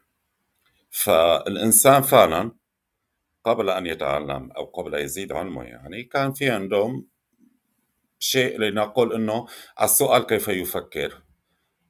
فالإنسان 0.89 2.01
فعلا 2.01 2.51
قبل 3.43 3.69
أن 3.69 3.85
يتعلم 3.85 4.51
أو 4.51 4.65
قبل 4.65 4.93
يزيد 4.93 5.31
علمه 5.31 5.63
يعني 5.63 6.03
كان 6.03 6.33
في 6.33 6.49
عندهم 6.49 7.07
شيء 8.19 8.59
لنقول 8.59 9.13
أنه 9.13 9.47
السؤال 9.81 10.25
كيف 10.25 10.47
يفكر؟ 10.47 11.21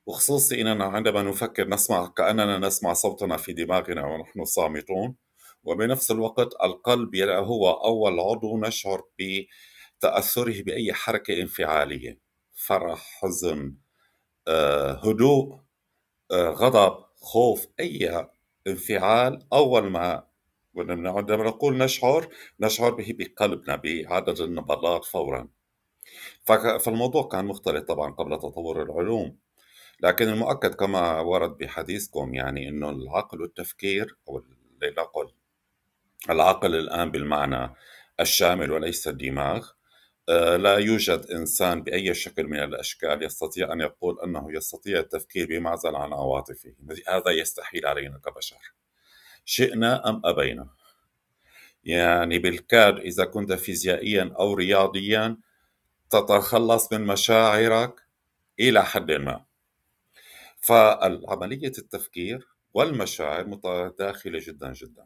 وخصوصي 0.07 0.61
أننا 0.61 0.85
عندما 0.85 1.23
نفكر 1.23 1.67
نسمع 1.67 2.07
كأننا 2.07 2.57
نسمع 2.57 2.93
صوتنا 2.93 3.37
في 3.37 3.53
دماغنا 3.53 4.05
ونحن 4.07 4.45
صامتون. 4.45 5.15
وبنفس 5.63 6.11
الوقت 6.11 6.53
القلب 6.63 7.15
هو 7.15 7.71
أول 7.71 8.19
عضو 8.19 8.57
نشعر 8.59 9.03
بتأثره 9.19 10.63
بأي 10.63 10.93
حركة 10.93 11.41
انفعالية. 11.41 12.19
فرح 12.55 12.99
حزن 13.21 13.75
آه، 14.47 14.91
هدوء 14.91 15.59
آه، 16.31 16.49
غضب 16.49 17.05
خوف 17.21 17.67
أي 17.79 18.27
انفعال 18.67 19.47
أول 19.53 19.89
ما 19.89 20.27
لما 20.75 21.21
نقول 21.21 21.77
نشعر 21.77 22.29
نشعر 22.59 22.91
به 22.91 23.15
بقلبنا 23.19 23.75
بعدد 23.75 24.41
النبضات 24.41 25.05
فورا. 25.05 25.47
فالموضوع 26.79 27.23
كان 27.27 27.45
مختلف 27.45 27.83
طبعا 27.83 28.11
قبل 28.11 28.37
تطور 28.39 28.83
العلوم. 28.83 29.46
لكن 30.01 30.27
المؤكد 30.27 30.75
كما 30.75 31.19
ورد 31.19 31.57
بحديثكم 31.57 32.33
يعني 32.33 32.69
إنه 32.69 32.89
العقل 32.89 33.41
والتفكير 33.41 34.15
أو 34.29 34.43
لنقل 34.81 35.31
العقل 36.29 36.75
الآن 36.75 37.11
بالمعنى 37.11 37.73
الشامل 38.19 38.71
وليس 38.71 39.07
الدماغ 39.07 39.67
آه، 40.29 40.57
لا 40.57 40.77
يوجد 40.77 41.25
إنسان 41.31 41.83
بأي 41.83 42.13
شكل 42.13 42.47
من 42.47 42.59
الأشكال 42.59 43.23
يستطيع 43.23 43.73
أن 43.73 43.81
يقول 43.81 44.19
أنه 44.23 44.47
يستطيع 44.53 44.99
التفكير 44.99 45.47
بمعزل 45.47 45.95
عن 45.95 46.13
عواطفه. 46.13 46.73
هذا 47.07 47.31
يستحيل 47.31 47.85
علينا 47.85 48.17
كبشر. 48.17 48.73
شئنا 49.45 50.09
أم 50.09 50.21
أبينا؟ 50.25 50.67
يعني 51.83 52.39
بالكاد 52.39 52.97
إذا 52.97 53.25
كنت 53.25 53.53
فيزيائيا 53.53 54.33
أو 54.39 54.53
رياضيا 54.53 55.37
تتخلص 56.09 56.93
من 56.93 57.01
مشاعرك 57.01 58.01
إلى 58.59 58.83
حد 58.83 59.11
ما. 59.11 59.46
فالعملية 60.67 61.67
التفكير 61.77 62.47
والمشاعر 62.73 63.47
متداخلة 63.47 64.39
جدا 64.47 64.73
جدا. 64.73 65.05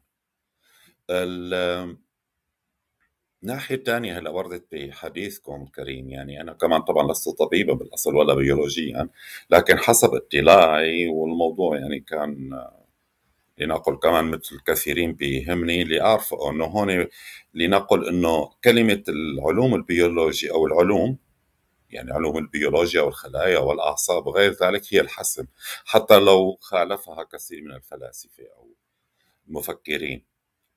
الناحية 3.43 3.75
الثانية 3.75 4.17
هلأ 4.19 4.29
وردت 4.29 4.65
بحديثكم 4.71 5.63
الكريم 5.63 6.09
يعني 6.09 6.41
أنا 6.41 6.53
كمان 6.53 6.81
طبعا 6.81 7.11
لست 7.11 7.29
طبيبا 7.29 7.73
بالأصل 7.73 8.15
ولا 8.15 8.33
بيولوجيا 8.33 9.09
لكن 9.49 9.77
حسب 9.77 10.13
اطلاعي 10.13 11.07
والموضوع 11.07 11.77
يعني 11.77 11.99
كان 11.99 12.49
لنقل 13.57 13.95
كمان 13.95 14.25
مثل 14.25 14.55
الكثيرين 14.55 15.13
بيهمني 15.13 15.83
لأعرف 15.83 16.33
أنه 16.33 16.65
هون 16.65 17.07
لنقل 17.53 18.07
أنه 18.07 18.49
كلمة 18.63 19.03
العلوم 19.09 19.75
البيولوجية 19.75 20.51
أو 20.53 20.67
العلوم 20.67 21.17
يعني 21.93 22.11
علوم 22.13 22.37
البيولوجيا 22.37 23.01
والخلايا 23.01 23.59
والأعصاب 23.59 24.27
وغير 24.27 24.51
ذلك 24.51 24.93
هي 24.93 25.01
الحسم. 25.01 25.45
حتى 25.85 26.19
لو 26.19 26.57
خالفها 26.61 27.23
كثير 27.23 27.61
من 27.61 27.71
الفلاسفة 27.71 28.43
أو 28.57 28.75
المفكرين 29.47 30.25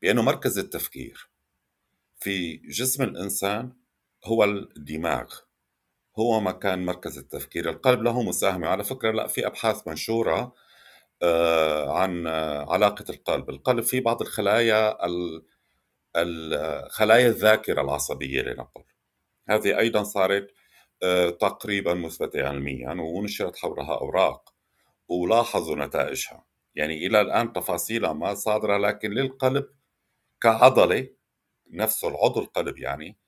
بأنه 0.03 0.23
مركز 0.23 0.59
التفكير 0.59 1.29
في 2.21 2.57
جسم 2.57 3.03
الإنسان 3.03 3.73
هو 4.25 4.45
الدماغ 4.45 5.35
هو 6.19 6.41
مكان 6.41 6.85
مركز 6.85 7.19
التفكير. 7.19 7.71
القلب 7.71 8.03
له 8.03 8.23
مساهمة. 8.23 8.67
على 8.69 8.85
فكرة 8.85 9.11
لا 9.11 9.27
في 9.27 9.47
أبحاث 9.47 9.89
منشورة 9.89 10.55
آه، 11.23 11.99
عن 11.99 12.27
علاقة 12.69 13.05
القلب. 13.11 13.51
القلب 13.51 13.81
في 13.85 14.01
بعض 14.01 14.23
الخلايا 14.23 14.99
خلايا 16.89 17.29
الذاكرة 17.29 17.83
العصبية 17.83 18.43
لنقل. 18.43 18.85
هذه 19.49 19.79
أيضا 19.79 20.03
صارت 20.03 20.43
آه، 20.43 20.64
تقريبا 21.41 21.95
مثبتة 21.95 22.49
علميا 22.49 22.93
ونشرت 22.93 23.57
حولها 23.57 23.95
أوراق 23.95 24.55
ولاحظوا 25.09 25.77
نتائجها. 25.77 26.45
يعني 26.75 27.07
إلى 27.07 27.21
الآن 27.21 27.53
تفاصيلها 27.53 28.13
ما 28.13 28.35
صادرة 28.35 28.77
لكن 28.77 29.11
للقلب 29.11 29.67
كعضلة 30.41 31.09
نفسه 31.71 32.09
العضو 32.09 32.41
القلب 32.41 32.79
يعني 32.79 33.19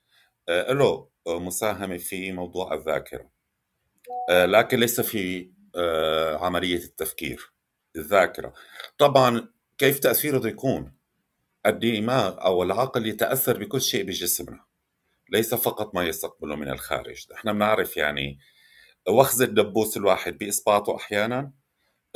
آه، 0.48 0.72
له 0.72 1.08
مساهمة 1.28 1.96
في 1.96 2.32
موضوع 2.32 2.74
الذاكرة. 2.74 3.30
آه، 4.30 4.46
لكن 4.46 4.80
ليس 4.80 5.00
في 5.00 5.50
آه، 5.76 6.44
عملية 6.44 6.84
التفكير 6.84 7.52
الذاكرة. 7.96 8.54
طبعا 8.98 9.48
كيف 9.78 9.98
تأثيره 9.98 10.46
يكون؟ 10.48 10.92
الدماغ 11.66 12.44
أو 12.44 12.62
العقل 12.62 13.06
يتأثر 13.06 13.58
بكل 13.58 13.80
شيء 13.80 14.04
بجسمنا. 14.04 14.65
ليس 15.30 15.54
فقط 15.54 15.94
ما 15.94 16.04
يستقبله 16.04 16.56
من 16.56 16.68
الخارج. 16.68 17.26
إحنا 17.34 17.52
بنعرف 17.52 17.96
يعني 17.96 18.38
وخز 19.08 19.42
الدبوس 19.42 19.96
الواحد 19.96 20.38
بإصبعته 20.38 20.96
أحيانا 20.96 21.52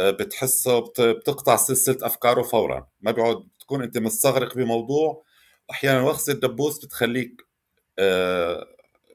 بتحسه 0.01 0.78
بتقطع 0.99 1.57
سلسلة 1.57 1.97
أفكاره 2.03 2.43
فورا. 2.43 2.89
ما 3.01 3.11
بيقعد 3.11 3.49
تكون 3.61 3.82
أنت 3.82 3.99
مستغرق 3.99 4.55
بموضوع. 4.57 5.24
أحيانا 5.70 6.03
وخز 6.03 6.31
الدبوس 6.31 6.85
بتخليك 6.85 7.47
آه، 7.99 8.66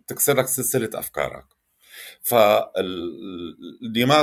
تكسر 0.07 0.37
لك 0.37 0.45
سلسلة 0.47 0.89
أفكارك. 0.93 1.45
فالدماغ 2.21 3.15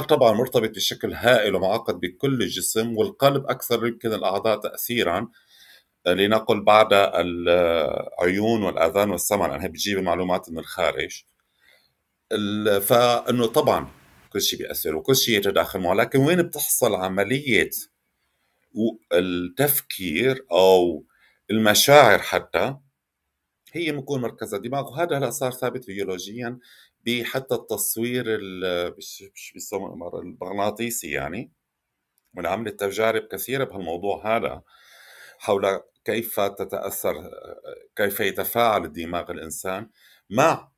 طبعا 0.05 0.33
مرتبط 0.33 0.71
بشكل 0.71 1.13
هائل 1.13 1.55
ومعقد 1.55 2.01
بكل 2.01 2.43
الجسم 2.43 2.97
والقلب 2.97 3.47
أكثر 3.47 3.87
يمكن 3.87 4.13
الأعضاء 4.13 4.61
تاثيرا. 4.61 5.19
آه، 5.19 5.29
لنقل 6.07 6.65
بعد 6.65 6.89
العيون 6.93 8.63
والآذان 8.63 9.11
والسمع 9.11 9.47
لأنها 9.47 9.67
بتجيب 9.67 9.99
المعلومات 9.99 10.51
من 10.51 10.59
الخارج. 10.59 11.25
فإنه 12.81 13.47
طبعا 13.47 13.89
كل 14.33 14.41
شيء 14.41 14.59
بيأثر 14.59 14.97
وكل 14.97 15.17
شيء 15.17 15.37
يتداخل 15.37 15.81
معه 15.81 15.95
لكن 15.95 16.19
وين 16.19 16.43
بتحصل 16.43 16.95
عملية 16.95 17.71
التفكير 19.13 20.47
أو 20.53 21.05
المشاعر 21.51 22.19
حتى؟ 22.19 22.77
هي 23.73 23.93
بيكون 23.93 24.21
مركز 24.21 24.55
الدماغ 24.55 24.91
وهذا 24.91 25.19
هلأ 25.19 25.31
صار 25.31 25.53
ثابت 25.53 25.87
بيولوجيا 25.87 26.59
بحتى 27.07 27.55
التصوير 27.55 28.25
المغناطيسي 30.15 31.11
يعني 31.11 31.53
ونعملت 32.37 32.81
تجارب 32.81 33.23
كثيرة 33.23 33.65
بهالموضوع 33.65 34.37
هذا 34.37 34.63
حول 35.39 35.81
كيف 36.05 36.41
تتأثر 36.41 37.31
كيف 37.97 38.21
يتفاعل 38.21 38.85
الدماغ 38.85 39.31
الإنسان 39.31 39.91
مع 40.31 40.73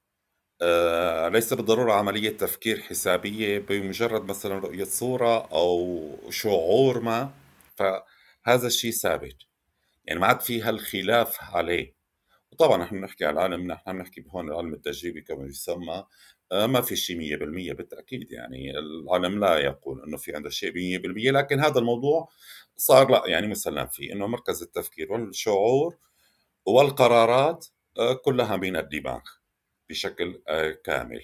آه، 0.63 1.29
ليس 1.29 1.55
بالضرورة 1.55 1.93
عملية 1.93 2.37
تفكير 2.37 2.81
حسابية 2.81 3.59
بمجرد 3.59 4.25
مثلا 4.25 4.59
رؤية 4.59 4.85
صورة 4.85 5.47
أو 5.53 6.11
شعور 6.31 7.01
ما 7.01 7.31
فهذا 7.77 8.67
الشيء 8.67 8.91
ثابت. 8.93 9.37
يعني 10.05 10.21
ما 10.21 10.27
عاد 10.27 10.41
في 10.41 10.63
هالخلاف 10.63 11.39
عليه. 11.43 11.95
وطبعا 12.53 12.79
نحن 12.85 13.01
بنحكي 13.01 13.25
على 13.25 13.35
العالم 13.35 13.67
نحن 13.73 13.93
بنحكي 13.93 14.25
هون 14.31 14.49
العلم 14.49 14.75
التجريبي 14.75 15.21
كما 15.21 15.47
يسمى 15.47 16.05
ما 16.53 16.81
في 16.81 16.97
شيء 16.97 17.17
100% 17.39 17.73
بالتأكيد 17.73 18.33
يعني. 18.33 18.79
العالم 18.79 19.41
لا 19.41 19.59
يقول 19.59 20.03
إنه 20.03 20.17
في 20.17 20.37
عنده 20.37 20.51
شيء 20.51 20.73
100% 20.73 21.33
لكن 21.33 21.61
هذا 21.61 21.79
الموضوع 21.79 22.29
صار 22.77 23.11
لا 23.11 23.23
يعني 23.27 23.47
مسلم 23.47 23.87
فيه 23.87 24.13
إنه 24.13 24.27
مركز 24.27 24.63
التفكير 24.63 25.13
والشعور 25.13 25.97
والقرارات 26.67 27.67
آه، 27.99 28.15
كلها 28.15 28.57
من 28.57 28.77
الدماغ 28.77 29.21
بشكل 29.91 30.43
آه، 30.49 30.71
كامل. 30.71 31.21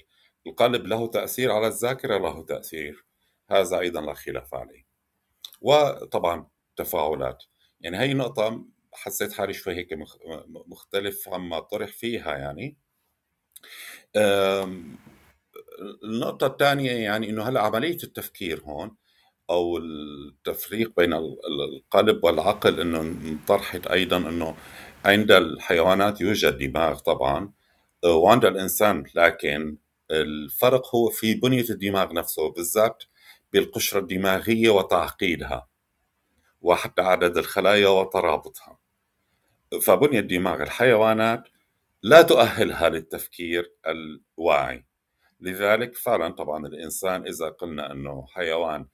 القلب 0.46 0.86
له 0.86 1.06
تأثير 1.06 1.52
على 1.52 1.66
الذاكرة 1.66 2.18
له 2.18 2.44
تأثير. 2.44 3.04
هذا 3.50 3.78
أيضا 3.80 4.00
لا 4.00 4.14
خلاف 4.14 4.54
عليه. 4.54 4.86
وطبعا 5.60 6.48
تفاعلات. 6.76 7.44
يعني 7.80 7.98
هي 7.98 8.14
نقطة 8.14 8.64
حسيت 8.92 9.32
حالي 9.32 9.52
شوي 9.52 9.74
هيك 9.74 9.88
مختلف 10.66 11.28
عما 11.28 11.60
طرح 11.60 11.88
فيها 11.92 12.36
يعني. 12.36 12.76
النقطة 16.04 16.46
الثانية 16.46 16.92
يعني 16.92 17.30
إنه 17.30 17.48
هلأ 17.48 17.60
عملية 17.60 17.98
التفكير 18.04 18.62
هون 18.64 18.96
أو 19.50 19.78
التفريق 19.78 20.92
بين 20.96 21.12
القلب 21.12 22.24
والعقل 22.24 22.80
إنه 22.80 23.00
انطرحت 23.00 23.86
أيضا 23.86 24.16
إنه 24.16 24.56
عند 25.04 25.30
الحيوانات 25.32 26.20
يوجد 26.20 26.58
دماغ 26.58 26.98
طبعا 26.98 27.52
وعند 28.04 28.44
الإنسان 28.44 29.04
لكن 29.14 29.76
الفرق 30.10 30.94
هو 30.94 31.10
في 31.10 31.34
بنية 31.34 31.64
الدماغ 31.70 32.12
نفسه 32.12 32.50
بالذات 32.52 33.04
بالقشرة 33.52 33.98
الدماغية 33.98 34.70
وتعقيدها 34.70 35.68
وحتى 36.62 37.02
عدد 37.02 37.38
الخلايا 37.38 37.88
وترابطها. 37.88 38.78
فبنية 39.82 40.18
الدماغ 40.20 40.62
الحيوانات 40.62 41.48
لا 42.02 42.22
تؤهلها 42.22 42.88
للتفكير 42.88 43.72
الواعي. 43.86 44.86
لذلك 45.40 45.96
فعلا 45.96 46.28
طبعا 46.28 46.66
الإنسان 46.66 47.26
إذا 47.26 47.48
قلنا 47.48 47.92
أنه 47.92 48.26
حيوان 48.26 48.86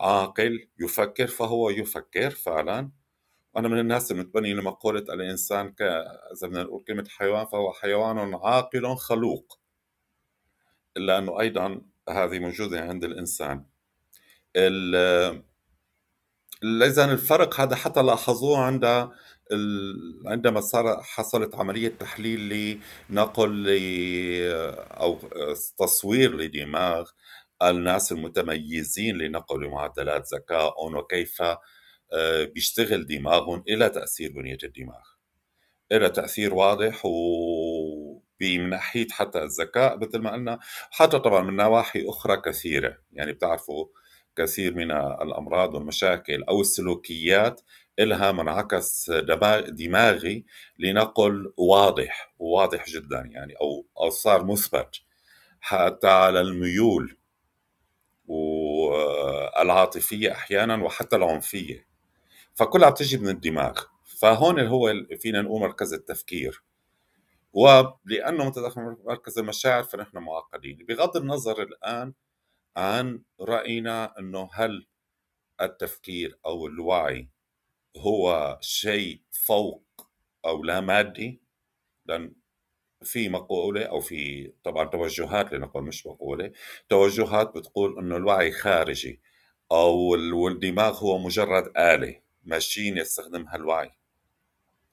عاقل 0.00 0.68
يفكر 0.80 1.26
فهو 1.26 1.70
يفكر 1.70 2.30
فعلا. 2.30 2.90
أنا 3.56 3.68
من 3.68 3.78
الناس 3.78 4.12
المتبني 4.12 4.54
لمقولة 4.54 5.00
الإنسان 5.00 5.72
ك 5.72 5.82
إذا 5.82 6.48
بدنا 6.48 6.62
نقول 6.62 6.84
كلمة 6.84 7.04
حيوان 7.08 7.46
فهو 7.46 7.72
حيوان 7.72 8.34
عاقل 8.34 8.96
خلوق. 8.96 9.58
إلا 10.96 11.18
أنه 11.18 11.40
أيضا 11.40 11.82
هذه 12.08 12.38
موجودة 12.38 12.80
عند 12.80 13.04
الإنسان. 13.04 13.64
إذا 16.64 17.12
الفرق 17.12 17.60
هذا 17.60 17.76
حتى 17.76 18.02
لاحظوه 18.02 18.58
عند 18.58 19.10
عندما 20.26 20.60
صار 20.60 21.02
حصلت 21.02 21.54
عملية 21.54 21.88
تحليل 21.88 22.78
لنقل 23.10 23.66
أو 25.00 25.18
تصوير 25.78 26.36
لدماغ 26.36 27.10
الناس 27.62 28.12
المتميزين 28.12 29.18
لنقل 29.18 29.68
معدلات 29.68 30.34
ذكائهم 30.34 30.96
وكيف 30.96 31.42
آه، 32.12 32.44
بيشتغل 32.44 33.06
دماغهم 33.06 33.64
إلى 33.68 33.88
تأثير 33.88 34.32
بنية 34.32 34.58
الدماغ. 34.64 35.02
إلى 35.92 36.10
تأثير 36.10 36.54
واضح 36.54 37.02
ومن 37.04 38.70
ناحية 38.70 39.06
حتى 39.10 39.42
الذكاء 39.42 39.98
مثل 39.98 40.18
ما 40.18 40.32
قلنا 40.32 40.58
حتى 40.90 41.18
طبعا 41.18 41.42
من 41.42 41.56
نواحي 41.56 42.08
أخرى 42.08 42.36
كثيرة. 42.36 42.98
يعني 43.12 43.32
بتعرفوا 43.32 43.86
كثير 44.36 44.74
من 44.74 44.90
الأمراض 44.92 45.74
والمشاكل 45.74 46.42
أو 46.42 46.60
السلوكيات 46.60 47.60
إلها 47.98 48.32
منعكس 48.32 49.10
دما- 49.10 49.60
دماغي 49.60 50.44
لنقل 50.78 51.52
واضح 51.56 52.34
وواضح 52.38 52.86
جدا 52.88 53.20
يعني 53.30 53.54
أو 53.60 53.86
أو 54.00 54.10
صار 54.10 54.44
مثبت 54.44 55.00
حتى 55.60 56.08
على 56.08 56.40
الميول 56.40 57.16
والعاطفية 59.52 60.32
أحيانا 60.32 60.84
وحتى 60.84 61.16
العنفية. 61.16 61.86
فكلها 62.54 62.90
بتجي 62.90 63.18
من 63.18 63.28
الدماغ. 63.28 63.80
فهون 64.20 64.60
هو 64.60 64.94
فينا 65.20 65.42
نقول 65.42 65.60
مركز 65.60 65.92
التفكير. 65.94 66.62
ولأنه 67.52 68.44
متداخل 68.44 68.96
مركز 69.04 69.38
المشاعر 69.38 69.82
فنحن 69.82 70.18
معقدين. 70.18 70.76
بغض 70.88 71.16
النظر 71.16 71.62
الآن 71.62 72.12
عن 72.76 73.22
رأينا 73.40 74.18
أنه 74.18 74.48
هل 74.52 74.86
التفكير 75.60 76.38
أو 76.46 76.66
الوعي 76.66 77.28
هو 77.96 78.58
شيء 78.60 79.20
فوق 79.32 79.84
أو 80.44 80.64
لا 80.64 80.80
مادي 80.80 81.40
لأن 82.06 82.32
في 83.02 83.28
مقولة 83.28 83.82
أو 83.84 84.00
في 84.00 84.52
طبعا 84.64 84.84
توجهات 84.88 85.52
لنقول 85.52 85.82
مش 85.84 86.06
مقولة 86.06 86.52
توجهات 86.88 87.54
بتقول 87.56 87.98
إنه 87.98 88.16
الوعي 88.16 88.52
خارجي 88.52 89.20
ال- 90.14 90.32
والدماغ 90.32 90.98
هو 90.98 91.18
مجرد 91.18 91.72
آلة 91.78 92.20
ماشين 92.44 92.96
يستخدمها 92.98 93.56
الوعي. 93.56 93.90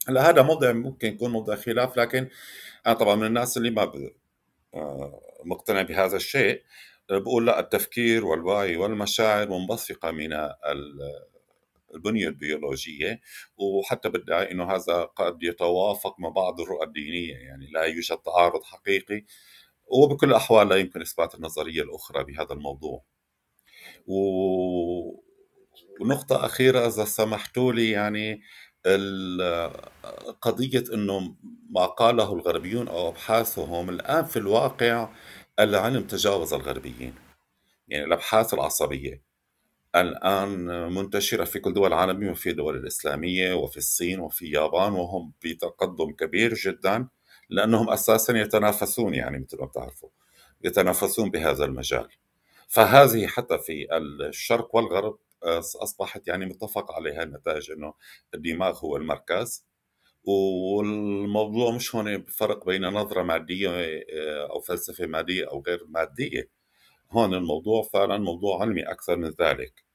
هلأ 0.07 0.30
هذا 0.30 0.41
موضوع 0.41 0.71
ممكن 0.71 1.07
يكون 1.07 1.31
موضوع 1.31 1.55
خلاف 1.55 1.97
لكن 1.97 2.30
أنا 2.88 2.93
طبعا 2.95 3.15
من 3.15 3.26
الناس 3.27 3.57
اللي 3.57 3.69
ما 3.69 3.85
ب- 3.85 4.13
آه، 4.73 5.21
مقتنع 5.45 5.81
بهذا 5.81 6.15
الشيء 6.17 6.63
بقول 7.09 7.47
لا 7.47 7.59
التفكير 7.59 8.26
والوعي 8.26 8.77
والمشاعر 8.77 9.49
منبثقة 9.49 10.11
من 10.11 10.34
البنية 11.95 12.28
البيولوجية 12.28 13.22
وحتى 13.57 14.10
بدعي 14.10 14.52
أنه 14.52 14.72
هذا 14.76 15.03
قد 15.03 15.44
يتوافق 15.44 16.20
مع 16.20 16.30
بعض 16.30 16.61
الرؤى 16.61 16.86
الدينية 16.86 17.36
يعني 17.36 17.68
لا 17.74 17.84
يوجد 17.84 18.18
تعارض 18.18 18.64
حقيقي 18.64 19.26
وبكل 19.88 20.30
الأحوال 20.30 20.70
لا 20.70 20.76
يمكن 20.76 21.02
إثبات 21.02 21.36
النظرية 21.36 21.82
الأخرى 21.82 22.24
بهذا 22.24 22.53
الموضوع. 22.53 23.03
و... 24.07 24.14
ونقطة 26.02 26.45
أخيرة 26.45 26.88
إذا 26.88 27.06
سمحتوا 27.06 27.74
لي 27.74 27.91
يعني 27.91 28.41
قضية 30.41 30.84
أنه 30.94 31.36
ما 31.70 31.86
قاله 31.86 32.34
الغربيون 32.34 32.88
أو 32.88 33.10
أبحاثهم 33.10 33.90
الآن 33.90 34.26
في 34.26 34.38
الواقع 34.40 35.10
العلم 35.60 36.03
تجاوز 36.03 36.53
الغربيين 36.53 37.14
يعني 37.88 38.06
الأبحاث 38.06 38.53
العصبية. 38.53 39.28
الآن 40.01 40.65
منتشرة 40.93 41.43
في 41.43 41.59
كل 41.59 41.73
دول 41.73 41.88
العالم 41.88 42.30
وفي 42.30 42.49
الدول 42.49 42.77
الإسلامية 42.77 43.53
وفي 43.53 43.77
الصين 43.77 44.19
وفي 44.19 44.45
اليابان 44.45 44.93
وهم 44.93 45.34
بتقدم 45.45 46.11
كبير 46.11 46.53
جدا 46.53 47.07
لأنهم 47.49 47.89
أساسا 47.89 48.38
يتنافسون 48.38 49.13
يعني 49.13 49.39
مثل 49.39 49.57
ما 49.59 49.65
بتعرفوا 49.65 50.09
يتنافسون 50.63 51.30
بهذا 51.31 51.65
المجال. 51.65 52.07
فهذه 52.67 53.27
حتى 53.27 53.57
في 53.57 53.88
الشرق 54.30 54.76
والغرب 54.76 55.19
أصبحت 55.84 56.27
يعني 56.27 56.45
متفق 56.45 56.91
عليها 56.91 57.23
النتائج 57.23 57.71
أنه 57.71 57.93
الدماغ 58.35 58.80
هو 58.80 58.97
المركز. 58.97 59.65
والموضوع 60.23 61.71
مش 61.71 61.95
هون 61.95 62.23
فرق 62.26 62.65
بين 62.65 62.85
نظرة 62.85 63.23
مادية 63.23 63.69
آه، 63.69 64.47
أو 64.51 64.59
فلسفة 64.61 65.05
مادية 65.07 65.49
أو 65.51 65.63
غير 65.67 65.85
مادية. 65.89 66.49
هون 67.11 67.34
الموضوع 67.34 67.84
فعلا 67.93 68.17
موضوع 68.17 68.61
علمي 68.61 68.84
أكثر 68.84 69.17
من 69.17 69.30
ذلك. 69.41 69.85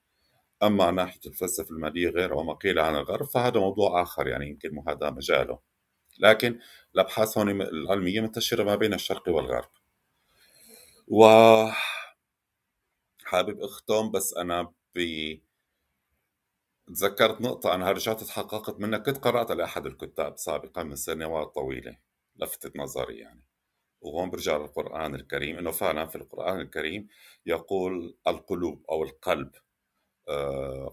أما 0.63 0.91
ناحية 0.91 1.21
الفلسفة 1.27 1.71
المادية 1.71 2.09
غير 2.09 2.35
وما 2.35 2.55
قيل 2.55 2.79
عن 2.79 2.97
الغرب 2.97 3.27
فهذا 3.27 3.61
موضوع 3.61 4.03
آخر 4.03 4.29
يعني 4.29 4.49
يمكن 4.49 4.83
هذا 4.89 5.11
مجاله. 5.11 5.59
لكن 6.21 6.59
الأبحاث 6.95 7.39
هون 7.39 7.63
العلمية 7.63 8.21
منتشرة 8.21 8.65
ما 8.65 8.77
بين 8.77 8.95
الشرق 8.95 9.29
والغرب. 9.29 9.71
و 11.09 11.25
حابب 13.25 13.61
أختم 13.61 14.11
بس 14.11 14.35
أنا 14.35 14.73
ب 14.95 14.99
تذكرت 16.87 17.41
نقطة 17.41 17.75
أنا 17.75 17.91
رجعت 17.93 18.25
تحققت 18.25 18.81
منها 18.81 18.99
كنت 18.99 19.19
قرأت 19.19 19.51
لأحد 19.51 19.87
الكتاب 19.87 20.39
سابقا 20.39 20.83
من 20.83 20.97
سنوات 20.97 21.55
طويلة 21.55 21.97
لفتت 22.37 22.77
نظري 22.77 23.19
يعني. 23.19 23.45
وهون 24.01 24.31
برجع 24.31 24.57
للقرآن 24.57 25.15
الكريم 25.15 25.59
إنه 25.59 25.71
فعلا 25.71 26.07
في 26.07 26.17
القرآن 26.17 26.61
الكريم 26.61 27.09
يقول 27.47 28.17
القلوب 28.27 28.85
أو 28.91 29.05
القلب 29.05 29.51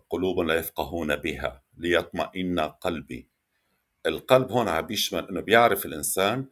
قلوب 0.09 0.39
لا 0.39 0.55
يفقهون 0.55 1.15
بها 1.15 1.63
ليطمئن 1.77 2.59
قلبي. 2.59 3.27
القلب 4.05 4.51
هون 4.51 4.67
عم 4.67 4.85
بيشمل 4.85 5.29
إنه 5.29 5.41
بيعرف 5.41 5.85
الإنسان 5.85 6.45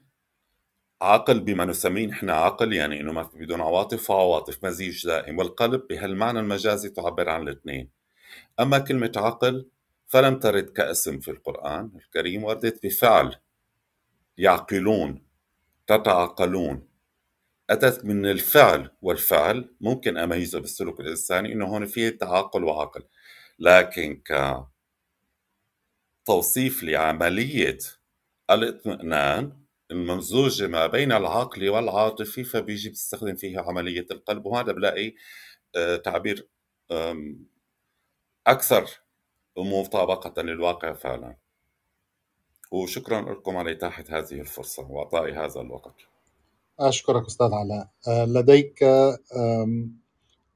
عقل 1.02 1.40
بما 1.40 1.66
نسميه 1.66 2.08
نحن 2.08 2.30
عقل 2.30 2.74
يعني 2.74 3.00
إنه 3.02 3.12
ما 3.12 3.24
في 3.24 3.38
بدون 3.38 3.62
عواطف 3.62 4.10
وعواطف 4.10 4.66
مزيج 4.66 5.06
دائم. 5.08 5.38
والقلب 5.38 5.88
بهالمعنى 5.90 6.40
المجازي 6.40 6.90
تعبر 6.90 7.30
عن 7.30 7.42
الاثنين. 7.42 7.90
أما 8.60 8.80
كلمة 8.80 9.12
عقل 9.16 9.70
فلم 10.08 10.40
ترد 10.40 10.70
كاسم 10.70 11.20
في 11.20 11.32
القرآن 11.32 11.92
الكريم 11.96 12.44
وردت 12.44 12.86
بفعل 12.86 13.36
يعقلون 14.38 15.24
تتعقلون 15.88 16.89
أتت 17.70 18.06
من 18.06 18.26
الفعل 18.26 18.90
والفعل 19.02 19.76
ممكن 19.82 20.18
أميزه 20.18 20.60
بالسلوك 20.60 21.00
الإنساني 21.00 21.54
إنه 21.54 21.66
هون 21.66 21.86
فيه 21.86 22.10
تعاقل 22.10 22.64
وعقل 22.64 23.04
لكن 23.60 24.22
كتوصيف 26.26 26.84
لعملية 26.84 27.78
الاطمئنان 28.50 29.60
الممزوجة 29.92 30.68
ما 30.68 30.88
بين 30.88 31.12
العقل 31.12 31.70
والعاطفي 31.70 32.44
فبيجي 32.44 32.90
بيستخدم 32.90 33.36
فيها 33.36 33.62
عملية 33.62 34.06
القلب 34.12 34.46
وهذا 34.46 34.72
بلاقي 34.72 35.16
آه، 35.76 35.96
تعبير 35.98 36.48
أكثر 38.48 38.90
مطابقة 39.58 40.42
للواقع 40.42 40.94
فعلا. 40.94 41.38
وشكرا 42.72 43.22
لكم 43.34 43.58
على 43.58 43.72
إتاحة 43.72 44.04
هذه 44.10 44.42
الفرصة 44.42 44.92
وإعطائي 44.92 45.34
هذا 45.34 45.62
الوقت. 45.62 46.09
أشكرك 46.80 47.26
أستاذ 47.26 47.54
علاء. 47.54 47.90
آه، 48.08 48.26
لديك 48.26 48.80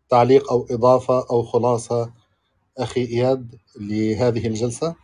تعليق 0.10 0.52
أو 0.52 0.68
إضافة 0.72 1.28
أو 1.32 1.44
خلاصة 1.44 2.14
أخي 2.78 3.02
إياد 3.06 3.56
لهذه 3.80 4.48
الجلسة؟ 4.48 4.96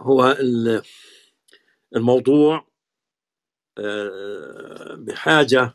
هو 0.00 0.30
ال- 0.32 0.82
الموضوع 1.96 2.66
آه، 3.78 4.94
بحاجة 4.98 5.74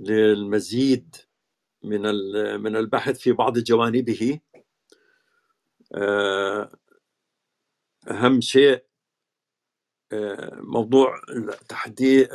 للمزيد 0.00 1.16
من 1.84 2.00
من 2.60 2.76
البحث 2.76 3.18
في 3.18 3.32
بعض 3.32 3.58
جوانبه. 3.58 4.40
آه، 5.94 6.70
أهم 8.10 8.40
شيء 8.40 8.84
موضوع 10.52 11.20
تحديد 11.68 12.28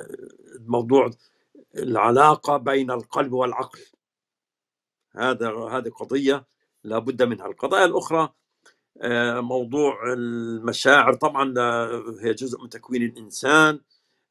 موضوع 0.59 1.09
العلاقة 1.77 2.57
بين 2.57 2.91
القلب 2.91 3.33
والعقل. 3.33 3.79
هذا 5.15 5.49
هذه 5.49 5.89
قضية 5.89 6.45
لابد 6.83 7.23
منها. 7.23 7.45
القضايا 7.47 7.85
الأخرى 7.85 8.29
آه، 9.01 9.39
موضوع 9.39 10.13
المشاعر. 10.13 11.13
طبعا 11.13 11.53
آه، 11.57 12.03
هي 12.21 12.33
جزء 12.33 12.61
من 12.61 12.69
تكوين 12.69 13.03
الإنسان. 13.03 13.79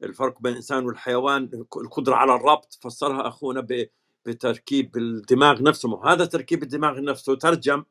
الفرق 0.03 0.43
بين 0.43 0.53
الإنسان 0.53 0.87
والحيوان 0.87 1.51
القدرة 1.77 2.15
على 2.15 2.35
الربط. 2.35 2.79
فسرها 2.83 3.29
أخونا 3.29 3.67
بتركيب 4.27 4.97
الدماغ 4.97 5.63
نفسه. 5.63 5.89
وهذا 5.89 6.25
تركيب 6.25 6.63
الدماغ 6.63 7.01
نفسه؟ 7.01 7.35
ترجم 7.35 7.85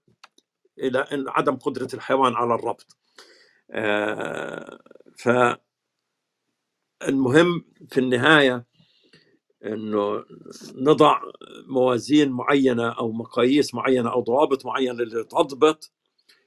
إلى 0.79 1.07
عدم 1.27 1.55
قدرة 1.55 1.87
الحيوان 1.93 2.33
على 2.35 2.55
الربط. 2.55 3.00
فالمهم 7.01 7.65
في 7.89 7.97
النهاية 7.97 8.65
إنه 9.65 10.25
نضع 10.75 11.21
موازين 11.67 12.31
معينة 12.31 12.89
أو 12.89 13.11
مقاييس 13.11 13.73
معينة 13.73 14.11
أو 14.11 14.21
ضوابط 14.21 14.65
معينة 14.65 15.03
لتضبط 15.03 15.91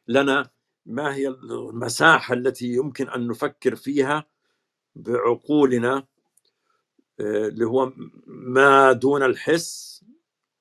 لنا 0.09 0.51
ما 0.86 1.14
هي 1.14 1.28
المساحة 1.28 2.34
التي 2.34 2.66
يمكن 2.66 3.09
أن 3.09 3.28
نفكر 3.28 3.76
فيها 3.76 4.26
بعقولنا 4.96 6.06
آه، 7.20 7.48
اللي 7.48 7.64
هو 7.64 7.92
ما 8.26 8.92
دون 8.92 9.22
الحس 9.22 10.05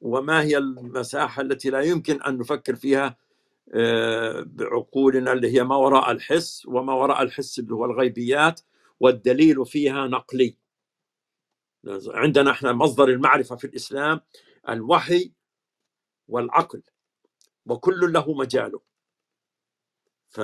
وما 0.02 0.42
هي 0.44 0.58
المساحة 0.58 1.42
التي 1.42 1.70
لا 1.70 1.82
يمكن 1.82 2.22
أن 2.22 2.38
نفكر 2.38 2.76
فيها 2.76 3.06
آه، 3.06 3.16
بعقولنا 4.46 5.34
اللي 5.34 5.54
هي 5.56 5.64
ما 5.64 5.76
وراء 5.76 6.12
الحس 6.12 6.66
وما 6.66 6.94
وراء 6.94 7.24
الحس 7.24 7.60
اللي 7.60 7.74
هو 7.74 7.86
الغيبيات 7.86 8.62
والدليل 9.00 9.66
فيها 9.66 10.08
نقلي. 10.08 10.58
عندنا 12.08 12.52
إحنا 12.52 12.74
مصدر 12.74 13.10
المعرفة 13.10 13.56
في 13.56 13.68
الإسلام 13.68 14.22
الوحي 14.70 15.34
والعقل 16.28 16.84
وكل 17.66 18.14
له 18.14 18.34
مجاله. 18.34 18.82
ف 20.30 20.42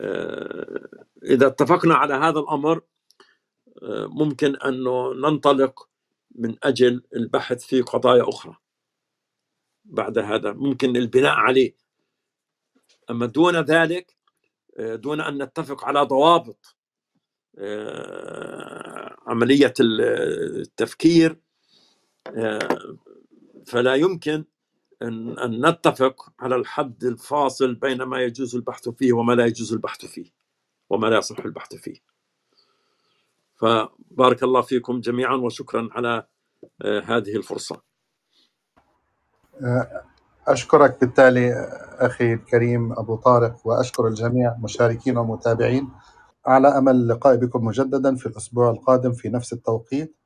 آه، 0.00 1.06
إذا 1.22 1.46
اتفقنا 1.46 1.94
على 1.94 2.14
هذا 2.14 2.38
الأمر 2.40 2.82
آه، 3.82 4.06
ممكن 4.06 4.56
أنه 4.56 5.14
ننطلق 5.14 5.88
من 6.34 6.56
أجل 6.62 7.02
البحث 7.16 7.64
في 7.64 7.80
قضايا 7.80 8.28
أخرى 8.28 8.56
بعد 9.84 10.18
هذا. 10.18 10.52
ممكن 10.52 10.96
البناء 10.96 11.32
عليه. 11.32 11.81
أما 13.12 13.26
دون 13.26 13.56
ذلك 13.56 14.16
آه، 14.78 14.94
دون 14.96 15.20
أن 15.20 15.42
نتفق 15.42 15.84
على 15.84 16.00
ضوابط 16.00 16.76
عملية 19.26 19.74
التفكير 19.80 21.40
فلا 23.66 23.94
يمكن 23.94 24.44
أن 25.02 25.66
نتفق 25.66 26.32
على 26.40 26.56
الحد 26.56 27.04
الفاصل 27.04 27.74
بين 27.74 28.02
ما 28.02 28.20
يجوز 28.20 28.56
البحث 28.56 28.88
فيه 28.88 29.12
وما 29.12 29.32
لا 29.32 29.46
يجوز 29.46 29.72
البحث 29.72 30.06
فيه 30.06 30.30
وما 30.90 31.06
لا 31.06 31.18
يصح 31.18 31.38
البحث 31.38 31.74
فيه. 31.74 31.96
فبارك 33.56 34.42
الله 34.42 34.62
فيكم 34.62 35.00
جميعا 35.00 35.34
وشكرا 35.36 35.88
على 35.92 36.26
آه، 36.82 37.00
هذه 37.00 37.36
الفرصة. 37.36 37.82
أشكرك 40.48 41.00
بالتالي 41.00 41.52
أخي 41.98 42.32
الكريم 42.32 42.92
أبو 42.92 43.16
طارق 43.16 43.56
وأشكر 43.64 44.06
الجميع 44.06 44.56
مشاركين 44.58 45.18
ومتابعين. 45.18 45.88
على 46.46 46.68
أمل 46.68 46.92
اللقاء 46.92 47.36
بكم 47.36 47.64
مجددا 47.64 48.16
في 48.16 48.26
الأسبوع 48.26 48.70
القادم 48.70 49.12
في 49.12 49.28
نفس 49.28 49.52
التوقيت. 49.52 50.16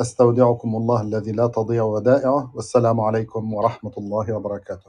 أستودعكم 0.00 0.76
الله 0.76 1.02
الذي 1.02 1.32
لا 1.32 1.46
تضيع 1.46 1.82
ودائعه. 1.82 2.52
والسلام 2.54 3.00
عليكم 3.00 3.54
ورحمة 3.54 3.92
الله 3.98 4.32
وبركاته. 4.32 4.86